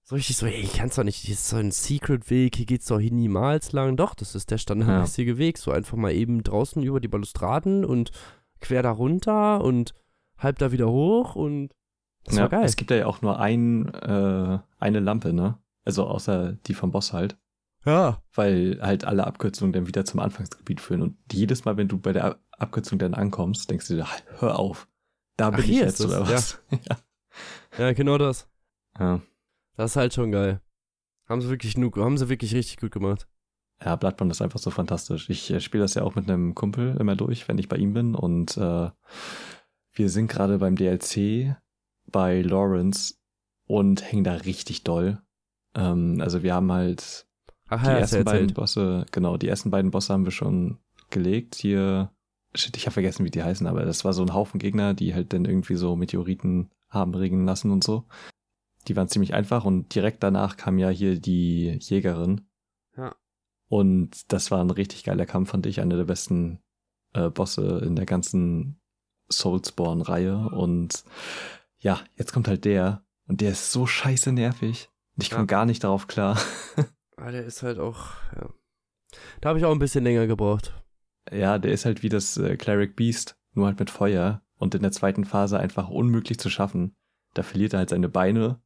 So 0.05 0.15
richtig 0.15 0.35
so, 0.35 0.45
ey, 0.45 0.59
ich 0.59 0.73
kann's 0.73 0.95
doch 0.95 1.05
nicht, 1.05 1.15
hier 1.15 1.33
ist 1.33 1.47
so 1.47 1.55
ein 1.55 1.71
Secret-Weg, 1.71 2.57
hier 2.57 2.65
geht's 2.65 2.87
doch 2.87 2.99
hier 2.99 3.13
niemals 3.13 3.71
lang. 3.71 3.95
Doch, 3.95 4.15
das 4.15 4.35
ist 4.35 4.51
der 4.51 4.57
standardmäßige 4.57 5.37
Weg, 5.37 5.57
so 5.57 5.71
einfach 5.71 5.95
mal 5.95 6.11
eben 6.13 6.43
draußen 6.43 6.83
über 6.83 6.99
die 6.99 7.07
Balustraden 7.07 7.85
und 7.85 8.11
quer 8.59 8.83
da 8.83 8.91
runter 8.91 9.63
und 9.63 9.93
halb 10.37 10.59
da 10.59 10.73
wieder 10.73 10.89
hoch 10.91 11.35
und 11.35 11.71
das 12.25 12.35
ja, 12.35 12.41
war 12.43 12.49
geil. 12.49 12.63
Es 12.65 12.75
gibt 12.75 12.91
ja 12.91 13.05
auch 13.05 13.21
nur 13.21 13.39
ein, 13.39 13.93
äh, 13.93 14.59
eine 14.79 14.99
Lampe, 14.99 15.33
ne? 15.33 15.57
Also 15.85 16.05
außer 16.07 16.53
die 16.53 16.73
vom 16.73 16.91
Boss 16.91 17.13
halt. 17.13 17.37
Ja. 17.85 18.21
Weil 18.33 18.79
halt 18.81 19.03
alle 19.03 19.27
Abkürzungen 19.27 19.73
dann 19.73 19.87
wieder 19.87 20.05
zum 20.05 20.21
Anfangsgebiet 20.21 20.79
führen. 20.79 21.01
Und 21.01 21.17
jedes 21.31 21.65
Mal, 21.65 21.75
wenn 21.75 21.89
du 21.89 21.97
bei 21.99 22.13
der 22.13 22.23
Ab- 22.25 22.39
Abkürzung 22.51 22.97
dann 22.99 23.13
ankommst, 23.13 23.69
denkst 23.69 23.87
du 23.89 23.95
dir, 23.95 24.07
hör 24.39 24.57
auf. 24.57 24.87
Da 25.35 25.47
Ach, 25.49 25.51
bin 25.55 25.65
ich 25.65 25.71
hier 25.71 25.85
jetzt 25.85 25.99
oder 26.03 26.21
was? 26.27 26.61
Ja. 26.71 26.97
Ja, 27.87 27.93
genau 27.93 28.17
das. 28.19 28.47
ja. 28.99 29.19
Das 29.75 29.91
ist 29.91 29.95
halt 29.97 30.13
schon 30.13 30.31
geil. 30.31 30.61
Haben 31.27 31.41
sie 31.41 31.49
wirklich, 31.49 31.75
nu- 31.77 31.91
haben 31.95 32.17
sie 32.17 32.29
wirklich 32.29 32.53
richtig 32.53 32.77
gut 32.77 32.91
gemacht. 32.91 33.27
Ja, 33.83 33.95
Bloodborne 33.95 34.29
ist 34.31 34.41
einfach 34.41 34.59
so 34.59 34.69
fantastisch. 34.69 35.29
Ich 35.31 35.49
äh, 35.51 35.59
spiele 35.59 35.83
das 35.83 35.95
ja 35.95 36.03
auch 36.03 36.13
mit 36.15 36.29
einem 36.29 36.53
Kumpel 36.53 36.95
immer 36.99 37.15
durch, 37.15 37.47
wenn 37.47 37.57
ich 37.57 37.67
bei 37.67 37.77
ihm 37.77 37.93
bin. 37.93 38.13
Und 38.13 38.55
äh, 38.55 38.91
wir 39.93 40.09
sind 40.09 40.27
gerade 40.27 40.59
beim 40.59 40.75
DLC 40.75 41.55
bei 42.13 42.41
Lawrence 42.41 43.15
und 43.67 44.09
hängen 44.09 44.23
da 44.23 44.35
richtig 44.35 44.85
doll. 44.85 45.21
Ähm, 45.75 46.21
also 46.21 46.43
wir 46.43 46.53
haben 46.53 46.71
halt 46.71 47.27
Ach 47.67 47.81
die 47.81 47.89
ja, 47.89 47.97
ersten 47.97 48.23
beiden 48.23 48.41
erzählt. 48.41 48.53
Bosse, 48.53 49.05
genau, 49.11 49.35
die 49.35 49.49
ersten 49.49 49.69
beiden 49.69 49.91
Bosse 49.91 50.13
haben 50.13 50.23
wir 50.23 50.31
schon 50.31 50.77
gelegt. 51.09 51.55
Hier, 51.55 52.11
shit, 52.55 52.77
ich 52.77 52.85
habe 52.85 52.93
vergessen, 52.93 53.25
wie 53.25 53.31
die 53.31 53.43
heißen, 53.43 53.67
aber 53.67 53.83
das 53.83 54.05
war 54.05 54.13
so 54.13 54.21
ein 54.21 54.33
Haufen 54.33 54.59
Gegner, 54.59 54.93
die 54.93 55.13
halt 55.13 55.33
dann 55.33 55.43
irgendwie 55.43 55.75
so 55.75 55.97
Meteoriten 55.97 56.69
haben 56.89 57.13
regnen 57.13 57.45
lassen 57.45 57.71
und 57.71 57.83
so. 57.83 58.05
Die 58.87 58.95
waren 58.95 59.09
ziemlich 59.09 59.33
einfach 59.33 59.65
und 59.65 59.93
direkt 59.93 60.23
danach 60.23 60.55
kam 60.55 60.77
ja 60.77 60.89
hier 60.89 61.19
die 61.19 61.77
Jägerin. 61.81 62.41
Ja. 62.95 63.15
Und 63.69 64.31
das 64.31 64.51
war 64.51 64.63
ein 64.63 64.69
richtig 64.69 65.03
geiler 65.03 65.25
Kampf, 65.25 65.49
fand 65.51 65.65
ich. 65.65 65.81
Einer 65.81 65.97
der 65.97 66.03
besten 66.03 66.59
äh, 67.13 67.29
Bosse 67.29 67.81
in 67.83 67.95
der 67.95 68.05
ganzen 68.05 68.79
Soulsborne-Reihe. 69.31 70.49
Und 70.49 71.03
ja, 71.83 71.99
jetzt 72.15 72.33
kommt 72.33 72.47
halt 72.47 72.65
der. 72.65 73.03
Und 73.27 73.41
der 73.41 73.51
ist 73.51 73.71
so 73.71 73.85
scheiße 73.85 74.31
nervig. 74.31 74.89
Und 75.15 75.23
ich 75.23 75.29
komme 75.29 75.43
Ja. 75.43 75.47
gar 75.47 75.65
nicht 75.65 75.83
darauf 75.83 76.07
klar. 76.07 76.37
Ah, 77.15 77.29
der 77.29 77.45
ist 77.45 77.61
halt 77.61 77.77
auch, 77.77 78.07
ja. 78.35 78.49
Da 79.39 79.49
habe 79.49 79.59
ich 79.59 79.65
auch 79.65 79.71
ein 79.71 79.77
bisschen 79.79 80.03
länger 80.03 80.25
gebraucht. 80.25 80.73
Ja, 81.31 81.59
der 81.59 81.71
ist 81.71 81.85
halt 81.85 82.01
wie 82.01 82.09
das 82.09 82.37
äh, 82.37 82.57
Cleric 82.57 82.95
Beast, 82.95 83.37
nur 83.53 83.67
halt 83.67 83.77
mit 83.79 83.91
Feuer. 83.91 84.41
Und 84.57 84.73
in 84.73 84.81
der 84.81 84.91
zweiten 84.91 85.23
Phase 85.23 85.59
einfach 85.59 85.89
unmöglich 85.89 86.39
zu 86.39 86.49
schaffen. 86.49 86.95
Da 87.35 87.43
verliert 87.43 87.73
er 87.73 87.79
halt 87.79 87.89
seine 87.91 88.09
Beine, 88.09 88.59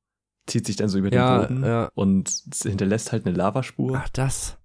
zieht 0.48 0.66
sich 0.66 0.78
dann 0.78 0.88
so 0.88 0.98
über 0.98 1.12
Ja, 1.14 1.40
den 1.46 1.58
Boden 1.58 1.66
ja. 1.70 1.92
und 1.94 2.30
hinterlässt 2.64 3.12
halt 3.12 3.26
eine 3.28 3.36
Lavaspur. 3.36 3.98
Ach, 4.02 4.10
das. 4.10 4.58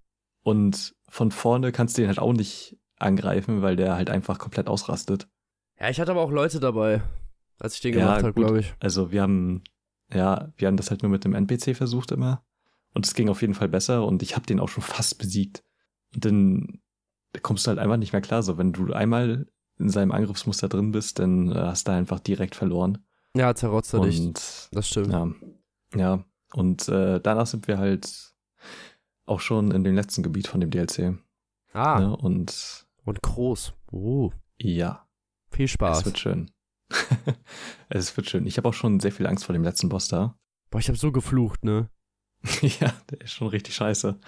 Und 0.43 0.95
von 1.09 1.31
vorne 1.31 1.73
kannst 1.73 1.97
du 1.97 2.01
den 2.03 2.07
halt 2.07 2.19
auch 2.19 2.33
nicht 2.33 2.77
angreifen, 2.99 3.61
weil 3.61 3.75
der 3.75 3.95
halt 3.95 4.09
einfach 4.09 4.39
komplett 4.39 4.67
ausrastet. 4.69 5.27
Ja, 5.77 5.89
ich 5.89 5.99
hatte 5.99 6.11
aber 6.11 6.21
auch 6.21 6.31
Leute 6.31 6.61
dabei, 6.61 7.01
als 7.59 7.75
ich 7.75 7.81
den 7.81 7.93
Ja, 7.93 7.99
gemacht 7.99 8.23
habe, 8.23 8.33
glaube 8.33 8.59
ich. 8.59 8.73
Also 8.79 9.11
wir 9.11 9.21
haben, 9.21 9.63
ja, 10.13 10.51
wir 10.57 10.67
haben 10.67 10.77
das 10.77 10.89
halt 10.89 11.03
nur 11.03 11.11
mit 11.11 11.23
dem 11.23 11.33
NPC 11.33 11.75
versucht 11.75 12.11
immer. 12.11 12.43
Und 12.93 13.05
es 13.05 13.13
ging 13.15 13.29
auf 13.29 13.41
jeden 13.41 13.55
Fall 13.55 13.69
besser 13.69 14.05
und 14.05 14.21
ich 14.21 14.35
habe 14.35 14.45
den 14.45 14.59
auch 14.59 14.69
schon 14.69 14.83
fast 14.83 15.17
besiegt. 15.17 15.63
Und 16.13 16.25
dann 16.25 16.81
kommst 17.41 17.65
du 17.65 17.69
halt 17.69 17.79
einfach 17.79 17.97
nicht 17.97 18.13
mehr 18.13 18.21
klar. 18.21 18.43
So, 18.43 18.57
wenn 18.57 18.71
du 18.73 18.93
einmal 18.93 19.47
in 19.79 19.89
seinem 19.89 20.11
Angriffsmuster 20.11 20.69
drin 20.69 20.91
bist, 20.91 21.17
dann 21.19 21.51
äh, 21.51 21.55
hast 21.55 21.87
du 21.87 21.91
einfach 21.91 22.19
direkt 22.19 22.55
verloren. 22.55 22.99
Ja, 23.35 23.55
zerrotzt 23.55 23.93
er 23.93 24.01
dich. 24.01 24.31
Das 24.71 24.87
stimmt. 24.87 25.11
ja, 25.11 25.27
ja. 25.95 26.23
Und 26.53 26.87
äh, 26.87 27.19
danach 27.19 27.47
sind 27.47 27.67
wir 27.67 27.79
halt 27.79 28.33
auch 29.25 29.39
schon 29.39 29.71
in 29.71 29.83
dem 29.83 29.95
letzten 29.95 30.21
Gebiet 30.21 30.47
von 30.47 30.61
dem 30.61 30.69
DLC. 30.69 31.17
ah, 31.73 31.99
Ne? 31.99 32.15
Und 32.15 32.85
und 33.05 33.21
groß. 33.21 33.73
Oh, 33.91 34.31
ja, 34.59 35.07
viel 35.49 35.67
Spaß. 35.67 35.99
es 35.99 36.05
wird 36.05 36.19
schön. 36.19 36.51
es 37.89 38.15
wird 38.17 38.29
schön. 38.29 38.45
Ich 38.47 38.57
habe 38.57 38.69
auch 38.69 38.73
schon 38.73 38.99
sehr 38.99 39.11
viel 39.11 39.27
Angst 39.27 39.45
vor 39.45 39.53
dem 39.53 39.63
letzten 39.63 39.89
Boss 39.89 40.07
da. 40.07 40.35
Boah, 40.69 40.79
ich 40.79 40.87
habe 40.87 40.97
so 40.97 41.11
geflucht, 41.11 41.63
ne? 41.63 41.89
ja, 42.61 42.93
der 43.09 43.21
ist 43.21 43.31
schon 43.31 43.47
richtig 43.47 43.75
scheiße. 43.75 44.19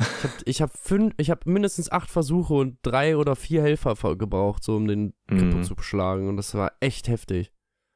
Ich 0.00 0.22
habe 0.24 0.32
ich 0.44 0.62
hab 0.62 0.76
fünf, 0.78 1.14
ich 1.18 1.30
habe 1.30 1.50
mindestens 1.50 1.90
acht 1.90 2.08
Versuche 2.10 2.54
und 2.54 2.78
drei 2.82 3.16
oder 3.16 3.34
vier 3.36 3.62
Helfer 3.62 3.94
gebraucht, 4.16 4.62
so 4.64 4.76
um 4.76 4.86
den 4.86 5.12
Mhm. 5.30 5.38
kaputt 5.50 5.64
zu 5.66 5.74
schlagen. 5.80 6.28
Und 6.28 6.36
das 6.36 6.54
war 6.54 6.72
echt 6.80 7.08
heftig. 7.08 7.52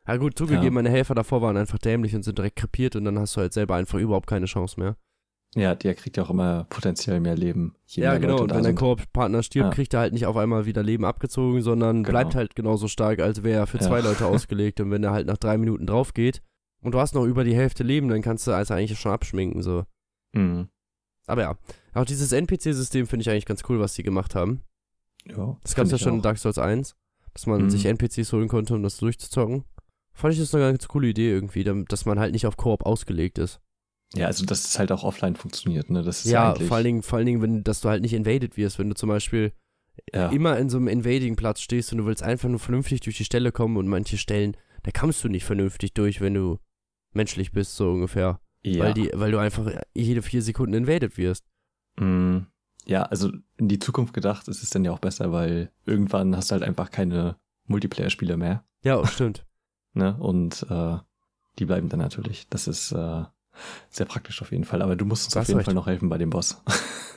Ja 0.06 0.16
gut, 0.16 0.36
zugegeben, 0.36 0.64
Ja. 0.64 0.70
meine 0.72 0.90
Helfer 0.90 1.14
davor 1.14 1.42
waren 1.42 1.56
einfach 1.56 1.78
dämlich 1.78 2.14
und 2.16 2.24
sind 2.24 2.36
direkt 2.38 2.56
krepiert 2.56 2.96
und 2.96 3.04
dann 3.04 3.18
hast 3.18 3.36
du 3.36 3.40
halt 3.40 3.52
selber 3.52 3.76
einfach 3.76 3.98
überhaupt 4.00 4.26
keine 4.28 4.46
Chance 4.46 4.78
mehr. 4.80 4.96
Ja, 5.54 5.74
der 5.74 5.94
kriegt 5.94 6.16
ja 6.16 6.22
auch 6.22 6.30
immer 6.30 6.64
potenziell 6.70 7.20
mehr 7.20 7.36
Leben. 7.36 7.74
Je 7.86 8.04
ja, 8.04 8.10
mehr 8.12 8.20
genau. 8.20 8.32
Leute 8.38 8.42
Und 8.44 8.50
wenn 8.50 8.56
dein 8.56 8.64
sind. 8.64 8.78
Koop-Partner 8.78 9.42
stirbt, 9.42 9.68
Ja. 9.68 9.74
kriegt 9.74 9.92
er 9.92 10.00
halt 10.00 10.14
nicht 10.14 10.24
auf 10.26 10.36
einmal 10.38 10.64
wieder 10.64 10.82
Leben 10.82 11.04
abgezogen, 11.04 11.60
sondern 11.60 12.04
Genau. 12.04 12.10
bleibt 12.10 12.34
halt 12.34 12.54
genauso 12.56 12.88
stark, 12.88 13.18
als 13.20 13.42
wäre 13.42 13.60
er 13.60 13.66
für 13.66 13.76
Ja. 13.78 13.84
zwei 13.86 14.00
Leute 14.22 14.26
ausgelegt. 14.26 14.80
Und 14.80 14.90
wenn 14.90 15.04
er 15.04 15.10
halt 15.12 15.26
nach 15.26 15.36
drei 15.36 15.58
Minuten 15.58 15.86
drauf 15.86 16.14
geht 16.14 16.40
und 16.80 16.92
du 16.94 17.00
hast 17.00 17.14
noch 17.14 17.26
über 17.26 17.44
die 17.44 17.54
Hälfte 17.54 17.82
Leben, 17.84 18.08
dann 18.08 18.22
kannst 18.22 18.46
du 18.46 18.52
also 18.52 18.72
eigentlich 18.72 18.98
schon 18.98 19.12
abschminken, 19.12 19.62
so. 19.62 19.84
Mhm. 20.32 20.68
Aber 21.26 21.42
ja, 21.42 21.58
auch 21.92 22.04
dieses 22.06 22.32
NPC-System 22.32 23.06
finde 23.06 23.22
ich 23.22 23.30
eigentlich 23.30 23.44
ganz 23.46 23.62
cool, 23.68 23.78
was 23.78 23.92
die 23.94 24.02
gemacht 24.02 24.34
haben. 24.34 24.62
Ja, 25.26 25.56
Das 25.62 25.74
gab 25.74 25.84
es 25.84 25.92
ja 25.92 25.98
schon 25.98 26.14
in 26.14 26.18
auch. 26.20 26.22
Dark 26.22 26.38
Souls 26.38 26.58
1, 26.58 26.96
dass 27.34 27.46
man 27.46 27.64
Mhm. 27.64 27.70
sich 27.70 27.84
NPCs 27.84 28.32
holen 28.32 28.48
konnte, 28.48 28.74
um 28.74 28.82
das 28.82 28.96
durchzuzocken. 28.96 29.64
Fand 30.14 30.32
ich 30.34 30.40
das 30.40 30.54
eine 30.54 30.64
ganz 30.64 30.88
coole 30.88 31.08
Idee 31.08 31.30
irgendwie, 31.30 31.62
dass 31.88 32.06
man 32.06 32.18
halt 32.18 32.32
nicht 32.32 32.46
auf 32.46 32.56
Koop 32.56 32.84
ausgelegt 32.86 33.38
ist. 33.38 33.60
Ja, 34.14 34.26
also 34.26 34.44
dass 34.44 34.64
es 34.64 34.78
halt 34.78 34.92
auch 34.92 35.04
offline 35.04 35.36
funktioniert, 35.36 35.90
ne? 35.90 36.02
Das 36.02 36.24
ist 36.24 36.30
ja, 36.30 36.54
vor 36.54 36.76
allen 36.76 36.84
Dingen, 36.84 37.02
vor 37.02 37.16
allen 37.18 37.26
Dingen, 37.26 37.42
wenn, 37.42 37.64
dass 37.64 37.80
du 37.80 37.88
halt 37.88 38.02
nicht 38.02 38.12
invaded 38.12 38.56
wirst, 38.56 38.78
wenn 38.78 38.88
du 38.88 38.94
zum 38.94 39.08
Beispiel 39.08 39.52
ja. 40.12 40.28
immer 40.28 40.58
in 40.58 40.68
so 40.68 40.76
einem 40.78 40.88
Invading-Platz 40.88 41.60
stehst 41.60 41.92
und 41.92 41.98
du 41.98 42.06
willst 42.06 42.22
einfach 42.22 42.48
nur 42.48 42.58
vernünftig 42.58 43.00
durch 43.00 43.16
die 43.16 43.24
Stelle 43.24 43.52
kommen 43.52 43.76
und 43.76 43.88
manche 43.88 44.18
Stellen, 44.18 44.56
da 44.82 44.90
kommst 44.90 45.22
du 45.24 45.28
nicht 45.28 45.44
vernünftig 45.44 45.94
durch, 45.94 46.20
wenn 46.20 46.34
du 46.34 46.58
menschlich 47.12 47.52
bist, 47.52 47.76
so 47.76 47.90
ungefähr. 47.90 48.40
ja. 48.62 48.84
Weil, 48.84 48.94
die, 48.94 49.10
weil 49.14 49.30
du 49.32 49.38
einfach 49.38 49.70
jede 49.94 50.22
vier 50.22 50.42
Sekunden 50.42 50.74
invaded 50.74 51.16
wirst. 51.18 51.44
Mm, 51.98 52.38
Ja, 52.86 53.02
also 53.04 53.30
in 53.58 53.68
die 53.68 53.78
Zukunft 53.78 54.12
gedacht 54.12 54.48
ist 54.48 54.62
es 54.62 54.70
dann 54.70 54.84
ja 54.84 54.92
auch 54.92 54.98
besser, 54.98 55.32
weil 55.32 55.70
irgendwann 55.86 56.36
hast 56.36 56.50
du 56.50 56.54
halt 56.54 56.62
einfach 56.64 56.90
keine 56.90 57.36
Multiplayer-Spiele 57.66 58.36
mehr. 58.36 58.64
Ja, 58.82 59.06
stimmt. 59.06 59.46
Ne? 59.94 60.16
Und 60.18 60.64
äh, 60.70 60.96
die 61.58 61.66
bleiben 61.66 61.90
dann 61.90 62.00
natürlich. 62.00 62.48
Das 62.48 62.66
ist 62.66 62.92
äh, 62.92 63.24
sehr 63.90 64.06
praktisch 64.06 64.40
auf 64.42 64.50
jeden 64.52 64.64
Fall. 64.64 64.82
Aber 64.82 64.96
du 64.96 65.04
musst 65.04 65.26
uns 65.26 65.36
auf 65.36 65.46
jeden 65.48 65.58
recht. 65.58 65.66
Fall 65.66 65.74
noch 65.74 65.86
helfen 65.86 66.08
bei 66.08 66.18
dem 66.18 66.30
Boss. 66.30 66.62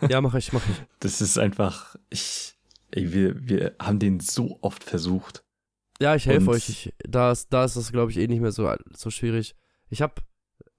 Ja, 0.09 0.19
mach 0.19 0.35
ich, 0.35 0.51
mach 0.51 0.61
ich. 0.69 0.75
Das 0.99 1.21
ist 1.21 1.37
einfach, 1.39 1.95
ich, 2.09 2.53
ey, 2.91 3.13
wir, 3.13 3.47
wir 3.47 3.75
haben 3.81 3.97
den 3.97 4.19
so 4.19 4.59
oft 4.61 4.83
versucht. 4.83 5.45
Ja, 6.01 6.15
ich 6.15 6.25
helfe 6.25 6.49
Und- 6.49 6.55
euch. 6.57 6.67
Ich, 6.69 6.93
da, 7.07 7.31
ist, 7.31 7.53
da 7.53 7.63
ist 7.63 7.77
das, 7.77 7.93
glaube 7.93 8.11
ich, 8.11 8.17
eh 8.17 8.27
nicht 8.27 8.41
mehr 8.41 8.51
so, 8.51 8.69
so 8.93 9.09
schwierig. 9.09 9.55
Ich 9.89 10.01
habe, 10.01 10.15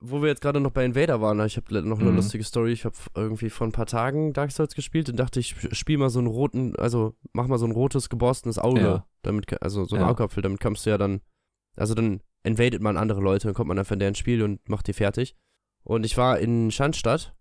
wo 0.01 0.21
wir 0.21 0.29
jetzt 0.29 0.43
gerade 0.43 0.61
noch 0.61 0.71
bei 0.71 0.85
Invader 0.85 1.23
waren, 1.23 1.41
ich 1.47 1.57
habe 1.57 1.81
noch 1.83 1.99
eine 1.99 2.11
Mhm. 2.11 2.17
lustige 2.17 2.45
Story. 2.45 2.73
Ich 2.73 2.85
habe 2.85 2.95
irgendwie 3.15 3.49
vor 3.49 3.67
ein 3.67 3.73
paar 3.73 3.87
Tagen 3.87 4.35
Dark 4.35 4.53
Souls 4.53 4.75
gespielt 4.75 5.09
und 5.09 5.17
dachte, 5.17 5.41
ich 5.41 5.57
spiele 5.73 5.99
mal 5.99 6.11
so 6.11 6.19
einen 6.19 6.29
roten, 6.29 6.77
also 6.77 7.15
mach 7.33 7.47
mal 7.47 7.59
so 7.59 7.65
ein 7.65 7.73
rotes 7.73 8.11
geborstenes 8.11 8.59
Auge. 8.59 8.81
Ja. 8.83 9.07
Damit, 9.23 9.61
also 9.63 9.87
so 9.87 9.97
ein 9.97 10.03
Ja. 10.03 10.09
Augapfel, 10.11 10.43
damit 10.43 10.61
kannst 10.61 10.85
du 10.85 10.91
ja 10.91 10.99
dann, 10.99 11.23
also 11.75 11.95
dann 11.95 12.21
invadet 12.45 12.83
man 12.83 12.99
andere 12.99 13.23
Leute, 13.23 13.49
dann 13.49 13.55
kommt 13.55 13.69
man 13.69 13.79
einfach 13.79 13.95
in 13.95 13.99
deren 14.01 14.15
Spiel 14.15 14.43
und 14.43 14.69
macht 14.69 14.87
die 14.89 14.93
fertig. 14.93 15.35
Und 15.87 16.05
ich 16.05 16.17
war 16.17 16.39
in 16.41 16.71
Schandstadt, 16.73 17.35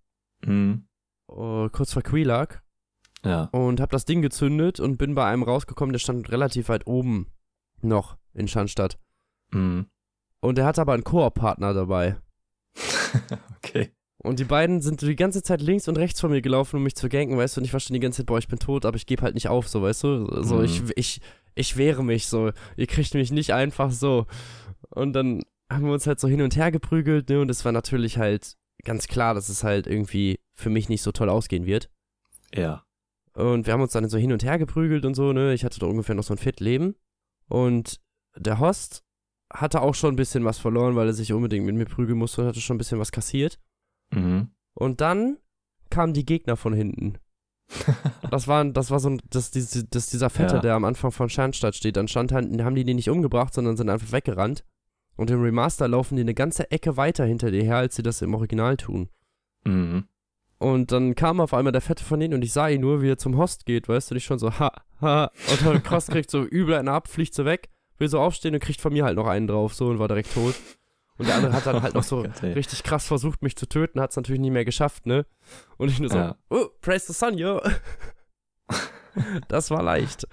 Mhm. 0.46 0.86
äh, 1.32 1.70
kurz 1.70 1.93
vor 1.93 2.04
Quelaag, 2.04 2.62
Ja. 3.24 3.46
und 3.52 3.80
habe 3.82 3.91
das 3.91 4.06
Ding 4.06 4.22
gezündet 4.22 4.80
und 4.80 4.98
bin 4.98 5.16
bei 5.16 5.26
einem 5.26 5.41
rausgekommen, 5.43 5.93
der 5.93 6.00
stand 6.00 6.32
relativ 6.32 6.70
weit 6.70 6.86
oben 6.86 7.28
noch 7.82 8.18
in 8.34 8.48
Schandstadt. 8.48 9.00
Mhm. 9.52 9.88
Und 10.41 10.60
er 10.60 10.66
hatte 10.66 10.82
aber 10.82 10.93
einen 10.93 11.04
Koop-Partner 11.04 11.74
dabei. 11.74 12.18
okay. 13.58 13.91
Und 14.20 14.39
die 14.39 14.43
beiden 14.46 14.82
sind 14.82 15.02
die 15.02 15.16
ganze 15.16 15.43
Zeit 15.43 15.62
links 15.62 15.88
und 15.88 15.98
rechts 15.98 16.20
von 16.20 16.32
mir 16.32 16.41
gelaufen, 16.41 16.78
um 16.78 16.84
mich 16.84 16.96
zu 16.96 17.10
ganken, 17.10 17.38
weißt 17.38 17.58
du? 17.58 17.62
Und 17.62 17.66
ich 17.66 17.74
war 17.74 17.80
schon 17.80 17.93
die 17.93 18.00
ganze 18.00 18.18
Zeit, 18.18 18.26
boah, 18.28 18.38
ich 18.39 18.48
bin 18.48 18.60
tot, 18.60 18.86
aber 18.86 18.96
ich 18.98 19.06
gebe 19.06 19.22
halt 19.24 19.36
nicht 19.36 19.48
auf, 19.50 19.68
so, 19.68 19.82
weißt 19.82 20.04
du? 20.04 20.43
So, 20.43 20.56
Mhm. 20.58 20.64
ich, 20.66 20.82
ich, 20.96 21.22
ich 21.56 21.78
wehre 21.78 22.04
mich 22.04 22.28
so. 22.28 22.52
Ihr 22.76 22.88
kriegt 22.88 23.14
mich 23.14 23.32
nicht 23.32 23.54
einfach 23.54 23.91
so. 23.91 24.26
Und 24.89 25.14
dann 25.14 25.41
haben 25.72 25.86
wir 25.86 25.93
uns 25.93 26.07
halt 26.07 26.20
so 26.20 26.28
hin 26.28 26.41
und 26.41 26.55
her 26.55 26.72
geprügelt, 26.72 27.30
ne? 27.30 27.41
Und 27.41 27.49
es 27.49 27.66
war 27.66 27.72
natürlich 27.72 28.18
halt 28.18 28.55
ganz 28.84 29.07
klar, 29.07 29.34
dass 29.34 29.49
es 29.49 29.63
halt 29.63 29.88
irgendwie 29.88 30.39
für 30.53 30.70
mich 30.70 30.89
nicht 30.89 31.01
so 31.01 31.11
toll 31.11 31.30
ausgehen 31.30 31.66
wird. 31.66 31.89
Ja. 32.53 32.84
Und 33.34 33.66
wir 33.66 33.74
haben 33.74 33.82
uns 33.82 33.91
dann 33.91 34.07
so 34.07 34.18
hin 34.18 34.32
und 34.32 34.43
her 34.43 34.57
geprügelt 34.59 35.05
und 35.05 35.16
so, 35.16 35.34
ne? 35.34 35.53
Ich 35.53 35.66
hatte 35.66 35.80
da 35.80 35.88
ungefähr 35.88 36.16
noch 36.16 36.24
so 36.24 36.34
ein 36.34 36.38
fit 36.38 36.59
Leben. 36.59 36.95
Und 37.47 37.99
der 38.38 38.59
Host 38.59 39.03
hatte 39.51 39.82
auch 39.82 39.95
schon 39.95 40.13
ein 40.13 40.18
bisschen 40.18 40.45
was 40.45 40.57
verloren, 40.57 40.95
weil 40.95 41.07
er 41.07 41.13
sich 41.13 41.34
unbedingt 41.34 41.66
mit 41.66 41.76
mir 41.76 41.86
prügeln 41.86 42.18
musste 42.18 42.41
und 42.41 42.47
hatte 42.47 42.61
schon 42.61 42.76
ein 42.76 42.80
bisschen 42.80 42.99
was 42.99 43.11
kassiert. 43.11 43.59
Mhm. 44.11 44.49
Und 44.74 45.01
dann 45.01 45.38
kamen 45.89 46.13
die 46.13 46.26
Gegner 46.26 46.57
von 46.57 46.74
hinten. 46.74 47.18
Das 48.32 48.47
war, 48.47 48.66
das 48.66 48.91
war 48.91 48.99
so 48.99 49.11
ein, 49.11 49.22
das, 49.30 49.51
das, 49.51 49.86
das 49.89 50.09
dieser 50.09 50.30
Fette, 50.30 50.55
Ja. 50.55 50.61
der 50.61 50.74
am 50.74 50.84
Anfang 50.84 51.11
von 51.11 51.30
Schernstadt 51.30 51.76
steht. 51.76 51.95
Halt, 51.95 52.11
haben 52.16 52.76
die 52.76 52.84
den 52.84 52.95
nicht 52.95 53.09
umgebracht, 53.09 53.53
sondern 53.53 53.78
sind 53.78 53.89
einfach 53.89 54.11
weggerannt. 54.11 54.66
Und 55.18 55.30
im 55.32 55.41
Remaster 55.41 55.88
laufen 55.88 56.16
die 56.16 56.22
eine 56.22 56.34
ganze 56.34 56.70
Ecke 56.72 56.97
weiter 56.97 57.26
hinter 57.26 57.51
dir 57.51 57.63
her, 57.63 57.78
als 57.78 57.95
sie 57.95 58.03
das 58.03 58.22
im 58.22 58.34
Original 58.34 58.78
tun. 58.78 59.09
Mhm. 59.63 60.07
Und 60.57 60.91
dann 60.91 61.16
kam 61.16 61.39
auf 61.39 61.53
einmal 61.53 61.72
der 61.74 61.82
Fette 61.82 62.03
von 62.03 62.20
denen 62.20 62.34
und 62.34 62.43
ich 62.43 62.53
sah 62.53 62.68
ihn 62.70 62.82
nur, 62.82 63.01
wie 63.01 63.09
er 63.11 63.18
zum 63.18 63.38
Host 63.38 63.66
geht, 63.66 63.88
weißt 63.88 64.09
du, 64.11 64.16
nicht 64.16 64.26
schon 64.26 64.39
so, 64.39 64.57
ha, 64.57 64.72
ha. 65.01 65.32
Und 65.51 65.66
dann 65.66 65.84
Cross 65.84 66.07
kriegt 66.07 66.32
so 66.32 66.43
übel 66.43 66.76
einen 66.76 66.88
ab, 66.88 67.07
fliegt 67.07 67.34
so 67.34 67.45
weg, 67.45 67.70
will 67.97 68.07
so 68.07 68.20
aufstehen 68.20 68.53
und 68.53 68.61
kriegt 68.61 68.80
von 68.82 68.93
mir 68.93 69.03
halt 69.05 69.16
noch 69.18 69.28
einen 69.28 69.47
drauf, 69.47 69.74
so 69.74 69.88
und 69.88 69.99
war 69.99 70.07
direkt 70.07 70.34
tot. 70.34 70.55
Und 71.18 71.28
der 71.28 71.36
andere 71.36 71.53
hat 71.53 71.66
dann 71.66 71.82
halt 71.82 71.93
noch 71.93 72.03
so 72.11 72.24
Gott, 72.24 72.43
richtig 72.43 72.84
krass 72.84 73.07
versucht, 73.07 73.41
mich 73.41 73.55
zu 73.55 73.68
töten, 73.68 73.99
hat 74.01 74.11
es 74.11 74.16
natürlich 74.18 74.41
nie 74.41 74.51
mehr 74.51 74.66
geschafft, 74.66 75.05
ne? 75.05 75.26
Und 75.78 75.89
ich 75.89 75.99
nur 75.99 76.09
so, 76.09 76.18
Ja. 76.18 76.36
oh, 76.49 76.68
praise 76.82 77.05
the 77.07 77.13
sun, 77.13 77.38
yo. 77.38 77.61
das 79.47 79.72
war 79.72 79.84
leicht. 79.84 80.28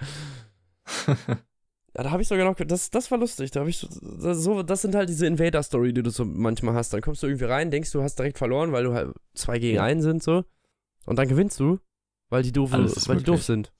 Ja, 1.96 2.04
da 2.04 2.10
habe 2.10 2.22
ich 2.22 2.28
sogar 2.28 2.46
noch, 2.46 2.54
das, 2.56 2.88
das 2.90 3.10
war 3.10 3.18
lustig, 3.18 3.50
da 3.50 3.60
habe 3.60 3.68
ich 3.70 3.76
so, 3.78 3.86
das, 4.22 4.38
so, 4.42 4.62
das 4.62 4.80
sind 4.82 4.94
halt 4.94 5.08
diese 5.10 5.26
Invader-Story, 5.26 5.92
die 5.92 6.02
du 6.02 6.10
so 6.10 6.24
manchmal 6.24 6.74
hast. 6.74 6.92
Dann 6.94 7.02
kommst 7.02 7.22
du 7.22 7.26
irgendwie 7.26 7.44
rein, 7.44 7.70
denkst 7.70 7.92
du 7.92 8.02
hast 8.02 8.18
direkt 8.18 8.38
verloren, 8.38 8.72
weil 8.72 8.84
du 8.84 8.94
halt 8.94 9.14
zwei 9.34 9.58
gegen 9.58 9.76
Ja. 9.76 9.84
einen 9.84 10.00
sind, 10.00 10.22
so. 10.22 10.44
Und 11.04 11.16
dann 11.18 11.28
gewinnst 11.28 11.60
du, 11.60 11.78
weil 12.30 12.42
die 12.42 12.52
doof, 12.52 12.72
weil 12.72 13.16
die 13.18 13.24
doof 13.24 13.42
sind. 13.42 13.72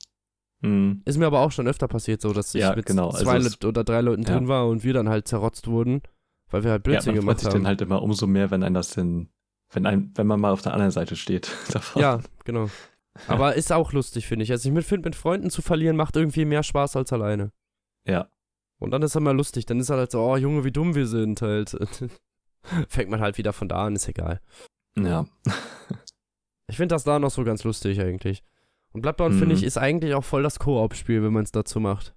Mhm. 0.60 1.02
Ist 1.06 1.16
mir 1.18 1.26
aber 1.26 1.40
auch 1.40 1.52
schon 1.52 1.66
öfter 1.66 1.88
passiert, 1.88 2.20
so, 2.20 2.32
dass 2.32 2.54
ich 2.54 2.60
Ja, 2.60 2.76
mit 2.76 2.86
genau, 2.86 3.08
also 3.10 3.24
zwei 3.24 3.36
es- 3.38 3.60
Le- 3.60 3.68
oder 3.68 3.82
drei 3.82 4.00
Leuten 4.02 4.22
ja. 4.24 4.34
drin 4.34 4.46
war 4.46 4.68
und 4.68 4.84
wir 4.84 4.92
dann 4.92 5.08
halt 5.08 5.26
zerrotzt 5.26 5.66
wurden, 5.66 6.02
weil 6.50 6.64
wir 6.64 6.70
halt 6.70 6.86
Ja, 6.86 6.90
Blödsinn 6.92 7.14
man 7.14 7.22
freut 7.22 7.24
gemacht 7.24 7.38
sich 7.40 7.48
haben. 7.48 7.54
dann 7.60 7.66
halt 7.66 7.80
immer 7.80 8.02
umso 8.02 8.26
mehr, 8.26 8.50
wenn 8.50 8.62
ein 8.62 8.74
das 8.74 8.90
denn, 8.90 9.30
wenn 9.72 9.86
ein, 9.86 10.12
wenn 10.16 10.26
man 10.26 10.38
mal 10.38 10.52
auf 10.52 10.60
der 10.62 10.74
anderen 10.74 10.90
Seite 10.92 11.16
steht. 11.16 11.50
davon. 11.72 12.02
Ja, 12.02 12.20
genau. 12.44 12.68
Aber 13.26 13.54
ist 13.56 13.72
auch 13.72 13.92
lustig, 13.92 14.26
finde 14.26 14.42
ich. 14.44 14.52
Also 14.52 14.70
ich 14.70 14.84
finde, 14.86 15.08
mit 15.08 15.16
Freunden 15.16 15.50
zu 15.50 15.62
verlieren 15.62 15.96
macht 15.96 16.14
irgendwie 16.16 16.44
mehr 16.44 16.62
Spaß 16.62 16.96
als 16.96 17.12
alleine. 17.12 17.52
Ja. 18.06 18.28
Und 18.78 18.90
dann 18.90 19.02
ist 19.02 19.14
er 19.14 19.20
mal 19.20 19.36
lustig. 19.36 19.66
Dann 19.66 19.78
ist 19.80 19.90
er 19.90 19.96
halt 19.98 20.10
so, 20.10 20.20
oh 20.20 20.36
Junge, 20.36 20.64
wie 20.64 20.72
dumm 20.72 20.94
wir 20.94 21.06
sind 21.06 21.40
halt. 21.42 21.76
Fängt 22.88 23.10
man 23.10 23.20
halt 23.20 23.38
wieder 23.38 23.52
von 23.52 23.68
da 23.68 23.84
an, 23.86 23.94
ist 23.96 24.08
egal. 24.08 24.40
Ja. 24.96 25.26
Ich 26.68 26.76
finde 26.76 26.94
das 26.94 27.04
da 27.04 27.18
noch 27.18 27.30
so 27.30 27.44
ganz 27.44 27.64
lustig 27.64 28.00
eigentlich. 28.00 28.42
Und 28.92 29.02
Bloodborne, 29.02 29.34
finde 29.34 29.54
Mhm. 29.54 29.58
ich, 29.58 29.64
ist 29.64 29.76
eigentlich 29.76 30.14
auch 30.14 30.24
voll 30.24 30.42
das 30.42 30.58
Koop-Spiel, 30.58 31.22
wenn 31.22 31.32
man 31.32 31.42
es 31.44 31.52
dazu 31.52 31.80
macht. 31.80 32.14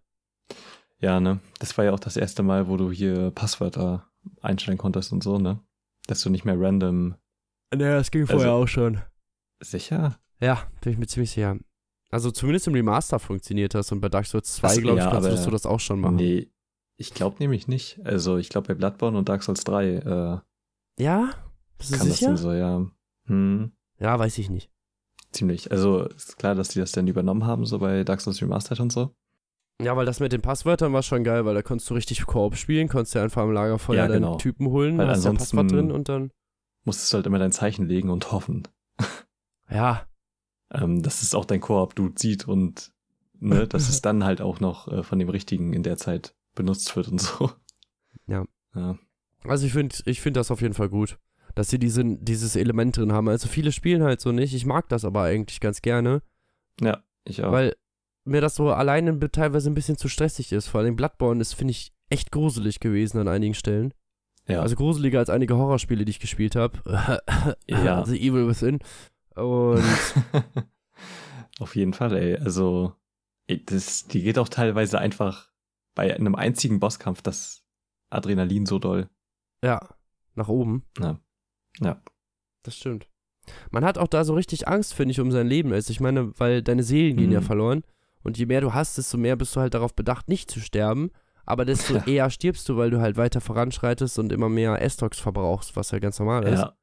Ja, 1.00 1.20
ne? 1.20 1.40
Das 1.60 1.78
war 1.78 1.84
ja 1.84 1.92
auch 1.92 2.00
das 2.00 2.16
erste 2.16 2.42
Mal, 2.42 2.70
wo 2.70 2.78
du 2.78 2.90
hier 2.90 3.32
Passwörter 3.32 4.08
einstellen 4.42 4.78
konntest 4.78 5.12
und 5.12 5.24
so, 5.24 5.40
ne? 5.40 5.60
Dass 6.08 6.22
du 6.22 6.30
nicht 6.30 6.46
mehr 6.46 6.58
random. 6.58 7.16
Naja, 7.74 7.98
das 7.98 8.12
ging 8.12 8.28
vorher 8.28 8.54
auch 8.54 8.68
schon. 8.68 9.02
Sicher? 9.62 10.20
Ja, 10.40 10.64
bin 10.80 10.94
ich 10.94 11.00
mir 11.00 11.08
ziemlich 11.08 11.32
sicher. 11.32 11.58
Also 12.16 12.32
zumindest 12.32 12.68
im 12.68 12.74
Remaster 12.74 13.20
funktioniert 13.20 13.74
das 13.74 13.92
und 13.92 14.00
bei 14.00 14.08
Dark 14.08 14.26
Souls 14.26 14.54
2, 14.56 14.68
Ach 14.68 14.72
so, 14.72 14.82
glaube 14.82 15.00
ich, 15.00 15.04
ja, 15.06 15.12
kannst 15.12 15.46
du 15.46 15.52
das 15.52 15.66
auch 15.66 15.82
schon 15.82 16.00
machen. 16.00 16.16
Nee. 16.16 16.50
Ich 16.98 17.14
glaube 17.14 17.36
nämlich 17.40 17.68
nicht. 17.68 18.00
Also 18.06 18.38
ich 18.38 18.48
glaube 18.48 18.70
bei 18.70 18.74
Bloodborne 18.76 19.18
und 19.18 19.28
Dark 19.28 19.44
Souls 19.44 19.66
3 19.66 19.86
äh, 19.96 20.38
Ja? 21.04 21.32
Bist 21.78 21.92
du 21.92 21.98
kann 21.98 22.08
das 22.08 22.18
sicher? 22.18 22.28
dann 22.28 22.38
so, 22.38 22.54
ja. 22.54 22.86
Hm, 23.26 23.72
Ja, 24.00 24.18
weiß 24.18 24.38
ich 24.38 24.50
nicht. 24.50 24.72
ziemlich. 25.32 25.72
Also 25.72 26.04
ist 26.06 26.38
klar, 26.38 26.56
dass 26.56 26.70
die 26.70 26.80
das 26.80 26.94
dann 26.94 27.06
übernommen 27.08 27.46
haben, 27.46 27.66
so 27.66 27.80
bei 27.80 28.06
Dark 28.06 28.22
Souls 28.22 28.42
Remastered 28.42 28.80
und 28.80 28.94
so. 28.94 29.14
Ja, 29.82 29.98
weil 29.98 30.06
das 30.06 30.22
mit 30.22 30.32
den 30.32 30.42
Passwörtern 30.42 30.94
war 30.94 31.04
schon 31.04 31.26
geil, 31.26 31.44
weil 31.46 31.54
da 31.54 31.62
konntest 31.62 31.90
du 31.90 31.96
richtig 31.96 32.26
Koop 32.26 32.56
spielen, 32.56 32.88
konntest 32.88 33.14
dir 33.16 33.24
einfach 33.24 33.42
am 33.42 33.52
Lagerfeuer 33.52 33.98
Ja, 33.98 34.08
deinen 34.08 34.22
genau. 34.22 34.38
Typen 34.38 34.68
holen, 34.70 34.98
Weil 34.98 35.10
hast 35.10 35.18
ansonsten- 35.26 35.58
Passwort 35.58 35.72
drin 35.74 35.92
und 35.92 36.08
dann. 36.08 36.32
Musstest 36.86 37.12
du 37.12 37.16
halt 37.18 37.26
immer 37.26 37.40
dein 37.40 37.52
Zeichen 37.52 37.88
legen 37.90 38.10
und 38.10 38.32
hoffen, 38.32 38.64
Ja, 39.70 40.06
ähm, 40.72 41.02
dass 41.04 41.22
es 41.22 41.36
auch 41.36 41.46
dein 41.46 41.62
Koop-Dude 41.62 42.16
sieht 42.18 42.48
und 42.48 42.92
ne, 43.40 43.68
dass 43.68 43.90
es 43.90 44.02
dann 44.02 44.24
halt 44.24 44.42
auch 44.42 44.60
noch 44.60 44.88
äh, 44.88 45.04
von 45.04 45.20
dem 45.20 45.30
Richtigen 45.30 45.74
in 45.74 45.84
der 45.84 45.98
Zeit 45.98 46.36
benutzt 46.56 46.96
wird 46.96 47.08
und 47.10 47.22
so. 47.22 47.52
Ja. 48.28 48.44
Ja. 48.74 48.98
also 49.44 49.68
ich 49.68 49.74
finde 49.74 49.96
ich 50.06 50.20
find 50.20 50.36
das 50.36 50.50
auf 50.50 50.62
jeden 50.62 50.74
Fall 50.74 50.90
gut, 50.90 51.20
dass 51.54 51.70
sie 51.70 51.78
diesen, 51.78 52.26
dieses 52.26 52.56
Element 52.56 52.98
drin 52.98 53.12
haben. 53.14 53.30
Also 53.30 53.48
viele 53.48 53.72
spielen 53.72 54.02
halt 54.02 54.20
so 54.20 54.32
nicht, 54.32 54.54
ich 54.56 54.66
mag 54.66 54.90
das 54.90 55.06
aber 55.06 55.22
eigentlich 55.24 55.60
ganz 55.60 55.82
gerne, 55.84 56.24
Ja, 56.82 57.04
ich 57.24 57.44
auch. 57.44 57.52
weil 57.52 57.76
mir 58.24 58.42
das 58.42 58.56
so 58.56 58.72
alleine 58.72 59.20
teilweise 59.32 59.70
ein 59.70 59.76
bisschen 59.76 59.98
zu 59.98 60.08
stressig 60.10 60.52
ist. 60.52 60.68
Vor 60.68 60.82
allem 60.82 60.96
Bloodborne 60.96 61.40
ist, 61.40 61.54
finde 61.54 61.72
ich, 61.72 61.94
echt 62.10 62.32
gruselig 62.32 62.80
gewesen 62.80 63.20
an 63.20 63.28
einigen 63.28 63.54
Stellen. 63.54 63.94
ja. 64.48 64.62
Also 64.62 64.76
gruseliger 64.76 65.20
als 65.20 65.30
einige 65.30 65.56
Horrorspiele, 65.56 66.04
die 66.06 66.10
ich 66.12 66.20
gespielt 66.20 66.56
habe. 66.56 66.80
Ja. 67.68 68.04
The 68.06 68.20
Evil 68.20 68.48
Within. 68.48 68.80
Und 69.36 69.84
Auf 71.60 71.76
jeden 71.76 71.94
Fall, 71.94 72.16
ey. 72.18 72.38
Also, 72.38 72.94
das, 73.48 74.08
die 74.08 74.22
geht 74.22 74.38
auch 74.40 74.50
teilweise 74.50 75.00
einfach 75.00 75.50
bei 75.94 76.14
einem 76.14 76.36
einzigen 76.36 76.80
Bosskampf 76.80 77.22
das 77.22 77.64
Adrenalin 78.10 78.66
so 78.66 78.80
doll. 78.80 79.10
ja, 79.64 79.80
nach 80.38 80.50
oben. 80.50 80.84
Ja. 81.00 81.18
Ja. 81.80 82.02
Das 82.64 82.76
stimmt. 82.76 83.08
Man 83.72 83.86
hat 83.86 83.98
auch 83.98 84.08
da 84.10 84.26
so 84.26 84.34
richtig 84.34 84.68
Angst, 84.68 84.94
finde 84.94 85.12
ich, 85.14 85.22
um 85.22 85.32
sein 85.32 85.48
Leben. 85.48 85.72
Also 85.72 85.92
ich 85.92 86.02
meine, 86.02 86.38
weil 86.40 86.62
deine 86.62 86.84
Seelen 86.84 87.16
gehen 87.16 87.32
ja 87.32 87.40
Mhm. 87.40 87.46
verloren. 87.46 87.84
Und 88.24 88.38
je 88.38 88.46
mehr 88.48 88.60
du 88.60 88.74
hast, 88.74 88.98
desto 88.98 89.18
mehr 89.18 89.36
bist 89.38 89.56
du 89.56 89.62
halt 89.62 89.74
darauf 89.76 89.94
bedacht, 89.96 90.28
nicht 90.28 90.52
zu 90.52 90.60
sterben. 90.60 91.10
Aber 91.46 91.64
desto 91.64 91.94
Ja. 91.98 92.06
eher 92.08 92.30
stirbst 92.32 92.68
du, 92.68 92.76
weil 92.76 92.90
du 92.90 93.00
halt 93.00 93.16
weiter 93.18 93.40
voranschreitest 93.40 94.20
und 94.20 94.34
immer 94.34 94.50
mehr 94.50 94.82
Estox 94.82 95.20
verbrauchst, 95.20 95.76
was 95.78 95.92
ja 95.92 96.00
ganz 96.00 96.20
normal 96.20 96.44
ist. 96.46 96.60
Ja. 96.60 96.76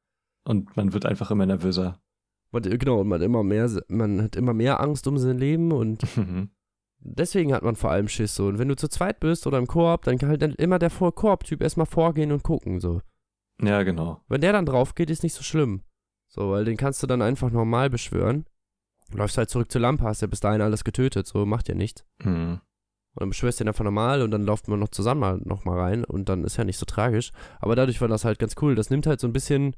Und 0.45 0.75
man 0.77 0.93
wird 0.93 1.05
einfach 1.05 1.29
immer 1.29 1.45
nervöser. 1.45 2.01
Und, 2.53 2.67
äh, 2.67 2.77
genau, 2.77 3.01
und 3.01 3.07
man, 3.07 3.19
hat 3.19 3.25
immer 3.25 3.43
mehr, 3.43 3.69
man 3.87 4.21
hat 4.21 4.35
immer 4.35 4.53
mehr 4.53 4.79
Angst 4.79 5.07
um 5.07 5.17
sein 5.17 5.39
Leben 5.39 5.71
und 5.71 6.03
deswegen 6.99 7.51
hat 7.51 7.63
man 7.63 7.75
vor 7.75 7.91
allem 7.91 8.07
Schiss 8.07 8.35
so. 8.35 8.45
Und 8.45 8.59
wenn 8.59 8.67
du 8.67 8.75
zu 8.75 8.87
zweit 8.87 9.19
bist 9.19 9.47
oder 9.47 9.57
im 9.57 9.67
Koop, 9.67 10.03
dann 10.03 10.19
kann 10.19 10.29
halt 10.29 10.43
dann 10.43 10.53
immer 10.53 10.77
der 10.77 10.91
Koop-Typ 10.91 11.61
erstmal 11.61 11.87
vorgehen 11.87 12.31
und 12.31 12.43
gucken 12.43 12.79
so. 12.79 13.01
ja, 13.61 13.81
genau. 13.81 14.21
Wenn 14.27 14.41
der 14.41 14.53
dann 14.53 14.67
drauf 14.67 14.93
geht, 14.93 15.09
ist 15.09 15.23
nicht 15.23 15.33
so 15.33 15.41
schlimm. 15.41 15.81
So, 16.29 16.51
weil 16.51 16.63
den 16.63 16.77
kannst 16.77 17.01
du 17.01 17.07
dann 17.07 17.23
einfach 17.23 17.49
normal 17.49 17.89
beschwören. 17.89 18.45
Läufst 19.11 19.37
halt 19.37 19.49
zurück 19.49 19.71
zur 19.71 19.81
Lampe, 19.81 20.03
hast 20.03 20.21
ja 20.21 20.27
bis 20.27 20.39
dahin 20.39 20.61
alles 20.61 20.83
getötet, 20.83 21.27
so 21.27 21.45
macht 21.45 21.69
ja 21.69 21.75
nichts. 21.75 22.05
Mhm. 22.23 22.61
Und 23.15 23.21
dann 23.21 23.29
beschwörst 23.29 23.59
du 23.59 23.63
den 23.63 23.69
einfach 23.69 23.83
normal 23.83 24.21
und 24.21 24.31
dann 24.31 24.43
lauft 24.43 24.67
man 24.67 24.79
noch 24.79 24.89
zusammen 24.89 25.21
mal, 25.21 25.41
noch 25.43 25.65
mal 25.65 25.79
rein 25.79 26.03
und 26.03 26.29
dann 26.29 26.43
ist 26.43 26.57
ja 26.57 26.63
nicht 26.63 26.77
so 26.77 26.85
tragisch. 26.85 27.31
Aber 27.59 27.75
dadurch 27.75 28.01
war 28.01 28.07
das 28.07 28.25
halt 28.25 28.39
ganz 28.39 28.55
cool. 28.61 28.75
Das 28.75 28.89
nimmt 28.89 29.07
halt 29.07 29.19
so 29.19 29.27
ein 29.27 29.33
bisschen 29.33 29.75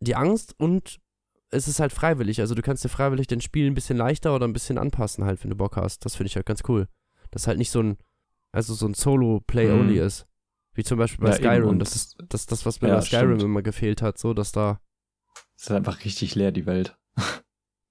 die 0.00 0.16
Angst 0.16 0.54
und 0.58 1.00
es 1.50 1.68
ist 1.68 1.80
halt 1.80 1.92
freiwillig. 1.92 2.40
Also 2.40 2.54
du 2.54 2.62
kannst 2.62 2.84
dir 2.84 2.88
freiwillig 2.88 3.26
den 3.26 3.40
Spiel 3.40 3.66
ein 3.70 3.74
bisschen 3.74 3.96
leichter 3.96 4.34
oder 4.34 4.46
ein 4.46 4.52
bisschen 4.52 4.78
anpassen 4.78 5.24
halt, 5.24 5.42
wenn 5.44 5.50
du 5.50 5.56
Bock 5.56 5.76
hast. 5.76 6.04
Das 6.04 6.16
finde 6.16 6.28
ich 6.28 6.36
halt 6.36 6.46
ganz 6.46 6.62
cool. 6.68 6.88
Das 7.30 7.46
halt 7.46 7.58
nicht 7.58 7.70
so 7.70 7.80
ein, 7.82 7.96
also 8.52 8.74
so 8.74 8.86
ein 8.86 8.94
Solo-Play-Only 8.94 9.94
Mhm. 10.00 10.06
ist. 10.06 10.26
Wie 10.74 10.82
zum 10.84 10.98
Beispiel 10.98 11.22
bei 11.22 11.30
Ja, 11.30 11.36
Skyrim. 11.36 11.78
Das 11.78 11.94
ist 11.94 12.16
das, 12.28 12.46
das, 12.46 12.66
was 12.66 12.80
mir 12.80 12.88
Ja, 12.88 12.96
bei 12.96 13.00
Skyrim 13.02 13.36
stimmt. 13.36 13.42
immer 13.42 13.62
gefehlt 13.62 14.02
hat, 14.02 14.18
so 14.18 14.34
dass 14.34 14.50
da 14.52 14.80
Es 15.56 15.64
ist 15.64 15.70
einfach 15.70 16.04
richtig 16.04 16.34
leer, 16.34 16.50
die 16.52 16.66
Welt. 16.66 16.96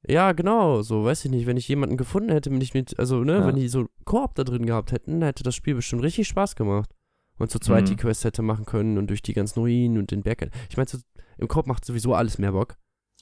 Ja, 0.05 0.33
genau, 0.33 0.81
so, 0.81 1.05
weiß 1.05 1.23
ich 1.25 1.31
nicht, 1.31 1.45
wenn 1.45 1.55
ich 1.55 1.67
jemanden 1.69 1.95
gefunden 1.95 2.29
hätte, 2.29 2.51
wenn 2.51 2.59
ich 2.59 2.73
mit, 2.73 2.99
also, 2.99 3.23
ne, 3.23 3.35
Ja. 3.35 3.47
wenn 3.47 3.55
die 3.55 3.69
so 3.69 3.87
Koop 4.03 4.35
da 4.35 4.43
drin 4.43 4.65
gehabt 4.65 4.91
hätten, 4.91 5.21
hätte 5.21 5.43
das 5.43 5.55
Spiel 5.55 5.75
bestimmt 5.75 6.03
richtig 6.03 6.27
Spaß 6.27 6.55
gemacht. 6.57 6.89
Und 7.37 7.51
zu 7.51 7.59
zweit 7.59 7.83
Mhm. 7.85 7.87
die 7.87 7.95
Quest 7.95 8.25
hätte 8.25 8.41
machen 8.41 8.65
können 8.65 8.97
und 8.97 9.07
durch 9.09 9.21
die 9.21 9.33
ganzen 9.33 9.59
Ruinen 9.59 9.97
und 9.97 10.11
den 10.11 10.21
Berg. 10.21 10.49
Ich 10.69 10.75
meine, 10.75 10.89
so, 10.89 10.97
im 11.37 11.47
Koop 11.47 11.67
macht 11.67 11.85
sowieso 11.85 12.13
alles 12.13 12.37
mehr 12.37 12.51
Bock. 12.51 12.75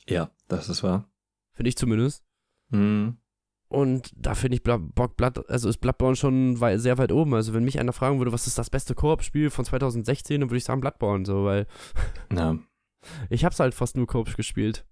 Ja, 0.08 0.30
das 0.48 0.70
ist 0.70 0.84
wahr. 0.84 1.10
Finde 1.54 1.70
ich 1.70 1.78
zumindest. 1.78 2.24
Mhm. 2.70 3.18
Und 3.68 4.12
da 4.18 4.36
finde 4.36 4.56
ich 4.56 4.64
Bock, 4.64 5.16
Blood, 5.16 5.50
also 5.50 5.70
ist 5.70 5.78
Bloodborne 5.78 6.16
schon 6.18 6.58
sehr 6.78 6.98
weit 6.98 7.12
oben. 7.14 7.34
Also, 7.34 7.54
wenn 7.54 7.64
mich 7.64 7.80
einer 7.80 7.94
fragen 7.94 8.18
würde, 8.20 8.34
was 8.34 8.46
ist 8.48 8.58
das 8.58 8.70
beste 8.70 8.96
Koop-Spiel 8.96 9.50
von 9.50 9.64
2016, 9.64 10.42
dann 10.42 10.50
würde 10.50 10.58
ich 10.58 10.66
sagen 10.66 10.82
Bloodborne, 10.82 11.26
so, 11.26 11.46
weil 11.46 11.68
Ja. 12.36 12.58
ich 13.30 13.46
hab's 13.46 13.60
halt 13.62 13.74
fast 13.74 13.96
nur 13.96 14.08
Koop 14.08 14.36
gespielt. 14.36 14.86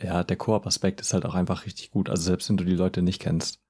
ja, 0.00 0.22
der 0.24 0.36
Koop-Aspekt 0.36 1.00
ist 1.00 1.14
halt 1.14 1.24
auch 1.24 1.34
einfach 1.34 1.64
richtig 1.64 1.90
gut. 1.90 2.10
Also 2.10 2.22
selbst 2.24 2.48
wenn 2.50 2.56
du 2.58 2.64
die 2.64 2.74
Leute 2.76 3.00
nicht 3.02 3.20
kennst. 3.20 3.60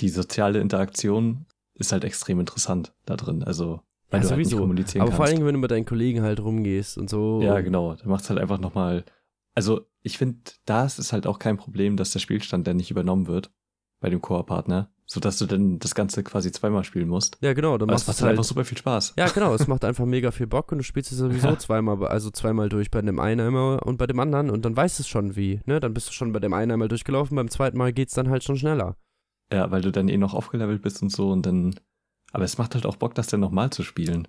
Die 0.00 0.08
soziale 0.08 0.60
Interaktion 0.60 1.46
ist 1.74 1.90
halt 1.92 2.04
extrem 2.04 2.38
interessant 2.40 2.94
da 3.06 3.16
drin. 3.16 3.42
Also, 3.42 3.80
weil 4.10 4.20
Ja, 4.22 4.28
du 4.28 4.28
halt 4.28 4.28
sowieso. 4.28 4.56
nicht 4.56 4.60
kommunizieren 4.62 5.02
Aber 5.02 5.10
kannst. 5.10 5.16
vor 5.16 5.24
allen 5.26 5.34
Dingen, 5.34 5.46
wenn 5.46 5.54
du 5.54 5.60
mit 5.60 5.70
deinen 5.72 5.84
Kollegen 5.86 6.22
halt 6.22 6.38
rumgehst 6.40 6.98
und 6.98 7.10
so. 7.10 7.40
Ja, 7.42 7.60
genau. 7.60 7.94
Da 7.96 8.06
macht 8.08 8.22
es 8.22 8.30
halt 8.30 8.38
einfach 8.38 8.58
nochmal. 8.60 9.04
Also, 9.54 9.86
ich 10.02 10.18
finde, 10.18 10.38
da 10.64 10.84
ist 10.84 10.98
es 10.98 11.12
halt 11.12 11.26
auch 11.26 11.38
kein 11.38 11.56
Problem, 11.56 11.96
dass 11.96 12.10
der 12.12 12.18
Spielstand 12.18 12.66
dann 12.66 12.76
nicht 12.76 12.90
übernommen 12.90 13.26
wird 13.26 13.52
bei 14.00 14.10
dem 14.10 14.20
Koop-Partner, 14.20 14.90
sodass 15.06 15.38
du 15.38 15.46
dann 15.46 15.78
das 15.78 15.94
Ganze 15.94 16.22
quasi 16.24 16.50
zweimal 16.52 16.84
spielen 16.84 17.08
musst. 17.08 17.38
Ja, 17.40 17.52
genau, 17.54 17.78
dann 17.78 17.88
es 17.88 17.92
machst 17.92 18.08
macht 18.08 18.16
halt 18.18 18.22
halt 18.24 18.30
einfach 18.32 18.44
super 18.44 18.64
viel 18.64 18.76
Spaß. 18.76 19.14
Ja, 19.16 19.28
genau, 19.28 19.54
es 19.54 19.66
macht 19.68 19.84
einfach 19.84 20.04
mega 20.04 20.30
viel 20.30 20.46
Bock 20.46 20.72
und 20.72 20.78
du 20.78 20.84
spielst 20.84 21.12
es 21.12 21.18
sowieso 21.18 21.48
Ja. 21.48 21.58
zweimal, 21.58 22.04
also 22.06 22.30
zweimal 22.30 22.68
durch, 22.68 22.90
bei 22.90 23.00
dem 23.00 23.18
einen 23.20 23.40
einmal 23.46 23.78
und 23.78 23.96
bei 23.96 24.06
dem 24.06 24.18
anderen 24.20 24.50
und 24.50 24.64
dann 24.64 24.76
weißt 24.76 24.98
du 24.98 25.02
es 25.02 25.08
schon 25.08 25.36
wie, 25.36 25.60
ne? 25.66 25.80
Dann 25.80 25.94
bist 25.94 26.08
du 26.08 26.12
schon 26.12 26.32
bei 26.32 26.40
dem 26.40 26.52
einen 26.52 26.72
einmal 26.72 26.88
durchgelaufen, 26.88 27.36
beim 27.36 27.48
zweiten 27.50 27.78
Mal 27.78 27.92
geht's 27.92 28.14
dann 28.14 28.28
halt 28.28 28.44
schon 28.44 28.56
schneller. 28.56 28.96
Ja, 29.52 29.70
weil 29.70 29.82
du 29.82 29.92
dann 29.92 30.08
eh 30.08 30.16
noch 30.18 30.34
aufgelevelt 30.34 30.82
bist 30.82 31.00
und 31.02 31.10
so 31.10 31.30
und 31.30 31.46
dann. 31.46 31.74
Aber 32.32 32.44
es 32.44 32.58
macht 32.58 32.74
halt 32.74 32.84
auch 32.86 32.96
Bock, 32.96 33.14
das 33.14 33.28
dann 33.28 33.40
nochmal 33.40 33.70
zu 33.70 33.84
spielen. 33.84 34.26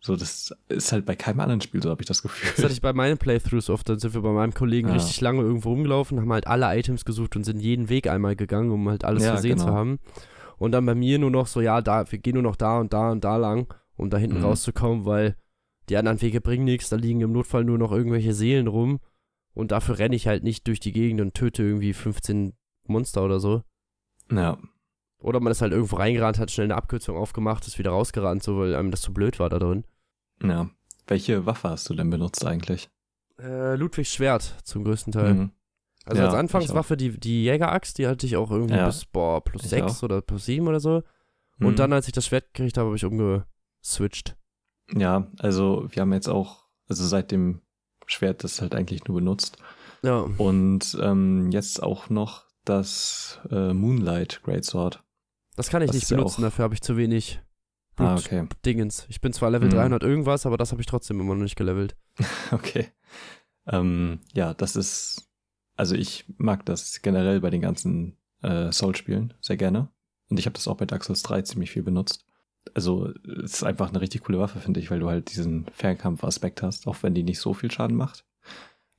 So, 0.00 0.14
das 0.14 0.54
ist 0.68 0.92
halt 0.92 1.04
bei 1.06 1.16
keinem 1.16 1.40
anderen 1.40 1.60
Spiel 1.60 1.82
so, 1.82 1.90
habe 1.90 2.02
ich 2.02 2.06
das 2.06 2.22
Gefühl. 2.22 2.50
Das 2.54 2.62
hatte 2.62 2.72
ich 2.74 2.80
bei 2.80 2.92
meinen 2.92 3.18
Playthroughs 3.18 3.70
oft. 3.70 3.88
Dann 3.88 3.98
sind 3.98 4.14
wir 4.14 4.20
bei 4.22 4.30
meinem 4.30 4.54
Kollegen 4.54 4.88
Ja. 4.88 4.94
richtig 4.94 5.20
lange 5.20 5.40
irgendwo 5.42 5.70
rumgelaufen, 5.70 6.20
haben 6.20 6.32
halt 6.32 6.46
alle 6.46 6.66
Items 6.78 7.04
gesucht 7.04 7.34
und 7.34 7.44
sind 7.44 7.58
jeden 7.60 7.88
Weg 7.88 8.06
einmal 8.08 8.36
gegangen, 8.36 8.70
um 8.70 8.88
halt 8.88 9.04
alles 9.04 9.24
Ja, 9.24 9.34
gesehen 9.34 9.58
zu 9.58 9.64
genau. 9.66 9.76
haben. 9.76 9.98
Und 10.58 10.72
dann 10.72 10.86
bei 10.86 10.94
mir 10.94 11.18
nur 11.18 11.30
noch 11.30 11.46
so, 11.48 11.60
ja, 11.60 11.80
da, 11.82 12.10
wir 12.10 12.18
gehen 12.18 12.34
nur 12.34 12.42
noch 12.42 12.56
da 12.56 12.78
und 12.78 12.92
da 12.92 13.10
und 13.10 13.24
da 13.24 13.36
lang, 13.36 13.72
um 13.96 14.08
da 14.10 14.16
hinten 14.18 14.38
Mhm. 14.38 14.44
rauszukommen, 14.44 15.04
weil 15.06 15.34
die 15.88 15.96
anderen 15.96 16.20
Wege 16.22 16.40
bringen 16.40 16.64
nichts, 16.64 16.88
da 16.88 16.96
liegen 16.96 17.20
im 17.20 17.32
Notfall 17.32 17.64
nur 17.64 17.78
noch 17.78 17.92
irgendwelche 17.92 18.32
Seelen 18.34 18.66
rum. 18.68 19.00
Und 19.54 19.72
dafür 19.72 19.98
renne 19.98 20.14
ich 20.16 20.26
halt 20.28 20.44
nicht 20.44 20.66
durch 20.68 20.80
die 20.80 20.92
Gegend 20.92 21.20
und 21.20 21.34
töte 21.34 21.62
irgendwie 21.62 21.94
15 21.94 22.52
Monster 22.86 23.24
oder 23.24 23.40
so. 23.40 23.62
Ja. 24.30 24.58
Oder 25.26 25.40
man 25.40 25.50
ist 25.50 25.60
halt 25.60 25.72
irgendwo 25.72 25.96
reingerannt, 25.96 26.38
hat 26.38 26.50
schnell 26.52 26.66
eine 26.66 26.76
Abkürzung 26.76 27.16
aufgemacht, 27.16 27.66
ist 27.66 27.78
wieder 27.78 27.90
rausgerannt, 27.90 28.42
so 28.42 28.58
weil 28.58 28.74
einem 28.76 28.90
das 28.92 29.00
zu 29.00 29.12
blöd 29.12 29.38
war 29.40 29.48
da 29.48 29.58
drin. 29.58 29.84
Ja. 30.42 30.70
Welche 31.08 31.46
Waffe 31.46 31.70
hast 31.70 31.88
du 31.90 31.94
denn 31.94 32.10
benutzt 32.10 32.44
eigentlich? 32.46 32.88
Äh, 33.38 33.74
Ludwigs 33.74 34.12
Schwert 34.14 34.54
zum 34.64 34.84
größten 34.84 35.12
Teil. 35.12 35.34
Mhm. 35.34 35.50
Also 36.04 36.22
Ja, 36.22 36.28
als 36.28 36.36
Anfangswaffe 36.36 36.96
die, 36.96 37.18
die 37.18 37.42
Jägeraxt, 37.44 37.98
die 37.98 38.06
hatte 38.06 38.24
ich 38.26 38.36
auch 38.36 38.50
irgendwie 38.52 38.74
Ja. 38.76 38.86
bis 38.86 39.04
boah, 39.04 39.42
plus 39.42 39.64
Ich 39.64 39.70
6 39.70 39.98
auch. 39.98 40.02
oder 40.04 40.20
plus 40.22 40.44
7 40.46 40.66
oder 40.68 40.78
so. 40.80 41.02
Und 41.58 41.72
Mhm. 41.72 41.76
dann, 41.76 41.92
als 41.92 42.06
ich 42.06 42.12
das 42.12 42.26
Schwert 42.26 42.54
gekriegt 42.54 42.76
habe, 42.78 42.86
habe 42.88 42.96
ich 42.96 43.04
umgeswitcht. 43.04 44.36
Ja, 44.94 45.26
also 45.38 45.86
wir 45.90 46.02
haben 46.02 46.12
jetzt 46.12 46.28
auch, 46.28 46.66
also 46.88 47.04
seit 47.04 47.32
dem 47.32 47.62
Schwert 48.06 48.44
das 48.44 48.60
halt 48.60 48.74
eigentlich 48.76 49.04
nur 49.06 49.16
benutzt. 49.16 49.58
Ja. 50.02 50.20
Und 50.38 50.96
ähm, 51.00 51.50
jetzt 51.50 51.82
auch 51.82 52.10
noch 52.10 52.44
das 52.64 53.40
äh, 53.50 53.72
Moonlight 53.72 54.42
Greatsword. 54.44 55.02
Das 55.56 55.68
kann 55.70 55.82
ich 55.82 55.88
Das 55.88 55.96
nicht 55.96 56.10
ja 56.10 56.16
benutzen, 56.16 56.42
dafür 56.42 56.64
habe 56.64 56.74
ich 56.74 56.82
zu 56.82 56.96
wenig 56.96 57.40
Ah, 57.98 58.14
Blut- 58.14 58.26
okay. 58.26 58.46
Dingens. 58.66 59.06
Ich 59.08 59.20
bin 59.22 59.32
zwar 59.32 59.50
Level 59.50 59.68
Mhm. 59.68 59.72
300 59.74 60.02
irgendwas, 60.02 60.44
aber 60.46 60.58
das 60.58 60.70
habe 60.72 60.82
ich 60.82 60.86
trotzdem 60.86 61.18
immer 61.20 61.34
noch 61.34 61.42
nicht 61.42 61.56
gelevelt. 61.56 61.96
Okay. 62.52 62.88
Ähm, 63.66 64.20
ja, 64.34 64.54
das 64.54 64.76
ist, 64.76 65.28
also 65.76 65.94
ich 65.94 66.24
mag 66.36 66.64
das 66.66 67.00
generell 67.02 67.40
bei 67.40 67.50
den 67.50 67.62
ganzen 67.62 68.16
äh, 68.42 68.70
Soul-Spielen 68.70 69.34
sehr 69.40 69.56
gerne. 69.56 69.88
Und 70.28 70.38
ich 70.38 70.46
habe 70.46 70.54
das 70.54 70.68
auch 70.68 70.76
bei 70.76 70.84
Dark 70.86 71.04
Souls 71.04 71.22
3 71.22 71.42
ziemlich 71.42 71.70
viel 71.70 71.82
benutzt. 71.82 72.24
Also 72.74 73.12
es 73.42 73.54
ist 73.54 73.62
einfach 73.64 73.88
eine 73.88 74.00
richtig 74.00 74.24
coole 74.24 74.38
Waffe, 74.38 74.60
finde 74.60 74.78
ich, 74.80 74.90
weil 74.90 74.98
du 75.00 75.08
halt 75.08 75.30
diesen 75.30 75.66
Fernkampf-Aspekt 75.72 76.62
hast, 76.62 76.86
auch 76.86 76.96
wenn 77.02 77.14
die 77.14 77.22
nicht 77.22 77.40
so 77.40 77.54
viel 77.54 77.70
Schaden 77.70 77.96
macht. 77.96 78.24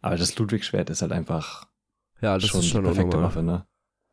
Aber 0.02 0.16
das 0.18 0.38
Ludwig-Schwert 0.38 0.90
ist 0.90 1.02
halt 1.02 1.12
einfach 1.12 1.68
Ja, 2.22 2.36
das 2.38 2.48
schon, 2.48 2.62
ist 2.62 2.68
schon 2.68 2.84
die 2.84 2.90
perfekte. 2.92 3.22
Waffe, 3.22 3.44
ne? 3.44 3.68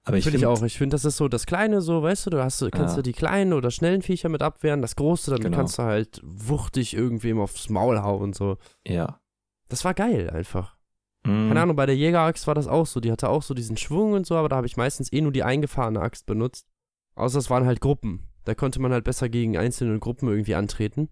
Aber 0.06 0.18
ich 0.18 0.24
Finde 0.24 0.36
ich 0.36 0.42
finde 0.42 0.48
auch. 0.50 0.62
Ich 0.62 0.76
finde, 0.76 0.94
das 0.94 1.04
ist 1.06 1.16
so 1.16 1.28
das 1.28 1.46
Kleine, 1.46 1.80
so, 1.80 2.02
weißt 2.02 2.26
du, 2.26 2.30
du 2.30 2.42
hast, 2.44 2.60
kannst 2.72 2.92
Ja. 2.92 2.96
du 2.96 3.02
die 3.02 3.12
kleinen 3.12 3.52
oder 3.54 3.70
schnellen 3.70 4.02
Viecher 4.02 4.28
mit 4.28 4.42
abwehren. 4.42 4.82
Das 4.82 4.96
Große, 4.96 5.30
dann 5.30 5.40
Genau. 5.40 5.56
kannst 5.56 5.78
du 5.78 5.82
halt 5.84 6.20
wuchtig 6.22 6.94
irgendwem 6.94 7.40
aufs 7.40 7.70
Maul 7.70 8.02
hauen, 8.02 8.32
so. 8.34 8.58
Ja. 8.86 9.20
Das 9.68 9.84
war 9.84 9.94
geil 9.94 10.28
einfach. 10.28 10.76
Mhm. 11.24 11.48
Keine 11.48 11.62
Ahnung, 11.62 11.76
bei 11.76 11.86
der 11.86 11.96
Jägeraxt 11.96 12.46
war 12.46 12.54
das 12.54 12.66
auch 12.68 12.86
so. 12.86 13.00
Die 13.00 13.10
hatte 13.10 13.30
auch 13.30 13.42
so 13.42 13.54
diesen 13.54 13.78
Schwung 13.78 14.12
und 14.12 14.26
so, 14.26 14.36
aber 14.36 14.50
da 14.50 14.56
habe 14.56 14.66
ich 14.66 14.76
meistens 14.76 15.10
eh 15.10 15.22
nur 15.22 15.32
die 15.32 15.42
eingefahrene 15.42 16.00
Axt 16.00 16.26
benutzt. 16.26 16.66
Außer 17.14 17.38
es 17.38 17.48
waren 17.48 17.64
halt 17.64 17.80
Gruppen. 17.80 18.28
Da 18.44 18.54
konnte 18.54 18.80
man 18.82 18.92
halt 18.92 19.04
besser 19.04 19.30
gegen 19.30 19.56
einzelne 19.56 19.98
Gruppen 20.00 20.28
irgendwie 20.28 20.54
antreten. 20.54 21.08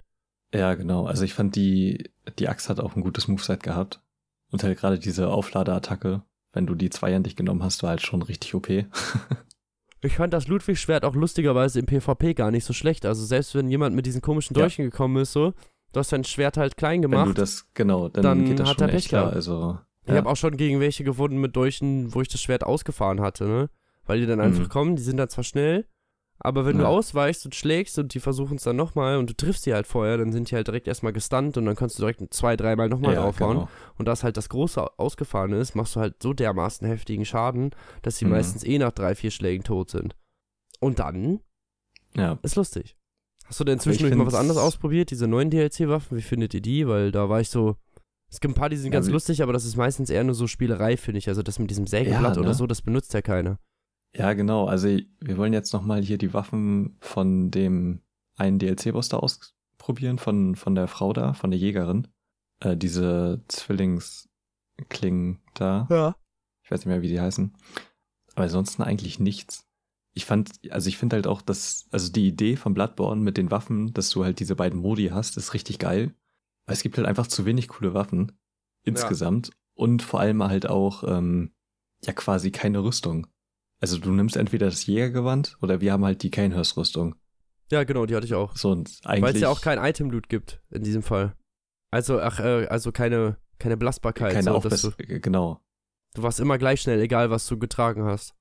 Ja, 0.53 0.75
genau. 0.75 1.07
Also 1.07 1.25
ich 1.25 1.33
fand 1.33 1.57
die, 1.57 2.11
die 2.39 2.47
Axt 2.51 2.69
hat 2.69 2.79
auch 2.79 2.95
ein 2.95 3.01
gutes 3.03 3.27
Moveset 3.27 3.63
gehabt. 3.63 4.03
Und 4.51 4.63
halt 4.63 4.79
gerade 4.79 4.99
diese 4.99 5.29
Aufladeattacke, 5.31 6.23
wenn 6.53 6.67
du 6.67 6.75
die 6.75 6.91
zweihändig 6.91 7.37
genommen 7.37 7.63
hast, 7.63 7.83
war 7.83 7.91
halt 7.91 8.03
schon 8.03 8.23
richtig 8.23 8.55
OP. 8.55 8.69
Ich 10.05 10.17
fand 10.17 10.33
das 10.35 10.49
Ludwig-Schwert 10.49 11.05
auch 11.05 11.15
lustigerweise 11.15 11.79
im 11.79 11.87
PvP 11.87 12.35
gar 12.35 12.51
nicht 12.51 12.65
so 12.65 12.73
schlecht. 12.73 13.07
Also 13.07 13.25
selbst 13.25 13.55
wenn 13.55 13.69
jemand 13.69 13.95
mit 13.95 14.05
diesen 14.05 14.21
komischen 14.21 14.57
Ja. 14.57 14.63
Dolchen 14.63 14.85
gekommen 14.87 15.19
ist, 15.23 15.33
so, 15.33 15.53
du 15.93 16.01
hast 16.01 16.11
dein 16.11 16.25
Schwert 16.25 16.57
halt 16.57 16.77
klein 16.77 17.03
Wenn 17.05 17.11
du 17.13 17.19
gemacht. 17.19 17.39
das, 17.39 17.69
genau, 17.75 18.09
dann, 18.09 18.23
dann 18.25 18.45
geht 18.45 18.59
das 18.59 18.69
hat 18.71 18.81
schon 18.81 18.89
er 18.89 18.95
echt 18.97 19.05
Pech 19.05 19.09
klar. 19.11 19.33
Also, 19.33 19.79
Ich 20.05 20.11
ja. 20.11 20.17
habe 20.17 20.29
auch 20.29 20.35
schon 20.37 20.57
gegen 20.57 20.81
welche 20.81 21.05
gewonnen 21.05 21.39
mit 21.41 21.55
Dolchen, 21.55 22.13
wo 22.13 22.21
ich 22.21 22.27
das 22.27 22.41
Schwert 22.43 22.65
ausgefahren 22.65 23.21
hatte, 23.21 23.45
ne? 23.45 23.71
Weil 24.05 24.19
die 24.21 24.27
dann 24.27 24.41
einfach 24.41 24.65
Mhm. 24.65 24.69
kommen, 24.71 24.97
die 24.97 25.03
sind 25.03 25.19
dann 25.19 25.29
zwar 25.29 25.45
schnell, 25.45 25.87
aber 26.45 26.67
wenn 26.67 26.77
du 26.79 26.83
Ja. 26.85 26.89
ausweichst 26.89 27.45
und 27.45 27.55
schlägst 27.55 27.99
und 27.99 28.15
die 28.15 28.21
versuchen 28.21 28.57
es 28.57 28.65
dann 28.65 28.77
nochmal 28.77 29.17
und 29.19 29.31
du 29.31 29.35
triffst 29.35 29.65
die 29.67 29.73
halt 29.75 29.87
vorher, 29.87 30.17
dann 30.19 30.33
sind 30.33 30.51
die 30.51 30.55
halt 30.55 30.67
direkt 30.67 30.89
erstmal 30.89 31.13
gestunt 31.13 31.57
und 31.57 31.65
dann 31.67 31.77
kannst 31.77 31.99
du 31.99 32.03
direkt 32.03 32.35
zwei, 32.35 32.57
dreimal 32.57 32.89
nochmal 32.89 33.15
ja, 33.15 33.23
draufhauen. 33.23 33.57
genau. 33.59 33.69
Und 33.99 34.07
da 34.07 34.13
es 34.13 34.25
halt 34.25 34.37
das 34.37 34.49
Große 34.49 34.99
ausgefahren 34.99 35.53
ist, 35.53 35.75
machst 35.75 35.97
du 35.97 36.01
halt 36.01 36.23
so 36.23 36.33
dermaßen 36.33 36.87
heftigen 36.87 37.25
Schaden, 37.25 37.71
dass 38.03 38.17
sie 38.17 38.25
Mhm. 38.25 38.33
meistens 38.33 38.65
eh 38.65 38.79
nach 38.79 38.93
drei, 38.93 39.15
vier 39.15 39.31
Schlägen 39.31 39.65
tot 39.65 39.91
sind. 39.91 40.17
Und 40.81 40.99
dann 40.99 41.41
Ja. 42.17 42.39
ist 42.43 42.57
lustig. 42.57 42.97
Hast 43.47 43.61
du 43.61 43.65
denn 43.65 43.79
zwischendurch 43.81 44.15
mal 44.17 44.27
was 44.27 44.35
anderes 44.35 44.59
ausprobiert, 44.61 45.11
diese 45.11 45.27
neuen 45.27 45.51
DLC-Waffen? 45.51 46.17
Wie 46.17 46.23
findet 46.23 46.55
ihr 46.55 46.61
die? 46.63 46.87
Weil 46.89 47.13
da 47.13 47.29
war 47.29 47.41
ich 47.41 47.51
so. 47.51 47.77
Es 48.31 48.41
gibt 48.41 48.53
ein 48.53 48.59
paar, 48.59 48.71
die 48.71 48.77
sind 48.79 48.91
ganz 48.93 49.09
lustig, 49.09 49.43
aber 49.43 49.53
das 49.53 49.67
ist 49.67 49.77
meistens 49.77 50.09
eher 50.09 50.25
nur 50.25 50.35
so 50.35 50.47
Spielerei, 50.47 50.97
finde 50.97 51.19
ich. 51.19 51.29
Also 51.29 51.43
das 51.43 51.59
mit 51.59 51.69
diesem 51.71 51.87
Sägeblatt 51.87 52.37
Ja, 52.37 52.41
oder 52.41 52.51
ne? 52.51 52.55
so, 52.55 52.67
das 52.67 52.81
benutzt 52.81 53.13
ja 53.13 53.21
keiner. 53.21 53.59
Ja, 54.15 54.33
genau. 54.35 54.67
Also 54.67 54.89
wir 54.89 55.37
wollen 55.39 55.53
jetzt 55.53 55.73
nochmal 55.73 56.03
hier 56.03 56.19
die 56.19 56.35
Waffen 56.35 56.97
von 57.01 57.51
dem 57.51 58.03
einen 58.37 58.59
DLC-Boss 58.59 59.09
da 59.09 59.19
ausprobieren, 59.19 60.19
von, 60.19 60.55
von 60.57 60.75
der 60.75 60.89
Frau 60.89 61.13
da, 61.13 61.33
von 61.33 61.51
der 61.51 61.59
Jägerin. 61.59 62.09
Äh, 62.61 62.77
diese 62.77 63.43
Zwillingsklingen 63.49 65.41
da. 65.55 65.87
Ja. 65.91 66.17
Ich 66.65 66.71
weiß 66.71 66.81
nicht 66.81 66.87
mehr, 66.87 67.03
wie 67.03 67.09
die 67.09 67.21
heißen. 67.21 67.57
Aber 68.35 68.45
ansonsten 68.45 68.83
eigentlich 68.83 69.19
nichts. 69.19 69.67
Ich 70.15 70.27
fand, 70.27 70.51
also 70.71 70.89
ich 70.89 70.99
finde 70.99 71.17
halt 71.17 71.27
auch, 71.27 71.41
dass, 71.41 71.87
also 71.91 72.13
die 72.13 72.29
Idee 72.29 72.57
von 72.57 72.75
Bloodborne 72.75 73.23
mit 73.23 73.39
den 73.39 73.51
Waffen, 73.51 73.95
dass 73.95 74.11
du 74.11 74.25
halt 74.25 74.41
diese 74.41 74.57
beiden 74.57 74.81
Modi 74.81 75.09
hast, 75.09 75.39
ist 75.39 75.55
richtig 75.55 75.79
geil. 75.79 76.15
Aber 76.67 76.75
es 76.75 76.83
gibt 76.83 76.99
halt 76.99 77.09
einfach 77.09 77.27
zu 77.27 77.47
wenig 77.47 77.69
coole 77.69 77.95
Waffen. 77.95 78.33
Insgesamt. 78.85 79.53
Und 79.75 80.03
vor 80.03 80.21
allem 80.21 80.43
halt 80.43 80.69
auch, 80.69 81.03
ähm, 81.05 81.53
ja 82.05 82.13
quasi 82.13 82.51
keine 82.51 82.83
Rüstung. 82.83 83.27
Also 83.83 83.99
du 83.99 84.13
nimmst 84.13 84.37
entweder 84.37 84.67
das 84.67 84.87
Jägergewand 84.87 85.57
oder 85.61 85.81
wir 85.81 85.93
haben 85.93 86.05
halt 86.05 86.23
die 86.23 86.31
Kanehurst-Rüstung. 86.31 87.17
Ja, 87.73 87.83
genau, 87.83 88.07
die 88.07 88.15
hatte 88.15 88.27
ich 88.27 88.35
auch. 88.35 88.57
So 88.57 88.71
und 88.71 89.01
Weil 89.05 89.35
es 89.35 89.41
ja 89.41 89.49
auch 89.49 89.61
kein 89.61 89.79
Item-Loot 89.79 90.29
gibt, 90.29 90.61
in 90.71 90.85
diesem 90.85 91.03
Fall. 91.03 91.35
Also, 91.91 92.21
ach, 92.21 92.39
äh, 92.39 92.67
also 92.69 92.93
keine, 92.93 93.39
keine 93.59 93.77
Belastbarkeit. 93.77 94.33
keine 94.33 94.45
so, 94.45 94.51
dass 94.51 94.85
Aufbesserung. 94.85 94.95
du, 94.99 95.21
Genau. 95.21 95.61
du 96.15 96.23
warst 96.23 96.39
immer 96.39 96.59
gleich 96.59 96.81
schnell, 96.81 97.01
egal 97.01 97.31
was 97.31 97.47
du 97.49 97.59
getragen 97.59 98.05
hast. 98.05 98.35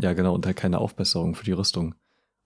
Ja, 0.00 0.14
genau. 0.14 0.34
Und 0.34 0.46
halt 0.46 0.56
keine 0.56 0.78
Aufbesserung 0.78 1.34
für 1.34 1.44
die 1.44 1.52
Rüstung. 1.52 1.94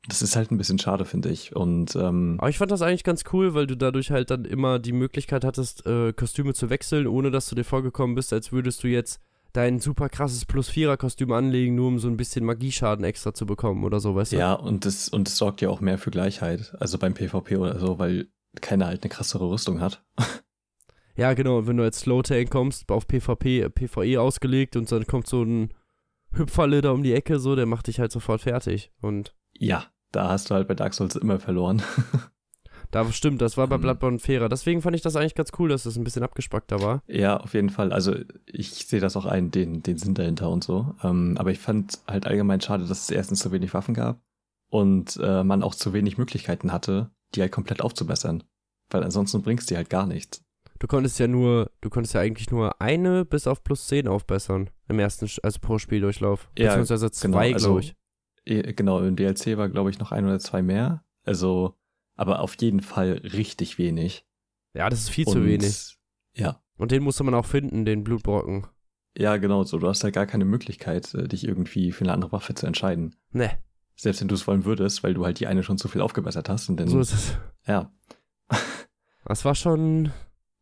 Das 0.09 0.20
ist 0.20 0.34
halt 0.34 0.51
ein 0.51 0.59
bisschen 0.59 0.80
schade, 0.80 1.05
finde 1.05 1.28
ich. 1.28 1.55
Und 1.55 1.95
ähm, 1.95 2.36
Aber 2.38 2.49
ich 2.51 2.59
fand 2.59 2.72
das 2.72 2.82
eigentlich 2.82 3.05
ganz 3.05 3.22
cool, 3.32 3.55
weil 3.55 3.68
du 3.68 3.76
dadurch 3.76 4.11
halt 4.11 4.30
dann 4.30 4.45
immer 4.47 4.80
die 4.80 4.90
Möglichkeit 4.93 5.45
hattest, 5.45 5.86
äh, 5.86 6.12
Kostüme 6.12 6.55
zu 6.55 6.70
wechseln, 6.70 7.07
ohne 7.07 7.30
dass 7.30 7.47
du 7.47 7.55
dir 7.55 7.64
vorgekommen 7.64 8.16
bist, 8.16 8.32
als 8.32 8.51
würdest 8.51 8.82
du 8.82 8.88
jetzt 8.88 9.20
dein 9.53 9.80
super 9.80 10.09
krasses 10.09 10.44
Plus-4er-Kostüm 10.46 11.32
anlegen, 11.32 11.74
nur 11.74 11.88
um 11.88 11.98
so 11.98 12.09
ein 12.09 12.16
bisschen 12.16 12.44
Magieschaden 12.44 13.05
extra 13.05 13.34
zu 13.34 13.46
bekommen 13.46 13.84
oder 13.84 14.00
so, 14.00 14.14
weißt 14.14 14.32
du? 14.32 14.36
Ja, 14.38 14.55
und 14.55 14.84
das, 14.86 15.09
und 15.09 15.28
das 15.28 15.36
sorgt 15.36 15.61
ja 15.61 15.68
auch 15.68 15.80
mehr 15.80 15.98
für 15.98 16.11
Gleichheit. 16.11 16.74
Also 16.80 16.98
beim 16.98 17.14
PvP 17.14 17.57
oder 17.57 17.78
so, 17.78 17.98
weil 17.98 18.28
keiner 18.61 18.86
halt 18.86 19.03
eine 19.03 19.11
krassere 19.11 19.48
Rüstung 19.48 19.80
hat. 19.80 20.05
Ja, 21.14 21.34
genau. 21.34 21.59
Und 21.59 21.66
wenn 21.66 21.76
du 21.76 21.82
als 21.82 22.00
Slow-Tank 22.00 22.48
kommst, 22.48 22.90
auf 22.90 23.07
PvP, 23.07 23.61
äh, 23.61 23.68
PvE 23.68 24.18
ausgelegt 24.18 24.76
und 24.76 24.90
dann 24.90 25.07
kommt 25.07 25.26
so 25.26 25.42
ein 25.42 25.74
Hüpferle 26.32 26.80
da 26.80 26.92
um 26.92 27.03
die 27.03 27.12
Ecke, 27.12 27.38
so, 27.38 27.55
der 27.55 27.66
macht 27.66 27.86
dich 27.88 28.00
halt 28.00 28.11
sofort 28.12 28.40
fertig. 28.40 28.90
Und 29.03 29.34
Ja, 29.59 29.84
da 30.11 30.30
hast 30.30 30.48
du 30.48 30.55
halt 30.55 30.68
bei 30.68 30.74
Dark 30.74 30.94
Souls 30.94 31.16
immer 31.16 31.38
verloren. 31.38 31.82
da 32.93 33.11
stimmt, 33.11 33.43
das 33.43 33.57
war 33.57 33.66
bei 33.66 33.76
Mhm. 33.78 33.82
Bloodborne 33.82 34.18
fairer. 34.20 34.49
Deswegen 34.49 34.80
fand 34.82 34.95
ich 34.95 35.03
das 35.03 35.16
eigentlich 35.16 35.34
ganz 35.34 35.51
cool, 35.59 35.68
dass 35.70 35.82
das 35.82 35.97
ein 35.97 36.05
bisschen 36.05 36.22
abgespackter 36.22 36.80
war. 36.80 37.03
ja, 37.09 37.36
auf 37.38 37.55
jeden 37.55 37.70
Fall. 37.70 37.93
Also 37.93 38.14
ich 38.47 38.86
sehe 38.86 39.01
das 39.01 39.16
auch 39.16 39.26
ein, 39.26 39.51
den, 39.51 39.82
den 39.82 39.99
Sinn 39.99 40.14
dahinter 40.14 40.49
und 40.51 40.62
so. 40.62 40.95
Ähm, 41.03 41.34
aber 41.38 41.51
ich 41.51 41.59
fand 41.59 41.99
halt 42.07 42.26
allgemein 42.26 42.61
schade, 42.61 42.84
dass 42.86 43.03
es 43.03 43.11
erstens 43.11 43.40
zu 43.40 43.51
wenig 43.51 43.74
Waffen 43.74 43.95
gab 43.95 44.20
und 44.70 45.18
äh, 45.20 45.43
man 45.43 45.62
auch 45.64 45.74
zu 45.74 45.93
wenig 45.93 46.16
Möglichkeiten 46.18 46.70
hatte, 46.72 47.11
die 47.34 47.40
halt 47.40 47.51
komplett 47.53 47.80
aufzubessern. 47.82 48.45
Weil 48.90 49.03
ansonsten 49.05 49.43
bringst 49.43 49.70
die 49.70 49.76
halt 49.76 49.90
gar 49.90 50.07
nichts. 50.07 50.43
Du 50.78 50.86
konntest 50.86 51.18
ja 51.18 51.28
nur, 51.28 51.70
du 51.80 51.88
konntest 51.90 52.12
ja 52.14 52.20
eigentlich 52.20 52.51
nur 52.51 52.80
eine 52.80 53.24
bis 53.24 53.47
auf 53.47 53.62
plus 53.62 53.86
10 53.86 54.09
aufbessern. 54.09 54.68
Im 54.88 54.99
ersten, 54.99 55.28
also 55.43 55.59
pro 55.61 55.78
Spieldurchlauf. 55.78 56.51
Ja, 56.59 56.68
Beziehungsweise 56.70 57.11
zwei, 57.11 57.28
genau, 57.49 57.55
also- 57.55 57.66
glaube 57.68 57.80
ich. 57.80 57.95
Eh, 58.45 58.72
Genau, 58.72 58.99
im 59.01 59.14
DLC 59.14 59.57
war, 59.57 59.68
glaube 59.68 59.90
ich, 59.90 59.99
noch 60.01 60.11
ein 60.11 60.24
oder 60.24 60.40
zwei 60.40 60.61
mehr. 60.62 61.05
Also, 61.24 61.76
aber 62.22 62.40
auf 62.40 62.54
jeden 62.60 62.80
Fall 62.80 63.20
richtig 63.24 63.78
wenig. 63.78 64.24
Ja, 64.74 64.88
das 64.88 65.00
ist 65.00 65.10
viel 65.10 65.26
zu 65.26 65.38
Und- 65.38 65.46
wenig. 65.46 65.96
Ja, 66.34 66.62
Und 66.78 66.92
den 66.92 67.02
musste 67.02 67.24
man 67.24 67.34
auch 67.34 67.44
finden, 67.44 67.84
den 67.84 68.04
Blutbrocken. 68.04 68.66
ja, 69.16 69.36
genau 69.36 69.64
so. 69.64 69.78
Du 69.78 69.88
hast 69.88 70.02
halt 70.04 70.14
gar 70.14 70.26
keine 70.26 70.44
Möglichkeit, 70.46 71.12
äh, 71.14 71.28
dich 71.28 71.44
irgendwie 71.46 71.92
für 71.92 72.04
eine 72.04 72.12
andere 72.14 72.32
Waffe 72.32 72.54
zu 72.54 72.66
entscheiden. 72.66 73.14
Ne, 73.32 73.50
Selbst 73.96 74.20
wenn 74.22 74.28
du 74.28 74.34
es 74.34 74.46
wollen 74.46 74.64
würdest, 74.64 75.02
weil 75.02 75.12
du 75.14 75.24
halt 75.26 75.38
die 75.40 75.46
eine 75.46 75.62
schon 75.62 75.76
zu 75.78 75.88
viel 75.88 76.00
aufgebessert 76.00 76.48
hast. 76.48 76.68
Und 76.70 76.78
dann, 76.78 76.88
so 76.88 76.98
ist 77.00 77.12
es. 77.12 77.36
ja, 77.66 77.92
Das 79.24 79.44
war 79.44 79.54
schon. 79.54 80.12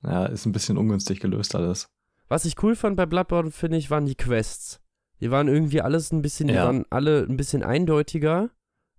ja, 0.03 0.27
ist 0.27 0.47
ein 0.47 0.53
bisschen 0.53 0.77
ungünstig 0.79 1.21
gelöst 1.21 1.55
alles. 1.55 1.89
Was 2.29 2.45
ich 2.45 2.61
cool 2.63 2.75
fand 2.77 2.97
bei 2.97 3.07
Bloodborne, 3.07 3.51
finde 3.51 3.77
ich, 3.77 3.91
waren 3.91 4.07
die 4.07 4.15
Quests. 4.15 4.81
Die 5.21 5.31
waren 5.31 5.49
irgendwie 5.49 5.81
alles 5.83 6.13
ein 6.13 6.23
bisschen, 6.23 6.49
die 6.49 6.55
Ja. 6.55 6.65
waren 6.67 6.85
alle 6.91 7.27
ein 7.29 7.37
bisschen 7.37 7.63
eindeutiger, 7.63 8.51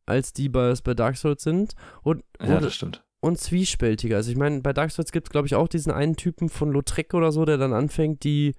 als 0.06 0.34
die 0.34 0.50
bei, 0.50 0.74
bei 0.84 0.94
Dark 0.94 1.18
Souls 1.18 1.44
sind. 1.44 1.74
Und, 2.04 2.24
Ja, 2.42 2.56
und, 2.58 2.64
das 2.64 2.74
stimmt. 2.74 3.04
und 3.20 3.38
zwiespältiger. 3.38 4.18
Also 4.18 4.32
ich 4.32 4.38
meine, 4.38 4.62
bei 4.62 4.74
Dark 4.74 4.92
Souls 4.92 5.12
gibt 5.12 5.28
es, 5.28 5.32
glaube 5.32 5.48
ich, 5.48 5.56
auch 5.56 5.68
diesen 5.68 5.92
einen 5.92 6.16
Typen 6.16 6.50
von 6.50 6.72
Lautrec 6.74 7.14
oder 7.14 7.32
so, 7.32 7.46
der 7.46 7.58
dann 7.58 7.74
anfängt, 7.74 8.24
die 8.24 8.56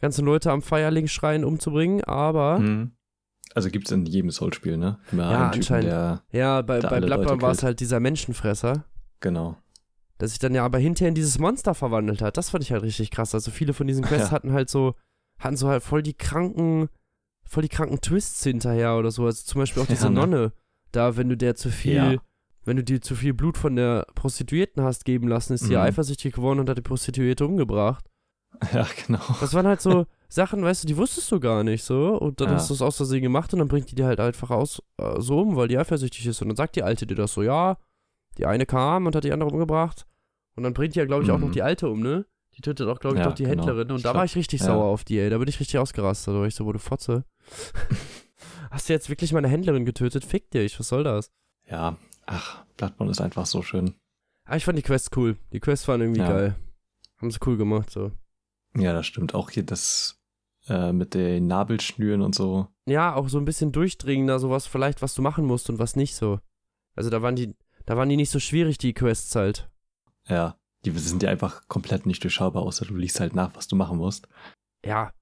ganzen 0.00 0.24
Leute 0.24 0.50
am 0.50 0.62
Feierling-Schrein 0.62 1.44
umzubringen, 1.44 2.02
aber 2.04 2.58
Mhm. 2.58 2.92
Also 3.54 3.68
gibt 3.68 3.86
es 3.86 3.92
in 3.92 4.06
jedem 4.06 4.30
Soul-Spiel, 4.30 4.78
ne? 4.78 4.98
Immer 5.12 5.24
Ja, 5.30 5.48
Typen, 5.50 5.54
anscheinend. 5.60 5.90
der, 5.90 6.22
ja, 6.30 6.62
bei, 6.62 6.80
bei 6.80 7.00
Bloodborne 7.00 7.42
war 7.42 7.50
es 7.50 7.62
halt 7.62 7.80
dieser 7.80 8.00
Menschenfresser, 8.00 8.86
genau. 9.20 9.56
der 10.20 10.28
sich 10.28 10.38
dann 10.38 10.54
ja 10.54 10.64
aber 10.64 10.78
hinterher 10.78 11.10
in 11.10 11.14
dieses 11.14 11.38
Monster 11.38 11.74
verwandelt 11.74 12.22
hat. 12.22 12.38
Das 12.38 12.48
fand 12.48 12.64
ich 12.64 12.72
halt 12.72 12.82
richtig 12.82 13.10
krass. 13.10 13.34
Also 13.34 13.50
viele 13.50 13.74
von 13.74 13.86
diesen 13.86 14.04
Quests 14.04 14.28
Ja. 14.28 14.32
hatten 14.32 14.52
halt 14.54 14.70
so, 14.70 14.94
hatten 15.38 15.56
so 15.58 15.68
halt 15.68 15.82
voll 15.82 16.02
die 16.02 16.14
kranken, 16.14 16.88
voll 17.44 17.62
die 17.64 17.68
kranken 17.68 18.00
Twists 18.00 18.42
hinterher 18.42 18.96
oder 18.96 19.10
so. 19.10 19.26
Also 19.26 19.44
zum 19.44 19.60
Beispiel 19.60 19.82
auch 19.82 19.86
diese 19.90 20.04
Ja, 20.04 20.10
ne? 20.10 20.20
Nonne, 20.20 20.52
da, 20.92 21.16
wenn 21.16 21.28
du 21.28 21.36
der 21.36 21.54
zu 21.54 21.70
viel, 21.70 21.94
Ja. 21.94 22.14
wenn 22.64 22.76
du 22.76 22.84
dir 22.84 23.00
zu 23.00 23.14
viel 23.14 23.34
Blut 23.34 23.58
von 23.58 23.76
der 23.76 24.06
Prostituierten 24.14 24.82
hast 24.82 25.04
geben 25.04 25.28
lassen, 25.28 25.52
ist 25.54 25.66
die 25.68 25.72
Mhm. 25.74 25.82
eifersüchtig 25.82 26.34
geworden 26.34 26.60
und 26.60 26.68
hat 26.70 26.78
die 26.78 26.82
Prostituierte 26.82 27.44
umgebracht. 27.46 28.04
Ja, 28.72 28.86
genau. 29.06 29.20
Das 29.40 29.54
waren 29.54 29.66
halt 29.66 29.80
so 29.80 30.06
Sachen, 30.28 30.62
weißt 30.62 30.84
du, 30.84 30.86
die 30.86 30.96
wusstest 30.96 31.30
du 31.32 31.40
gar 31.40 31.64
nicht 31.64 31.82
so. 31.84 32.16
Und 32.18 32.40
dann 32.40 32.48
Ja. 32.48 32.54
hast 32.54 32.70
du 32.70 32.74
es 32.74 32.82
aus 32.82 32.96
Versehen 32.98 33.22
gemacht 33.22 33.52
und 33.52 33.58
dann 33.58 33.68
bringt 33.68 33.90
die 33.90 33.94
dir 33.94 34.06
halt 34.06 34.20
einfach 34.20 34.50
aus, 34.50 34.80
äh, 34.98 35.20
so 35.20 35.40
um, 35.40 35.56
weil 35.56 35.68
die 35.68 35.78
eifersüchtig 35.78 36.26
ist. 36.26 36.40
Und 36.42 36.48
dann 36.48 36.56
sagt 36.56 36.76
die 36.76 36.82
Alte 36.82 37.06
dir 37.06 37.14
das 37.16 37.32
so, 37.32 37.42
ja, 37.42 37.76
die 38.38 38.46
eine 38.46 38.64
kam 38.66 39.06
und 39.06 39.16
hat 39.16 39.24
die 39.24 39.32
andere 39.32 39.50
umgebracht. 39.50 40.06
Und 40.54 40.62
dann 40.62 40.74
bringt 40.74 40.94
die 40.94 40.98
ja, 41.00 41.04
glaube 41.06 41.24
ich, 41.24 41.30
auch 41.30 41.38
noch 41.38 41.48
Mhm. 41.48 41.52
die 41.52 41.62
Alte 41.62 41.88
um, 41.88 42.00
ne? 42.00 42.26
Die 42.56 42.60
tötet 42.60 42.86
auch, 42.88 43.00
glaube 43.00 43.16
ich, 43.16 43.20
Ja, 43.22 43.28
doch 43.28 43.34
die 43.34 43.44
genau. 43.44 43.56
Händlerin. 43.62 43.90
Und 43.90 43.96
Ich 43.96 44.02
da 44.02 44.10
glaub- 44.10 44.18
war 44.18 44.24
ich 44.26 44.36
richtig 44.36 44.60
ja. 44.60 44.66
sauer 44.66 44.84
auf 44.84 45.04
die, 45.04 45.18
ey. 45.18 45.30
Da 45.30 45.38
bin 45.38 45.48
ich 45.48 45.58
richtig 45.58 45.78
ausgerastet. 45.78 46.34
Da 46.34 46.38
war 46.38 46.46
ich 46.46 46.54
so, 46.54 46.66
wo 46.66 46.72
du 46.72 46.78
Fotze. 46.78 47.24
Hast 48.72 48.88
du 48.88 48.92
jetzt 48.94 49.08
wirklich 49.08 49.32
meine 49.32 49.48
Händlerin 49.48 49.84
getötet? 49.84 50.24
Fick 50.24 50.50
dich, 50.50 50.78
was 50.78 50.88
soll 50.88 51.04
das? 51.04 51.30
Ja, 51.68 51.96
ach, 52.26 52.64
Bloodborne 52.76 53.10
ist 53.10 53.20
einfach 53.20 53.46
so 53.46 53.62
schön. 53.62 53.94
Aber 54.44 54.56
ich 54.56 54.64
fand 54.64 54.78
die 54.78 54.82
Quests 54.82 55.10
cool. 55.16 55.36
Die 55.52 55.60
Quests 55.60 55.86
waren 55.88 56.00
irgendwie 56.00 56.20
Ja. 56.20 56.28
geil. 56.28 56.56
Haben 57.18 57.30
sie 57.30 57.38
cool 57.46 57.56
gemacht, 57.56 57.90
so. 57.90 58.12
Ja, 58.76 58.92
das 58.92 59.06
stimmt. 59.06 59.34
Auch 59.34 59.50
hier 59.50 59.62
das 59.62 60.18
äh, 60.68 60.92
mit 60.92 61.14
den 61.14 61.46
Nabelschnüren 61.46 62.22
und 62.22 62.34
so. 62.34 62.66
ja, 62.86 63.14
auch 63.14 63.28
so 63.28 63.38
ein 63.38 63.44
bisschen 63.44 63.72
durchdringender, 63.72 64.38
sowas 64.38 64.66
vielleicht, 64.66 65.02
was 65.02 65.14
du 65.14 65.22
machen 65.22 65.44
musst 65.44 65.68
und 65.70 65.78
was 65.78 65.94
nicht 65.96 66.14
so. 66.16 66.40
Also 66.96 67.10
da 67.10 67.20
waren 67.22 67.36
die, 67.36 67.54
da 67.86 67.96
waren 67.96 68.08
die 68.08 68.16
nicht 68.16 68.30
so 68.30 68.38
schwierig, 68.40 68.78
die 68.78 68.94
Quests 68.94 69.34
halt. 69.36 69.68
Ja, 70.28 70.56
die 70.84 70.90
sind 70.92 71.22
ja 71.22 71.30
einfach 71.30 71.68
komplett 71.68 72.06
nicht 72.06 72.22
durchschaubar, 72.24 72.62
außer 72.62 72.86
du 72.86 72.94
liest 72.96 73.20
halt 73.20 73.34
nach, 73.34 73.54
was 73.54 73.68
du 73.68 73.76
machen 73.76 73.98
musst. 73.98 74.28
Ja. 74.84 75.12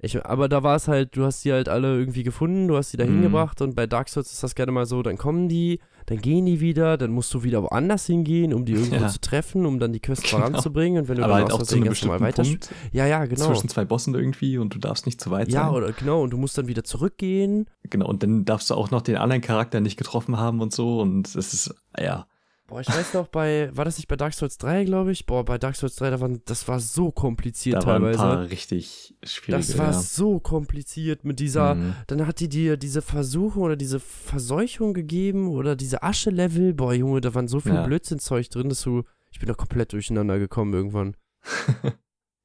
Ich, 0.00 0.24
aber 0.24 0.48
da 0.48 0.62
war 0.62 0.76
es 0.76 0.86
halt, 0.86 1.16
du 1.16 1.24
hast 1.24 1.44
die 1.44 1.52
halt 1.52 1.68
alle 1.68 1.98
irgendwie 1.98 2.22
gefunden, 2.22 2.68
du 2.68 2.76
hast 2.76 2.92
die 2.92 2.96
da 2.96 3.04
Mhm. 3.04 3.14
hingebracht 3.14 3.60
und 3.62 3.74
bei 3.74 3.88
Dark 3.88 4.08
Souls 4.08 4.30
ist 4.32 4.42
das 4.44 4.54
gerne 4.54 4.70
mal 4.70 4.86
so, 4.86 5.02
dann 5.02 5.18
kommen 5.18 5.48
die, 5.48 5.80
dann 6.06 6.18
gehen 6.18 6.46
die 6.46 6.60
wieder, 6.60 6.96
dann 6.96 7.10
musst 7.10 7.34
du 7.34 7.42
wieder 7.42 7.64
woanders 7.64 8.06
hingehen, 8.06 8.54
um 8.54 8.64
die 8.64 8.74
irgendwo 8.74 8.94
Ja. 9.02 9.08
zu 9.08 9.20
treffen, 9.20 9.66
um 9.66 9.80
dann 9.80 9.92
die 9.92 9.98
Quest 9.98 10.22
Genau. 10.22 10.36
voranzubringen 10.36 11.02
und 11.02 11.08
wenn 11.08 11.16
du 11.16 11.24
Aber 11.24 11.32
dann 11.34 11.42
halt 11.42 11.52
auch 11.52 11.62
zu 11.64 11.74
einem 11.74 11.88
bestimmten 11.88 12.20
weiter. 12.20 12.44
Punkt 12.44 12.70
Ja, 12.92 13.06
ja, 13.06 13.24
genau. 13.26 13.46
zwischen 13.46 13.68
zwei 13.68 13.84
Bossen 13.84 14.14
irgendwie 14.14 14.56
und 14.58 14.72
du 14.72 14.78
darfst 14.78 15.04
nicht 15.04 15.20
zu 15.20 15.32
weit 15.32 15.48
Ja, 15.48 15.64
sein. 15.66 15.74
oder 15.74 15.92
genau, 15.92 16.22
und 16.22 16.30
du 16.30 16.36
musst 16.38 16.56
dann 16.56 16.68
wieder 16.68 16.84
zurückgehen. 16.84 17.66
Genau, 17.90 18.06
und 18.06 18.22
dann 18.22 18.44
darfst 18.44 18.70
du 18.70 18.74
auch 18.74 18.92
noch 18.92 19.02
den 19.02 19.16
anderen 19.16 19.42
Charakter 19.42 19.80
nicht 19.80 19.96
getroffen 19.96 20.36
haben 20.36 20.60
und 20.60 20.72
so 20.72 21.00
und 21.00 21.26
es 21.34 21.52
ist, 21.52 21.74
ja, 21.98 22.26
Boah, 22.68 22.80
ich 22.82 22.88
weiß 22.88 23.14
noch, 23.14 23.28
bei, 23.28 23.70
war 23.74 23.86
das 23.86 23.96
nicht 23.96 24.08
bei 24.08 24.16
Dark 24.16 24.34
Souls 24.34 24.58
3, 24.58 24.84
glaube 24.84 25.10
ich? 25.10 25.24
Boah, 25.24 25.42
bei 25.44 25.56
Dark 25.56 25.74
Souls 25.74 25.96
3, 25.96 26.10
da 26.10 26.20
waren, 26.20 26.42
das 26.44 26.68
war 26.68 26.80
so 26.80 27.10
kompliziert 27.10 27.82
da 27.82 27.86
waren 27.86 28.04
ein 28.04 28.12
teilweise. 28.12 28.18
paar 28.18 28.50
richtig 28.50 29.14
schwierige. 29.24 29.66
Das 29.66 29.78
war 29.78 29.86
ja. 29.92 29.92
so 29.94 30.38
kompliziert 30.38 31.24
mit 31.24 31.40
dieser, 31.40 31.74
Mhm. 31.76 31.94
dann 32.08 32.26
hat 32.26 32.40
die 32.40 32.48
dir 32.50 32.76
diese 32.76 33.00
Versuche 33.00 33.58
oder 33.58 33.74
diese 33.74 34.00
Verseuchung 34.00 34.92
gegeben 34.92 35.48
oder 35.48 35.76
diese 35.76 36.02
Asche-Level. 36.02 36.74
Boah, 36.74 36.92
Junge, 36.92 37.22
da 37.22 37.34
waren 37.34 37.48
so 37.48 37.58
viel 37.60 37.72
Ja. 37.74 37.86
Blödsinnzeug 37.86 38.50
drin, 38.50 38.68
dass 38.68 38.82
du, 38.82 39.02
ich 39.32 39.38
bin 39.38 39.48
da 39.48 39.54
komplett 39.54 39.94
durcheinander 39.94 40.38
gekommen 40.38 40.74
irgendwann. 40.74 41.16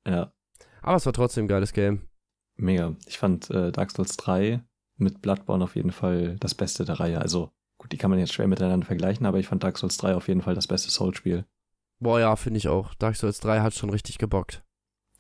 ja, 0.08 0.32
Aber 0.82 0.96
es 0.96 1.06
war 1.06 1.14
trotzdem 1.14 1.46
ein 1.46 1.50
geiles 1.50 1.74
Game. 1.74 2.02
mega. 2.56 2.96
Ich 3.08 3.18
fand 3.18 3.50
äh, 3.50 3.72
Dark 3.74 3.92
Souls 3.92 4.16
3 4.18 4.64
mit 4.96 5.22
Bloodborne 5.22 5.64
auf 5.64 5.76
jeden 5.76 5.92
Fall 5.92 6.38
das 6.40 6.56
Beste 6.56 6.86
der 6.86 7.00
Reihe. 7.00 7.20
Also, 7.20 7.52
gut, 7.84 7.92
die 7.92 7.98
kann 7.98 8.10
man 8.10 8.20
jetzt 8.20 8.34
schwer 8.34 8.48
miteinander 8.48 8.86
vergleichen, 8.86 9.26
aber 9.26 9.38
ich 9.40 9.48
fand 9.48 9.62
Dark 9.64 9.78
Souls 9.78 9.98
3 9.98 10.16
auf 10.16 10.28
jeden 10.30 10.42
Fall 10.42 10.56
das 10.56 10.68
beste 10.68 10.90
Soul-Spiel. 10.90 11.46
Boah, 12.00 12.20
ja, 12.20 12.36
finde 12.36 12.58
ich 12.58 12.68
auch. 12.70 12.94
Dark 12.96 13.16
Souls 13.18 13.40
3 13.42 13.60
hat 13.62 13.74
schon 13.74 13.90
richtig 13.90 14.18
gebockt. 14.18 14.64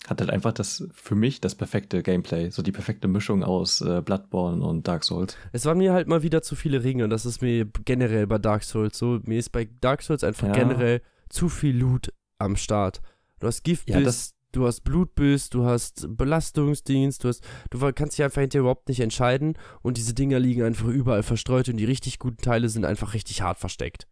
Hat 0.07 0.19
halt 0.19 0.31
einfach 0.31 0.51
das, 0.51 0.85
für 0.93 1.15
mich, 1.15 1.39
das 1.39 1.55
perfekte 1.55 2.03
Gameplay. 2.03 2.49
So 2.49 2.61
die 2.61 2.73
perfekte 2.73 3.07
Mischung 3.07 3.43
aus 3.43 3.79
äh, 3.81 4.01
Bloodborne 4.01 4.61
und 4.61 4.85
Dark 4.87 5.03
Souls. 5.05 5.37
Es 5.53 5.65
waren 5.65 5.77
mir 5.77 5.93
halt 5.93 6.07
mal 6.09 6.23
wieder 6.23 6.41
zu 6.41 6.55
viele 6.57 6.83
Ringe. 6.83 7.07
Das 7.07 7.25
ist 7.25 7.41
mir 7.41 7.65
generell 7.85 8.27
bei 8.27 8.37
Dark 8.37 8.63
Souls 8.63 8.97
so. 8.97 9.19
Mir 9.23 9.39
ist 9.39 9.51
bei 9.51 9.69
Dark 9.79 10.01
Souls 10.01 10.23
einfach 10.25 10.47
Ja. 10.47 10.53
generell 10.53 11.01
zu 11.29 11.47
viel 11.47 11.77
Loot 11.77 12.11
am 12.37 12.55
Start. 12.57 13.01
Du 13.39 13.47
hast 13.47 13.63
Giftbiss, 13.63 13.95
Ja, 13.95 14.01
das- 14.01 14.35
du 14.53 14.65
hast 14.65 14.81
Blutbiss, 14.81 15.49
du 15.49 15.65
hast 15.65 16.07
Belastungsdienst, 16.09 17.23
du 17.23 17.27
hast, 17.27 17.43
du 17.69 17.79
kannst 17.93 18.17
dich 18.17 18.23
einfach 18.23 18.41
hinterher 18.41 18.61
überhaupt 18.61 18.87
nicht 18.87 18.99
entscheiden 19.01 19.57
und 19.81 19.97
diese 19.97 20.13
Dinger 20.13 20.39
liegen 20.39 20.63
einfach 20.63 20.87
überall 20.87 21.23
verstreut 21.23 21.69
und 21.69 21.77
die 21.77 21.85
richtig 21.85 22.19
guten 22.19 22.41
Teile 22.41 22.69
sind 22.69 22.85
einfach 22.85 23.13
richtig 23.13 23.41
hart 23.41 23.59
versteckt. 23.59 24.07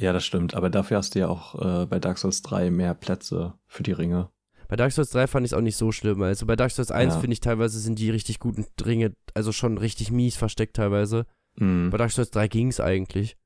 Ja, 0.00 0.12
das 0.12 0.24
stimmt. 0.24 0.54
Aber 0.54 0.70
dafür 0.70 0.98
hast 0.98 1.14
du 1.14 1.18
ja 1.18 1.28
auch 1.28 1.54
äh, 1.82 1.86
bei 1.86 1.98
Dark 1.98 2.18
Souls 2.18 2.42
3 2.42 2.70
mehr 2.70 2.94
Plätze 2.94 3.54
für 3.66 3.82
die 3.82 3.92
Ringe. 3.92 4.30
Bei 4.68 4.76
Dark 4.76 4.92
Souls 4.92 5.10
3 5.10 5.26
fand 5.26 5.44
ich 5.44 5.52
es 5.52 5.58
auch 5.58 5.62
nicht 5.62 5.76
so 5.76 5.90
schlimm. 5.90 6.22
Also 6.22 6.46
bei 6.46 6.54
Dark 6.54 6.70
Souls 6.70 6.90
1 6.90 7.14
Ja. 7.14 7.20
finde 7.20 7.32
ich 7.32 7.40
teilweise 7.40 7.80
sind 7.80 7.98
die 7.98 8.10
richtig 8.10 8.38
guten 8.38 8.66
Ringe, 8.84 9.14
also 9.34 9.50
schon 9.50 9.78
richtig 9.78 10.12
mies 10.12 10.36
versteckt 10.36 10.76
teilweise. 10.76 11.26
Mhm. 11.56 11.90
Bei 11.90 11.96
Dark 11.98 12.12
Souls 12.12 12.30
3 12.30 12.46
ging 12.48 12.68
es 12.68 12.78
eigentlich. 12.78 13.36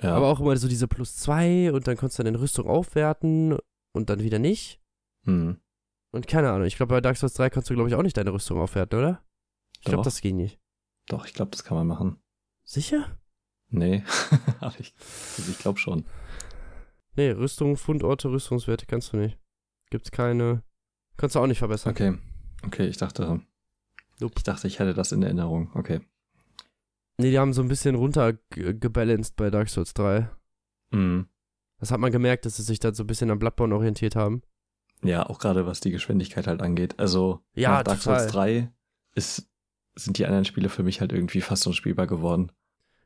Ja. 0.00 0.14
Aber 0.14 0.28
auch 0.28 0.40
immer 0.40 0.56
so 0.56 0.68
diese 0.68 0.88
plus 0.88 1.16
2 1.16 1.72
und 1.72 1.86
dann 1.86 1.96
konntest 1.96 2.18
du 2.18 2.22
dann 2.22 2.34
in 2.34 2.40
Rüstung 2.40 2.68
aufwerten 2.68 3.58
und 3.92 4.08
dann 4.08 4.20
wieder 4.20 4.38
nicht. 4.38 4.80
Mhm. 5.26 5.58
Und 6.18 6.26
keine 6.26 6.50
Ahnung, 6.50 6.66
ich 6.66 6.74
glaube 6.74 6.96
bei 6.96 7.00
Dark 7.00 7.16
Souls 7.16 7.34
3 7.34 7.48
kannst 7.48 7.70
du 7.70 7.74
glaube 7.74 7.88
ich 7.88 7.94
auch 7.94 8.02
nicht 8.02 8.16
deine 8.16 8.32
Rüstung 8.32 8.58
aufwerten, 8.58 8.98
oder? 8.98 9.22
Ich 9.78 9.84
glaube, 9.84 10.02
das 10.02 10.20
ging 10.20 10.36
nicht. 10.36 10.58
Doch, 11.06 11.26
ich 11.26 11.32
glaube, 11.32 11.52
das 11.52 11.62
kann 11.62 11.76
man 11.76 11.86
machen. 11.86 12.18
Sicher? 12.64 13.16
Nee, 13.68 14.02
aber 14.60 14.74
ich, 14.80 14.96
also 15.36 15.52
ich 15.52 15.58
glaube 15.58 15.78
schon. 15.78 16.06
Nee, 17.14 17.30
Rüstung, 17.30 17.76
Fundorte, 17.76 18.30
Rüstungswerte 18.30 18.86
kannst 18.86 19.12
du 19.12 19.18
nicht. 19.18 19.38
Gibt's 19.90 20.10
keine. 20.10 20.64
Kannst 21.16 21.36
du 21.36 21.38
auch 21.38 21.46
nicht 21.46 21.60
verbessern. 21.60 21.92
Okay. 21.92 22.18
Okay, 22.66 22.88
ich 22.88 22.96
dachte, 22.96 23.40
ich 24.18 24.42
dachte, 24.42 24.66
ich 24.66 24.80
hätte 24.80 24.94
das 24.94 25.12
in 25.12 25.22
Erinnerung. 25.22 25.70
Okay. 25.74 26.00
Nee, 27.18 27.30
die 27.30 27.38
haben 27.38 27.52
so 27.52 27.62
ein 27.62 27.68
bisschen 27.68 27.94
runtergebalanced 27.94 29.36
bei 29.36 29.50
Dark 29.50 29.68
Souls 29.68 29.94
3. 29.94 30.28
Mhm. 30.90 31.28
Das 31.78 31.92
hat 31.92 32.00
man 32.00 32.10
gemerkt, 32.10 32.44
dass 32.44 32.56
sie 32.56 32.64
sich 32.64 32.80
da 32.80 32.92
so 32.92 33.04
ein 33.04 33.06
bisschen 33.06 33.30
am 33.30 33.38
Bloodborne 33.38 33.76
orientiert 33.76 34.16
haben. 34.16 34.42
Ja, 35.02 35.28
auch 35.28 35.38
gerade 35.38 35.66
was 35.66 35.80
die 35.80 35.90
Geschwindigkeit 35.90 36.46
halt 36.46 36.60
angeht. 36.60 36.98
Also 36.98 37.40
Ja, 37.54 37.70
nach 37.70 37.82
Dark. 37.84 38.00
Souls 38.00 38.26
3 38.28 38.70
ist, 39.14 39.48
sind 39.94 40.18
die 40.18 40.26
anderen 40.26 40.44
Spiele 40.44 40.68
für 40.68 40.82
mich 40.82 41.00
halt 41.00 41.12
irgendwie 41.12 41.40
fast 41.40 41.66
unspielbar 41.66 42.06
geworden. 42.06 42.50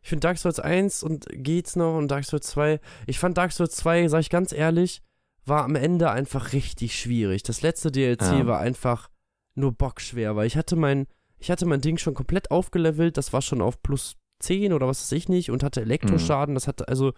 Ich 0.02 0.09
finde 0.09 0.20
Dark 0.27 0.39
Souls 0.39 0.59
1 0.59 1.02
und 1.02 1.27
geht's 1.31 1.77
noch 1.77 1.97
und 1.97 2.09
Dark 2.09 2.24
Souls 2.24 2.47
2. 2.48 2.81
Ich 3.06 3.19
fand 3.19 3.39
Dark 3.39 3.52
Souls 3.52 3.77
2, 3.77 4.09
sag 4.09 4.20
ich 4.20 4.31
ganz 4.31 4.52
ehrlich, 4.52 5.02
war 5.44 5.64
am 5.64 5.77
Ende 5.77 6.10
einfach 6.10 6.52
richtig 6.52 6.98
schwierig. 6.98 7.43
Das 7.43 7.62
letzte 7.62 7.90
DLC 7.93 8.23
Ja. 8.23 8.47
war 8.47 8.59
einfach 8.60 9.10
nur 9.55 9.73
bockschwer, 9.73 10.35
weil 10.35 10.47
ich 10.47 10.56
hatte 10.56 10.77
mein, 10.77 11.06
ich 11.39 11.51
hatte 11.51 11.66
mein 11.66 11.81
Ding 11.81 11.98
schon 11.98 12.14
komplett 12.14 12.51
aufgelevelt, 12.51 13.16
das 13.16 13.32
war 13.32 13.43
schon 13.43 13.60
auf 13.60 13.82
plus 13.82 14.16
10 14.40 14.73
oder 14.73 14.89
was 14.89 15.02
weiß 15.02 15.12
ich 15.12 15.28
nicht 15.28 15.51
und 15.51 15.62
hatte 15.62 15.81
Elektroschaden. 15.82 16.55
Das 16.55 16.66
hatte, 16.66 16.89
also, 16.89 17.12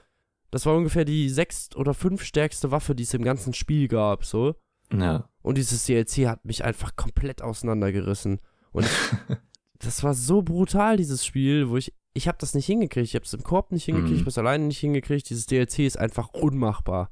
das 0.51 0.67
war 0.67 0.77
ungefähr 0.77 1.05
die 1.05 1.29
sechs 1.31 1.75
oder 1.75 1.95
fünf 1.95 2.23
stärkste 2.23 2.71
Waffe, 2.71 2.95
die 2.95 3.05
es 3.05 3.15
im 3.15 3.23
ganzen 3.25 3.55
Spiel 3.55 3.89
gab, 3.89 4.25
so. 4.25 4.55
Ja. 5.01 5.29
Und 5.43 5.59
dieses 5.59 5.85
DLC 5.85 6.27
hat 6.29 6.45
mich 6.45 6.65
einfach 6.65 6.97
komplett 6.97 7.43
auseinandergerissen. 7.43 8.41
Und 8.73 8.85
ich, 8.87 8.91
das 9.79 10.03
war 10.03 10.15
so 10.15 10.43
brutal, 10.43 10.97
dieses 10.97 11.25
Spiel, 11.25 11.69
wo 11.69 11.77
ich, 11.77 11.93
ich 12.15 12.29
habe 12.29 12.39
das 12.41 12.55
nicht 12.55 12.67
hingekriegt. 12.67 13.07
Ich 13.09 13.15
habe 13.15 13.25
es 13.25 13.35
im 13.35 13.43
Korb 13.43 13.73
nicht 13.73 13.85
hingekriegt, 13.85 14.11
Mhm. 14.11 14.17
ich 14.17 14.23
habe 14.23 14.31
es 14.31 14.39
alleine 14.39 14.65
nicht 14.65 14.79
hingekriegt. 14.81 15.29
Dieses 15.29 15.47
DLC 15.47 15.81
ist 15.81 15.99
einfach 15.99 16.29
unmachbar. 16.29 17.11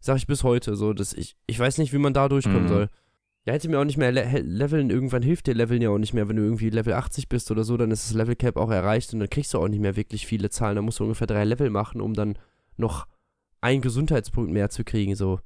Sag 0.00 0.16
ich 0.16 0.26
bis 0.26 0.44
heute 0.44 0.76
so, 0.76 0.92
dass 0.92 1.12
ich, 1.12 1.36
ich 1.46 1.58
weiß 1.58 1.78
nicht, 1.78 1.92
wie 1.92 1.98
man 1.98 2.14
da 2.14 2.28
durchkommen 2.28 2.64
Mhm. 2.64 2.68
soll. 2.68 2.88
Ja, 3.46 3.52
hätte 3.52 3.68
mir 3.68 3.78
auch 3.78 3.84
nicht 3.84 3.98
mehr 3.98 4.10
le 4.10 4.40
leveln, 4.40 4.88
irgendwann 4.88 5.22
hilft 5.22 5.46
dir 5.46 5.54
Leveln 5.54 5.82
ja 5.82 5.90
auch 5.90 5.98
nicht 5.98 6.14
mehr, 6.14 6.28
wenn 6.30 6.36
du 6.36 6.42
irgendwie 6.42 6.70
Level 6.70 6.94
80 6.94 7.28
bist 7.28 7.50
oder 7.50 7.62
so, 7.62 7.76
dann 7.76 7.90
ist 7.90 8.06
das 8.08 8.14
Level 8.14 8.36
Cap 8.36 8.56
auch 8.56 8.70
erreicht 8.70 9.12
und 9.12 9.20
dann 9.20 9.28
kriegst 9.28 9.52
du 9.52 9.58
auch 9.58 9.68
nicht 9.68 9.80
mehr 9.80 9.96
wirklich 9.96 10.26
viele 10.26 10.48
Zahlen. 10.48 10.76
Dann 10.76 10.84
musst 10.86 10.98
du 10.98 11.04
ungefähr 11.04 11.26
drei 11.26 11.44
Level 11.44 11.68
machen, 11.68 12.00
um 12.00 12.14
dann 12.14 12.38
noch 12.78 13.06
einen 13.60 13.82
Gesundheitspunkt 13.82 14.50
mehr 14.50 14.70
zu 14.70 14.82
kriegen, 14.82 15.14
so. 15.14 15.40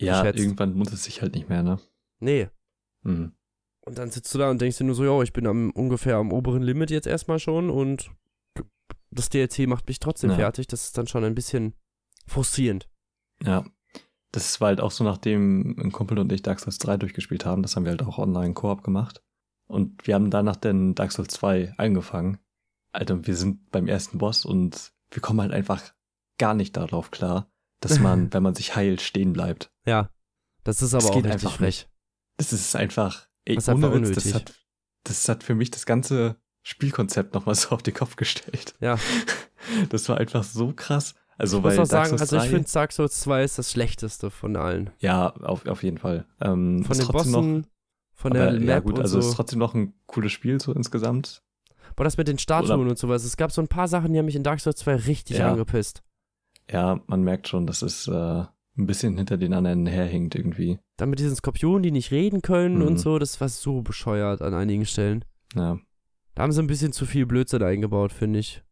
Ja, 0.00 0.22
Geschätzt. 0.22 0.38
irgendwann 0.40 0.74
muss 0.74 0.92
es 0.92 1.04
sich 1.04 1.22
halt 1.22 1.34
nicht 1.34 1.48
mehr, 1.48 1.62
ne? 1.62 1.78
Nee, 2.20 2.48
Mhm. 3.02 3.32
Und 3.86 3.96
dann 3.96 4.10
sitzt 4.10 4.34
du 4.34 4.38
da 4.38 4.50
und 4.50 4.60
denkst 4.60 4.76
dir 4.78 4.84
nur 4.84 4.94
so, 4.94 5.04
ja, 5.04 5.22
ich 5.22 5.32
bin 5.32 5.46
am, 5.46 5.70
ungefähr 5.70 6.16
am 6.16 6.32
oberen 6.32 6.62
Limit 6.62 6.90
jetzt 6.90 7.06
erstmal 7.06 7.38
schon 7.38 7.70
und 7.70 8.10
das 9.10 9.30
DLC 9.30 9.66
macht 9.66 9.88
mich 9.88 9.98
trotzdem 9.98 10.30
Ja. 10.30 10.36
fertig. 10.36 10.66
Das 10.66 10.84
ist 10.84 10.98
dann 10.98 11.06
schon 11.06 11.24
ein 11.24 11.34
bisschen 11.34 11.74
frustrierend. 12.26 12.88
Ja. 13.42 13.64
Das 14.32 14.60
war 14.60 14.68
halt 14.68 14.80
auch 14.82 14.90
so, 14.90 15.04
nachdem 15.04 15.78
ein 15.78 15.90
Kumpel 15.90 16.18
und 16.18 16.30
ich 16.32 16.42
Dark 16.42 16.60
Souls 16.60 16.76
3 16.78 16.98
durchgespielt 16.98 17.46
haben. 17.46 17.62
Das 17.62 17.76
haben 17.76 17.84
wir 17.84 17.90
halt 17.92 18.02
auch 18.02 18.18
online 18.18 18.52
Koop 18.52 18.82
gemacht. 18.84 19.22
Und 19.68 20.06
wir 20.06 20.14
haben 20.14 20.30
danach 20.30 20.56
dann 20.56 20.94
Dark 20.94 21.12
Souls 21.12 21.32
2 21.32 21.72
angefangen. 21.78 22.38
Alter, 22.92 23.26
wir 23.26 23.36
sind 23.36 23.70
beim 23.70 23.86
ersten 23.86 24.18
Boss 24.18 24.44
und 24.44 24.92
wir 25.10 25.22
kommen 25.22 25.40
halt 25.40 25.52
einfach 25.52 25.94
gar 26.36 26.52
nicht 26.54 26.76
darauf 26.76 27.10
klar, 27.10 27.50
dass 27.80 27.98
man, 27.98 28.30
wenn 28.32 28.42
man 28.42 28.54
sich 28.54 28.74
heilt, 28.76 29.00
stehen 29.00 29.32
bleibt. 29.32 29.70
Ja. 29.86 30.10
Das 30.64 30.82
ist 30.82 30.94
aber 30.94 31.02
Das 31.02 31.10
auch 31.10 31.16
richtig 31.16 31.32
einfach 31.32 31.52
frech. 31.56 31.88
Das 32.36 32.52
ist 32.52 32.76
einfach, 32.76 33.26
ey, 33.44 33.54
Das 33.54 33.64
ist 33.64 33.68
einfach 33.68 33.92
Witz, 33.94 34.14
das 34.14 34.24
unnötig. 34.26 34.34
hat, 34.34 34.54
das 35.04 35.28
hat 35.28 35.42
für 35.44 35.54
mich 35.54 35.70
das 35.70 35.86
ganze 35.86 36.36
Spielkonzept 36.62 37.34
nochmal 37.34 37.54
so 37.54 37.70
auf 37.70 37.82
den 37.82 37.94
Kopf 37.94 38.16
gestellt. 38.16 38.74
Ja. 38.80 38.98
Das 39.90 40.08
war 40.08 40.16
einfach 40.18 40.44
so 40.44 40.72
krass. 40.72 41.14
Also, 41.36 41.58
Ich 41.58 41.62
muss 41.64 41.72
weil 41.72 41.80
auch 41.80 41.88
Dark 41.88 42.06
sagen, 42.06 42.20
also 42.20 42.36
ich 42.36 42.42
3 42.42 42.48
finde 42.48 42.70
Dark 42.72 42.92
Souls 42.92 43.20
2 43.20 43.44
ist 43.44 43.58
das 43.58 43.70
schlechteste 43.72 44.30
von 44.30 44.56
allen. 44.56 44.90
Ja, 44.98 45.28
auf, 45.36 45.66
auf 45.66 45.82
jeden 45.82 45.98
Fall. 45.98 46.26
Ähm, 46.40 46.84
Von 46.84 46.96
den 46.96 47.08
Bossen, 47.08 47.66
von 48.14 48.32
der 48.32 48.48
aber, 48.48 48.52
Map 48.58 48.68
ja 48.68 48.78
gut, 48.80 48.94
und 48.94 49.00
also 49.02 49.20
so. 49.20 49.28
ist 49.28 49.34
trotzdem 49.34 49.58
noch 49.58 49.74
ein 49.74 49.92
cooles 50.06 50.32
Spiel 50.32 50.60
so 50.60 50.72
insgesamt. 50.72 51.42
Boah, 51.96 52.04
das 52.04 52.16
mit 52.16 52.28
den 52.28 52.38
Statuen 52.38 52.80
Oder- 52.80 52.90
und 52.90 52.98
sowas. 52.98 53.24
Es 53.24 53.36
gab 53.36 53.52
so 53.52 53.60
ein 53.60 53.68
paar 53.68 53.88
Sachen, 53.88 54.12
die 54.12 54.18
haben 54.18 54.26
mich 54.26 54.36
in 54.36 54.42
Dark 54.42 54.60
Souls 54.60 54.76
2 54.78 54.94
richtig 54.94 55.38
Ja. 55.38 55.50
angepisst. 55.50 56.02
Ja, 56.70 57.00
man 57.06 57.22
merkt 57.22 57.48
schon, 57.48 57.66
dass 57.66 57.82
es 57.82 58.06
äh, 58.08 58.12
ein 58.76 58.86
bisschen 58.86 59.16
hinter 59.16 59.36
den 59.36 59.54
anderen 59.54 59.86
herhinkt 59.86 60.34
irgendwie. 60.34 60.78
Dann 60.96 61.10
mit 61.10 61.18
diesen 61.18 61.36
Skorpionen, 61.36 61.82
die 61.82 61.90
nicht 61.90 62.10
reden 62.10 62.42
können 62.42 62.76
Mhm. 62.78 62.86
und 62.86 62.98
so, 62.98 63.18
das 63.18 63.40
war 63.40 63.48
so 63.48 63.82
bescheuert 63.82 64.42
an 64.42 64.54
einigen 64.54 64.84
Stellen. 64.86 65.24
Ja, 65.54 65.78
Da 66.34 66.42
haben 66.42 66.52
sie 66.52 66.62
ein 66.62 66.66
bisschen 66.68 66.92
zu 66.92 67.06
viel 67.06 67.26
Blödsinn 67.26 67.62
eingebaut, 67.62 68.12
finde 68.12 68.38
ich. 68.40 68.62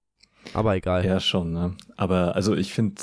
Aber 0.55 0.77
egal. 0.77 1.05
ja 1.05 1.19
schon. 1.19 1.53
Ne? 1.53 1.77
Aber 1.97 2.37
also 2.37 2.55
ich 2.55 2.73
finde 2.73 3.03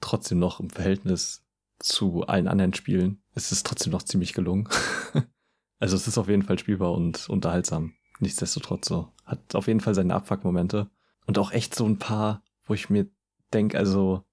trotzdem 0.00 0.38
noch 0.38 0.60
im 0.60 0.70
Verhältnis 0.70 1.44
zu 1.80 2.26
allen 2.26 2.46
anderen 2.46 2.74
Spielen 2.74 3.22
ist 3.34 3.52
es 3.52 3.62
trotzdem 3.62 3.90
noch 3.92 4.02
ziemlich 4.02 4.34
gelungen. 4.34 4.68
also 5.78 5.96
es 5.96 6.06
ist 6.06 6.18
auf 6.18 6.28
jeden 6.28 6.42
Fall 6.42 6.58
spielbar 6.58 6.92
und 6.92 7.28
unterhaltsam. 7.28 7.94
Nichtsdestotrotz 8.18 8.86
so. 8.88 9.08
Hat 9.24 9.54
auf 9.54 9.66
jeden 9.66 9.80
Fall 9.80 9.94
seine 9.94 10.14
Abfuck-Momente. 10.14 10.90
Und 11.26 11.38
auch 11.38 11.52
echt 11.52 11.74
so 11.74 11.86
ein 11.86 11.98
paar, 11.98 12.42
wo 12.66 12.74
ich 12.74 12.90
mir 12.90 13.06
denke, 13.50 13.78
also 13.78 14.24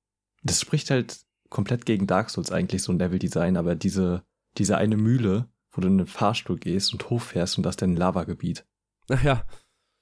das 0.43 0.61
spricht 0.61 0.89
halt 0.89 1.19
komplett 1.49 1.85
gegen 1.85 2.07
Dark 2.07 2.29
Souls 2.29 2.51
eigentlich, 2.51 2.83
so 2.83 2.91
ein 2.91 2.99
Level-Design, 2.99 3.57
aber 3.57 3.75
diese, 3.75 4.23
diese 4.57 4.77
eine 4.77 4.97
Mühle, 4.97 5.49
wo 5.71 5.81
du 5.81 5.87
in 5.87 5.97
den 5.97 6.07
Fahrstuhl 6.07 6.57
gehst 6.57 6.93
und 6.93 7.09
hochfährst 7.09 7.57
und 7.57 7.63
das 7.63 7.73
ist 7.73 7.81
dann 7.81 7.91
ein 7.93 7.97
Lavagebiet. 7.97 8.65
Ach 9.09 9.23
ja, 9.23 9.45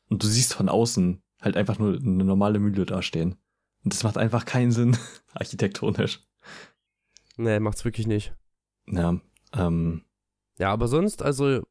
Und 0.09 0.23
du 0.23 0.27
siehst 0.27 0.53
von 0.53 0.69
außen 0.69 1.21
halt 1.41 1.57
einfach 1.57 1.77
nur 1.77 1.95
eine 1.95 2.23
normale 2.23 2.59
Mühle 2.59 2.85
dastehen. 2.85 3.35
Und 3.83 3.93
das 3.93 4.03
macht 4.03 4.17
einfach 4.17 4.45
keinen 4.45 4.71
Sinn, 4.71 4.97
architektonisch. 5.33 6.21
nee, 7.37 7.59
macht's 7.59 7.85
wirklich 7.85 8.07
nicht. 8.07 8.33
Ja, 8.87 9.19
ähm, 9.53 10.03
Ja, 10.57 10.71
aber 10.71 10.87
sonst, 10.87 11.21
also 11.21 11.61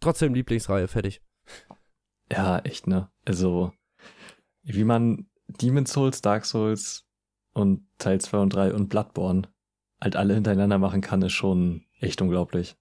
trotzdem 0.00 0.34
Lieblingsreihe, 0.34 0.88
fertig. 0.88 1.22
ja, 2.30 2.58
echt, 2.60 2.86
ne? 2.86 3.10
Also, 3.24 3.72
wie 4.62 4.84
man 4.84 5.30
Demon's 5.48 5.92
Souls, 5.92 6.20
Dark 6.22 6.44
Souls 6.44 7.04
und 7.52 7.86
Teil 7.98 8.20
2 8.20 8.38
und 8.38 8.50
3 8.50 8.74
und 8.74 8.88
Bloodborne 8.88 9.42
halt 10.00 10.16
alle 10.16 10.34
hintereinander 10.34 10.78
machen 10.78 11.00
kann, 11.00 11.22
ist 11.22 11.32
schon 11.32 11.84
echt 12.00 12.20
unglaublich. 12.20 12.76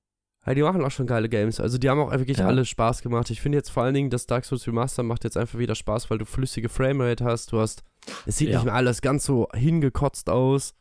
Ja, 0.45 0.53
die 0.53 0.61
machen 0.63 0.83
auch 0.83 0.91
schon 0.91 1.07
geile 1.07 1.29
Games. 1.29 1.59
Also 1.61 1.77
die 1.77 1.89
haben 1.89 1.99
auch 2.01 2.11
wirklich 2.11 2.39
Ja. 2.39 2.47
alle 2.47 2.65
Spaß 2.65 3.01
gemacht. 3.01 3.29
Ich 3.29 3.39
finde 3.39 3.57
jetzt 3.57 3.69
vor 3.69 3.83
allen 3.83 3.93
Dingen, 3.93 4.09
das 4.09 4.25
Dark 4.25 4.43
Souls 4.43 4.67
Remaster 4.67 5.01
macht 5.03 5.23
jetzt 5.23 5.37
einfach 5.37 5.57
wieder 5.57 5.75
Spaß, 5.75 6.09
weil 6.09 6.17
du 6.17 6.25
flüssige 6.25 6.67
Framerate 6.67 7.23
hast. 7.23 7.51
Du 7.53 7.59
hast, 7.59 7.83
es 8.25 8.37
sieht 8.37 8.49
Ja. 8.49 8.57
nicht 8.57 8.65
mehr 8.65 8.73
alles 8.73 9.01
ganz 9.01 9.23
so 9.25 9.47
hingekotzt 9.53 10.29
aus 10.29 10.73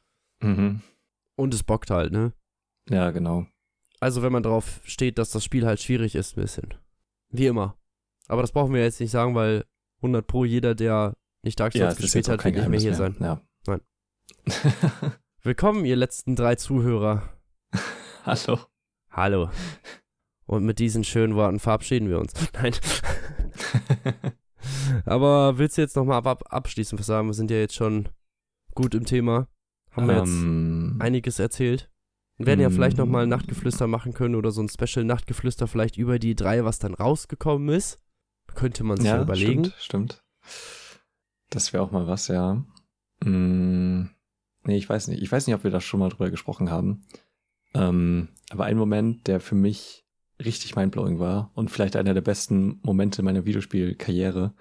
Mhm. 0.42 0.80
und 1.36 1.54
es 1.54 1.62
bockt 1.62 1.90
halt, 1.90 2.12
ne? 2.12 2.32
Ja, 2.90 3.12
genau. 3.12 3.46
Also 4.00 4.22
wenn 4.22 4.32
man 4.32 4.42
drauf 4.42 4.80
steht, 4.84 5.18
dass 5.18 5.30
das 5.30 5.44
Spiel 5.44 5.64
halt 5.64 5.80
schwierig 5.80 6.16
ist, 6.16 6.36
ein 6.36 6.40
bisschen. 6.42 6.74
Wie 7.28 7.46
immer. 7.46 7.76
Aber 8.26 8.42
das 8.42 8.50
brauchen 8.50 8.74
wir 8.74 8.82
jetzt 8.82 8.98
nicht 8.98 9.12
sagen, 9.12 9.36
weil 9.36 9.64
100 10.00 10.26
pro 10.26 10.44
jeder, 10.44 10.74
der 10.74 11.14
nicht 11.42 11.58
Dark 11.58 11.74
Ja, 11.74 11.86
Souls 11.86 11.94
es 11.94 11.98
ist 11.98 12.02
gespielt 12.12 12.28
hat, 12.28 12.44
wird 12.44 12.54
nicht 12.56 12.68
mehr 12.68 12.80
hier 12.80 12.90
mehr. 12.90 12.96
sein. 12.98 13.16
Ja. 13.20 13.40
Nein. 13.66 13.80
Willkommen, 15.42 15.84
ihr 15.84 15.96
letzten 15.96 16.36
drei 16.36 16.54
Zuhörer. 16.54 17.28
Hallo. 18.24 18.58
Hallo. 19.10 19.50
Und 20.46 20.64
mit 20.64 20.78
diesen 20.78 21.04
schönen 21.04 21.34
Worten 21.34 21.58
verabschieden 21.58 22.08
wir 22.08 22.18
uns. 22.20 22.32
Nein. 22.54 22.72
Aber 25.04 25.58
willst 25.58 25.76
du 25.78 25.82
jetzt 25.82 25.96
nochmal 25.96 26.18
ab, 26.18 26.26
ab, 26.26 26.42
abschließend 26.50 27.00
was 27.00 27.06
sagen? 27.06 27.26
Wir 27.28 27.34
sind 27.34 27.50
ja 27.50 27.56
jetzt 27.58 27.74
schon 27.74 28.08
gut 28.74 28.94
im 28.94 29.04
Thema. 29.04 29.48
Haben 29.90 30.06
wir 30.06 30.18
jetzt 30.18 30.28
Ähm, 30.28 30.96
einiges 31.00 31.38
erzählt. 31.38 31.90
Wir 32.38 32.46
werden 32.46 32.60
ja 32.60 32.70
vielleicht 32.70 32.96
Mm. 32.96 33.00
nochmal 33.00 33.26
Nachtgeflüster 33.26 33.86
machen 33.86 34.14
können 34.14 34.34
oder 34.36 34.50
so 34.52 34.62
ein 34.62 34.68
Special 34.68 35.04
Nachtgeflüster 35.04 35.66
vielleicht 35.66 35.96
über 35.98 36.18
die 36.18 36.34
drei, 36.34 36.64
was 36.64 36.78
dann 36.78 36.94
rausgekommen 36.94 37.68
ist. 37.68 37.98
Könnte 38.54 38.84
man 38.84 38.96
sich 38.98 39.06
ja, 39.06 39.16
ja, 39.16 39.22
überlegen. 39.22 39.64
Stimmt, 39.78 39.82
stimmt. 39.82 40.24
Das 41.52 41.72
wäre 41.72 41.82
auch 41.82 41.90
mal 41.90 42.06
was, 42.06 42.28
ja. 42.28 42.64
Mm, 43.22 44.08
nee, 44.64 44.76
ich 44.76 44.88
weiß 44.88 45.08
nicht. 45.08 45.22
Ich 45.22 45.30
weiß 45.30 45.46
nicht, 45.46 45.54
ob 45.54 45.64
wir 45.64 45.70
da 45.70 45.80
schon 45.80 46.00
mal 46.00 46.08
drüber 46.08 46.30
gesprochen 46.30 46.70
haben. 46.70 47.04
Ähm, 47.74 48.28
aber 48.50 48.64
ein 48.64 48.76
Moment, 48.76 49.26
der 49.26 49.40
für 49.40 49.54
mich 49.54 50.04
richtig 50.42 50.76
mindblowing 50.76 51.18
war 51.18 51.50
und 51.54 51.70
vielleicht 51.70 51.96
einer 51.96 52.14
der 52.14 52.20
besten 52.20 52.80
Momente 52.82 53.22
meiner 53.22 53.44
Videospielkarriere, 53.44 54.54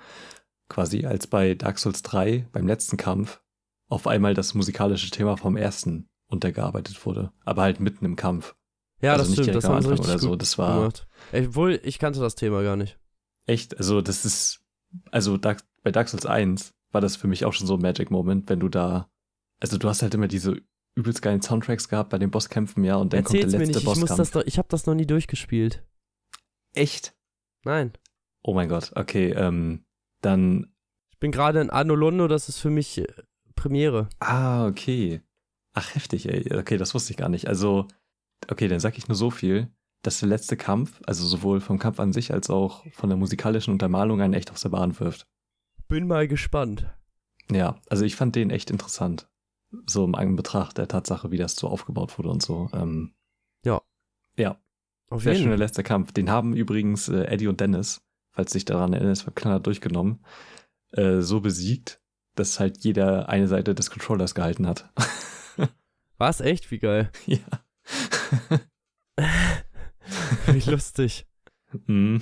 quasi 0.69 1.05
als 1.05 1.27
bei 1.27 1.55
Dark 1.55 1.80
Souls 1.80 2.01
3 2.03 2.47
beim 2.51 2.68
letzten 2.68 2.97
Kampf 2.97 3.41
auf 3.88 4.07
einmal 4.07 4.34
das 4.34 4.53
musikalische 4.53 5.09
Thema 5.09 5.38
vom 5.38 5.57
ersten 5.57 6.07
untergearbeitet 6.27 7.05
wurde, 7.05 7.31
aber 7.43 7.63
halt 7.63 7.80
mitten 7.80 8.05
im 8.05 8.15
Kampf. 8.15 8.55
Ja, 9.01 9.13
Also 9.13 9.26
das 9.26 9.34
stimmt. 9.34 9.55
Das 9.55 9.65
haben 9.65 9.81
sie 9.81 9.91
richtig 9.91 10.19
so. 10.19 10.35
Das 10.35 10.57
war 10.57 10.77
gemacht. 10.80 11.07
Obwohl, 11.34 11.80
ich 11.84 11.99
kannte 11.99 12.19
das 12.19 12.35
Thema 12.35 12.63
gar 12.63 12.76
nicht. 12.76 12.99
Echt, 13.45 13.77
also 13.77 14.01
das 14.01 14.23
ist, 14.23 14.61
also 15.09 15.38
Dark, 15.38 15.63
bei 15.84 15.91
Dark 15.91 16.07
Souls 16.07 16.26
1 16.26 16.73
war 16.91 17.01
das 17.01 17.15
für 17.15 17.27
mich 17.27 17.45
auch 17.45 17.53
schon 17.53 17.68
so 17.68 17.76
ein 17.76 17.81
Magic 17.81 18.11
Moment, 18.11 18.49
wenn 18.49 18.59
du 18.59 18.69
da, 18.69 19.09
also 19.59 19.77
du 19.77 19.88
hast 19.89 20.01
halt 20.01 20.13
immer 20.13 20.27
diese 20.27 20.61
übelst 20.95 21.22
geilen 21.22 21.41
Soundtracks 21.41 21.88
gehabt 21.88 22.09
bei 22.09 22.18
den 22.18 22.31
Bosskämpfen, 22.31 22.84
ja, 22.84 22.95
und 22.97 23.13
dann 23.13 23.22
Erzähl's 23.22 23.43
kommt 23.43 23.53
der 23.53 23.59
mir 23.59 23.65
letzte 23.65 23.80
nicht. 23.80 23.84
Ich, 23.84 23.99
muss 23.99 24.09
Bosskampf. 24.09 24.18
das 24.18 24.31
doch, 24.31 24.43
ich 24.45 24.57
habe 24.57 24.68
das 24.69 24.85
noch 24.85 24.95
nie 24.95 25.05
durchgespielt. 25.05 25.84
Echt? 26.73 27.15
Nein. 27.63 27.93
Oh 28.43 28.53
mein 28.53 28.69
Gott, 28.69 28.91
okay, 28.95 29.31
ähm, 29.31 29.85
dann, 30.22 30.73
Ich 31.11 31.19
bin 31.19 31.31
gerade 31.31 31.61
in 31.61 31.69
Anno 31.69 31.95
Londo, 31.95 32.27
das 32.27 32.49
ist 32.49 32.59
für 32.59 32.69
mich 32.69 32.97
äh, 32.97 33.07
Premiere. 33.55 34.09
ah, 34.19 34.65
okay. 34.68 35.22
Ach, 35.73 35.95
heftig, 35.95 36.27
ey, 36.27 36.53
okay, 36.57 36.77
das 36.77 36.93
wusste 36.93 37.11
ich 37.11 37.18
gar 37.18 37.30
nicht. 37.30 37.47
Also, 37.47 37.88
okay, 38.49 38.68
dann 38.68 38.81
sag 38.81 38.97
ich 38.97 39.07
nur 39.07 39.15
so 39.15 39.30
viel, 39.31 39.72
dass 40.01 40.19
der 40.19 40.30
letzte 40.30 40.57
Kampf, 40.57 40.99
also 41.05 41.26
sowohl 41.26 41.61
vom 41.61 41.80
Kampf 41.80 41.99
an 41.99 42.11
sich 42.11 42.34
als 42.34 42.49
auch 42.49 42.85
von 42.91 43.09
der 43.09 43.18
musikalischen 43.18 43.72
Untermalung 43.72 44.19
einen 44.22 44.34
echt 44.34 44.51
aus 44.51 44.61
der 44.61 44.69
Bahn 44.69 44.99
wirft. 44.99 45.27
Bin 45.91 46.07
mal 46.07 46.26
gespannt. 46.26 46.88
Ja, 47.51 47.76
also 47.89 48.05
ich 48.05 48.15
fand 48.15 48.38
den 48.38 48.49
echt 48.49 48.72
interessant. 48.72 49.30
So 49.88 50.05
im 50.05 50.15
eigenen 50.15 50.38
Betracht 50.38 50.77
der 50.77 50.88
Tatsache, 50.88 51.31
wie 51.31 51.38
das 51.38 51.57
so 51.57 51.68
aufgebaut 51.68 52.18
wurde 52.18 52.30
und 52.30 52.41
so. 52.41 52.69
Ähm, 52.72 53.13
Ja. 53.65 53.81
Ja, 54.38 54.57
Auf 55.09 55.23
sehr 55.23 55.34
jeden 55.34 55.43
schöner 55.43 55.57
letzter 55.57 55.84
Kampf. 55.84 56.13
Den 56.13 56.30
haben 56.30 56.55
übrigens 56.55 57.09
äh, 57.09 57.26
Eddie 57.26 57.47
und 57.47 57.59
Dennis, 57.59 58.01
falls 58.31 58.53
sich 58.53 58.63
daran 58.63 58.93
erinnerst, 58.93 59.26
beim 59.35 59.63
durchgenommen, 59.63 60.23
äh, 60.93 61.19
so 61.19 61.41
besiegt, 61.41 62.01
dass 62.35 62.61
halt 62.61 62.85
jeder 62.85 63.27
eine 63.27 63.49
Seite 63.49 63.76
des 63.76 63.91
Controllers 63.91 64.34
gehalten 64.34 64.68
hat. 64.68 64.93
War's 66.18 66.39
echt? 66.39 66.72
Wie 66.72 66.80
geil. 66.80 67.11
ja. 67.26 67.39
Wie 70.53 70.72
lustig. 70.72 71.27
Mhm. 71.85 72.22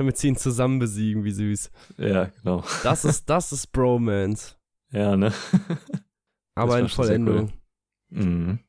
Damit 0.00 0.16
sie 0.16 0.28
ihn 0.28 0.36
zusammen 0.36 0.78
besiegen, 0.78 1.24
wie 1.24 1.30
süß. 1.30 1.70
ja, 1.98 2.24
genau. 2.24 2.64
Das 2.84 3.04
ist, 3.04 3.28
das 3.28 3.52
ist 3.52 3.70
Bromance. 3.70 4.56
Ja, 4.92 5.14
ne? 5.14 5.30
Aber 6.54 6.78
in 6.78 6.88
Vollendung. 6.88 7.52
Mhm. 8.08 8.60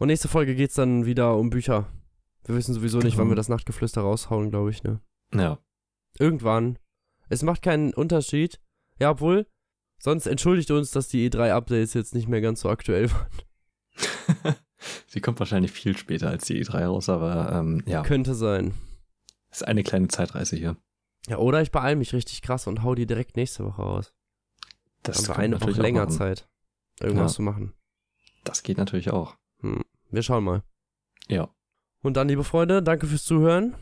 Und 0.00 0.06
nächste 0.08 0.26
Folge 0.26 0.56
geht's 0.56 0.74
dann 0.74 1.06
wieder 1.06 1.36
um 1.36 1.50
Bücher. 1.50 1.86
Wir 2.46 2.56
wissen 2.56 2.74
sowieso 2.74 2.98
nicht, 2.98 3.16
wann 3.16 3.26
Genau. 3.26 3.30
wir 3.30 3.36
das 3.36 3.48
Nachtgeflüster 3.48 4.00
raushauen, 4.00 4.50
glaube 4.50 4.70
ich, 4.70 4.82
ne? 4.82 5.00
Ja. 5.32 5.60
Irgendwann. 6.18 6.80
Es 7.28 7.44
macht 7.44 7.62
keinen 7.62 7.94
Unterschied. 7.94 8.58
Ja, 8.98 9.12
obwohl, 9.12 9.46
sonst 10.00 10.26
entschuldigt 10.26 10.72
uns, 10.72 10.90
dass 10.90 11.06
die 11.06 11.30
E3-Updates 11.30 11.94
jetzt 11.94 12.12
nicht 12.12 12.26
mehr 12.26 12.40
ganz 12.40 12.62
so 12.62 12.68
aktuell 12.68 13.08
waren. 13.12 14.56
Sie 15.06 15.20
kommt 15.20 15.38
wahrscheinlich 15.38 15.70
viel 15.70 15.96
später 15.96 16.28
als 16.28 16.46
die 16.46 16.60
E3 16.64 16.86
raus, 16.86 17.08
aber 17.08 17.52
ähm, 17.52 17.84
ja, 17.86 18.02
Könnte 18.02 18.34
sein. 18.34 18.74
Ist 19.52 19.66
eine 19.66 19.82
kleine 19.82 20.08
Zeitreise 20.08 20.56
hier. 20.56 20.76
Ja, 21.28 21.38
oder 21.38 21.62
ich 21.62 21.70
beeil 21.70 21.94
mich 21.96 22.12
richtig 22.12 22.42
krass 22.42 22.66
und 22.66 22.82
hau 22.82 22.94
die 22.94 23.06
direkt 23.06 23.36
nächste 23.36 23.64
Woche 23.64 23.82
raus. 23.82 24.12
Das 25.02 25.26
wir 25.28 25.34
können 25.34 25.44
eine 25.44 25.54
natürlich 25.56 25.76
Woche 25.76 25.82
länger. 25.82 26.08
Zeit, 26.08 26.48
irgendwas 27.00 27.32
Ja. 27.32 27.36
zu 27.36 27.42
machen. 27.42 27.72
Das 28.44 28.62
geht 28.62 28.78
natürlich 28.78 29.10
auch. 29.10 29.36
Hm. 29.60 29.82
Wir 30.10 30.22
schauen 30.22 30.44
mal. 30.44 30.62
Ja. 31.28 31.48
Und 32.02 32.16
dann, 32.16 32.28
liebe 32.28 32.44
Freunde, 32.44 32.82
danke 32.82 33.06
fürs 33.06 33.24
Zuhören. 33.24 33.76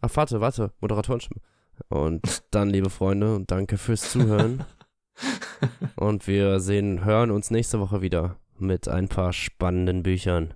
Ach, 0.00 0.10
warte, 0.14 0.40
warte, 0.40 0.72
Moderatorenstimme. 0.80 1.40
Und 1.88 2.22
dann, 2.52 2.70
liebe 2.70 2.90
Freunde, 2.90 3.42
danke 3.46 3.78
fürs 3.78 4.10
Zuhören. 4.12 4.64
Und 5.96 6.26
wir 6.26 6.60
sehen, 6.60 7.04
hören 7.04 7.30
uns 7.30 7.50
nächste 7.50 7.78
Woche 7.80 8.02
wieder 8.02 8.36
mit 8.58 8.88
ein 8.88 9.08
paar 9.08 9.32
spannenden 9.32 10.02
Büchern. 10.02 10.54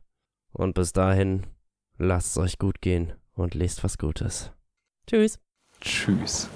Und 0.53 0.75
bis 0.75 0.93
dahin, 0.93 1.47
lasst 1.97 2.33
es 2.33 2.39
euch 2.39 2.59
gut 2.59 2.81
gehen 2.81 3.13
und 3.35 3.55
lest 3.55 3.85
was 3.85 3.99
Gutes. 3.99 4.51
Tschüss. 5.09 5.39
Tschüss. 5.81 6.49